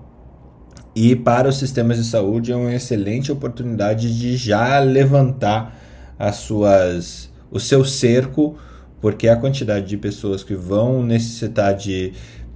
E 0.95 1.15
para 1.15 1.49
os 1.49 1.57
sistemas 1.57 1.97
de 1.97 2.03
saúde 2.03 2.51
é 2.51 2.55
uma 2.55 2.71
excelente 2.71 3.31
oportunidade 3.31 4.15
de 4.15 4.37
já 4.37 4.77
levantar 4.77 5.75
as 6.19 6.35
suas, 6.35 7.31
o 7.49 7.59
seu 7.59 7.83
cerco, 7.83 8.57
porque 9.01 9.27
a 9.27 9.35
quantidade 9.35 9.85
de 9.85 9.97
pessoas 9.97 10.43
que 10.43 10.55
vão 10.55 11.03
necessitar 11.03 11.73
de, 11.73 12.13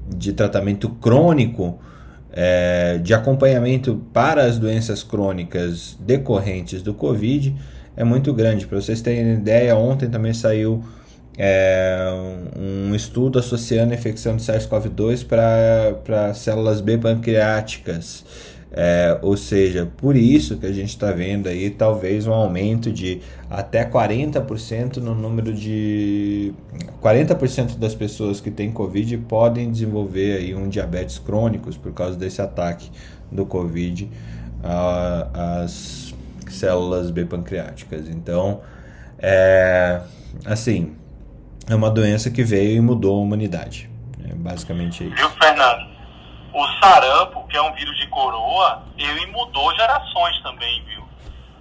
de 0.09 0.33
tratamento 0.33 0.89
crônico, 0.89 1.79
é, 2.31 2.97
de 2.97 3.13
acompanhamento 3.13 4.01
para 4.11 4.43
as 4.43 4.57
doenças 4.57 5.03
crônicas 5.03 5.95
decorrentes 5.99 6.81
do 6.81 6.93
Covid 6.93 7.55
é 7.95 8.03
muito 8.03 8.33
grande. 8.33 8.65
Para 8.65 8.81
vocês 8.81 9.01
terem 9.01 9.33
ideia, 9.33 9.75
ontem 9.75 10.09
também 10.09 10.33
saiu 10.33 10.83
é, 11.37 12.09
um 12.57 12.93
estudo 12.93 13.39
associando 13.39 13.91
a 13.91 13.95
infecção 13.95 14.35
de 14.35 14.43
SARS-CoV-2 14.43 15.25
para 16.03 16.33
células 16.33 16.81
B 16.81 16.97
pancreáticas. 16.97 18.25
É, 18.76 19.19
ou 19.21 19.38
seja, 19.38 19.88
por 19.97 20.15
isso 20.15 20.57
que 20.57 20.65
a 20.65 20.71
gente 20.71 20.89
está 20.89 21.11
vendo 21.11 21.47
aí 21.47 21.69
talvez 21.69 22.26
um 22.26 22.34
aumento 22.34 22.91
de 22.91 23.21
até 23.47 23.86
40% 23.86 24.97
no 24.97 25.13
número 25.13 25.53
de 25.53 26.51
40% 26.99 27.78
das 27.78 27.93
pessoas 27.93 28.41
que 28.41 28.49
têm 28.49 28.71
Covid 28.71 29.15
podem 29.19 29.71
desenvolver 29.71 30.38
aí 30.38 30.55
um 30.55 30.67
diabetes 30.67 31.19
crônicos 31.19 31.78
por 31.78 31.93
causa 31.93 32.17
desse 32.17 32.41
ataque 32.41 32.89
do 33.32 33.45
Covid 33.45 34.09
às 35.34 36.15
células 36.49 37.11
B 37.11 37.26
pancreáticas. 37.26 38.09
Então, 38.09 38.61
é, 39.19 40.01
assim, 40.45 40.95
é 41.69 41.76
uma 41.76 41.91
doença 41.91 42.32
que 42.32 42.43
veio 42.43 42.78
e 42.78 42.82
mudou 42.82 43.19
a 43.19 43.21
humanidade. 43.21 43.88
É 44.28 44.34
basicamente 44.34 45.03
isso. 45.03 45.15
Viu, 45.15 45.30
Fernando? 45.30 45.92
O 46.54 46.68
sarampo, 46.80 47.47
que 47.47 47.58
é 47.58 47.62
um 47.64 47.74
vírus 47.74 47.97
de 47.97 48.06
coroa, 48.08 48.84
ele 48.95 49.26
mudou 49.28 49.76
gerações 49.76 50.39
também, 50.43 50.84
viu? 50.84 51.04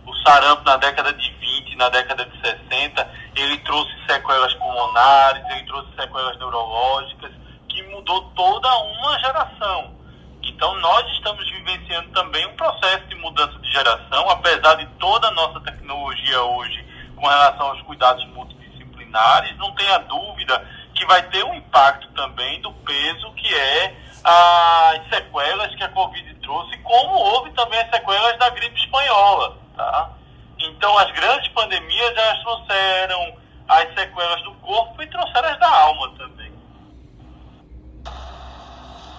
O 0.05 0.15
sarampo 0.17 0.63
na 0.65 0.77
década 0.77 1.15
de 1.15 1.31
20, 1.31 1.77
na 1.77 1.89
década 1.89 2.27
de 2.27 2.41
60, 2.41 3.11
ele 3.35 3.57
trouxe 3.61 3.91
sequelas 4.07 4.53
pulmonares, 4.53 5.43
ele 5.51 5.65
trouxe 5.65 5.89
sequelas 5.97 6.39
neurológicas, 6.39 7.33
que 7.71 7.83
mudou 7.85 8.21
toda 8.37 8.69
uma 8.69 9.19
geração. 9.19 9.97
Então 10.43 10.75
nós 10.81 11.11
estamos 11.13 11.49
vivenciando 11.51 12.11
também 12.11 12.47
um 12.47 12.57
processo 12.57 13.07
de 13.07 13.15
mudança 13.15 13.59
de 13.61 13.73
geração, 13.73 14.29
apesar 14.29 14.75
de 14.75 14.87
toda 14.99 15.29
a 15.29 15.31
nossa 15.31 15.59
tecnologia 15.61 16.43
hoje 16.43 16.85
com 17.17 17.27
relação 17.27 17.69
aos 17.69 17.81
cuidados 17.83 18.27
múltiplos 18.27 18.71
disciplinares, 18.73 19.57
não 19.57 19.75
tenha 19.75 19.99
dúvida 20.01 20.69
que 20.95 21.07
vai 21.07 21.23
ter 21.31 21.43
um 21.45 21.55
impacto 21.55 22.09
também 22.09 22.61
do 22.61 22.73
peso 22.73 23.33
que 23.33 23.55
é 23.55 24.12
as 24.25 25.09
sequelas 25.09 25.75
que 25.75 25.83
a 25.83 25.89
Covid 25.89 26.35
trouxe, 26.43 26.77
como 26.79 27.15
houve 27.15 27.51
também 27.53 27.81
as 27.81 27.91
sequelas 27.91 28.39
da 28.39 28.51
gripe 28.51 28.79
espanhola, 28.79 29.57
tá? 29.77 30.11
Então, 30.59 30.97
as 30.99 31.11
grandes 31.13 31.49
pandemias, 31.49 32.17
elas 32.17 32.41
trouxeram 32.41 33.37
as 33.69 33.95
sequelas 33.95 34.43
do 34.43 34.53
corpo 34.55 35.03
e 35.03 35.07
trouxeram 35.09 35.49
as 35.49 35.59
da 35.59 35.69
alma 35.69 36.13
também. 36.17 36.53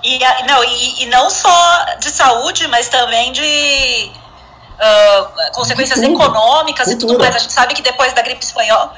E 0.04 0.20
não, 0.46 0.64
e, 0.64 1.04
e 1.04 1.06
não 1.08 1.30
só 1.30 1.96
de 2.00 2.10
saúde, 2.10 2.68
mas 2.68 2.90
também 2.90 3.32
de 3.32 4.12
uh, 4.74 5.52
consequências 5.54 6.02
econômicas 6.02 6.88
Cultura. 6.88 6.96
e 6.96 7.00
tudo 7.00 7.20
mais. 7.20 7.36
A 7.36 7.40
gente 7.40 7.54
sabe 7.54 7.74
que 7.74 7.82
depois 7.82 8.14
da 8.14 8.22
gripe 8.22 8.44
espanhola 8.44 8.94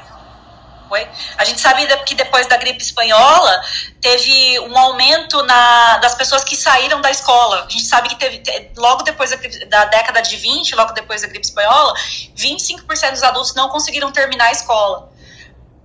foi. 0.88 1.06
A 1.36 1.44
gente 1.44 1.60
sabe 1.60 1.86
que 2.04 2.14
depois 2.14 2.46
da 2.46 2.56
gripe 2.56 2.82
espanhola 2.82 3.60
teve 4.00 4.60
um 4.60 4.76
aumento 4.76 5.42
na, 5.44 5.98
das 5.98 6.14
pessoas 6.14 6.44
que 6.44 6.56
saíram 6.56 7.00
da 7.00 7.10
escola. 7.10 7.66
A 7.66 7.70
gente 7.70 7.84
sabe 7.84 8.08
que 8.08 8.16
teve, 8.16 8.42
logo 8.76 9.02
depois 9.02 9.30
da, 9.30 9.36
da 9.68 9.84
década 9.86 10.22
de 10.22 10.36
20, 10.36 10.74
logo 10.74 10.92
depois 10.92 11.22
da 11.22 11.28
gripe 11.28 11.44
espanhola, 11.44 11.94
25% 12.36 13.10
dos 13.10 13.22
adultos 13.22 13.54
não 13.54 13.68
conseguiram 13.68 14.10
terminar 14.12 14.46
a 14.46 14.52
escola. 14.52 15.10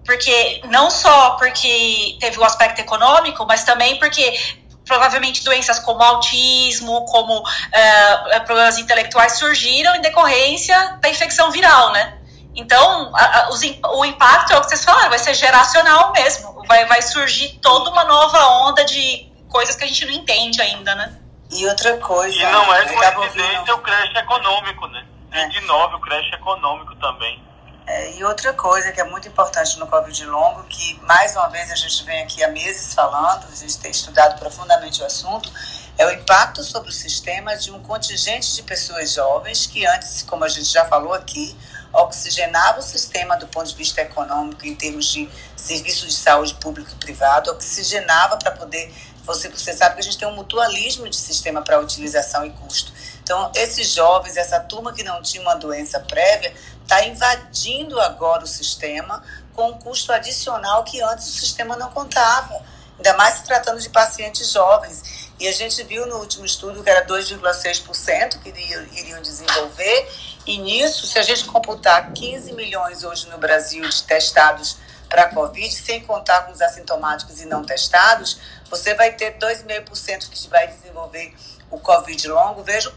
Porque 0.05 0.61
não 0.65 0.89
só 0.89 1.31
porque 1.31 2.17
teve 2.19 2.39
o 2.39 2.43
aspecto 2.43 2.79
econômico, 2.79 3.45
mas 3.45 3.63
também 3.63 3.99
porque 3.99 4.39
provavelmente 4.85 5.43
doenças 5.43 5.79
como 5.79 6.01
autismo, 6.01 7.05
como 7.05 7.39
uh, 7.39 8.45
problemas 8.45 8.77
intelectuais 8.77 9.37
surgiram 9.37 9.95
em 9.95 10.01
decorrência 10.01 10.97
da 11.01 11.09
infecção 11.09 11.51
viral, 11.51 11.91
né? 11.91 12.20
Então, 12.55 13.11
a, 13.15 13.39
a, 13.39 13.49
os, 13.49 13.61
o 13.61 14.05
impacto 14.05 14.51
é 14.51 14.57
o 14.57 14.61
que 14.61 14.67
vocês 14.67 14.83
falaram, 14.83 15.09
vai 15.09 15.19
ser 15.19 15.33
geracional 15.33 16.11
mesmo. 16.11 16.63
Vai, 16.67 16.85
vai 16.85 17.01
surgir 17.01 17.59
toda 17.61 17.89
uma 17.89 18.03
nova 18.03 18.45
onda 18.67 18.83
de 18.83 19.31
coisas 19.49 19.75
que 19.75 19.83
a 19.83 19.87
gente 19.87 20.05
não 20.05 20.13
entende 20.13 20.61
ainda, 20.61 20.95
né? 20.95 21.17
E 21.51 21.65
outra 21.67 21.97
coisa. 21.97 22.35
E 22.35 22.51
não 22.51 22.73
é 22.73 23.11
coincidência 23.11 23.75
o 23.75 23.79
creche 23.79 24.17
econômico, 24.17 24.87
né? 24.87 25.05
29, 25.31 25.93
é. 25.93 25.97
o 25.97 25.99
creche 25.99 26.35
econômico 26.35 26.95
também. 26.95 27.41
É, 27.87 28.15
e 28.15 28.23
outra 28.23 28.53
coisa 28.53 28.91
que 28.91 29.01
é 29.01 29.03
muito 29.03 29.27
importante 29.27 29.77
no 29.79 29.87
Covid 29.87 30.25
longo, 30.25 30.63
que 30.63 30.99
mais 31.01 31.35
uma 31.35 31.49
vez 31.49 31.71
a 31.71 31.75
gente 31.75 32.03
vem 32.05 32.21
aqui 32.21 32.43
há 32.43 32.47
meses 32.47 32.93
falando, 32.93 33.45
a 33.51 33.55
gente 33.55 33.77
tem 33.79 33.91
estudado 33.91 34.39
profundamente 34.39 35.01
o 35.01 35.05
assunto, 35.05 35.51
é 35.97 36.05
o 36.05 36.11
impacto 36.11 36.63
sobre 36.63 36.89
o 36.89 36.93
sistema 36.93 37.57
de 37.57 37.71
um 37.71 37.81
contingente 37.81 38.55
de 38.55 38.63
pessoas 38.63 39.13
jovens 39.13 39.65
que 39.65 39.85
antes, 39.85 40.23
como 40.23 40.43
a 40.43 40.47
gente 40.47 40.71
já 40.71 40.85
falou 40.85 41.13
aqui, 41.13 41.57
oxigenava 41.93 42.79
o 42.79 42.81
sistema 42.81 43.35
do 43.37 43.47
ponto 43.47 43.67
de 43.67 43.75
vista 43.75 44.01
econômico, 44.01 44.65
em 44.65 44.75
termos 44.75 45.07
de 45.07 45.29
serviço 45.55 46.07
de 46.07 46.13
saúde 46.13 46.53
público 46.55 46.91
e 46.91 46.95
privado, 46.95 47.51
oxigenava 47.51 48.37
para 48.37 48.51
poder. 48.51 48.93
Você, 49.23 49.49
você 49.49 49.73
sabe 49.73 49.95
que 49.95 50.01
a 50.01 50.03
gente 50.03 50.17
tem 50.17 50.27
um 50.27 50.35
mutualismo 50.35 51.07
de 51.07 51.15
sistema 51.15 51.61
para 51.61 51.79
utilização 51.79 52.45
e 52.45 52.49
custo. 52.51 52.91
Então, 53.21 53.51
esses 53.55 53.89
jovens, 53.89 54.35
essa 54.35 54.59
turma 54.59 54.93
que 54.93 55.03
não 55.03 55.21
tinha 55.21 55.43
uma 55.43 55.55
doença 55.55 55.99
prévia, 55.99 56.53
está 56.81 57.05
invadindo 57.05 57.99
agora 57.99 58.43
o 58.43 58.47
sistema 58.47 59.23
com 59.53 59.69
um 59.69 59.73
custo 59.73 60.11
adicional 60.11 60.83
que 60.83 61.01
antes 61.01 61.27
o 61.27 61.31
sistema 61.31 61.75
não 61.75 61.91
contava, 61.91 62.61
ainda 62.97 63.15
mais 63.15 63.35
se 63.35 63.43
tratando 63.43 63.79
de 63.79 63.89
pacientes 63.89 64.51
jovens. 64.51 65.20
E 65.41 65.47
a 65.47 65.51
gente 65.51 65.81
viu 65.85 66.05
no 66.05 66.17
último 66.17 66.45
estudo 66.45 66.83
que 66.83 66.89
era 66.91 67.03
2,6% 67.03 68.43
que 68.43 68.49
iriam 68.49 69.19
desenvolver, 69.23 70.07
e 70.45 70.59
nisso, 70.59 71.07
se 71.07 71.17
a 71.17 71.23
gente 71.23 71.45
computar 71.45 72.13
15 72.13 72.53
milhões 72.53 73.03
hoje 73.03 73.27
no 73.27 73.39
Brasil 73.39 73.81
de 73.89 74.03
testados 74.03 74.77
para 75.09 75.23
a 75.23 75.33
Covid, 75.33 75.73
sem 75.73 76.05
contar 76.05 76.43
com 76.43 76.51
os 76.51 76.61
assintomáticos 76.61 77.41
e 77.41 77.45
não 77.45 77.63
testados, 77.63 78.37
você 78.69 78.93
vai 78.93 79.13
ter 79.13 79.39
2,5% 79.39 80.29
que 80.29 80.47
vai 80.47 80.67
desenvolver 80.67 81.33
o 81.71 81.79
Covid 81.79 82.27
longo. 82.27 82.63
Veja 82.63 82.93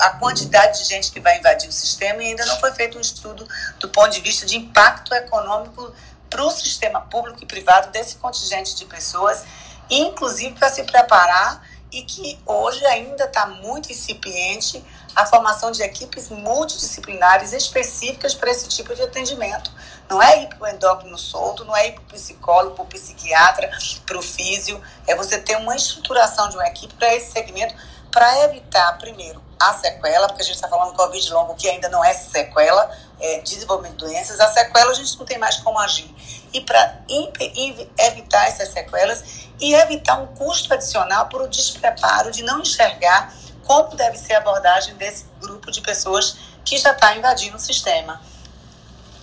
a 0.00 0.10
quantidade 0.10 0.80
de 0.80 0.86
gente 0.86 1.12
que 1.12 1.20
vai 1.20 1.38
invadir 1.38 1.68
o 1.68 1.72
sistema 1.72 2.24
e 2.24 2.26
ainda 2.26 2.44
não 2.44 2.58
foi 2.58 2.72
feito 2.72 2.98
um 2.98 3.00
estudo 3.00 3.46
do 3.78 3.88
ponto 3.88 4.10
de 4.10 4.20
vista 4.20 4.44
de 4.44 4.56
impacto 4.56 5.14
econômico 5.14 5.94
para 6.28 6.42
o 6.42 6.50
sistema 6.50 7.02
público 7.02 7.38
e 7.44 7.46
privado 7.46 7.92
desse 7.92 8.16
contingente 8.16 8.74
de 8.74 8.84
pessoas, 8.84 9.44
inclusive 9.88 10.56
para 10.58 10.68
se 10.70 10.82
preparar 10.82 11.73
e 11.94 12.02
que 12.02 12.38
hoje 12.44 12.84
ainda 12.86 13.24
está 13.24 13.46
muito 13.46 13.92
incipiente 13.92 14.84
a 15.14 15.24
formação 15.24 15.70
de 15.70 15.80
equipes 15.80 16.28
multidisciplinares 16.28 17.52
específicas 17.52 18.34
para 18.34 18.50
esse 18.50 18.68
tipo 18.68 18.92
de 18.94 19.02
atendimento. 19.02 19.70
Não 20.10 20.20
é 20.20 20.42
ir 20.42 20.48
para 20.48 20.62
o 20.62 20.66
endócrino 20.66 21.16
solto, 21.16 21.64
não 21.64 21.76
é 21.76 21.88
ir 21.88 21.92
para 21.92 22.02
o 22.02 22.06
psicólogo, 22.06 22.74
para 22.74 22.84
o 22.84 22.86
psiquiatra, 22.86 23.70
para 24.04 24.18
o 24.18 24.22
físio, 24.22 24.82
é 25.06 25.14
você 25.14 25.38
ter 25.38 25.56
uma 25.56 25.76
estruturação 25.76 26.48
de 26.48 26.56
uma 26.56 26.66
equipe 26.66 26.94
para 26.94 27.14
esse 27.14 27.30
segmento, 27.30 27.74
para 28.10 28.44
evitar, 28.44 28.98
primeiro, 28.98 29.43
a 29.70 29.74
sequela, 29.74 30.26
porque 30.28 30.42
a 30.42 30.44
gente 30.44 30.54
está 30.54 30.68
falando 30.68 30.90
de 30.90 30.96
Covid 30.96 31.32
longo, 31.32 31.54
que 31.54 31.68
ainda 31.68 31.88
não 31.88 32.04
é 32.04 32.12
sequela, 32.12 32.90
é 33.20 33.40
desenvolvimento 33.40 33.98
de 33.98 34.04
doenças, 34.06 34.40
a 34.40 34.48
sequela 34.48 34.90
a 34.90 34.94
gente 34.94 35.18
não 35.18 35.26
tem 35.26 35.38
mais 35.38 35.56
como 35.56 35.78
agir. 35.78 36.12
E 36.52 36.60
para 36.60 37.00
evitar 37.98 38.46
essas 38.46 38.68
sequelas 38.68 39.48
e 39.60 39.74
evitar 39.74 40.20
um 40.20 40.26
custo 40.28 40.72
adicional 40.72 41.26
por 41.28 41.42
o 41.42 41.48
despreparo 41.48 42.30
de 42.30 42.42
não 42.42 42.60
enxergar 42.60 43.32
como 43.64 43.96
deve 43.96 44.18
ser 44.18 44.34
a 44.34 44.38
abordagem 44.38 44.94
desse 44.96 45.24
grupo 45.40 45.70
de 45.70 45.80
pessoas 45.80 46.36
que 46.64 46.76
já 46.76 46.92
está 46.92 47.16
invadindo 47.16 47.56
o 47.56 47.60
sistema. 47.60 48.20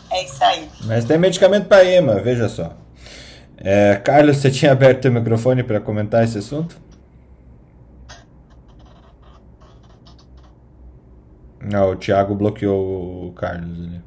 É 0.09 0.25
isso 0.25 0.43
aí. 0.43 0.69
Mas 0.81 1.05
tem 1.05 1.17
medicamento 1.17 1.67
para 1.67 1.85
EMA, 1.85 2.15
veja 2.19 2.49
só. 2.49 2.73
É, 3.57 4.01
Carlos, 4.03 4.37
você 4.37 4.49
tinha 4.49 4.71
aberto 4.71 5.05
o 5.05 5.11
microfone 5.11 5.63
para 5.63 5.79
comentar 5.79 6.23
esse 6.23 6.37
assunto? 6.37 6.75
Não, 11.61 11.91
o 11.91 11.95
Thiago 11.95 12.35
bloqueou 12.35 13.27
o 13.27 13.33
Carlos 13.33 13.79
ali. 13.79 14.01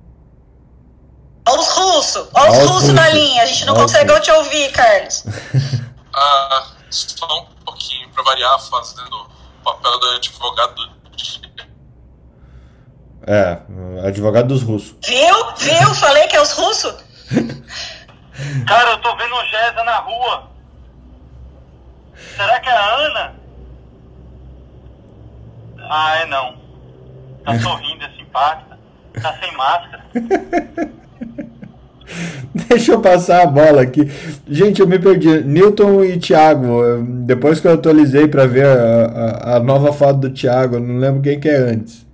Olha 1.46 1.60
os 1.60 1.68
russos! 1.68 2.28
Olha 2.34 2.50
os 2.50 2.70
russos 2.70 2.92
na 2.92 3.08
linha! 3.10 3.42
A 3.42 3.46
gente 3.46 3.64
não 3.66 3.74
Olha 3.74 3.82
consegue 3.82 4.20
te 4.20 4.30
ouvir, 4.30 4.72
Carlos. 4.72 5.24
ah, 6.14 6.66
só 6.90 7.26
um 7.26 7.64
pouquinho, 7.64 8.08
para 8.10 8.24
variar, 8.24 8.58
fazendo 8.60 9.14
o 9.14 9.64
papel 9.64 10.00
do 10.00 10.06
advogado 10.08 10.94
É, 13.26 13.58
advogado 14.06 14.48
dos 14.48 14.62
russos. 14.62 14.96
Viu? 15.02 15.52
Viu? 15.56 15.94
Falei 15.96 16.26
que 16.26 16.36
é 16.36 16.42
os 16.42 16.52
russos? 16.52 16.94
Cara, 18.66 18.90
eu 18.90 19.00
tô 19.00 19.16
vendo 19.16 19.34
o 19.34 19.44
Gesa 19.46 19.82
na 19.84 19.98
rua. 19.98 20.50
Será 22.36 22.60
que 22.60 22.68
é 22.68 22.72
a 22.72 22.94
Ana? 22.96 23.36
Ah, 25.88 26.16
é 26.16 26.26
não. 26.26 26.63
Tá 27.44 27.58
sorrindo, 27.58 28.04
é 28.04 28.10
simpática. 28.10 28.78
Tá 29.20 29.38
sem 29.38 29.56
máscara. 29.56 30.04
Deixa 32.54 32.92
eu 32.92 33.00
passar 33.00 33.42
a 33.42 33.46
bola 33.46 33.82
aqui. 33.82 34.10
Gente, 34.48 34.80
eu 34.80 34.86
me 34.86 34.98
perdi. 34.98 35.42
Newton 35.42 36.04
e 36.04 36.18
Thiago. 36.18 37.02
Depois 37.24 37.60
que 37.60 37.66
eu 37.66 37.72
atualizei 37.72 38.28
para 38.28 38.46
ver 38.46 38.66
a, 38.66 39.04
a, 39.04 39.56
a, 39.56 39.60
nova 39.60 39.92
foto 39.92 40.20
do 40.20 40.30
Thiago, 40.30 40.76
eu 40.76 40.80
não 40.80 40.98
lembro 40.98 41.22
quem 41.22 41.40
que 41.40 41.48
é 41.48 41.56
antes. 41.56 42.06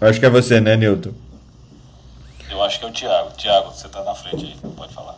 Eu 0.00 0.08
acho 0.08 0.18
que 0.18 0.26
é 0.26 0.30
você, 0.30 0.60
né, 0.60 0.76
Newton? 0.76 1.12
Eu 2.50 2.62
acho 2.62 2.78
que 2.78 2.84
é 2.84 2.88
o 2.88 2.92
Thiago. 2.92 3.30
Thiago, 3.36 3.70
você 3.70 3.88
tá 3.88 4.02
na 4.02 4.14
frente 4.14 4.44
aí, 4.44 4.70
pode 4.70 4.94
falar. 4.94 5.16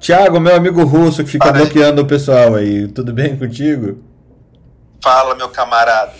Thiago, 0.00 0.40
meu 0.40 0.56
amigo 0.56 0.84
russo 0.84 1.22
que 1.22 1.30
fica 1.30 1.52
bloqueando 1.52 2.02
o 2.02 2.06
pessoal 2.06 2.54
aí. 2.56 2.88
Tudo 2.88 3.12
bem 3.12 3.36
contigo? 3.36 3.98
Fala, 5.02 5.34
meu 5.34 5.48
camarada. 5.48 6.14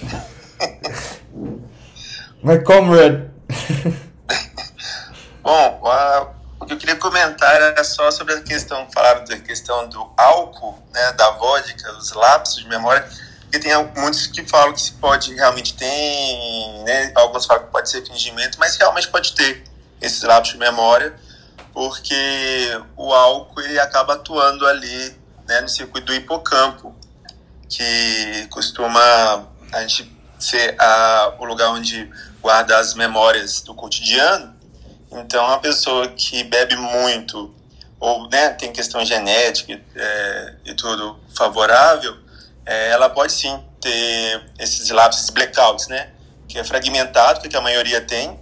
My 2.42 2.58
comrade. 2.58 3.30
Bom, 5.40 5.80
a, 5.86 6.32
o 6.58 6.66
que 6.66 6.72
eu 6.72 6.78
queria 6.78 6.96
comentar 6.96 7.54
era 7.54 7.84
só 7.84 8.10
sobre 8.10 8.34
a 8.34 8.40
questão, 8.40 8.88
falaram 8.92 9.24
da 9.24 9.38
questão 9.38 9.88
do 9.88 10.12
álcool, 10.16 10.82
né, 10.92 11.12
da 11.12 11.30
vodka, 11.30 11.92
dos 11.92 12.12
lapsos 12.12 12.62
de 12.62 12.68
memória, 12.68 13.08
porque 13.42 13.60
tem 13.60 13.72
muitos 13.96 14.26
que 14.26 14.44
falam 14.44 14.72
que 14.72 14.80
se 14.80 14.92
pode, 14.94 15.32
realmente 15.34 15.74
tem, 15.74 16.82
né, 16.82 17.12
alguns 17.14 17.46
falam 17.46 17.64
que 17.64 17.70
pode 17.70 17.88
ser 17.88 18.04
fingimento, 18.04 18.58
mas 18.58 18.76
realmente 18.76 19.08
pode 19.08 19.32
ter 19.34 19.62
esses 20.00 20.22
lapsos 20.22 20.54
de 20.54 20.58
memória, 20.58 21.14
porque 21.72 22.80
o 22.96 23.12
álcool 23.14 23.60
ele 23.60 23.78
acaba 23.78 24.14
atuando 24.14 24.66
ali 24.66 25.16
né, 25.46 25.60
no 25.60 25.68
circuito 25.68 26.06
do 26.06 26.14
hipocampo, 26.14 26.96
que 27.72 28.46
costuma 28.50 29.48
a 29.72 29.80
gente 29.80 30.14
ser 30.38 30.76
a, 30.78 31.34
o 31.38 31.44
lugar 31.44 31.70
onde 31.70 32.10
guarda 32.40 32.78
as 32.78 32.94
memórias 32.94 33.62
do 33.62 33.74
cotidiano. 33.74 34.54
Então, 35.10 35.44
uma 35.46 35.58
pessoa 35.58 36.08
que 36.08 36.44
bebe 36.44 36.76
muito 36.76 37.54
ou 37.98 38.28
né, 38.28 38.50
tem 38.50 38.72
questão 38.72 39.04
genética 39.04 39.80
é, 39.94 40.54
e 40.64 40.74
tudo 40.74 41.18
favorável, 41.36 42.16
é, 42.66 42.90
ela 42.90 43.08
pode 43.08 43.32
sim 43.32 43.62
ter 43.80 44.44
esses 44.58 44.90
lapsos, 44.90 45.30
blackouts, 45.30 45.88
né? 45.88 46.10
Que 46.48 46.58
é 46.58 46.64
fragmentado, 46.64 47.48
que 47.48 47.56
a 47.56 47.60
maioria 47.60 48.00
tem, 48.00 48.38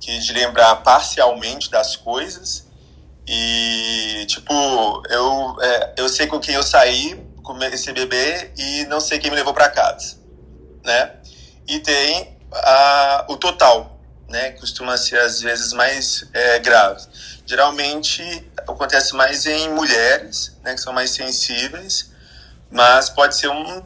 que 0.00 0.18
de 0.18 0.32
lembrar 0.32 0.76
parcialmente 0.76 1.70
das 1.70 1.96
coisas. 1.96 2.66
E, 3.26 4.24
tipo, 4.28 4.52
eu, 5.10 5.56
é, 5.60 5.94
eu 5.96 6.08
sei 6.08 6.28
com 6.28 6.38
quem 6.38 6.54
eu 6.54 6.62
saí, 6.62 7.25
com 7.46 7.62
esse 7.64 7.92
bebê, 7.92 8.50
e 8.58 8.84
não 8.86 9.00
sei 9.00 9.20
quem 9.20 9.30
me 9.30 9.36
levou 9.36 9.54
para 9.54 9.70
casa, 9.70 10.16
né? 10.84 11.12
E 11.68 11.78
tem 11.78 12.36
a, 12.52 13.24
o 13.28 13.36
total, 13.36 14.00
né? 14.28 14.50
Costuma 14.52 14.96
ser, 14.96 15.20
às 15.20 15.40
vezes, 15.40 15.72
mais 15.72 16.28
é, 16.32 16.58
grave. 16.58 17.06
Geralmente, 17.46 18.22
acontece 18.58 19.14
mais 19.14 19.46
em 19.46 19.68
mulheres, 19.70 20.56
né? 20.64 20.74
Que 20.74 20.80
são 20.80 20.92
mais 20.92 21.10
sensíveis, 21.10 22.10
mas 22.68 23.08
pode 23.08 23.36
ser 23.36 23.48
um 23.48 23.84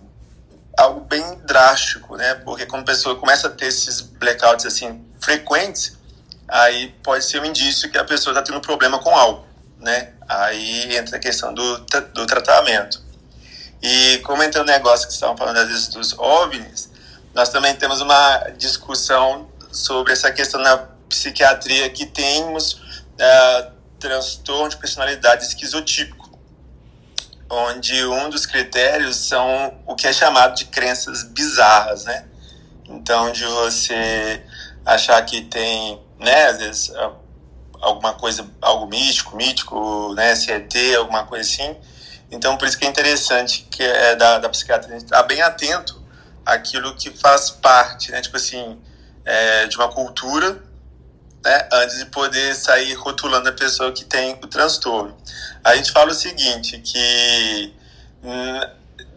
algo 0.79 1.01
bem 1.01 1.23
drástico, 1.45 2.17
né? 2.17 2.35
Porque 2.37 2.65
quando 2.65 2.83
a 2.83 2.87
pessoa 2.87 3.17
começa 3.17 3.49
a 3.49 3.51
ter 3.51 3.67
esses 3.67 4.01
blackouts 4.01 4.65
assim 4.65 5.05
frequentes, 5.21 5.99
aí 6.49 6.95
pode 7.03 7.25
ser 7.27 7.43
um 7.43 7.45
indício 7.45 7.91
que 7.91 7.99
a 7.99 8.05
pessoa 8.05 8.33
está 8.33 8.43
tendo 8.43 8.61
problema 8.63 8.99
com 8.99 9.15
álcool, 9.15 9.47
né? 9.79 10.15
Aí 10.27 10.97
entra 10.97 11.19
a 11.19 11.21
questão 11.21 11.53
do, 11.53 11.79
do 12.15 12.27
tratamento. 12.27 13.10
E 13.83 14.19
comentando 14.19 14.63
o 14.63 14.71
negócio 14.71 15.07
que 15.07 15.15
estavam 15.15 15.37
falando 15.37 15.57
às 15.57 15.69
vezes 15.69 15.89
dos 15.89 16.19
OVNIs, 16.19 16.91
nós 17.35 17.49
também 17.49 17.75
temos 17.75 18.01
uma 18.01 18.51
discussão 18.57 19.49
sobre 19.73 20.13
essa 20.13 20.31
questão 20.33 20.61
na 20.61 20.77
psiquiatria 21.09 21.89
que 21.91 22.07
temos 22.07 22.75
uh, 22.75 23.73
transtorno 23.99 24.69
de 24.69 24.77
personalidade 24.77 25.45
esquizotípico 25.45 26.21
onde 27.51 28.07
um 28.07 28.31
dos 28.31 28.47
critérios 28.47 29.17
são 29.17 29.77
o 29.85 29.97
que 29.97 30.07
é 30.07 30.13
chamado 30.13 30.55
de 30.55 30.67
crenças 30.67 31.25
bizarras, 31.25 32.05
né? 32.05 32.25
Então, 32.89 33.33
de 33.33 33.45
você 33.45 34.43
achar 34.87 35.21
que 35.27 35.43
tem, 35.43 36.01
né, 36.19 36.47
às 36.47 36.59
vezes, 36.59 36.93
alguma 37.81 38.15
coisa, 38.15 38.49
algo 38.63 38.87
místico, 38.87 39.37
mítico, 39.37 40.15
né, 40.15 40.35
CET, 40.37 40.95
alguma 40.95 41.25
coisa 41.25 41.49
assim. 41.49 41.77
Então, 42.31 42.57
por 42.57 42.69
isso 42.69 42.79
que 42.79 42.85
é 42.85 42.89
interessante 42.89 43.67
que 43.71 43.83
é 43.83 44.15
da, 44.15 44.39
da 44.39 44.49
psiquiatria 44.49 44.97
estar 44.97 45.23
bem 45.25 45.43
atento 45.43 46.01
àquilo 46.47 46.95
que 46.95 47.11
faz 47.11 47.51
parte, 47.51 48.11
né? 48.13 48.21
Tipo 48.21 48.37
assim, 48.37 48.81
é, 49.25 49.67
de 49.67 49.77
uma 49.77 49.89
cultura, 49.89 50.63
né, 51.45 51.69
antes 51.73 51.99
de 51.99 52.07
poder 52.07 52.55
sair 52.55 52.95
rotulando 52.95 53.49
a 53.49 53.53
pessoa 53.53 53.93
que 53.93 54.05
tem 54.05 54.39
o 54.43 54.47
transtorno. 54.47 55.17
A 55.65 55.75
gente 55.75 55.91
fala 55.91 56.11
o 56.11 56.15
seguinte, 56.15 56.79
que 56.79 57.75
hum, 58.23 58.61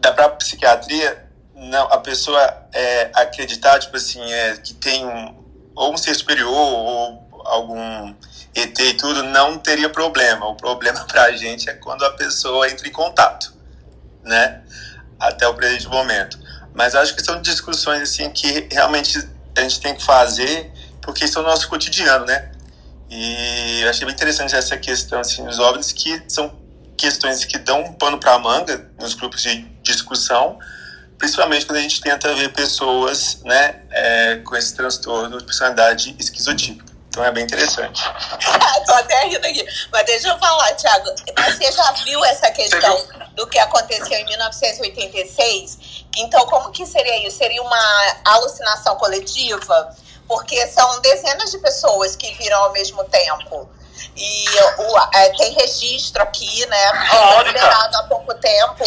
da 0.00 0.12
própria 0.12 0.38
psiquiatria, 0.38 1.24
não, 1.54 1.84
a 1.84 1.98
pessoa 1.98 2.68
é, 2.72 3.10
acreditar, 3.14 3.78
tipo 3.78 3.96
assim, 3.96 4.20
é, 4.32 4.56
que 4.56 4.74
tem 4.74 5.04
um, 5.06 5.44
ou 5.74 5.94
um 5.94 5.96
ser 5.96 6.14
superior 6.14 6.50
ou 6.50 7.23
algum 7.44 8.14
ET 8.54 8.78
e 8.78 8.94
tudo, 8.94 9.22
não 9.22 9.58
teria 9.58 9.88
problema. 9.88 10.46
O 10.46 10.54
problema 10.54 11.04
pra 11.06 11.32
gente 11.32 11.68
é 11.68 11.74
quando 11.74 12.04
a 12.04 12.10
pessoa 12.12 12.68
entra 12.68 12.88
em 12.88 12.92
contato, 12.92 13.52
né? 14.22 14.62
Até 15.18 15.46
o 15.46 15.54
presente 15.54 15.88
momento. 15.88 16.38
Mas 16.74 16.94
acho 16.94 17.14
que 17.14 17.22
são 17.22 17.40
discussões, 17.40 18.02
assim, 18.02 18.30
que 18.30 18.68
realmente 18.70 19.18
a 19.56 19.60
gente 19.60 19.80
tem 19.80 19.94
que 19.94 20.02
fazer 20.02 20.72
porque 21.04 21.24
isso 21.24 21.38
é 21.38 21.42
o 21.42 21.44
nosso 21.44 21.68
cotidiano, 21.68 22.24
né? 22.24 22.50
E 23.10 23.82
eu 23.82 23.90
achei 23.90 24.06
bem 24.06 24.14
interessante 24.14 24.56
essa 24.56 24.76
questão, 24.76 25.20
assim, 25.20 25.44
dos 25.44 25.58
OVNIs, 25.58 25.92
que 25.92 26.22
são 26.26 26.58
questões 26.96 27.44
que 27.44 27.58
dão 27.58 27.82
um 27.82 27.92
pano 27.92 28.18
para 28.18 28.38
manga 28.38 28.90
nos 28.98 29.14
grupos 29.14 29.42
de 29.42 29.58
discussão, 29.82 30.58
principalmente 31.18 31.66
quando 31.66 31.78
a 31.78 31.82
gente 31.82 32.00
tenta 32.00 32.34
ver 32.34 32.52
pessoas, 32.52 33.40
né, 33.44 33.82
é, 33.90 34.36
com 34.36 34.56
esse 34.56 34.74
transtorno 34.74 35.38
de 35.38 35.44
personalidade 35.44 36.16
esquizotípica. 36.18 36.93
Então 37.14 37.24
é 37.24 37.30
bem 37.30 37.44
interessante. 37.44 38.02
Tô 38.84 38.92
até 38.92 39.26
rindo 39.26 39.46
aqui. 39.46 39.64
Mas 39.92 40.04
deixa 40.04 40.28
eu 40.28 40.38
falar, 40.40 40.74
Thiago. 40.74 41.10
Você 41.46 41.70
já 41.70 41.92
viu 41.92 42.24
essa 42.24 42.50
questão 42.50 43.06
do 43.36 43.46
que 43.46 43.56
aconteceu 43.56 44.18
em 44.18 44.24
1986? 44.24 46.06
Então, 46.16 46.44
como 46.46 46.72
que 46.72 46.84
seria 46.84 47.24
isso? 47.24 47.38
Seria 47.38 47.62
uma 47.62 48.16
alucinação 48.24 48.96
coletiva? 48.96 49.94
Porque 50.26 50.66
são 50.66 51.00
dezenas 51.02 51.52
de 51.52 51.58
pessoas 51.58 52.16
que 52.16 52.34
viram 52.34 52.64
ao 52.64 52.72
mesmo 52.72 53.04
tempo. 53.04 53.68
E 54.16 54.44
o, 54.78 54.98
é, 55.14 55.28
tem 55.36 55.52
registro 55.52 56.20
aqui, 56.20 56.66
né? 56.66 57.06
Foi 57.10 57.44
liberado 57.44 57.96
há 57.96 58.02
pouco 58.04 58.34
tempo 58.34 58.84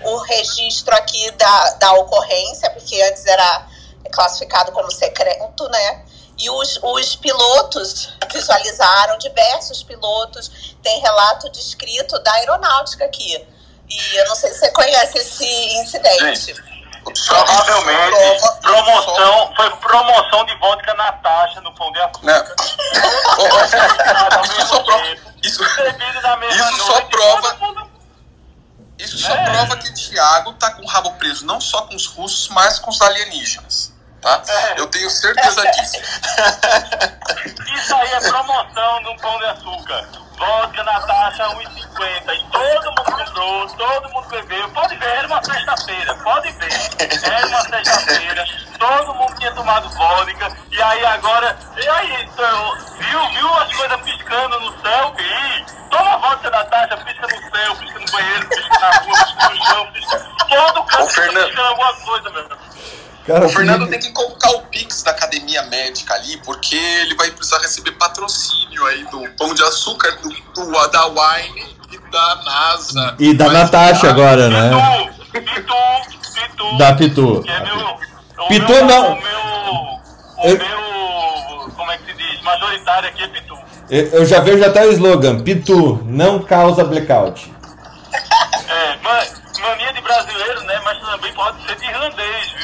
o 0.00 0.16
registro 0.22 0.92
aqui 0.96 1.30
da, 1.32 1.70
da 1.74 1.92
ocorrência, 1.92 2.68
porque 2.70 3.00
antes 3.02 3.24
era 3.24 3.68
classificado 4.10 4.72
como 4.72 4.90
secreto, 4.90 5.68
né? 5.68 6.04
E 6.38 6.50
os, 6.50 6.78
os 6.82 7.16
pilotos 7.16 8.14
visualizaram, 8.32 9.18
diversos 9.18 9.82
pilotos, 9.82 10.74
tem 10.82 11.00
relato 11.00 11.50
descrito 11.50 12.18
da 12.20 12.32
aeronáutica 12.32 13.04
aqui. 13.04 13.46
E 13.88 14.16
eu 14.16 14.28
não 14.28 14.34
sei 14.34 14.50
se 14.52 14.60
você 14.60 14.70
conhece 14.70 15.18
esse 15.18 15.44
incidente. 15.44 16.46
Gente, 16.46 16.54
provavelmente 17.02 18.16
promoção, 18.62 19.54
foi 19.54 19.70
promoção 19.76 20.44
de 20.46 20.56
vodka 20.56 20.94
Natasha 20.94 21.60
no 21.60 21.74
Pão 21.74 21.92
de 21.92 22.00
Açúcar. 22.00 22.44
isso 24.52 24.66
só 24.68 24.82
prova, 24.82 25.16
isso, 25.42 25.62
isso 25.62 26.86
só 26.86 27.00
prova 27.02 27.92
isso 29.02 29.18
só 29.18 29.34
É. 29.34 29.44
prova 29.50 29.76
que 29.78 29.88
o 29.88 29.94
Thiago 29.94 30.52
tá 30.54 30.70
com 30.70 30.82
o 30.82 30.86
rabo 30.86 31.12
preso 31.14 31.44
não 31.44 31.60
só 31.60 31.82
com 31.82 31.96
os 31.96 32.06
russos, 32.06 32.48
mas 32.48 32.78
com 32.78 32.90
os 32.90 33.00
alienígenas. 33.00 33.92
Tá? 34.22 34.40
É. 34.48 34.80
Eu 34.80 34.86
tenho 34.86 35.10
certeza 35.10 35.62
disso. 35.72 35.96
Isso 37.74 37.94
aí 37.96 38.12
é 38.12 38.20
promoção 38.20 39.02
no 39.02 39.16
Pão 39.16 39.36
de 39.38 39.44
Açúcar. 39.46 40.08
Vodka 40.38 40.84
Natasha 40.84 41.44
1,50. 41.48 42.34
E 42.34 42.44
todo 42.50 42.84
mundo 42.86 43.02
comprou, 43.04 43.68
todo 43.70 44.08
mundo 44.10 44.28
bebeu. 44.28 44.68
Pode 44.70 44.96
ver, 44.96 45.08
era 45.08 45.26
uma 45.26 45.42
sexta-feira. 45.42 46.14
Pode 46.14 46.52
ver. 46.52 46.72
Era 47.32 47.46
uma 47.48 47.62
sexta-feira. 47.62 48.44
Todo 48.78 49.14
mundo 49.14 49.34
tinha 49.38 49.52
tomado 49.52 49.88
vodka. 49.90 50.56
E 50.70 50.82
aí 50.82 51.04
agora. 51.04 51.56
E 51.76 51.88
aí, 51.88 52.22
então, 52.22 52.76
viu, 52.98 53.28
viu 53.30 53.54
as 53.54 53.74
coisas 53.74 54.00
piscando 54.02 54.60
no 54.60 54.82
céu? 54.82 55.14
E 55.18 55.88
toma 55.90 56.18
vodka 56.18 56.50
Natasha, 56.50 56.96
pisca 56.98 57.26
no 57.26 57.56
céu, 57.56 57.76
pisca 57.76 57.98
no 57.98 58.12
banheiro, 58.12 58.48
pisca 58.48 58.78
na 58.78 58.90
rua, 58.98 59.24
pisca 59.24 59.48
no 59.48 59.66
chão, 59.66 59.92
pisca. 59.92 60.32
Todo 60.48 60.84
canto 60.84 61.06
piscando 61.06 61.60
alguma 61.62 61.94
coisa, 61.94 62.30
meu 62.30 62.42
irmão. 62.42 62.71
Cara, 63.26 63.46
o 63.46 63.48
Fernando 63.48 63.84
Felipe- 63.86 63.98
tem 64.02 64.08
que 64.08 64.12
colocar 64.12 64.50
o 64.50 64.62
Pix 64.62 65.02
da 65.04 65.12
academia 65.12 65.62
médica 65.64 66.14
ali, 66.14 66.36
porque 66.38 66.74
ele 66.74 67.14
vai 67.14 67.30
precisar 67.30 67.58
receber 67.58 67.92
patrocínio 67.92 68.84
aí 68.86 69.04
do 69.04 69.28
Pão 69.38 69.54
de 69.54 69.62
Açúcar, 69.62 70.10
do, 70.22 70.28
do- 70.28 70.88
da 70.88 71.06
Wine 71.06 71.76
e 71.92 71.98
da 72.10 72.34
NASA. 72.44 73.14
E 73.18 73.32
da 73.34 73.46
Vai 73.46 73.54
Natasha 73.54 74.06
ajudar. 74.08 74.10
agora, 74.10 74.48
né? 74.48 74.70
Pitu, 75.32 75.74
Pitu. 76.34 76.78
Da 76.78 76.94
Pitu. 76.94 77.42
Que 77.42 77.50
é 77.50 77.60
meu. 77.60 77.96
O 78.44 78.48
Pitu 78.48 78.72
meu, 78.72 78.84
não. 78.86 79.12
O 79.12 79.22
meu. 79.22 79.40
O 80.38 80.48
Eu- 80.48 80.58
meu. 80.58 81.72
Como 81.76 81.90
é 81.92 81.98
que 81.98 82.04
se 82.06 82.12
diz? 82.18 82.42
Majoritário 82.42 83.08
aqui 83.08 83.22
é 83.22 83.28
Pitu. 83.28 83.54
Eu 83.88 84.06
eu 84.08 84.26
já 84.26 84.40
vejo 84.40 84.64
até 84.64 84.84
o 84.84 84.92
slogan: 84.92 85.40
Pitu, 85.42 86.02
não 86.06 86.42
causa 86.42 86.82
blackout. 86.84 87.52
É, 88.68 88.96
ma- 89.02 89.26
mania 89.68 89.92
de 89.92 90.00
brasileiro, 90.00 90.62
né? 90.64 90.80
Mas 90.84 90.98
também 91.00 91.32
pode 91.34 91.64
ser 91.66 91.76
de 91.76 91.84
irlandês, 91.86 92.52
viu? 92.58 92.61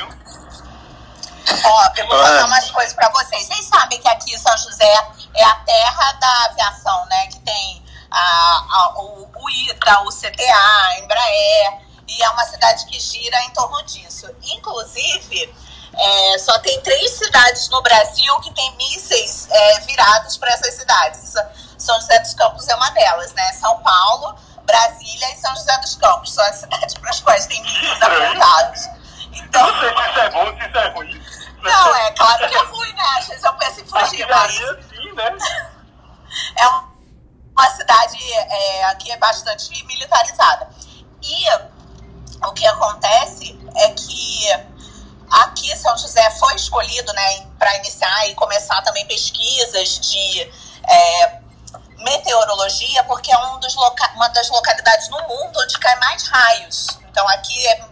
Ó, 1.64 1.88
eu 1.96 2.06
vou 2.06 2.16
contar 2.16 2.42
Ah. 2.42 2.46
umas 2.46 2.70
coisas 2.70 2.92
pra 2.94 3.08
vocês. 3.10 3.46
Vocês 3.46 3.64
sabem 3.66 4.00
que 4.00 4.08
aqui 4.08 4.38
São 4.38 4.56
José 4.58 4.92
é 5.34 5.44
a 5.44 5.54
terra 5.56 6.12
da 6.12 6.44
aviação, 6.46 7.06
né? 7.06 7.26
Que 7.28 7.38
tem 7.40 7.82
a, 8.10 8.18
a- 8.18 8.92
o, 8.98 9.28
o 9.34 9.50
ITA, 9.50 10.00
o 10.02 10.08
CTA, 10.08 10.86
a 10.88 10.98
Embraer, 10.98 11.78
e 12.06 12.22
é 12.22 12.28
uma 12.30 12.44
cidade 12.46 12.86
que 12.86 12.98
gira 13.00 13.38
em 13.44 13.50
torno 13.50 13.82
disso. 13.84 14.26
Inclusive, 14.42 15.54
é, 15.94 16.38
só 16.38 16.58
tem 16.60 16.80
três 16.82 17.10
cidades 17.12 17.68
no 17.70 17.82
Brasil 17.82 18.40
que 18.40 18.52
tem 18.54 18.76
mísseis 18.76 19.48
é, 19.50 19.80
virados 19.80 20.36
para 20.36 20.50
essas 20.52 20.74
cidades. 20.74 21.34
São 21.76 21.94
José 22.00 22.18
dos 22.20 22.34
Campos 22.34 22.66
é 22.68 22.74
uma 22.74 22.90
delas, 22.90 23.32
né? 23.34 23.52
São 23.54 23.78
Paulo, 23.82 24.34
Brasília 24.64 25.32
e 25.32 25.36
São 25.38 25.54
José 25.54 25.76
dos 25.78 25.96
Campos. 25.96 26.32
São 26.32 26.44
as 26.44 26.56
cidades 26.60 26.94
para 26.94 27.10
as 27.10 27.20
quais 27.20 27.46
tem 27.46 27.62
mísseis 27.62 28.02
apontados. 28.02 28.80
Então, 29.32 29.66
Não 29.66 29.80
sei 29.80 29.88
se 29.94 30.10
isso 30.10 30.18
é 30.20 30.30
bom, 30.30 30.46
se 30.58 30.66
isso 30.68 30.78
é 30.78 30.88
ruim. 30.88 31.22
Não, 31.62 31.94
é 31.96 32.10
claro 32.12 32.48
que 32.48 32.54
é 32.54 32.62
ruim, 32.64 32.92
né? 32.92 33.02
Às 33.18 33.26
vezes 33.26 33.44
eu 33.44 33.52
penso 33.54 33.80
em 33.80 33.84
fugir, 33.86 34.26
mas 34.28 34.54
Aqui 34.56 34.64
assim, 34.64 35.12
né? 35.12 35.36
é 36.56 36.68
um- 36.68 36.88
uma 37.52 37.70
cidade 37.70 38.18
é, 38.32 38.94
que 38.96 39.10
é 39.10 39.16
bastante 39.16 39.84
militarizada. 39.84 40.68
E 41.22 41.44
o 42.46 42.52
que 42.52 42.66
acontece 42.66 43.58
é 43.76 43.88
que 43.90 44.48
aqui 45.30 45.76
São 45.76 45.96
José 45.98 46.30
foi 46.38 46.54
escolhido 46.54 47.12
né, 47.12 47.46
para 47.58 47.76
iniciar 47.76 48.28
e 48.28 48.34
começar 48.34 48.80
também 48.82 49.04
pesquisas 49.06 49.98
de 50.00 50.42
é, 50.88 51.38
meteorologia, 51.98 53.02
porque 53.04 53.30
é 53.32 53.38
um 53.38 53.58
dos 53.58 53.74
loca 53.74 54.08
uma 54.14 54.28
das 54.28 54.48
localidades 54.50 55.08
no 55.08 55.20
mundo 55.22 55.58
onde 55.60 55.78
cai 55.78 55.96
mais 55.98 56.26
raios. 56.28 56.86
Então 57.10 57.26
aqui 57.28 57.66
é, 57.66 57.84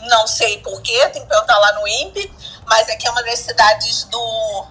não 0.00 0.26
sei 0.26 0.58
porquê, 0.58 1.08
tem 1.10 1.22
que 1.22 1.28
perguntar 1.28 1.58
lá 1.58 1.72
no 1.72 1.86
INPE, 1.86 2.32
mas 2.66 2.88
aqui 2.88 3.06
é 3.06 3.10
uma 3.10 3.22
das 3.22 3.38
cidades 3.40 4.04
do, 4.04 4.66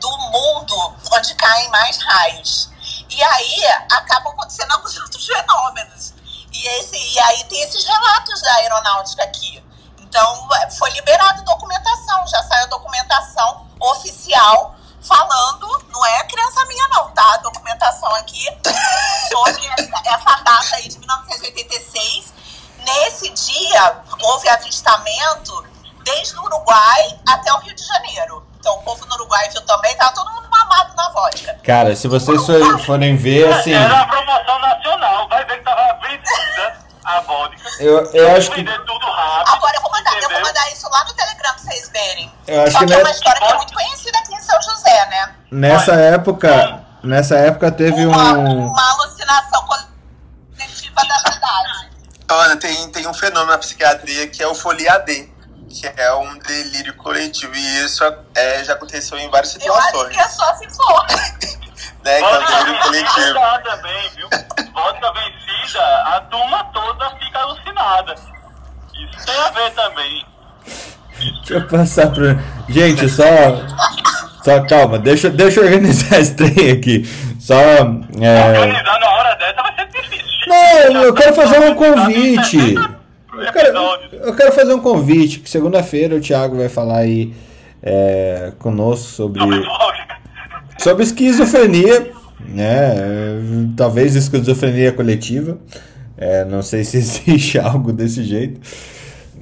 do 0.00 0.18
mundo 0.30 0.96
onde 1.12 1.34
caem 1.34 1.68
mais 1.70 1.98
raios. 1.98 2.70
E 3.10 3.22
aí 3.22 3.66
acabam 3.90 4.32
acontecendo 4.32 4.72
alguns 4.72 4.96
outros 4.98 5.26
fenômenos. 5.26 6.14
E, 6.52 6.66
esse, 6.78 6.96
e 6.96 7.20
aí 7.20 7.44
tem 7.44 7.62
esses 7.62 7.84
relatos 7.84 8.42
da 8.42 8.54
aeronáutica 8.54 9.24
aqui. 9.24 9.62
Então 10.00 10.48
é, 10.62 10.70
foi 10.70 10.90
liberada 10.90 11.42
documentação, 11.42 12.26
já 12.26 12.42
saiu 12.44 12.68
documentação 12.68 13.66
oficial 13.80 14.76
falando, 15.00 15.84
não 15.92 16.06
é 16.06 16.24
criança 16.24 16.64
minha 16.66 16.88
não, 16.88 17.10
tá? 17.10 17.36
Documentação 17.38 18.14
aqui 18.14 18.44
sobre 19.28 19.66
essa, 19.66 20.02
essa 20.04 20.42
data 20.42 20.76
aí 20.76 20.88
de 20.88 20.98
1986. 20.98 22.32
Nesse 22.84 23.30
dia 23.30 23.92
houve 24.22 24.48
avistamento 24.48 25.64
desde 26.04 26.36
o 26.38 26.42
Uruguai 26.44 27.18
até 27.28 27.52
o 27.52 27.58
Rio 27.58 27.74
de 27.74 27.84
Janeiro. 27.84 28.46
Então 28.60 28.74
o 28.76 28.82
povo 28.82 29.04
no 29.06 29.14
Uruguai 29.14 29.48
viu 29.50 29.60
também, 29.62 29.94
tava 29.96 30.12
todo 30.14 30.30
mundo 30.32 30.48
mamado 30.50 30.94
na 30.96 31.08
vodka. 31.10 31.54
Cara, 31.64 31.94
se 31.96 32.08
vocês 32.08 32.44
for- 32.44 32.78
forem 32.80 33.16
ver, 33.16 33.52
assim. 33.52 33.72
Era 33.72 34.00
a 34.00 34.06
promoção 34.06 34.58
nacional. 34.58 35.28
Vai 35.28 35.44
ver 35.44 35.58
que 35.58 35.64
tava 35.64 35.98
vendida 36.02 36.78
a 37.04 37.20
vodka. 37.20 37.68
Eu, 37.80 38.04
eu 38.12 38.36
acho 38.36 38.50
que. 38.50 38.64
Tudo 38.64 39.06
rápido. 39.06 39.54
Agora 39.54 39.76
eu 39.76 39.82
vou 39.82 39.90
mandar, 39.92 40.14
eu 40.22 40.30
vou 40.30 40.40
mandar 40.40 40.72
isso 40.72 40.88
lá 40.90 41.04
no 41.04 41.12
Telegram 41.14 41.52
pra 41.54 41.58
vocês 41.58 41.88
verem. 41.90 42.32
Eu 42.46 42.62
acho 42.62 42.72
Só 42.72 42.78
que 42.80 42.86
que 42.86 42.92
é 42.94 42.98
uma 42.98 43.10
história 43.10 43.40
que 43.40 43.52
é 43.52 43.56
muito 43.56 43.74
conhecida 43.74 44.18
aqui 44.18 44.34
em 44.34 44.40
São 44.40 44.62
José, 44.62 45.06
né? 45.06 45.34
Nessa 45.50 45.92
época. 45.94 46.80
Nessa 47.02 47.36
época 47.36 47.70
teve 47.70 48.06
Uma, 48.06 48.32
um. 48.32 48.66
uma 48.68 48.90
alucinação 48.92 49.62
coletiva 49.66 49.83
Olha, 52.30 52.56
tem, 52.56 52.90
tem 52.90 53.06
um 53.06 53.14
fenômeno 53.14 53.52
na 53.52 53.58
psiquiatria 53.58 54.26
que 54.28 54.42
é 54.42 54.46
o 54.46 54.54
folia 54.54 54.98
D, 54.98 55.28
que 55.68 55.86
é 55.86 56.14
um 56.14 56.38
delírio 56.38 56.94
coletivo. 56.94 57.54
E 57.54 57.84
isso 57.84 58.02
é, 58.34 58.64
já 58.64 58.72
aconteceu 58.74 59.18
em 59.18 59.30
várias 59.30 59.54
Eu 59.62 59.74
acho 59.74 59.86
situações. 59.86 60.16
que 60.16 60.20
é 60.22 60.28
só 60.28 60.54
se 60.54 60.68
for. 60.74 61.06
Né, 62.04 62.18
que 62.18 62.24
é 62.24 62.38
Vodka 62.38 62.64
delírio 62.64 62.90
vencida 62.92 63.34
coletivo. 63.34 63.62
também, 63.64 64.10
viu? 64.14 64.28
Vodka 64.74 65.12
vencida, 65.12 65.84
a 66.04 66.20
turma 66.30 66.64
toda 66.74 67.10
fica 67.16 67.38
alucinada. 67.38 68.14
Isso 68.14 69.26
tem 69.26 69.36
a 69.38 69.50
ver 69.50 69.70
também. 69.70 70.26
Deixa 71.18 71.54
eu 71.54 71.66
passar 71.66 72.10
pra. 72.10 72.36
Gente, 72.68 73.08
só. 73.08 73.24
Só 74.44 74.66
calma, 74.66 74.98
deixa, 74.98 75.30
deixa 75.30 75.60
eu 75.60 75.64
organizar 75.64 76.16
esse 76.20 76.34
trem 76.34 76.72
aqui. 76.72 77.04
Só. 77.40 77.54
É... 77.54 78.58
Organizar 78.58 79.00
na 79.00 79.10
hora 79.10 79.34
dessa 79.36 79.62
vai 79.62 79.74
ser 79.74 79.86
difícil. 79.88 80.33
Não, 80.46 81.02
eu 81.02 81.14
quero 81.14 81.34
fazer 81.34 81.58
um 81.60 81.74
convite. 81.74 82.74
Eu 83.36 83.52
quero, 83.52 83.76
eu 84.12 84.36
quero 84.36 84.52
fazer 84.52 84.72
um 84.72 84.78
convite, 84.78 85.40
que 85.40 85.50
segunda-feira 85.50 86.14
o 86.14 86.20
Thiago 86.20 86.56
vai 86.56 86.68
falar 86.68 86.98
aí 86.98 87.34
é, 87.82 88.52
conosco 88.60 89.08
sobre, 89.08 89.40
sobre 90.78 91.02
esquizofrenia, 91.02 92.12
né? 92.38 92.94
Talvez 93.76 94.14
esquizofrenia 94.14 94.92
coletiva. 94.92 95.58
É, 96.16 96.44
não 96.44 96.62
sei 96.62 96.84
se 96.84 96.98
existe 96.98 97.58
algo 97.60 97.92
desse 97.92 98.22
jeito. 98.22 98.60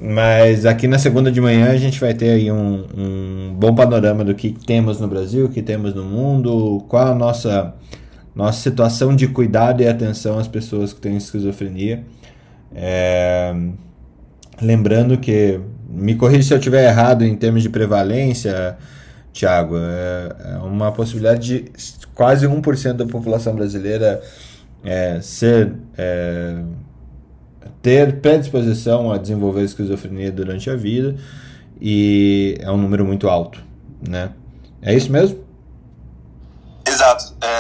Mas 0.01 0.67
aqui 0.67 0.89
na 0.89 0.99
segunda 0.99 1.31
de 1.31 1.41
manhã 1.41 1.71
a 1.71 1.77
gente 1.77 2.01
vai 2.01 2.13
ter 2.13 2.31
aí 2.31 2.51
um, 2.51 2.85
um 2.97 3.55
bom 3.55 3.73
panorama 3.73 4.25
do 4.25 4.35
que 4.35 4.51
temos 4.51 4.99
no 4.99 5.07
Brasil, 5.07 5.47
o 5.47 5.49
que 5.49 5.63
temos 5.63 5.95
no 5.95 6.03
mundo, 6.03 6.85
qual 6.89 7.09
a 7.09 7.15
nossa, 7.15 7.73
nossa 8.35 8.61
situação 8.61 9.15
de 9.15 9.29
cuidado 9.29 9.83
e 9.83 9.89
atenção 9.89 10.39
às 10.39 10.49
pessoas 10.49 10.93
que 10.93 11.01
têm 11.01 11.17
esquizofrenia. 11.17 12.05
É, 12.75 13.55
lembrando 14.61 15.19
que, 15.19 15.61
me 15.89 16.15
corrija 16.15 16.43
se 16.43 16.55
eu 16.55 16.59
estiver 16.59 16.89
errado 16.89 17.23
em 17.23 17.37
termos 17.37 17.63
de 17.63 17.69
prevalência, 17.69 18.79
Tiago, 19.33 19.77
é, 19.77 20.55
é 20.55 20.57
uma 20.59 20.91
possibilidade 20.91 21.61
de 21.61 21.73
quase 22.15 22.47
1% 22.47 22.95
da 22.95 23.07
população 23.07 23.55
brasileira 23.55 24.23
é, 24.85 25.21
ser 25.21 25.75
é, 25.97 26.63
ter 27.83 28.21
predisposição 28.21 29.13
a 29.13 29.19
desenvolver 29.19 29.63
esquizofrenia 29.63 30.31
durante 30.31 30.71
a 30.71 30.77
vida 30.77 31.17
e 31.81 32.57
é 32.61 32.71
um 32.71 32.77
número 32.77 33.05
muito 33.05 33.29
alto, 33.29 33.63
né? 34.09 34.31
É 34.81 34.95
isso 34.95 35.11
mesmo? 35.11 35.39
Exato. 36.87 37.35
É, 37.43 37.52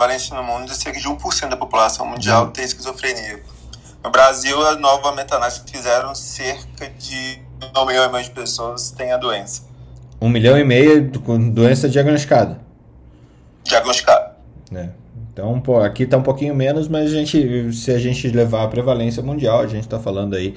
prevalência 0.00 0.34
no 0.34 0.42
mundo 0.42 0.72
é 0.72 0.74
cerca 0.74 0.98
de 0.98 1.06
1% 1.06 1.48
da 1.50 1.56
população 1.56 2.06
mundial 2.06 2.46
Uhum. 2.46 2.50
tem 2.50 2.64
esquizofrenia. 2.64 3.38
No 4.02 4.10
Brasil, 4.10 4.58
a 4.66 4.76
nova 4.76 5.12
meta-análise 5.12 5.60
que 5.60 5.72
fizeram, 5.72 6.14
cerca 6.14 6.88
de 6.98 7.38
1 7.76 7.84
milhão 7.86 8.04
e 8.06 8.08
meio 8.08 8.24
de 8.24 8.30
pessoas 8.30 8.90
têm 8.92 9.12
a 9.12 9.18
doença 9.18 9.62
Um 10.18 10.30
milhão 10.30 10.56
e 10.58 10.64
meio 10.64 11.10
com 11.20 11.50
doença 11.50 11.86
diagnosticada, 11.86 12.58
diagnosticada. 13.62 14.36
né? 14.70 14.90
Então, 15.32 15.60
pô, 15.60 15.80
aqui 15.80 16.06
tá 16.06 16.16
um 16.16 16.22
pouquinho 16.22 16.54
menos, 16.54 16.88
mas 16.88 17.12
a 17.12 17.14
gente, 17.14 17.72
se 17.74 17.90
a 17.90 17.98
gente 17.98 18.26
levar 18.28 18.64
a 18.64 18.68
prevalência 18.68 19.22
mundial, 19.22 19.60
a 19.60 19.66
gente 19.66 19.86
tá 19.86 19.98
falando 19.98 20.34
aí 20.34 20.54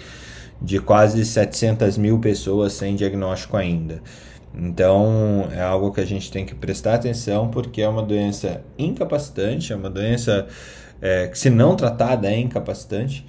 de 0.62 0.80
quase 0.80 1.24
700 1.26 1.98
mil 1.98 2.20
pessoas 2.20 2.74
sem 2.74 2.96
diagnóstico 2.96 3.58
ainda. 3.58 4.02
Então, 4.56 5.48
é 5.52 5.62
algo 5.62 5.92
que 5.92 6.00
a 6.00 6.06
gente 6.06 6.32
tem 6.32 6.46
que 6.46 6.54
prestar 6.54 6.96
atenção, 6.96 7.50
porque 7.50 7.82
é 7.82 7.88
uma 7.88 8.04
doença 8.04 8.64
incapacitante, 8.78 9.74
é 9.74 9.76
uma 9.76 9.90
doença 9.90 10.48
é, 11.02 11.28
que, 11.28 11.38
se 11.38 11.50
não 11.50 11.76
tratada, 11.76 12.28
é 12.28 12.38
incapacitante. 12.38 13.26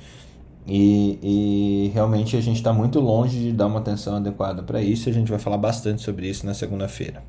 E, 0.67 1.19
e 1.23 1.91
realmente 1.93 2.37
a 2.37 2.41
gente 2.41 2.57
está 2.57 2.73
muito 2.73 2.99
longe 3.01 3.39
de 3.39 3.53
dar 3.53 3.67
uma 3.67 3.81
atenção 3.81 4.17
adequada 4.17 4.63
para 4.63 4.81
isso. 4.81 5.09
A 5.09 5.13
gente 5.13 5.31
vai 5.31 5.39
falar 5.39 5.59
bastante 5.59 6.03
sobre 6.03 6.27
isso 6.27 6.47
na 6.47 6.55
segunda-feira. 6.55 7.23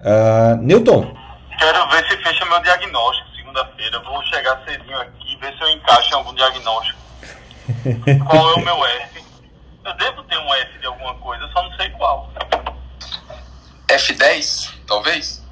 Ah, 0.00 0.56
Newton, 0.60 1.14
Quero 1.58 1.88
ver 1.88 2.06
se 2.06 2.16
fecha 2.18 2.44
meu 2.46 2.60
diagnóstico 2.60 3.28
segunda-feira. 3.34 3.98
Vou 4.00 4.22
chegar 4.24 4.62
cedinho 4.64 4.96
aqui 5.00 5.34
e 5.34 5.36
ver 5.36 5.56
se 5.56 5.62
eu 5.62 5.68
encaixo 5.70 6.10
em 6.10 6.14
algum 6.14 6.34
diagnóstico. 6.34 6.98
Qual 8.26 8.50
é 8.50 8.54
o 8.54 8.64
meu 8.64 8.86
F? 8.86 9.24
Eu 9.84 9.94
devo 9.94 10.22
ter 10.24 10.38
um 10.38 10.54
F 10.54 10.78
de 10.78 10.86
alguma 10.86 11.14
coisa, 11.14 11.48
só 11.52 11.62
não 11.62 11.72
sei 11.76 11.90
qual. 11.90 12.30
F10, 13.88 14.70
talvez? 14.86 15.42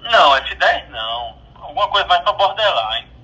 Não, 0.00 0.32
F10 0.32 0.88
não. 0.90 1.36
Alguma 1.56 1.88
coisa 1.88 2.06
mais 2.06 2.22
pra 2.22 2.32
borderline. 2.32 3.16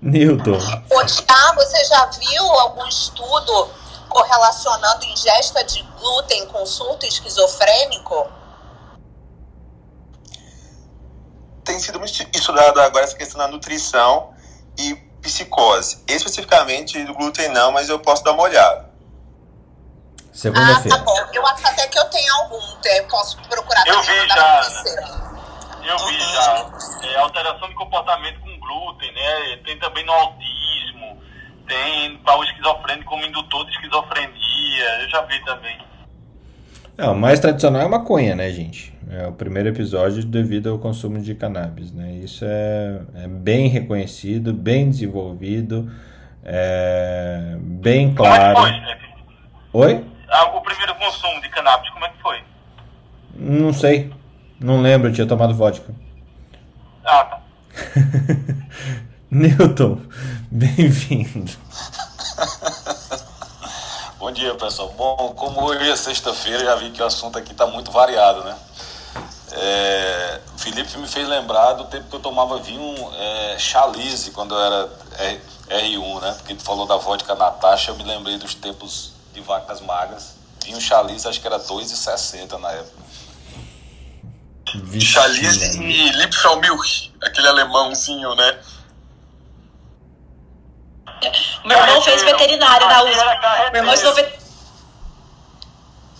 Newton, 0.00 0.58
Ô, 0.90 1.04
Thiago, 1.06 1.56
você 1.56 1.82
já 1.86 2.04
viu 2.06 2.44
algum 2.44 2.86
estudo 2.86 3.70
correlacionando 4.08 5.04
ingesta 5.06 5.64
de 5.64 5.82
glúten 5.98 6.46
com 6.48 6.66
surto 6.66 7.06
esquizofrênico? 7.06 8.30
Tem 11.64 11.78
sido 11.80 11.98
muito 11.98 12.12
estudado 12.36 12.80
agora 12.80 13.04
essa 13.04 13.16
questão 13.16 13.38
da 13.38 13.48
nutrição 13.48 14.34
e 14.78 14.94
psicose. 15.22 16.04
Especificamente 16.06 17.02
do 17.04 17.14
glúten 17.14 17.48
não, 17.48 17.72
mas 17.72 17.88
eu 17.88 17.98
posso 17.98 18.22
dar 18.22 18.32
uma 18.32 18.42
olhada. 18.42 18.93
Ah, 20.34 20.36
segunda-feira. 20.36 20.98
tá 20.98 21.04
bom. 21.04 21.16
Eu 21.32 21.46
acho 21.46 21.66
até 21.66 21.86
que 21.86 21.98
eu 21.98 22.04
tenho 22.06 22.34
algum. 22.34 22.58
Eu 22.84 23.04
posso 23.08 23.40
procurar 23.48 23.86
Eu 23.86 24.02
vi 24.02 24.28
já. 24.28 24.60
Eu 25.84 25.98
vi 25.98 26.18
já. 26.18 26.72
É, 27.04 27.16
alteração 27.18 27.68
de 27.68 27.74
comportamento 27.74 28.40
com 28.40 28.58
glúten, 28.58 29.12
né? 29.12 29.56
Tem 29.64 29.78
também 29.78 30.04
no 30.04 30.12
autismo. 30.12 31.22
Tem 31.68 32.18
para 32.18 32.36
o 32.36 32.44
esquizofrênico 32.44 33.08
como 33.08 33.24
indutor 33.24 33.64
de 33.66 33.72
esquizofrenia. 33.72 35.02
Eu 35.02 35.10
já 35.10 35.22
vi 35.22 35.44
também. 35.44 35.78
É, 36.98 37.08
o 37.08 37.14
mais 37.14 37.38
tradicional 37.40 37.82
é 37.82 37.88
maconha, 37.88 38.34
né, 38.34 38.50
gente? 38.50 38.92
É 39.10 39.26
o 39.26 39.32
primeiro 39.32 39.68
episódio 39.68 40.24
devido 40.24 40.70
ao 40.70 40.78
consumo 40.78 41.20
de 41.20 41.34
cannabis, 41.34 41.92
né? 41.92 42.12
Isso 42.22 42.44
é, 42.44 43.00
é 43.14 43.28
bem 43.28 43.68
reconhecido, 43.68 44.52
bem 44.52 44.90
desenvolvido, 44.90 45.90
é 46.42 47.56
bem 47.58 48.14
claro. 48.14 48.66
É 48.66 48.72
chefe? 48.72 49.04
Oi? 49.72 50.13
Consumo 51.04 51.38
de 51.42 51.50
cannabis, 51.50 51.90
como 51.90 52.04
é 52.06 52.08
que 52.08 52.22
foi? 52.22 52.42
Não 53.34 53.74
sei. 53.74 54.10
Não 54.58 54.80
lembro, 54.80 55.08
eu 55.10 55.12
tinha 55.12 55.26
tomado 55.26 55.54
vodka. 55.54 55.94
Ah, 57.04 57.24
tá. 57.24 57.40
Newton, 59.30 60.00
bem-vindo. 60.50 61.52
Bom 64.18 64.32
dia, 64.32 64.54
pessoal. 64.54 64.94
Bom, 64.96 65.34
como 65.36 65.64
hoje 65.64 65.90
é 65.90 65.94
sexta-feira, 65.94 66.64
já 66.64 66.74
vi 66.76 66.90
que 66.90 67.02
o 67.02 67.04
assunto 67.04 67.36
aqui 67.38 67.52
está 67.52 67.66
muito 67.66 67.90
variado, 67.90 68.42
né? 68.42 68.56
É, 69.52 70.40
Felipe 70.56 70.96
me 70.96 71.06
fez 71.06 71.28
lembrar 71.28 71.74
do 71.74 71.84
tempo 71.84 72.08
que 72.08 72.16
eu 72.16 72.20
tomava 72.20 72.58
vinho 72.60 72.94
é, 73.14 73.58
Chalice 73.58 74.30
quando 74.30 74.54
eu 74.54 74.60
era 74.62 74.88
R- 75.18 75.40
R1, 75.68 76.20
né? 76.22 76.32
Porque 76.38 76.54
tu 76.54 76.62
falou 76.62 76.86
da 76.86 76.96
vodka 76.96 77.34
Natasha, 77.34 77.90
eu 77.90 77.96
me 77.96 78.04
lembrei 78.04 78.38
dos 78.38 78.54
tempos 78.54 79.12
de 79.34 79.42
vacas 79.42 79.82
magras. 79.82 80.42
Vinho 80.64 80.80
Chalice, 80.80 81.28
acho 81.28 81.40
que 81.40 81.46
era 81.46 81.58
2,60 81.58 82.58
na 82.58 82.70
época. 82.72 83.04
Vixe, 84.76 85.06
Chalice 85.12 85.78
e 85.80 86.08
Lipfraumilch, 86.12 87.12
aquele 87.22 87.46
alemãozinho, 87.48 88.34
né? 88.34 88.58
Meu 91.64 91.78
irmão 91.78 92.02
fez 92.02 92.22
veterinária 92.22 92.86
na 92.86 93.02
USP. 93.04 93.24
Meu 93.72 93.80
irmão 93.82 93.94
estudou, 93.94 94.14
ve- 94.14 94.38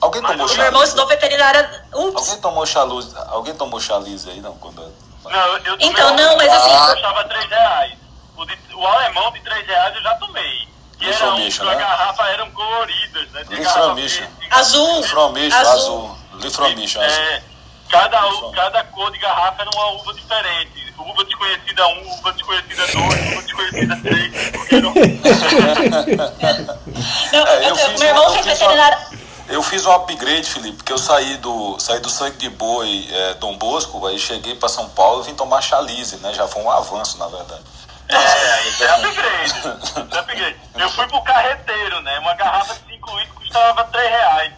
Alguém 0.01 0.23
tomou 0.23 0.37
meu 0.55 0.65
irmão 0.67 0.83
estudou 0.85 1.07
Chalice? 1.09 1.23
veterinária. 1.23 1.85
Ups. 1.95 2.17
Alguém 2.17 2.41
tomou 2.41 2.67
Chalice? 2.67 3.15
Alguém 3.29 3.55
tomou 3.55 3.81
Chalice 3.81 4.31
aí, 4.31 4.41
não? 4.41 4.57
Quando... 4.59 4.81
Não, 5.25 5.31
eu, 5.33 5.57
eu 5.59 5.79
tomei 5.79 5.89
Então, 5.89 6.13
um 6.13 6.17
não, 6.17 6.37
mas 6.37 6.49
assim- 6.53 6.93
custava 6.95 7.25
3 7.25 7.49
reais. 7.49 7.99
O, 8.37 8.45
de- 8.45 8.75
o 8.75 8.87
alemão 8.87 9.33
de 9.33 9.41
3 9.41 9.67
reais 9.67 9.97
eu 9.97 10.03
já 10.03 10.15
tomei. 10.17 10.69
Que 10.99 11.05
era 11.07 11.15
um, 11.27 11.35
Lifromicho, 11.37 11.61
que 11.63 11.69
a 11.69 11.71
né? 11.75 11.77
garrafa 11.77 12.23
eram 12.31 12.51
coloridas, 12.53 13.31
né? 13.33 13.45
Tinha 13.49 13.59
Lifromicho. 13.59 14.23
Azul. 14.51 15.01
Lifromicho, 15.01 15.57
Azul. 15.57 15.73
azul. 15.73 16.19
Lifromicho, 16.41 17.01
azul. 17.01 17.19
É, 17.21 17.43
cada, 17.91 18.21
cada 18.55 18.85
cor 18.85 19.11
de 19.11 19.19
garrafa 19.19 19.63
era 19.63 19.71
uma 19.75 19.87
uva 19.93 20.15
diferente. 20.15 20.85
Uva 20.97 21.25
desconhecida 21.25 21.87
1, 21.87 22.09
uva 22.19 22.33
desconhecida 22.33 22.87
2, 22.87 22.97
uva 23.33 23.43
desconhecida 23.43 23.97
3. 24.03 24.51
Porque 24.53 24.81
não... 24.81 24.95
Não, 27.33 27.47
É, 27.47 27.65
eu 27.65 27.69
eu- 27.71 27.77
fiz 27.77 28.01
meu 28.01 28.09
irmão 28.09 28.31
fez 28.31 28.47
veterinária. 28.47 28.99
Eu 29.47 29.63
fiz 29.63 29.85
um 29.85 29.93
upgrade, 29.93 30.49
Felipe, 30.49 30.79
porque 30.79 30.93
eu 30.93 30.97
saí 30.99 31.37
do, 31.37 31.79
saí 31.79 32.01
do 32.01 32.09
sangue 32.09 32.39
de 32.39 32.49
boi 32.49 33.07
é, 33.13 33.35
Dom 33.35 33.59
Bosco, 33.59 34.07
aí 34.07 34.19
cheguei 34.19 34.55
para 34.55 34.71
São 34.71 34.89
Paulo 34.89 35.23
e 35.23 35.27
vim 35.27 35.35
tomar 35.35 35.61
Chalice, 35.61 36.17
né? 36.17 36.33
Já 36.33 36.49
foi 36.49 36.63
um 36.63 36.71
avanço, 36.71 37.19
na 37.19 37.29
verdade. 37.29 37.61
É, 38.09 38.69
isso 38.69 38.85
é 38.85 38.91
upgrade. 38.91 39.45
Isso 39.45 39.99
é 40.17 40.19
upgrade. 40.19 40.57
Eu 40.77 40.91
fui 40.91 41.07
pro 41.07 41.23
carreteiro, 41.23 42.01
né? 42.03 42.19
Uma 42.19 42.35
garrafa 42.35 42.75
de 42.75 42.95
5 42.95 43.19
litros 43.19 43.39
custava 43.39 43.85
3 43.85 44.11
reais. 44.11 44.53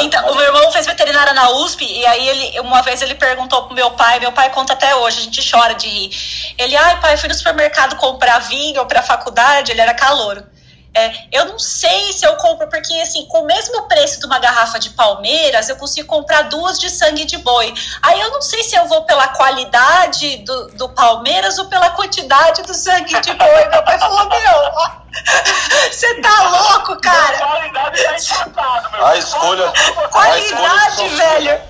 Então, 0.00 0.30
o 0.30 0.34
meu 0.34 0.44
irmão 0.44 0.72
fez 0.72 0.86
veterinária 0.86 1.32
na 1.32 1.50
USP 1.50 1.84
e 1.84 2.06
aí 2.06 2.28
ele, 2.28 2.60
uma 2.60 2.82
vez 2.82 3.02
ele 3.02 3.14
perguntou 3.14 3.64
pro 3.64 3.74
meu 3.74 3.92
pai, 3.92 4.18
meu 4.18 4.32
pai 4.32 4.50
conta 4.50 4.72
até 4.72 4.94
hoje, 4.96 5.20
a 5.20 5.22
gente 5.22 5.50
chora 5.50 5.74
de 5.74 5.88
rir. 5.88 6.54
Ele, 6.58 6.76
ai 6.76 7.00
pai, 7.00 7.16
fui 7.16 7.28
no 7.28 7.34
supermercado 7.34 7.96
comprar 7.96 8.38
vinho 8.40 8.84
pra 8.86 9.02
faculdade, 9.02 9.70
ele 9.70 9.80
era 9.80 9.94
calouro. 9.94 10.44
É, 10.94 11.12
eu 11.30 11.44
não 11.44 11.58
sei 11.58 12.12
se 12.12 12.26
eu 12.26 12.34
compro, 12.36 12.68
porque 12.68 12.92
assim, 13.00 13.24
com 13.26 13.42
o 13.42 13.46
mesmo 13.46 13.82
preço 13.82 14.18
de 14.20 14.26
uma 14.26 14.38
garrafa 14.38 14.78
de 14.78 14.90
palmeiras, 14.90 15.68
eu 15.68 15.76
consigo 15.76 16.08
comprar 16.08 16.42
duas 16.42 16.78
de 16.78 16.90
sangue 16.90 17.24
de 17.24 17.36
boi. 17.38 17.72
Aí 18.02 18.20
eu 18.20 18.30
não 18.30 18.42
sei 18.42 18.62
se 18.64 18.74
eu 18.74 18.86
vou 18.86 19.04
pela 19.04 19.28
qualidade 19.28 20.38
do, 20.38 20.68
do 20.68 20.88
Palmeiras 20.88 21.58
ou 21.58 21.66
pela 21.66 21.90
quantidade 21.90 22.62
do 22.62 22.74
sangue 22.74 23.20
de 23.20 23.32
boi. 23.34 23.68
Meu 23.68 23.82
pai 23.84 23.98
falou, 23.98 24.28
meu, 24.28 24.72
você 25.92 26.20
tá 26.20 26.48
louco, 26.48 26.92
A 26.92 27.00
cara? 27.00 27.38
qualidade 27.38 28.02
tá 28.02 28.46
empatado, 28.46 29.04
A 29.04 29.16
escolha. 29.16 29.72
Qualidade, 30.10 31.08
velho. 31.10 31.60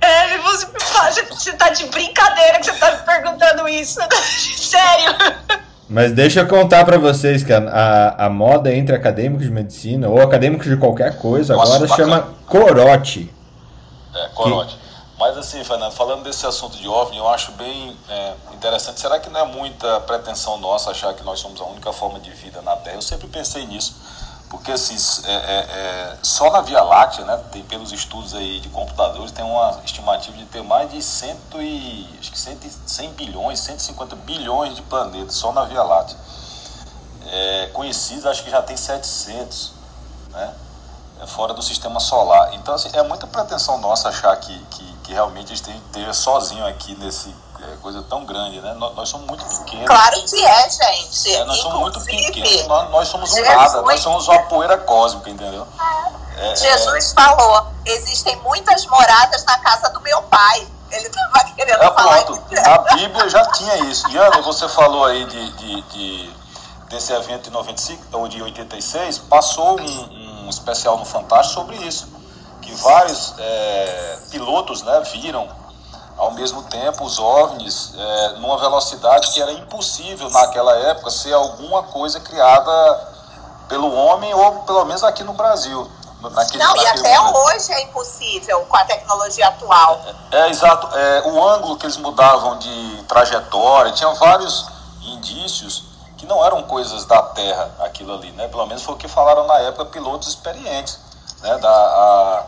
É, 0.00 0.38
você, 0.38 0.66
você 1.30 1.52
tá 1.52 1.70
de 1.70 1.86
brincadeira 1.86 2.58
que 2.58 2.66
você 2.66 2.72
tá 2.72 2.90
me 2.90 2.98
perguntando 2.98 3.68
isso. 3.68 4.00
Sério. 4.56 5.16
Mas 5.92 6.10
deixa 6.12 6.40
eu 6.40 6.48
contar 6.48 6.86
para 6.86 6.96
vocês 6.96 7.44
que 7.44 7.52
a, 7.52 8.14
a, 8.16 8.30
moda 8.30 8.74
entre 8.74 8.96
acadêmicos 8.96 9.44
de 9.44 9.52
medicina 9.52 10.08
ou 10.08 10.22
acadêmicos 10.22 10.66
de 10.66 10.76
qualquer 10.78 11.18
coisa 11.18 11.54
Nossa, 11.54 11.74
agora 11.74 11.86
bacana. 11.86 12.10
chama 12.10 12.34
corote. 12.46 13.34
É, 14.14 14.28
corote. 14.28 14.74
Que... 14.74 14.82
Mas 15.18 15.36
assim, 15.36 15.62
Fernando, 15.62 15.92
falando 15.92 16.24
desse 16.24 16.46
assunto 16.46 16.78
de 16.78 16.88
OVNI, 16.88 17.18
eu 17.18 17.28
acho 17.28 17.52
bem 17.52 17.94
é, 18.08 18.32
interessante. 18.54 19.00
Será 19.00 19.20
que 19.20 19.28
não 19.28 19.40
é 19.40 19.44
muita 19.44 20.00
pretensão 20.00 20.56
nossa 20.58 20.90
achar 20.90 21.12
que 21.12 21.22
nós 21.24 21.38
somos 21.38 21.60
a 21.60 21.64
única 21.64 21.92
forma 21.92 22.18
de 22.18 22.30
vida 22.30 22.62
na 22.62 22.74
Terra? 22.76 22.96
Eu 22.96 23.02
sempre 23.02 23.28
pensei 23.28 23.66
nisso. 23.66 23.94
Porque 24.52 24.70
assim, 24.70 24.96
é, 25.26 25.32
é, 25.32 25.58
é, 25.60 26.18
só 26.22 26.50
na 26.50 26.60
Via 26.60 26.82
Láctea, 26.82 27.24
né, 27.24 27.42
tem 27.50 27.62
pelos 27.64 27.90
estudos 27.90 28.34
aí 28.34 28.60
de 28.60 28.68
computadores, 28.68 29.32
tem 29.32 29.42
uma 29.42 29.80
estimativa 29.82 30.36
de 30.36 30.44
ter 30.44 30.62
mais 30.62 30.90
de 30.90 31.02
cento 31.02 31.60
e, 31.62 32.06
acho 32.20 32.30
que 32.30 32.38
100, 32.38 32.58
100 32.86 33.12
bilhões, 33.14 33.60
150 33.60 34.14
bilhões 34.14 34.76
de 34.76 34.82
planetas 34.82 35.36
só 35.36 35.52
na 35.52 35.64
Via 35.64 35.82
Láctea. 35.82 36.18
É, 37.28 37.70
conhecidos, 37.72 38.26
acho 38.26 38.44
que 38.44 38.50
já 38.50 38.60
tem 38.60 38.76
700, 38.76 39.72
né, 40.32 40.54
é 41.22 41.26
fora 41.26 41.54
do 41.54 41.62
sistema 41.62 41.98
solar. 41.98 42.52
Então, 42.52 42.74
assim, 42.74 42.90
é 42.92 43.02
muita 43.02 43.26
pretensão 43.26 43.78
nossa 43.78 44.10
achar 44.10 44.36
que, 44.36 44.54
que, 44.66 44.96
que 45.04 45.12
realmente 45.14 45.50
a 45.50 45.56
gente 45.56 45.70
esteja 45.70 46.12
sozinho 46.12 46.66
aqui 46.66 46.94
nesse 46.96 47.34
é 47.62 47.76
coisa 47.80 48.02
tão 48.02 48.24
grande, 48.24 48.60
né? 48.60 48.74
Nós, 48.74 48.94
nós, 48.94 49.08
somos 49.08 49.26
muito 49.26 49.44
pequenos. 49.44 49.86
Claro 49.86 50.22
que 50.24 50.44
é, 50.44 50.70
gente. 50.70 51.34
É, 51.34 51.44
nós 51.44 51.58
somos 51.58 51.80
muito 51.80 52.00
pequenos, 52.00 52.66
nós, 52.66 52.90
nós 52.90 53.08
somos 53.08 53.30
Jesus, 53.30 53.48
nada, 53.48 53.82
nós 53.82 54.00
somos 54.00 54.28
uma 54.28 54.42
poeira 54.42 54.78
cósmica, 54.78 55.30
entendeu? 55.30 55.66
É, 56.36 56.56
Jesus 56.56 57.12
é... 57.12 57.14
falou: 57.14 57.66
existem 57.84 58.36
muitas 58.36 58.84
moradas 58.86 59.44
na 59.44 59.58
casa 59.58 59.90
do 59.90 60.00
meu 60.00 60.22
pai. 60.22 60.66
Ele 60.90 61.06
estava 61.06 61.44
querendo 61.54 61.82
é, 61.82 61.90
falar 61.92 62.24
pronto. 62.24 62.42
Isso. 62.50 62.68
A 62.68 62.78
Bíblia 62.94 63.28
já 63.28 63.46
tinha 63.52 63.76
isso. 63.90 64.08
E 64.10 64.16
Ana, 64.18 64.42
você 64.42 64.68
falou 64.68 65.06
aí 65.06 65.24
de, 65.24 65.52
de, 65.52 65.82
de, 65.82 66.34
desse 66.90 67.12
evento 67.14 67.44
de 67.44 67.50
95 67.50 68.04
ou 68.12 68.28
de 68.28 68.42
86, 68.42 69.18
passou 69.18 69.80
um, 69.80 70.44
um 70.44 70.50
especial 70.50 70.98
no 70.98 71.06
Fantástico 71.06 71.60
sobre 71.60 71.76
isso. 71.76 72.08
Que 72.60 72.74
vários 72.74 73.34
é, 73.38 74.18
pilotos 74.30 74.82
né, 74.82 75.00
viram 75.12 75.61
ao 76.16 76.30
mesmo 76.32 76.62
tempo 76.64 77.04
os 77.04 77.18
OVNIs 77.18 77.92
é, 77.96 78.28
numa 78.38 78.58
velocidade 78.58 79.30
que 79.32 79.40
era 79.40 79.52
impossível 79.52 80.30
naquela 80.30 80.74
época 80.76 81.10
ser 81.10 81.32
alguma 81.32 81.82
coisa 81.84 82.20
criada 82.20 83.08
pelo 83.68 83.92
homem 83.92 84.32
ou 84.34 84.62
pelo 84.62 84.84
menos 84.84 85.02
aqui 85.02 85.24
no 85.24 85.32
Brasil. 85.32 85.90
Naquele, 86.20 86.62
Não, 86.62 86.76
e 86.76 86.86
até 86.86 87.18
momento. 87.18 87.36
hoje 87.36 87.72
é 87.72 87.82
impossível 87.82 88.60
com 88.66 88.76
a 88.76 88.84
tecnologia 88.84 89.48
atual. 89.48 90.00
É, 90.30 90.42
é 90.42 90.50
exato. 90.50 90.96
É, 90.96 91.22
o 91.26 91.48
ângulo 91.48 91.76
que 91.76 91.84
eles 91.84 91.96
mudavam 91.96 92.58
de 92.58 93.02
trajetória, 93.08 93.90
tinha 93.90 94.12
vários 94.14 94.66
indícios 95.02 95.82
que 96.16 96.24
não 96.24 96.44
eram 96.44 96.62
coisas 96.62 97.04
da 97.06 97.20
Terra, 97.22 97.68
aquilo 97.80 98.14
ali, 98.14 98.30
né? 98.32 98.46
Pelo 98.46 98.64
menos 98.66 98.84
foi 98.84 98.94
o 98.94 98.96
que 98.96 99.08
falaram 99.08 99.48
na 99.48 99.58
época 99.60 99.86
pilotos 99.86 100.28
experientes, 100.28 101.00
né? 101.40 101.58
Da, 101.58 101.68
a, 101.68 102.44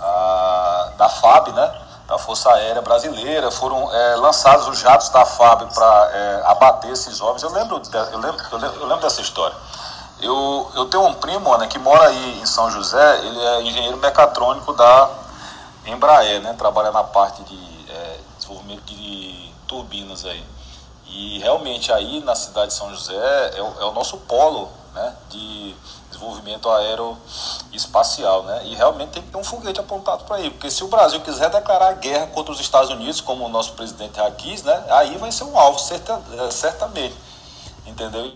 a, 0.00 0.88
da 0.96 1.08
FAB, 1.08 1.48
né? 1.48 1.87
Da 2.08 2.16
Força 2.16 2.50
Aérea 2.50 2.80
Brasileira, 2.80 3.50
foram 3.50 3.94
é, 3.94 4.16
lançados 4.16 4.66
os 4.66 4.78
jatos 4.78 5.10
da 5.10 5.26
FAB 5.26 5.70
para 5.74 6.10
é, 6.10 6.42
abater 6.46 6.90
esses 6.90 7.20
homens. 7.20 7.42
Eu 7.42 7.52
lembro, 7.52 7.82
eu 8.10 8.18
lembro, 8.18 8.46
eu 8.50 8.58
lembro, 8.58 8.80
eu 8.80 8.86
lembro 8.86 9.02
dessa 9.02 9.20
história. 9.20 9.54
Eu, 10.18 10.72
eu 10.74 10.86
tenho 10.86 11.04
um 11.04 11.12
primo 11.12 11.54
né, 11.58 11.66
que 11.66 11.78
mora 11.78 12.08
aí 12.08 12.40
em 12.40 12.46
São 12.46 12.70
José, 12.70 13.18
ele 13.18 13.38
é 13.38 13.62
engenheiro 13.62 13.98
mecatrônico 13.98 14.72
da 14.72 15.10
Embraer, 15.84 16.40
né, 16.40 16.54
trabalha 16.54 16.90
na 16.90 17.04
parte 17.04 17.42
de 17.42 17.90
é, 17.92 18.20
desenvolvimento 18.38 18.84
de 18.84 19.52
turbinas 19.66 20.24
aí. 20.24 20.44
E 21.06 21.38
realmente 21.40 21.92
aí 21.92 22.20
na 22.20 22.34
cidade 22.34 22.68
de 22.68 22.74
São 22.74 22.88
José 22.90 23.52
é 23.54 23.62
o, 23.62 23.82
é 23.82 23.84
o 23.84 23.92
nosso 23.92 24.16
polo 24.16 24.70
né, 24.94 25.14
de 25.28 25.76
desenvolvimento 26.18 26.68
aeroespacial, 26.68 28.42
né? 28.42 28.62
E 28.64 28.74
realmente 28.74 29.10
tem 29.10 29.22
que 29.22 29.30
ter 29.30 29.36
um 29.36 29.44
foguete 29.44 29.78
apontado 29.80 30.24
para 30.24 30.36
aí, 30.36 30.50
porque 30.50 30.70
se 30.70 30.82
o 30.82 30.88
Brasil 30.88 31.20
quiser 31.20 31.48
declarar 31.50 31.92
guerra 31.94 32.26
contra 32.28 32.52
os 32.52 32.60
Estados 32.60 32.90
Unidos, 32.90 33.20
como 33.20 33.46
o 33.46 33.48
nosso 33.48 33.72
presidente 33.72 34.16
já 34.16 34.30
quis, 34.32 34.62
né? 34.62 34.84
Aí 34.90 35.16
vai 35.16 35.30
ser 35.30 35.44
um 35.44 35.58
alvo, 35.58 35.78
certa, 35.78 36.20
é, 36.38 36.50
certamente, 36.50 37.16
entendeu? 37.86 38.32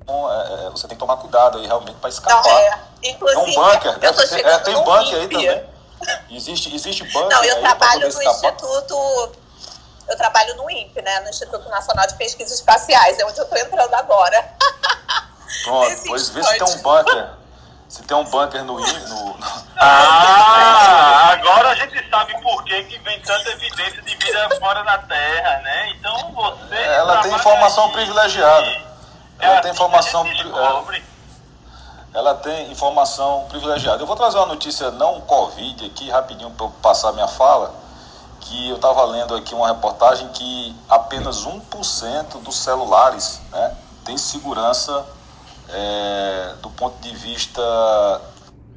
Então, 0.00 0.32
é, 0.32 0.66
é, 0.66 0.70
você 0.70 0.88
tem 0.88 0.96
que 0.96 1.00
tomar 1.00 1.16
cuidado 1.16 1.58
aí 1.58 1.66
realmente 1.66 1.96
para 1.96 2.10
escapar. 2.10 2.42
Não, 2.42 2.50
é, 2.50 2.80
inclusive, 3.04 3.40
é 3.40 3.60
um 3.60 3.72
bunker, 3.72 3.98
é, 4.00 4.50
é, 4.50 4.58
tem 4.58 4.74
bunker 4.74 5.14
aí 5.14 5.28
também. 5.28 5.72
Existe, 6.30 6.74
existe 6.74 7.04
bunker 7.04 7.28
Não, 7.28 7.44
eu 7.44 7.60
trabalho 7.60 8.12
no. 8.12 8.22
Instituto 8.22 9.32
eu 10.08 10.16
trabalho 10.16 10.56
no 10.56 10.68
INPE, 10.68 11.00
né, 11.00 11.20
no 11.20 11.30
Instituto 11.30 11.68
Nacional 11.68 12.06
de 12.06 12.14
Pesquisas 12.14 12.58
Espaciais, 12.58 13.18
é 13.18 13.24
onde 13.24 13.38
eu 13.38 13.44
estou 13.44 13.56
entrando 13.56 13.94
agora. 13.94 14.56
Pronto, 15.64 16.02
pois 16.06 16.30
vê 16.30 16.42
se 16.42 16.58
tem 16.58 16.68
um 16.68 16.82
bunker. 16.82 17.28
Se 17.88 18.02
tem 18.04 18.16
um 18.16 18.24
bunker 18.24 18.64
no, 18.64 18.80
no... 18.80 19.36
Ah, 19.76 21.32
agora 21.32 21.70
a 21.70 21.74
gente 21.74 22.08
sabe 22.08 22.40
por 22.40 22.64
que, 22.64 22.84
que 22.84 22.98
vem 23.00 23.20
tanta 23.20 23.50
evidência 23.50 24.00
de 24.00 24.16
vida 24.16 24.48
fora 24.58 24.82
da 24.82 24.98
Terra, 24.98 25.60
né? 25.60 25.90
Então 25.90 26.32
você. 26.32 26.74
Ela 26.74 27.22
tem 27.22 27.34
informação 27.34 27.84
aqui, 27.84 27.94
privilegiada. 27.94 28.82
Ela 29.38 29.60
tem 29.60 29.70
informação. 29.72 30.26
Ela 32.14 32.34
tem 32.36 32.70
informação 32.70 33.46
privilegiada. 33.48 34.02
Eu 34.02 34.06
vou 34.06 34.16
trazer 34.16 34.38
uma 34.38 34.46
notícia 34.46 34.90
não 34.92 35.20
Covid 35.22 35.86
aqui, 35.86 36.10
rapidinho 36.10 36.50
para 36.50 36.66
eu 36.66 36.70
passar 36.82 37.12
minha 37.12 37.28
fala. 37.28 37.74
Que 38.40 38.70
eu 38.70 38.76
estava 38.76 39.04
lendo 39.04 39.34
aqui 39.34 39.54
uma 39.54 39.68
reportagem 39.68 40.28
que 40.28 40.76
apenas 40.88 41.44
1% 41.44 42.42
dos 42.42 42.56
celulares 42.56 43.40
né, 43.50 43.76
tem 44.04 44.16
segurança 44.18 45.04
é, 45.72 46.54
do 46.60 46.70
ponto 46.70 47.00
de 47.00 47.14
vista 47.16 47.62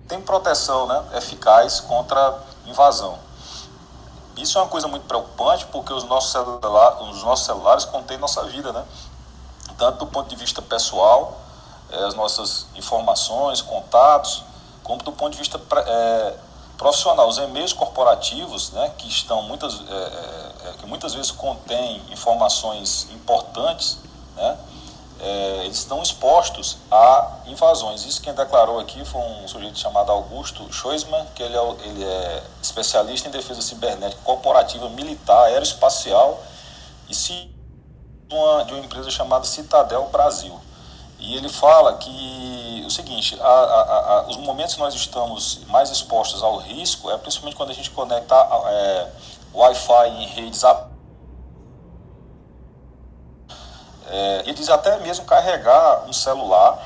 tem 0.08 0.22
proteção 0.22 0.88
né, 0.88 1.04
eficaz 1.16 1.80
contra 1.80 2.40
invasão. 2.66 3.18
Isso 4.38 4.58
é 4.58 4.62
uma 4.62 4.68
coisa 4.68 4.88
muito 4.88 5.06
preocupante 5.06 5.66
porque 5.68 5.94
os 5.94 6.04
nossos, 6.04 6.32
celular, 6.32 7.02
os 7.04 7.24
nossos 7.24 7.46
celulares 7.46 7.86
contêm 7.86 8.18
nossa 8.18 8.44
vida, 8.44 8.72
né? 8.72 8.84
tanto 9.78 10.00
do 10.00 10.08
ponto 10.08 10.30
de 10.30 10.36
vista 10.36 10.62
pessoal, 10.62 11.40
é, 11.90 12.04
as 12.04 12.14
nossas 12.14 12.68
informações, 12.76 13.62
contatos, 13.62 14.44
como 14.84 15.02
do 15.04 15.12
ponto 15.12 15.32
de 15.32 15.38
vista 15.38 15.60
é, 15.86 16.36
profissional. 16.78 17.28
Os 17.28 17.38
e-mails 17.38 17.74
corporativos, 17.74 18.72
né, 18.72 18.94
que 18.98 19.08
estão 19.08 19.42
muitas, 19.44 19.74
é, 19.74 19.94
é, 19.94 20.70
é, 20.70 20.74
que 20.80 20.86
muitas 20.86 21.14
vezes 21.14 21.32
contêm 21.32 22.02
informações 22.12 23.08
importantes, 23.12 23.98
né, 24.36 24.58
é, 25.26 25.66
eles 25.66 25.78
estão 25.78 26.04
expostos 26.04 26.78
a 26.92 27.40
invasões. 27.48 28.06
Isso 28.06 28.22
quem 28.22 28.32
declarou 28.34 28.80
aqui 28.80 29.04
foi 29.04 29.22
um 29.22 29.48
sujeito 29.48 29.80
chamado 29.80 30.12
Augusto 30.12 30.72
Schoisman, 30.72 31.26
que 31.34 31.42
ele 31.42 31.58
é, 31.58 31.76
ele 31.84 32.04
é 32.04 32.44
especialista 32.62 33.28
em 33.28 33.32
defesa 33.32 33.60
cibernética 33.60 34.22
corporativa, 34.24 34.88
militar, 34.90 35.46
aeroespacial 35.46 36.44
e 37.10 37.50
uma, 38.32 38.66
de 38.66 38.74
uma 38.74 38.86
empresa 38.86 39.10
chamada 39.10 39.46
Citadel 39.46 40.08
Brasil. 40.12 40.60
E 41.18 41.36
ele 41.36 41.50
fala 41.50 41.98
que 41.98 42.84
o 42.86 42.92
seguinte, 42.92 43.36
a, 43.42 43.48
a, 43.48 44.20
a, 44.20 44.28
os 44.28 44.38
momentos 44.38 44.76
que 44.76 44.80
nós 44.80 44.94
estamos 44.94 45.62
mais 45.66 45.90
expostos 45.90 46.44
ao 46.44 46.58
risco 46.58 47.10
é 47.10 47.18
principalmente 47.18 47.56
quando 47.56 47.72
a 47.72 47.74
gente 47.74 47.90
conecta 47.90 48.36
é, 48.68 49.08
Wi-Fi 49.56 50.08
em 50.10 50.28
redes 50.28 50.64
abertas 50.64 50.95
É, 54.16 54.74
até 54.74 54.98
mesmo 55.00 55.26
carregar 55.26 56.06
um 56.08 56.14
celular 56.14 56.80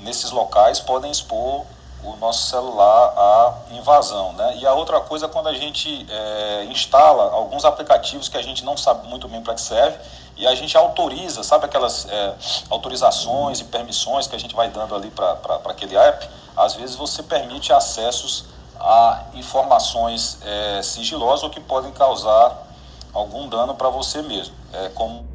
nesses 0.00 0.30
locais 0.30 0.78
podem 0.78 1.10
expor 1.10 1.64
o 2.04 2.14
nosso 2.16 2.48
celular 2.48 3.14
à 3.16 3.54
invasão. 3.72 4.32
Né? 4.34 4.58
E 4.58 4.66
a 4.66 4.72
outra 4.72 5.00
coisa 5.00 5.26
quando 5.28 5.48
a 5.48 5.54
gente 5.54 6.06
é, 6.08 6.64
instala 6.66 7.32
alguns 7.32 7.64
aplicativos 7.64 8.28
que 8.28 8.36
a 8.36 8.42
gente 8.42 8.64
não 8.64 8.76
sabe 8.76 9.08
muito 9.08 9.26
bem 9.28 9.42
para 9.42 9.54
que 9.54 9.60
serve 9.60 9.98
e 10.36 10.46
a 10.46 10.54
gente 10.54 10.76
autoriza, 10.76 11.42
sabe 11.42 11.64
aquelas 11.64 12.06
é, 12.08 12.34
autorizações 12.70 13.58
e 13.58 13.64
permissões 13.64 14.28
que 14.28 14.36
a 14.36 14.38
gente 14.38 14.54
vai 14.54 14.70
dando 14.70 14.94
ali 14.94 15.10
para 15.10 15.60
aquele 15.64 15.96
app? 15.96 16.28
Às 16.56 16.74
vezes 16.74 16.94
você 16.94 17.24
permite 17.24 17.72
acessos 17.72 18.44
a 18.78 19.24
informações 19.34 20.38
é, 20.44 20.80
sigilosas 20.82 21.42
ou 21.42 21.50
que 21.50 21.58
podem 21.58 21.90
causar 21.90 22.56
algum 23.12 23.48
dano 23.48 23.74
para 23.74 23.88
você 23.88 24.22
mesmo, 24.22 24.54
é, 24.72 24.90
como 24.90 25.26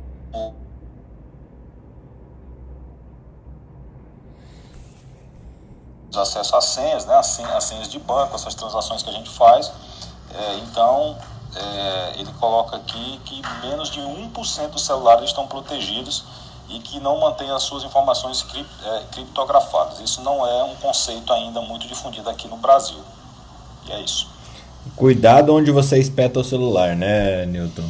acesso 6.17 6.55
às 6.55 6.65
senhas, 6.65 7.05
né, 7.05 7.15
as 7.15 7.63
senhas 7.63 7.87
de 7.87 7.99
banco, 7.99 8.35
essas 8.35 8.55
transações 8.55 9.03
que 9.03 9.09
a 9.09 9.13
gente 9.13 9.29
faz. 9.29 9.71
É, 10.33 10.55
então, 10.57 11.17
é, 11.55 12.19
ele 12.19 12.31
coloca 12.39 12.75
aqui 12.75 13.19
que 13.25 13.41
menos 13.61 13.89
de 13.89 13.99
1% 13.99 14.69
dos 14.69 14.85
celulares 14.85 15.25
estão 15.25 15.47
protegidos 15.47 16.23
e 16.69 16.79
que 16.79 16.99
não 16.99 17.19
mantém 17.19 17.49
as 17.51 17.63
suas 17.63 17.83
informações 17.83 18.45
é, 18.55 19.03
criptografadas. 19.11 19.99
Isso 19.99 20.21
não 20.21 20.45
é 20.45 20.63
um 20.63 20.75
conceito 20.75 21.31
ainda 21.31 21.61
muito 21.61 21.87
difundido 21.87 22.29
aqui 22.29 22.47
no 22.47 22.57
Brasil. 22.57 22.99
E 23.85 23.91
é 23.91 24.01
isso. 24.01 24.27
Cuidado 24.95 25.53
onde 25.53 25.71
você 25.71 25.99
espeta 25.99 26.39
o 26.39 26.43
celular, 26.43 26.95
né, 26.95 27.45
Newton? 27.45 27.89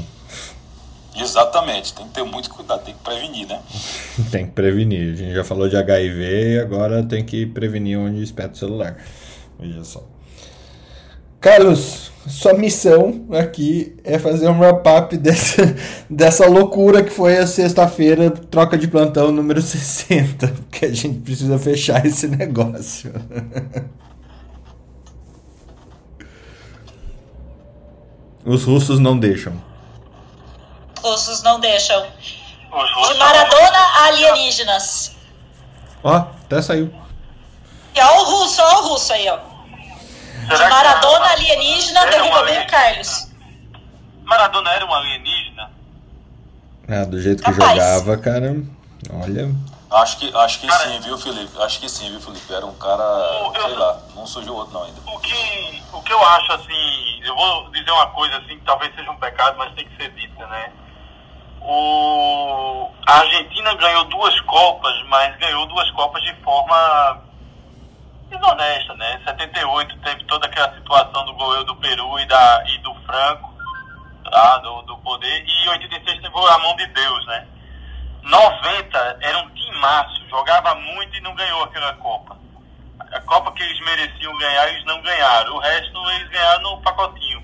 Exatamente, 1.15 1.93
tem 1.93 2.07
que 2.07 2.13
ter 2.13 2.23
muito 2.23 2.49
cuidado, 2.49 2.83
tem 2.83 2.93
que 2.93 3.03
prevenir, 3.03 3.47
né? 3.47 3.61
tem 4.31 4.45
que 4.45 4.51
prevenir. 4.51 5.13
A 5.13 5.15
gente 5.15 5.35
já 5.35 5.43
falou 5.43 5.69
de 5.69 5.77
HIV 5.77 6.59
agora 6.59 7.03
tem 7.03 7.23
que 7.23 7.45
prevenir 7.45 7.99
onde 7.99 8.23
espeta 8.23 8.53
o 8.53 8.57
celular. 8.57 8.97
Veja 9.59 9.83
só. 9.83 10.03
Carlos, 11.39 12.11
sua 12.25 12.53
missão 12.53 13.27
aqui 13.31 13.95
é 14.03 14.17
fazer 14.17 14.47
um 14.47 14.59
wrap-up 14.59 15.15
dessa, 15.17 15.75
dessa 16.09 16.47
loucura 16.47 17.03
que 17.03 17.09
foi 17.09 17.37
a 17.37 17.45
sexta-feira, 17.45 18.31
troca 18.31 18.77
de 18.77 18.87
plantão 18.87 19.31
número 19.31 19.61
60, 19.61 20.47
porque 20.47 20.85
a 20.85 20.93
gente 20.93 21.19
precisa 21.19 21.59
fechar 21.59 22.05
esse 22.05 22.27
negócio. 22.27 23.13
Os 28.45 28.63
russos 28.63 28.99
não 28.99 29.17
deixam. 29.17 29.72
Os 31.03 31.09
russos 31.27 31.43
não 31.43 31.59
deixam. 31.59 32.01
De 32.01 33.13
Maradona 33.19 33.77
a 33.77 34.05
alienígenas. 34.05 35.15
Ó, 36.03 36.15
até 36.15 36.61
saiu. 36.61 36.93
E 37.95 38.01
ó 38.01 38.21
o 38.21 38.23
russo, 38.23 38.61
ó 38.61 38.79
o 38.79 38.87
russo 38.89 39.13
aí, 39.13 39.27
ó. 39.29 39.37
De 39.37 40.69
Maradona 40.69 41.25
alienígena 41.31 42.05
derruba 42.07 42.43
bem 42.43 42.61
o 42.63 42.67
Carlos. 42.67 43.27
Maradona 44.23 44.71
era 44.71 44.85
um 44.85 44.93
alienígena? 44.93 45.71
Ah, 46.89 47.05
do 47.05 47.21
jeito 47.21 47.43
que 47.43 47.51
Rapaz. 47.51 47.71
jogava, 47.71 48.17
cara. 48.17 48.55
Olha. 49.21 49.51
Acho 49.91 50.17
que, 50.17 50.35
acho 50.35 50.59
que 50.59 50.65
Cara, 50.67 50.85
sim, 50.89 50.99
viu, 51.01 51.17
Felipe? 51.19 51.61
Acho 51.61 51.79
que 51.79 51.87
sim, 51.87 52.09
viu, 52.09 52.19
Felipe? 52.19 52.51
Era 52.51 52.65
um 52.65 52.73
cara, 52.73 53.03
eu- 53.03 53.61
sei 53.61 53.75
lá, 53.75 53.99
não 54.15 54.25
surgiu 54.25 54.55
outro 54.55 54.73
não 54.73 54.83
ainda. 54.83 54.99
O 55.05 55.19
que, 55.19 55.83
o 55.93 56.01
que 56.01 56.11
eu 56.11 56.25
acho, 56.29 56.51
assim, 56.53 57.21
eu 57.23 57.35
vou 57.35 57.69
dizer 57.69 57.91
uma 57.91 58.07
coisa, 58.07 58.37
assim, 58.37 58.57
que 58.57 58.65
talvez 58.65 58.93
seja 58.95 59.11
um 59.11 59.17
pecado, 59.17 59.55
mas 59.57 59.71
tem 59.75 59.87
que 59.87 59.95
ser 59.95 60.09
dita, 60.13 60.47
né? 60.47 60.71
O, 61.63 62.91
a 63.07 63.19
Argentina 63.19 63.73
ganhou 63.75 64.03
duas 64.05 64.39
Copas, 64.41 65.01
mas 65.07 65.35
ganhou 65.37 65.65
duas 65.67 65.89
Copas 65.91 66.21
de 66.23 66.33
forma 66.41 67.21
desonesta, 68.29 68.93
né? 68.95 69.21
78 69.25 69.97
teve 69.99 70.23
toda 70.25 70.47
aquela 70.47 70.73
situação 70.73 71.25
do 71.25 71.33
goleiro 71.33 71.63
do 71.65 71.75
Peru 71.77 72.19
e, 72.19 72.25
da, 72.25 72.63
e 72.67 72.77
do 72.79 72.93
Franco, 73.05 73.53
tá? 74.29 74.57
do, 74.57 74.81
do 74.83 74.97
poder, 74.97 75.45
e 75.47 75.69
86 75.69 76.21
teve 76.21 76.27
a 76.27 76.57
mão 76.59 76.75
de 76.75 76.87
Deus, 76.87 77.25
né? 77.27 77.47
90 78.23 79.17
era 79.21 79.37
um 79.39 79.49
timaço, 79.49 80.27
jogava 80.29 80.75
muito 80.75 81.15
e 81.15 81.21
não 81.21 81.35
ganhou 81.35 81.63
aquela 81.63 81.93
Copa. 81.93 82.37
A 82.99 83.21
Copa 83.21 83.51
que 83.51 83.61
eles 83.61 83.79
mereciam 83.85 84.35
ganhar, 84.37 84.69
eles 84.69 84.85
não 84.85 85.01
ganharam. 85.01 85.55
O 85.55 85.59
resto 85.59 86.09
eles 86.11 86.29
ganharam 86.29 86.61
no 86.63 86.81
pacotinho. 86.81 87.43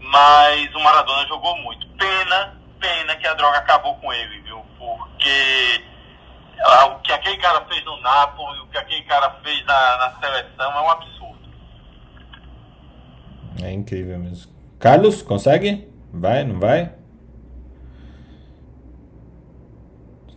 Mas 0.00 0.74
o 0.74 0.80
Maradona 0.80 1.26
jogou 1.28 1.56
muito. 1.58 1.86
Pena, 1.90 2.59
pena 2.80 3.14
que 3.16 3.26
a 3.26 3.34
droga 3.34 3.58
acabou 3.58 3.94
com 3.96 4.12
ele, 4.12 4.40
viu? 4.40 4.64
Porque 4.78 5.84
ah, 6.60 6.86
o 6.86 6.98
que 7.00 7.12
aquele 7.12 7.36
cara 7.38 7.64
fez 7.66 7.84
no 7.84 8.00
Napoli, 8.00 8.60
o 8.60 8.66
que 8.68 8.78
aquele 8.78 9.02
cara 9.02 9.30
fez 9.42 9.64
na, 9.66 9.96
na 9.98 10.18
seleção 10.20 10.72
é 10.72 10.80
um 10.80 10.90
absurdo. 10.90 11.38
É 13.62 13.70
incrível 13.72 14.18
mesmo. 14.18 14.50
Carlos, 14.78 15.22
consegue? 15.22 15.88
Vai, 16.12 16.44
não 16.44 16.58
vai? 16.58 16.92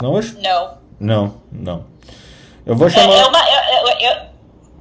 Não, 0.01 0.17
eu... 0.17 0.23
Não. 0.41 0.77
não, 0.99 1.41
não. 1.51 1.87
Eu 2.65 2.75
vou 2.75 2.87
É, 2.87 2.89
chamar. 2.89 3.13
é 3.13 3.25
uma, 3.25 3.39
eu- 3.39 3.87
eu- 3.87 3.99
eu- 3.99 4.33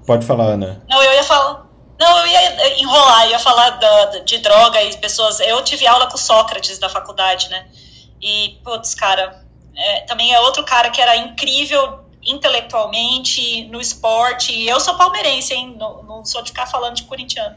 Pode 0.06 0.26
falar, 0.26 0.44
Ana. 0.47 0.82
não, 0.89 1.02
eu 1.02 1.12
ia 1.14 1.22
falar. 1.22 1.66
Não, 2.02 2.18
eu 2.18 2.26
ia 2.26 2.80
enrolar, 2.80 3.28
ia 3.28 3.38
falar 3.38 3.70
da- 3.70 4.18
de 4.24 4.38
droga 4.38 4.82
e 4.82 4.96
pessoas. 4.96 5.38
Eu 5.38 5.62
tive 5.62 5.86
aula 5.86 6.08
com 6.08 6.16
Sócrates 6.16 6.76
da 6.78 6.88
faculdade, 6.88 7.48
né? 7.48 7.64
E, 8.20 8.58
putz, 8.64 8.92
cara, 8.94 9.40
é, 9.76 10.00
também 10.00 10.32
é 10.34 10.40
outro 10.40 10.64
cara 10.64 10.90
que 10.90 11.00
era 11.00 11.14
incrível 11.16 12.00
intelectualmente, 12.24 13.64
no 13.66 13.80
esporte. 13.80 14.52
E 14.52 14.68
eu 14.68 14.80
sou 14.80 14.94
palmeirense, 14.96 15.54
hein? 15.54 15.76
Não, 15.78 16.02
não 16.02 16.24
sou 16.24 16.42
de 16.42 16.50
ficar 16.50 16.66
falando 16.66 16.96
de 16.96 17.04
corintiano. 17.04 17.56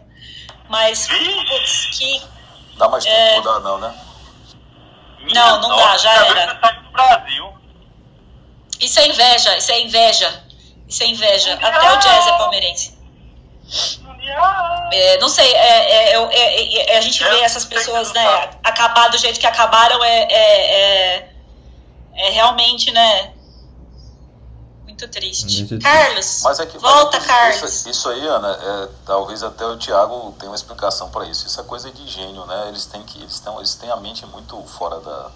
Mas, 0.69 1.07
putz, 1.07 1.97
que. 1.97 2.21
Dá 2.77 2.87
mais 2.87 3.03
tempo 3.03 3.15
É. 3.15 3.35
mudar 3.37 3.59
não, 3.61 3.77
né? 3.79 3.95
Não, 5.33 5.61
não 5.61 5.75
dá, 5.75 5.97
já 5.97 6.11
era. 6.27 6.59
saia 6.59 6.81
do 6.81 6.91
Brasil. 6.91 7.53
Isso 8.79 8.99
é 8.99 9.07
inveja, 9.07 9.57
isso 9.57 9.71
é 9.71 9.81
inveja. 9.81 10.43
Isso 10.87 11.01
é 11.03 11.07
inveja. 11.07 11.53
Até 11.55 11.93
o 11.93 11.97
jazz 11.97 12.27
é 12.27 12.31
palmeirense. 12.37 12.95
É, 14.91 15.17
não 15.19 15.29
sei, 15.29 15.51
é, 15.53 16.13
é, 16.13 16.23
é, 16.31 16.93
é, 16.93 16.97
a 16.97 17.01
gente 17.01 17.23
vê 17.23 17.39
essas 17.41 17.65
pessoas 17.65 18.13
né, 18.13 18.49
acabar 18.63 19.09
do 19.09 19.17
jeito 19.17 19.39
que 19.39 19.47
acabaram 19.47 20.03
é, 20.03 20.23
é, 20.23 21.17
é, 21.17 21.35
é 22.15 22.29
realmente, 22.31 22.91
né? 22.91 23.33
Muito 24.83 25.07
triste. 25.09 25.57
Muito 25.57 25.79
triste. 25.79 25.83
Carlos, 25.83 26.41
Mas 26.43 26.59
é 26.59 26.65
que, 26.65 26.77
volta, 26.77 27.05
mas 27.05 27.15
é 27.15 27.19
que 27.19 27.27
Carlos. 27.27 27.73
Isso, 27.73 27.89
isso 27.89 28.09
aí, 28.09 28.25
Ana, 28.25 28.51
é, 28.53 28.89
talvez 29.05 29.43
até 29.43 29.65
o 29.65 29.77
Thiago 29.77 30.33
tenha 30.39 30.49
uma 30.49 30.55
explicação 30.55 31.09
para 31.09 31.25
isso. 31.25 31.45
Isso 31.45 31.59
é 31.59 31.63
coisa 31.63 31.91
de 31.91 32.07
gênio, 32.07 32.45
né? 32.45 32.69
Eles 32.69 32.85
têm 32.85 33.03
que, 33.03 33.21
eles 33.21 33.39
têm, 33.39 33.53
eles 33.57 33.75
têm 33.75 33.91
a 33.91 33.97
mente 33.97 34.25
muito 34.27 34.61
fora 34.63 34.99
da, 35.01 35.31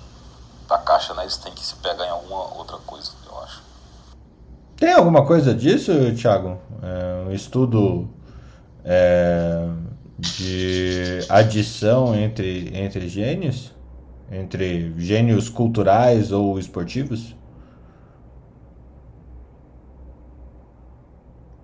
da 0.67 0.77
caixa, 0.77 1.13
né? 1.13 1.23
Eles 1.23 1.35
têm 1.37 1.51
que 1.51 1.65
se 1.65 1.75
pegar 1.75 2.05
em 2.05 2.09
alguma 2.09 2.55
outra 2.55 2.77
coisa, 2.85 3.11
eu 3.27 3.39
acho. 3.43 3.61
Tem 4.77 4.93
alguma 4.93 5.25
coisa 5.25 5.53
disso, 5.53 5.91
Thiago? 6.15 6.57
É, 6.81 7.27
um 7.27 7.33
estudo 7.33 8.07
é, 8.85 9.65
de 10.17 11.19
adição 11.29 12.15
entre, 12.15 12.71
entre 12.77 13.07
gênios? 13.09 13.71
Entre 14.31 14.93
gênios 14.97 15.49
culturais 15.49 16.31
ou 16.31 16.59
esportivos? 16.59 17.35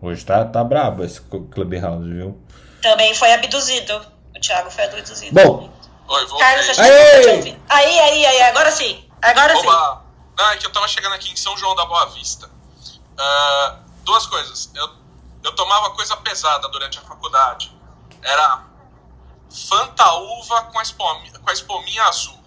Hoje 0.02 0.24
tá, 0.26 0.46
tá 0.46 0.64
brabo 0.64 1.04
esse 1.04 1.22
Cl- 1.22 1.46
Clubhouse, 1.50 2.10
viu? 2.12 2.38
Também 2.82 3.14
foi 3.16 3.32
abduzido. 3.34 3.94
O 4.36 4.40
Thiago 4.40 4.70
foi 4.70 4.84
abduzido. 4.86 5.34
Bom, 5.34 5.70
Oi, 6.08 6.26
voltei. 6.28 6.48
Carlos, 6.48 6.70
a 6.70 6.74
gente 6.74 6.82
Aê! 6.82 7.16
não 7.16 7.22
te 7.22 7.30
ouvindo. 7.38 7.60
Aí, 7.70 8.00
aí, 8.00 8.26
aí, 8.26 8.42
agora 8.44 8.72
sim. 8.72 9.04
Agora 9.22 9.56
sim. 9.56 9.68
Oba! 9.68 10.06
Não, 10.38 10.52
é 10.52 10.58
que 10.58 10.66
eu 10.68 10.72
tava 10.72 10.88
chegando 10.88 11.14
aqui 11.14 11.32
em 11.32 11.36
São 11.36 11.58
João 11.58 11.76
da 11.76 11.86
Boa 11.86 12.06
Vista. 12.08 12.50
Ah, 13.18 13.80
duas 14.04 14.28
coisas. 14.28 14.70
Eu, 14.76 14.90
eu 15.46 15.56
tomava 15.56 15.92
coisa 15.92 16.18
pesada 16.18 16.68
durante 16.70 16.98
a 16.98 17.02
faculdade. 17.02 17.72
Era 18.22 18.64
Fanta 19.70 20.12
Uva 20.16 20.64
com 20.64 20.80
a, 20.80 20.82
espominha, 20.82 21.40
com 21.40 21.50
a 21.50 21.54
espuminha 21.54 22.04
azul. 22.06 22.38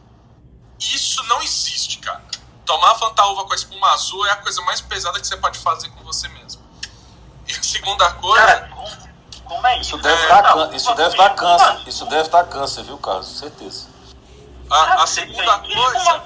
Isso 0.80 1.22
não 1.24 1.40
existe, 1.42 1.98
cara. 1.98 2.22
Tomar 2.66 2.96
Fanta 2.96 3.24
Uva 3.26 3.44
com 3.44 3.52
a 3.52 3.56
espuma 3.56 3.88
azul 3.92 4.26
é 4.26 4.32
a 4.32 4.36
coisa 4.36 4.60
mais 4.62 4.80
pesada 4.80 5.18
que 5.20 5.26
você 5.26 5.36
pode 5.36 5.58
fazer 5.60 5.88
com 5.90 6.02
você 6.04 6.28
mesmo. 6.28 6.60
E 7.46 7.52
a 7.54 7.62
segunda 7.62 8.12
coisa. 8.14 8.46
Cara, 8.46 8.68
como, 8.68 9.08
como 9.44 9.66
é 9.68 9.78
isso? 9.80 9.96
Isso 9.96 9.98
deve, 9.98 10.22
É, 10.22 10.28
dar, 10.28 10.42
não, 10.42 10.68
can- 10.68 10.76
isso 10.76 10.94
deve 10.94 11.16
dar 11.16 11.34
câncer. 11.34 11.88
Isso 11.88 12.06
deve 12.06 12.28
dar 12.28 12.44
câncer, 12.44 12.82
viu, 12.82 12.98
Carlos? 12.98 13.38
Certeza. 13.38 13.88
A, 14.70 15.02
a 15.02 15.06
segunda 15.06 15.58
coisa. 15.60 16.22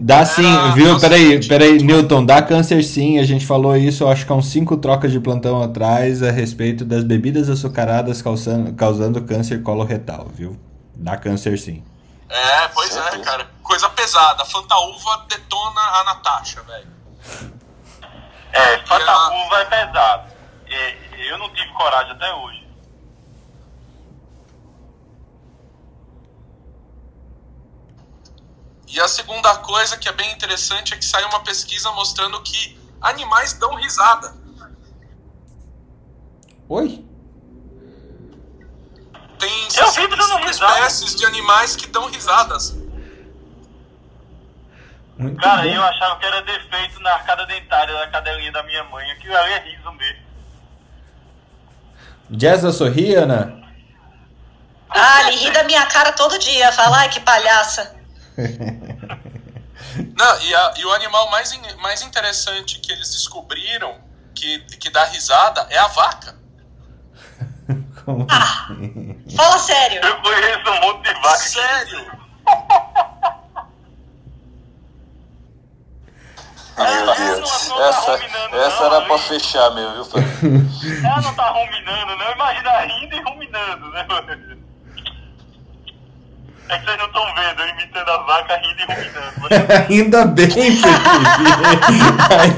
Dá 0.00 0.24
sim, 0.24 0.46
Era- 0.46 0.70
viu? 0.70 0.94
o 0.94 1.00
Peraí, 1.00 1.48
peraí, 1.48 1.78
Newton, 1.82 2.24
dá 2.24 2.40
câncer 2.40 2.84
sim. 2.84 3.18
A 3.18 3.24
gente 3.24 3.44
falou 3.44 3.76
isso, 3.76 4.04
eu 4.04 4.08
acho 4.08 4.24
que 4.24 4.32
há 4.32 4.36
uns 4.36 4.46
cinco 4.48 4.76
trocas 4.76 5.10
de 5.10 5.18
plantão 5.18 5.60
atrás 5.60 6.22
a 6.22 6.30
respeito 6.30 6.84
das 6.84 7.02
bebidas 7.02 7.50
açucaradas 7.50 8.22
causando, 8.22 8.72
causando 8.74 9.20
câncer 9.22 9.60
coloretal, 9.62 10.28
viu? 10.32 10.56
Dá 10.94 11.16
câncer 11.16 11.58
sim. 11.58 11.82
É, 12.28 12.68
pois 12.68 12.96
é, 12.96 13.18
cara. 13.18 13.46
Coisa 13.62 13.88
pesada. 13.90 14.44
Fanta 14.44 14.76
Uva 14.78 15.26
detona 15.28 15.80
a 15.80 16.04
Natasha, 16.04 16.62
velho. 16.62 16.86
É, 18.52 18.74
E 18.76 18.86
Fantacuva 18.86 19.56
é 19.60 19.64
pesado. 19.64 20.28
Eu 21.28 21.38
não 21.38 21.48
tive 21.50 21.68
coragem 21.72 22.12
até 22.12 22.32
hoje. 22.34 22.67
E 28.90 29.00
a 29.00 29.06
segunda 29.08 29.54
coisa 29.58 29.96
que 29.98 30.08
é 30.08 30.12
bem 30.12 30.32
interessante 30.32 30.94
é 30.94 30.96
que 30.96 31.04
saiu 31.04 31.28
uma 31.28 31.40
pesquisa 31.40 31.90
mostrando 31.92 32.40
que 32.42 32.78
animais 33.00 33.52
dão 33.54 33.74
risada. 33.74 34.34
Oi? 36.68 37.04
Tem 39.38 39.68
Eu 39.76 39.90
vi 39.92 40.08
dando 40.08 40.22
65 40.22 40.46
risada. 40.46 40.72
espécies 40.74 41.14
de 41.14 41.24
animais 41.26 41.76
que 41.76 41.86
dão 41.86 42.06
risadas. 42.10 42.76
Muito 45.16 45.40
Cara, 45.40 45.62
bom. 45.62 45.68
eu 45.68 45.82
achava 45.82 46.18
que 46.18 46.26
era 46.26 46.42
defeito 46.42 47.00
na 47.00 47.12
arcada 47.14 47.44
dentária 47.46 47.92
da 47.92 48.06
cadelinha 48.08 48.52
da 48.52 48.62
minha 48.62 48.84
mãe. 48.84 49.10
Aquilo 49.12 49.36
ali 49.36 49.52
é 49.52 49.58
riso 49.60 49.92
mesmo. 49.92 50.22
Jazza 52.30 52.72
sorri, 52.72 53.14
Ana? 53.14 53.58
Ah, 54.90 55.28
ele 55.28 55.36
ri 55.44 55.50
da 55.50 55.64
minha 55.64 55.84
cara 55.86 56.12
todo 56.12 56.38
dia. 56.38 56.70
Fala, 56.72 56.98
ai, 56.98 57.08
que 57.10 57.20
palhaça. 57.20 57.97
Não, 60.16 60.40
e, 60.42 60.54
a, 60.54 60.74
e 60.78 60.84
o 60.84 60.92
animal 60.92 61.30
mais, 61.30 61.52
in, 61.52 61.60
mais 61.80 62.02
interessante 62.02 62.78
que 62.80 62.92
eles 62.92 63.10
descobriram 63.10 63.96
que, 64.34 64.58
que 64.76 64.90
dá 64.90 65.04
risada 65.04 65.66
é 65.70 65.78
a 65.78 65.86
vaca. 65.88 66.36
Como 68.04 68.26
Ah. 68.30 68.66
assim? 68.70 69.24
Fala 69.36 69.58
sério. 69.58 70.00
Eu 70.04 70.20
conheço 70.22 70.70
um 70.70 70.80
monte 70.80 71.04
de 71.08 71.14
vaca. 71.20 71.36
Sério? 71.38 72.18
Meu 76.78 77.14
Deus. 77.14 77.68
Não 77.68 77.76
tá 77.76 77.88
Essa, 77.88 78.12
ruminando, 78.16 78.56
essa 78.56 78.80
não, 78.88 78.94
era 78.96 79.06
pra 79.06 79.18
fechar 79.18 79.70
mesmo, 79.74 80.04
viu? 80.04 81.04
Ela 81.04 81.20
não 81.22 81.34
tá 81.34 81.50
ruminando, 81.50 82.16
não. 82.16 82.32
Imagina 82.32 82.78
rindo 82.80 83.16
e 83.16 83.22
ruminando, 83.22 83.88
né? 83.90 84.06
É 86.70 86.78
que 86.78 86.84
vocês 86.84 86.98
não 86.98 87.06
estão 87.06 87.24
vendo, 87.34 87.60
eu 87.62 87.68
imitando 87.68 88.08
a 88.08 88.18
vaca 88.24 88.56
rindo 88.56 88.80
e 88.80 88.84
ruminando. 88.84 89.28
Ainda 89.88 90.24
bem, 90.26 90.48
Felipe. 90.50 90.88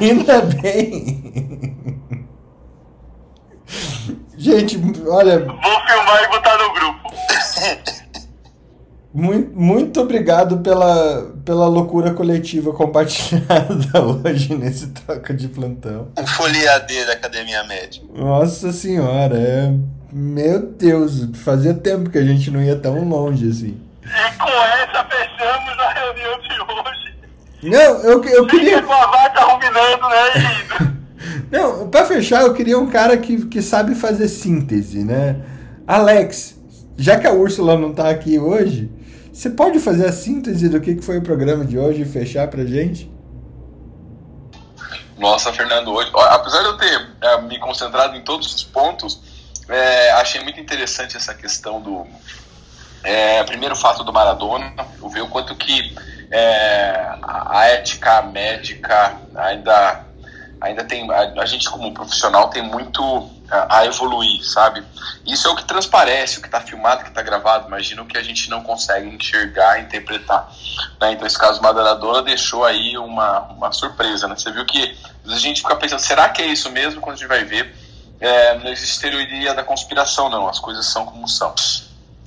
Ainda 0.01 0.41
bem. 0.43 1.21
Gente, 4.37 4.81
olha, 5.07 5.39
Vou 5.41 5.57
filmar 5.57 6.25
e 6.25 6.29
botar 6.29 6.59
no 6.59 6.73
grupo. 6.73 7.15
muito, 9.13 9.55
muito 9.55 10.01
obrigado 10.01 10.59
pela, 10.59 11.31
pela 11.45 11.69
loucura 11.69 12.13
coletiva 12.15 12.73
compartilhada 12.73 14.01
hoje 14.25 14.55
nesse 14.55 14.89
troca 14.89 15.35
de 15.35 15.47
plantão. 15.49 16.09
O 16.19 16.27
foliadê 16.27 17.05
da 17.05 17.13
Academia 17.13 17.63
Médica. 17.65 18.07
Nossa 18.15 18.73
senhora, 18.73 19.37
é. 19.37 19.73
Meu 20.13 20.67
Deus, 20.67 21.29
fazia 21.35 21.75
tempo 21.75 22.11
que 22.11 22.19
a 22.19 22.25
gente 22.25 22.51
não 22.51 22.61
ia 22.63 22.75
tão 22.77 23.07
longe 23.09 23.49
assim. 23.49 23.90
E 24.11 24.37
com 24.39 24.49
essa 24.49 25.05
fechamos 25.05 25.79
a 25.79 25.93
reunião 25.93 26.41
de 26.41 26.61
hoje. 26.61 27.15
Não, 27.63 28.03
eu, 28.03 28.25
eu 28.25 28.45
Fica 28.45 28.47
queria. 28.47 28.83
com 28.83 28.93
a 28.93 29.07
vaca 29.07 29.41
ruminando, 29.45 30.09
né. 30.09 31.01
Não, 31.51 31.89
pra 31.89 32.05
fechar, 32.05 32.43
eu 32.43 32.55
queria 32.55 32.79
um 32.79 32.91
cara 32.91 33.17
que, 33.17 33.47
que 33.47 33.61
sabe 33.61 33.95
fazer 33.95 34.29
síntese, 34.29 35.05
né? 35.05 35.37
Alex, 35.87 36.57
já 36.97 37.19
que 37.19 37.27
a 37.27 37.33
Úrsula 37.33 37.77
não 37.77 37.93
tá 37.93 38.09
aqui 38.09 38.39
hoje, 38.39 38.91
você 39.33 39.51
pode 39.51 39.79
fazer 39.79 40.07
a 40.07 40.13
síntese 40.13 40.69
do 40.69 40.81
que 40.81 40.95
que 40.95 41.03
foi 41.05 41.19
o 41.19 41.23
programa 41.23 41.65
de 41.65 41.79
hoje 41.79 42.03
e 42.03 42.05
fechar 42.05 42.49
pra 42.49 42.65
gente? 42.65 43.11
Nossa, 45.19 45.53
Fernando, 45.53 45.93
hoje, 45.93 46.11
ó, 46.15 46.21
apesar 46.31 46.61
de 46.63 46.67
eu 46.69 46.77
ter 46.79 47.09
é, 47.21 47.41
me 47.43 47.59
concentrado 47.59 48.17
em 48.17 48.23
todos 48.23 48.55
os 48.55 48.65
pontos, 48.65 49.21
é, 49.69 50.13
achei 50.13 50.43
muito 50.43 50.59
interessante 50.59 51.17
essa 51.17 51.35
questão 51.35 51.81
do 51.81 52.07
é, 53.03 53.43
primeiro 53.45 53.77
fato 53.77 54.05
do 54.05 54.13
Maradona, 54.13 54.73
ver 55.11 55.23
o 55.23 55.29
quanto 55.29 55.55
que 55.55 55.97
é, 56.31 57.15
a 57.23 57.59
a 57.59 57.67
ética 57.67 58.23
médica 58.23 59.17
ainda 59.35 60.05
ainda 60.61 60.85
tem 60.85 61.11
a, 61.11 61.41
a 61.41 61.47
gente 61.47 61.69
como 61.69 61.93
profissional 61.93 62.49
tem 62.49 62.63
muito 62.63 63.03
a, 63.51 63.79
a 63.79 63.87
evoluir, 63.87 64.45
sabe? 64.45 64.85
Isso 65.27 65.49
é 65.49 65.51
o 65.51 65.57
que 65.57 65.65
transparece, 65.65 66.39
o 66.39 66.41
que 66.41 66.49
está 66.49 66.61
filmado, 66.61 67.01
o 67.01 67.05
que 67.05 67.11
está 67.11 67.23
gravado. 67.23 67.67
Imagina 67.67 68.03
o 68.03 68.07
que 68.07 68.17
a 68.17 68.23
gente 68.23 68.49
não 68.49 68.63
consegue 68.63 69.09
enxergar, 69.09 69.81
interpretar. 69.81 70.53
Né? 71.01 71.13
Então 71.13 71.27
esse 71.27 71.39
caso 71.39 71.63
Maradona 71.63 72.23
deixou 72.23 72.65
aí 72.65 72.97
uma, 72.97 73.41
uma 73.51 73.73
surpresa, 73.73 74.29
né? 74.29 74.37
Você 74.37 74.53
viu 74.53 74.65
que 74.65 74.97
a 75.27 75.37
gente 75.37 75.63
fica 75.63 75.75
pensando, 75.77 76.01
será 76.01 76.29
que 76.29 76.43
é 76.43 76.47
isso 76.47 76.71
mesmo? 76.71 77.01
Quando 77.01 77.17
a 77.17 77.19
gente 77.19 77.29
vai 77.29 77.45
ver, 77.45 77.75
é, 78.21 78.55
não 78.59 78.71
existe 78.71 79.01
teoria 79.01 79.55
da 79.55 79.65
conspiração, 79.65 80.29
não. 80.29 80.47
As 80.47 80.59
coisas 80.59 80.87
são 80.87 81.07
como 81.07 81.27
são. 81.27 81.55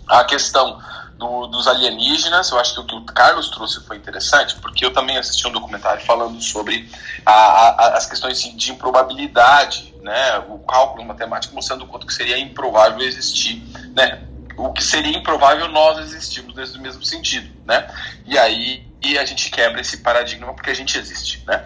A 0.07 0.23
questão 0.25 0.79
do- 1.17 1.47
dos 1.47 1.67
alienígenas, 1.67 2.51
eu 2.51 2.59
acho 2.59 2.73
que 2.73 2.79
o 2.81 2.85
que 2.85 2.95
o 2.95 3.05
Carlos 3.05 3.49
trouxe 3.49 3.79
foi 3.85 3.95
interessante, 3.97 4.55
porque 4.55 4.85
eu 4.85 4.91
também 4.93 5.17
assisti 5.17 5.47
um 5.47 5.51
documentário 5.51 6.03
falando 6.05 6.41
sobre 6.41 6.89
a- 7.25 7.31
a- 7.31 7.97
as 7.97 8.05
questões 8.05 8.41
de, 8.41 8.51
de 8.55 8.71
improbabilidade, 8.71 9.93
né? 10.01 10.39
O 10.49 10.59
cálculo 10.59 11.05
matemático 11.05 11.55
mostrando 11.55 11.83
o 11.83 11.87
quanto 11.87 12.05
que 12.07 12.13
seria 12.13 12.37
improvável 12.37 13.01
existir, 13.01 13.63
né? 13.95 14.23
O 14.57 14.71
que 14.73 14.83
seria 14.83 15.17
improvável 15.17 15.67
nós 15.69 15.97
existirmos 15.99 16.53
nesse 16.55 16.77
mesmo 16.79 17.03
sentido, 17.03 17.49
né? 17.65 17.87
E 18.25 18.37
aí 18.37 18.91
e 19.01 19.17
a 19.17 19.25
gente 19.25 19.49
quebra 19.49 19.81
esse 19.81 19.97
paradigma 19.97 20.53
porque 20.53 20.69
a 20.69 20.75
gente 20.75 20.97
existe, 20.97 21.43
né? 21.45 21.65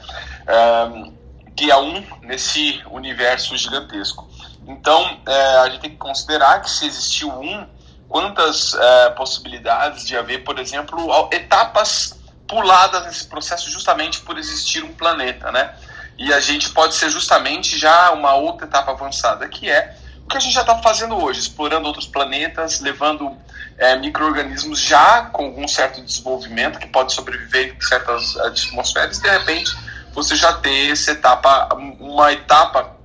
Que 1.56 1.72
é 1.72 1.78
um 1.78 2.04
nesse 2.22 2.82
universo 2.92 3.58
gigantesco. 3.58 4.28
Então, 4.68 5.20
é, 5.26 5.58
a 5.60 5.70
gente 5.70 5.82
tem 5.82 5.90
que 5.92 5.98
considerar 5.98 6.62
que 6.62 6.70
se 6.70 6.86
existiu 6.86 7.30
um, 7.32 7.68
quantas 8.08 8.74
é, 8.74 9.10
possibilidades 9.12 10.06
de 10.06 10.16
haver, 10.16 10.44
por 10.44 10.60
exemplo, 10.60 11.30
etapas 11.32 12.18
puladas 12.48 13.06
nesse 13.06 13.28
processo 13.28 13.70
justamente 13.70 14.22
por 14.22 14.38
existir 14.38 14.84
um 14.84 14.94
planeta, 14.94 15.52
né? 15.52 15.76
E 16.18 16.34
a 16.34 16.40
gente 16.40 16.70
pode 16.70 16.96
ser 16.96 17.10
justamente 17.10 17.78
já 17.78 18.12
uma 18.12 18.34
outra 18.34 18.66
etapa 18.66 18.92
avançada, 18.92 19.48
que 19.48 19.70
é 19.70 19.96
o 20.24 20.28
que 20.28 20.38
a 20.38 20.40
gente 20.40 20.54
já 20.54 20.62
está 20.62 20.78
fazendo 20.80 21.16
hoje, 21.16 21.40
explorando 21.40 21.88
outros 21.88 22.08
planetas, 22.08 22.82
levando 22.82 23.38
é, 23.78 23.96
micro-organismos 23.98 24.80
já 24.80 25.24
com 25.26 25.46
algum 25.46 25.68
certo 25.68 26.02
desenvolvimento, 26.02 26.80
que 26.80 26.88
pode 26.88 27.14
sobreviver 27.14 27.76
em 27.76 27.82
certas 27.82 28.36
eh, 28.36 28.48
atmosferas, 28.48 29.20
de 29.20 29.30
repente 29.30 29.72
você 30.14 30.36
já 30.36 30.52
ter 30.54 30.92
essa 30.92 31.12
etapa, 31.12 31.70
uma 32.00 32.34
etapa 32.34 32.98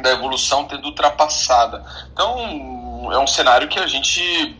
da 0.00 0.12
evolução 0.12 0.64
tendo 0.64 0.86
ultrapassada. 0.86 1.84
Então, 2.12 2.83
é 3.12 3.18
um 3.18 3.26
cenário 3.26 3.68
que 3.68 3.78
a 3.78 3.86
gente 3.86 4.56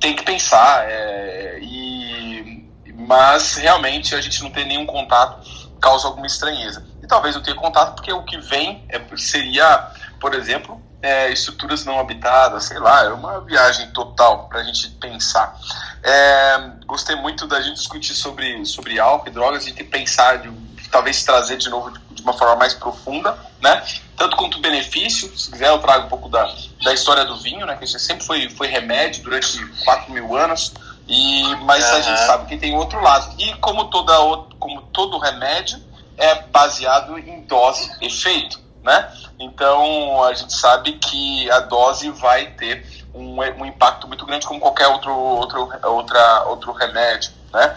tem 0.00 0.14
que 0.14 0.22
pensar, 0.22 0.88
é, 0.88 1.58
e, 1.60 2.68
mas 3.06 3.56
realmente 3.56 4.14
a 4.14 4.20
gente 4.20 4.42
não 4.42 4.50
tem 4.50 4.66
nenhum 4.66 4.86
contato, 4.86 5.46
causa 5.80 6.06
alguma 6.06 6.26
estranheza. 6.26 6.86
E 7.02 7.06
talvez 7.06 7.34
eu 7.34 7.42
tenha 7.42 7.56
contato 7.56 7.94
porque 7.96 8.12
o 8.12 8.22
que 8.22 8.38
vem 8.38 8.84
é, 8.88 9.00
seria, 9.16 9.90
por 10.18 10.34
exemplo, 10.34 10.80
é, 11.02 11.30
estruturas 11.30 11.84
não 11.84 12.00
habitadas, 12.00 12.64
sei 12.64 12.78
lá, 12.78 13.04
é 13.04 13.08
uma 13.08 13.40
viagem 13.42 13.90
total 13.90 14.48
para 14.48 14.60
a 14.60 14.62
gente 14.62 14.88
pensar. 14.92 15.54
É, 16.02 16.70
gostei 16.86 17.14
muito 17.16 17.46
da 17.46 17.60
gente 17.60 17.76
discutir 17.76 18.14
sobre, 18.14 18.64
sobre 18.64 18.98
álcool 18.98 19.28
e 19.28 19.32
drogas, 19.32 19.64
a 19.64 19.68
gente 19.68 19.84
pensar, 19.84 20.38
de, 20.38 20.48
talvez 20.94 21.24
trazer 21.24 21.56
de 21.56 21.68
novo 21.68 21.90
de, 21.90 21.98
de 22.14 22.22
uma 22.22 22.32
forma 22.32 22.54
mais 22.54 22.72
profunda, 22.72 23.36
né? 23.60 23.84
Tanto 24.16 24.36
quanto 24.36 24.60
benefício, 24.60 25.36
se 25.36 25.50
quiser 25.50 25.70
eu 25.70 25.80
trago 25.80 26.06
um 26.06 26.08
pouco 26.08 26.28
da, 26.28 26.48
da 26.84 26.94
história 26.94 27.24
do 27.24 27.36
vinho, 27.38 27.66
né? 27.66 27.76
Que 27.76 27.84
isso 27.84 27.98
sempre 27.98 28.24
foi, 28.24 28.48
foi 28.50 28.68
remédio 28.68 29.24
durante 29.24 29.58
4 29.84 30.12
mil 30.12 30.36
anos, 30.36 30.72
e, 31.08 31.42
mas 31.64 31.84
a 31.84 31.94
Aham. 31.94 32.02
gente 32.02 32.20
sabe 32.20 32.46
que 32.46 32.56
tem 32.56 32.76
outro 32.76 33.00
lado. 33.02 33.34
E 33.40 33.54
como, 33.56 33.86
toda, 33.86 34.16
como 34.60 34.82
todo 34.92 35.18
remédio, 35.18 35.82
é 36.16 36.42
baseado 36.42 37.18
em 37.18 37.42
dose 37.42 37.90
efeito, 38.00 38.60
né? 38.84 39.12
Então 39.40 40.22
a 40.22 40.32
gente 40.32 40.52
sabe 40.52 40.92
que 40.92 41.50
a 41.50 41.58
dose 41.58 42.08
vai 42.10 42.46
ter 42.52 43.04
um, 43.12 43.40
um 43.40 43.66
impacto 43.66 44.06
muito 44.06 44.24
grande 44.24 44.46
como 44.46 44.60
qualquer 44.60 44.86
outro, 44.86 45.12
outro, 45.12 45.68
outra, 45.82 46.44
outro 46.44 46.72
remédio, 46.72 47.32
né? 47.52 47.76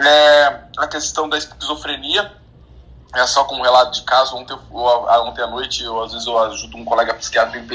É, 0.00 0.60
a 0.76 0.88
questão 0.88 1.28
da 1.28 1.38
esquizofrenia 1.38 2.36
é 3.14 3.26
só 3.26 3.44
como 3.44 3.62
relato 3.62 3.92
de 3.92 4.02
caso. 4.02 4.36
Ontem, 4.36 4.52
eu- 4.52 5.06
ontem 5.26 5.42
à 5.42 5.46
noite, 5.46 5.82
eu, 5.82 6.02
às 6.02 6.12
vezes 6.12 6.26
eu 6.26 6.38
ajudo 6.38 6.76
um 6.76 6.84
colega 6.84 7.14
psiquiatra 7.14 7.58
em, 7.58 7.66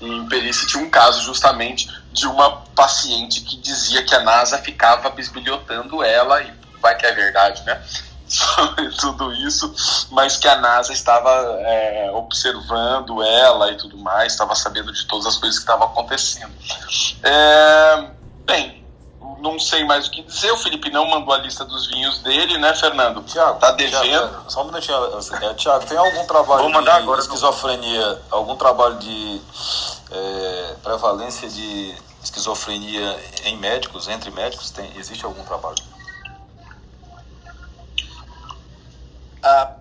em 0.00 0.28
perícia. 0.28 0.66
Tinha 0.66 0.82
um 0.82 0.90
caso 0.90 1.22
justamente 1.22 1.88
de 2.12 2.26
uma 2.26 2.62
paciente 2.74 3.42
que 3.42 3.56
dizia 3.58 4.02
que 4.02 4.14
a 4.14 4.20
NASA 4.20 4.58
ficava 4.58 5.10
bisbilhotando 5.10 6.02
ela, 6.02 6.42
e 6.42 6.52
vai 6.80 6.96
que 6.96 7.06
é 7.06 7.12
verdade, 7.12 7.62
né? 7.64 7.82
Tudo 8.98 9.32
isso, 9.34 9.72
mas 10.10 10.36
que 10.36 10.48
a 10.48 10.56
NASA 10.56 10.92
estava 10.92 11.30
é, 11.60 12.10
observando 12.12 13.22
ela 13.22 13.70
e 13.70 13.76
tudo 13.76 13.96
mais, 13.98 14.32
estava 14.32 14.54
sabendo 14.56 14.92
de 14.92 15.06
todas 15.06 15.26
as 15.26 15.36
coisas 15.36 15.58
que 15.58 15.62
estavam 15.64 15.86
acontecendo. 15.86 16.52
É, 17.22 18.08
bem, 18.44 18.75
não 19.52 19.58
sei 19.58 19.84
mais 19.84 20.06
o 20.06 20.10
que 20.10 20.22
dizer. 20.22 20.50
O 20.52 20.56
Felipe 20.56 20.90
não 20.90 21.08
mandou 21.08 21.34
a 21.34 21.38
lista 21.38 21.64
dos 21.64 21.86
vinhos 21.88 22.18
dele, 22.20 22.58
né, 22.58 22.74
Fernando? 22.74 23.22
Tiago, 23.22 23.58
Tá 23.58 23.72
devendo. 23.72 24.02
Tiago, 24.02 24.50
só 24.50 24.62
um 24.62 24.66
minutinho. 24.66 24.96
É, 25.42 25.54
Tiago, 25.54 25.86
tem 25.86 25.96
algum 25.96 26.26
trabalho 26.26 26.62
Vou 26.62 26.72
mandar 26.72 26.96
de 26.96 27.02
agora, 27.02 27.20
esquizofrenia, 27.20 28.22
algum 28.30 28.56
trabalho 28.56 28.98
de 28.98 29.40
é, 30.10 30.74
prevalência 30.82 31.48
de 31.48 31.94
esquizofrenia 32.22 33.18
em 33.44 33.56
médicos, 33.56 34.08
entre 34.08 34.30
médicos? 34.30 34.70
Tem, 34.70 34.90
existe 34.96 35.24
algum 35.24 35.42
trabalho? 35.44 35.76
Ah, 39.42 39.76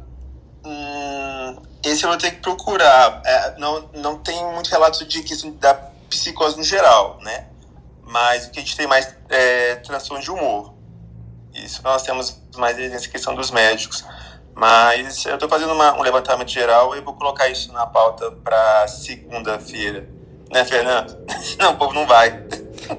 hum, 0.64 1.62
esse 1.84 2.04
eu 2.04 2.10
vou 2.10 2.18
ter 2.18 2.32
que 2.32 2.42
procurar. 2.42 3.22
É, 3.26 3.56
não, 3.58 3.90
não 3.94 4.18
tem 4.20 4.44
muito 4.54 4.70
relato 4.70 5.04
de 5.06 5.24
questão 5.24 5.52
da 5.54 5.74
psicose 6.10 6.58
no 6.58 6.64
geral, 6.64 7.18
né? 7.22 7.48
Mas 8.06 8.46
o 8.48 8.52
que 8.52 8.60
a 8.60 8.62
gente 8.62 8.76
tem 8.78 8.88
mais 8.88 9.16
é 9.30 9.76
transtorno 9.76 10.24
de 10.24 10.32
humor. 10.32 10.74
Isso 11.54 11.82
nós 11.84 12.04
temos 12.04 12.42
mais 12.58 12.78
nessa 12.78 13.08
questão 13.10 13.34
dos 13.36 13.52
médicos. 13.52 14.06
Mas 14.54 15.26
eu 15.26 15.34
estou 15.34 15.50
fazendo 15.50 15.74
uma- 15.74 15.94
um 15.98 16.02
levantamento 16.02 16.50
geral 16.50 16.96
e 16.96 17.02
vou 17.02 17.14
colocar 17.14 17.50
isso 17.50 17.74
na 17.74 17.86
pauta 17.86 18.32
para 18.32 18.88
segunda-feira. 18.88 20.08
Né, 20.52 20.64
Fernando? 20.64 21.18
Não, 21.60 21.72
o 21.74 21.76
povo 21.78 21.94
não 21.94 22.06
vai. 22.06 22.44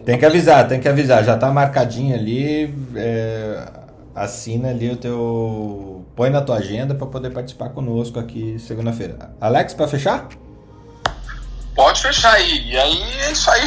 Tem 0.05 0.19
que 0.19 0.27
avisar, 0.27 0.66
tem 0.66 0.81
que 0.81 0.89
avisar. 0.89 1.23
Já 1.24 1.37
tá 1.39 1.51
marcadinho 1.51 2.15
ali. 2.15 2.74
é, 2.97 3.66
assina 4.15 4.70
ali 4.70 4.91
o 4.91 4.97
teu. 4.97 6.05
Põe 6.16 6.28
na 6.31 6.43
tua 6.43 6.57
agenda 6.57 6.95
para 6.95 7.07
poder 7.07 7.31
participar 7.31 7.69
conosco 7.70 8.19
aqui 8.19 8.59
segunda-feira. 8.59 9.31
Alex, 9.41 9.74
para 9.74 9.87
fechar? 9.87 10.28
Pode 11.77 12.01
fechar 12.01 12.32
aí. 12.32 12.70
E 12.70 12.78
aí 12.78 13.20
é 13.20 13.32
isso 13.32 13.51
aí, 13.51 13.65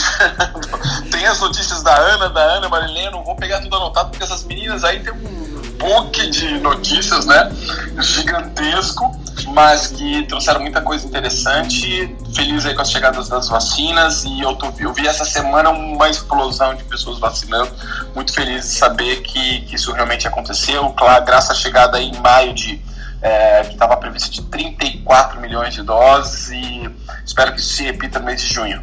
Tem 1.11 1.25
as 1.27 1.39
notícias 1.39 1.83
da 1.83 1.95
Ana, 1.95 2.27
da 2.27 2.41
Ana 2.41 2.67
Marilena. 2.67 3.21
Vou 3.21 3.35
pegar 3.35 3.61
tudo 3.61 3.75
anotado, 3.75 4.09
porque 4.09 4.23
essas 4.23 4.43
meninas 4.43 4.83
aí 4.83 4.99
tem 4.99 5.13
um 5.13 5.39
book 5.77 6.29
de 6.29 6.59
notícias, 6.59 7.27
né? 7.27 7.51
Gigantesco, 7.99 9.15
mas 9.53 9.87
que 9.87 10.25
trouxeram 10.25 10.59
muita 10.59 10.81
coisa 10.81 11.05
interessante. 11.05 12.15
Feliz 12.35 12.65
aí 12.65 12.73
com 12.73 12.81
as 12.81 12.91
chegadas 12.91 13.29
das 13.29 13.47
vacinas 13.47 14.23
e 14.25 14.41
eu, 14.41 14.55
tô, 14.55 14.73
eu 14.79 14.91
vi 14.91 15.07
essa 15.07 15.23
semana 15.23 15.69
uma 15.69 16.09
explosão 16.09 16.73
de 16.73 16.83
pessoas 16.85 17.19
vacinando. 17.19 17.71
Muito 18.15 18.33
feliz 18.33 18.65
de 18.65 18.75
saber 18.75 19.21
que, 19.21 19.61
que 19.61 19.75
isso 19.75 19.91
realmente 19.93 20.27
aconteceu. 20.27 20.89
Claro, 20.89 21.23
graças 21.25 21.51
à 21.51 21.53
chegada 21.53 21.97
aí 21.97 22.09
em 22.09 22.19
maio 22.19 22.53
de 22.53 22.81
é, 23.21 23.61
que 23.63 23.73
estava 23.73 23.97
previsto 23.97 24.31
de 24.31 24.43
34 24.43 25.39
milhões 25.39 25.73
de 25.73 25.83
doses 25.83 26.49
e 26.51 26.89
espero 27.25 27.53
que 27.53 27.59
isso 27.59 27.73
se 27.73 27.83
repita 27.83 28.19
no 28.19 28.25
mês 28.25 28.41
de 28.41 28.53
junho. 28.53 28.81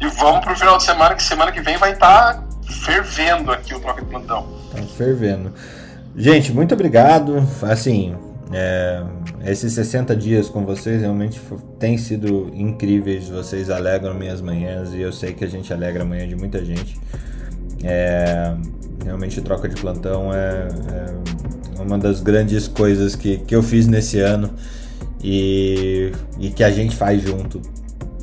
E 0.00 0.08
vamos 0.08 0.44
para 0.44 0.52
o 0.52 0.56
final 0.56 0.76
de 0.76 0.84
semana, 0.84 1.14
que 1.14 1.22
semana 1.22 1.52
que 1.52 1.60
vem 1.60 1.76
vai 1.76 1.92
estar 1.92 2.34
tá 2.34 2.44
fervendo 2.84 3.52
aqui 3.52 3.74
o 3.74 3.80
Troca 3.80 4.02
de 4.02 4.08
Plantão. 4.08 4.46
Tá 4.70 4.82
fervendo. 4.96 5.52
Gente, 6.16 6.52
muito 6.52 6.74
obrigado. 6.74 7.36
Assim, 7.62 8.16
é, 8.52 9.02
esses 9.44 9.72
60 9.72 10.14
dias 10.14 10.48
com 10.48 10.64
vocês 10.64 11.00
realmente 11.00 11.40
têm 11.78 11.96
sido 11.96 12.50
incríveis. 12.54 13.28
Vocês 13.28 13.70
alegram 13.70 14.14
minhas 14.14 14.40
manhãs 14.40 14.92
e 14.92 15.00
eu 15.00 15.12
sei 15.12 15.32
que 15.32 15.44
a 15.44 15.48
gente 15.48 15.72
alegra 15.72 16.02
a 16.02 16.06
manhã 16.06 16.28
de 16.28 16.36
muita 16.36 16.64
gente. 16.64 17.00
É, 17.82 18.54
realmente, 19.04 19.40
troca 19.40 19.68
de 19.68 19.80
plantão 19.80 20.32
é, 20.32 20.68
é, 20.92 21.61
uma 21.82 21.98
das 21.98 22.20
grandes 22.20 22.68
coisas 22.68 23.14
que, 23.14 23.38
que 23.38 23.54
eu 23.54 23.62
fiz 23.62 23.86
nesse 23.86 24.20
ano 24.20 24.54
e, 25.22 26.12
e 26.38 26.50
que 26.50 26.64
a 26.64 26.70
gente 26.70 26.96
faz 26.96 27.22
junto. 27.22 27.60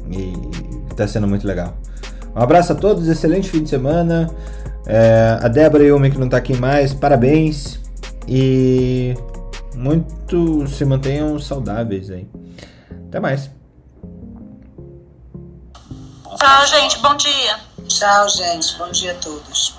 E 0.09 0.33
está 0.91 1.07
sendo 1.07 1.27
muito 1.27 1.45
legal. 1.45 1.77
Um 2.35 2.41
abraço 2.41 2.73
a 2.73 2.75
todos, 2.75 3.07
excelente 3.07 3.49
fim 3.49 3.63
de 3.63 3.69
semana. 3.69 4.29
É, 4.85 5.37
a 5.41 5.47
Débora 5.47 5.83
e 5.83 5.91
o 5.91 5.95
homem 5.95 6.11
que 6.11 6.17
não 6.17 6.25
está 6.25 6.37
aqui 6.37 6.55
mais, 6.57 6.93
parabéns. 6.93 7.79
E 8.27 9.15
muito 9.75 10.67
se 10.67 10.85
mantenham 10.85 11.39
saudáveis 11.39 12.09
aí. 12.09 12.27
Até 13.07 13.19
mais. 13.19 13.49
Tchau, 16.37 16.67
gente. 16.67 16.99
Bom 16.99 17.15
dia. 17.15 17.59
Tchau, 17.87 18.29
gente. 18.29 18.77
Bom 18.77 18.91
dia 18.91 19.11
a 19.11 19.15
todos. 19.15 19.78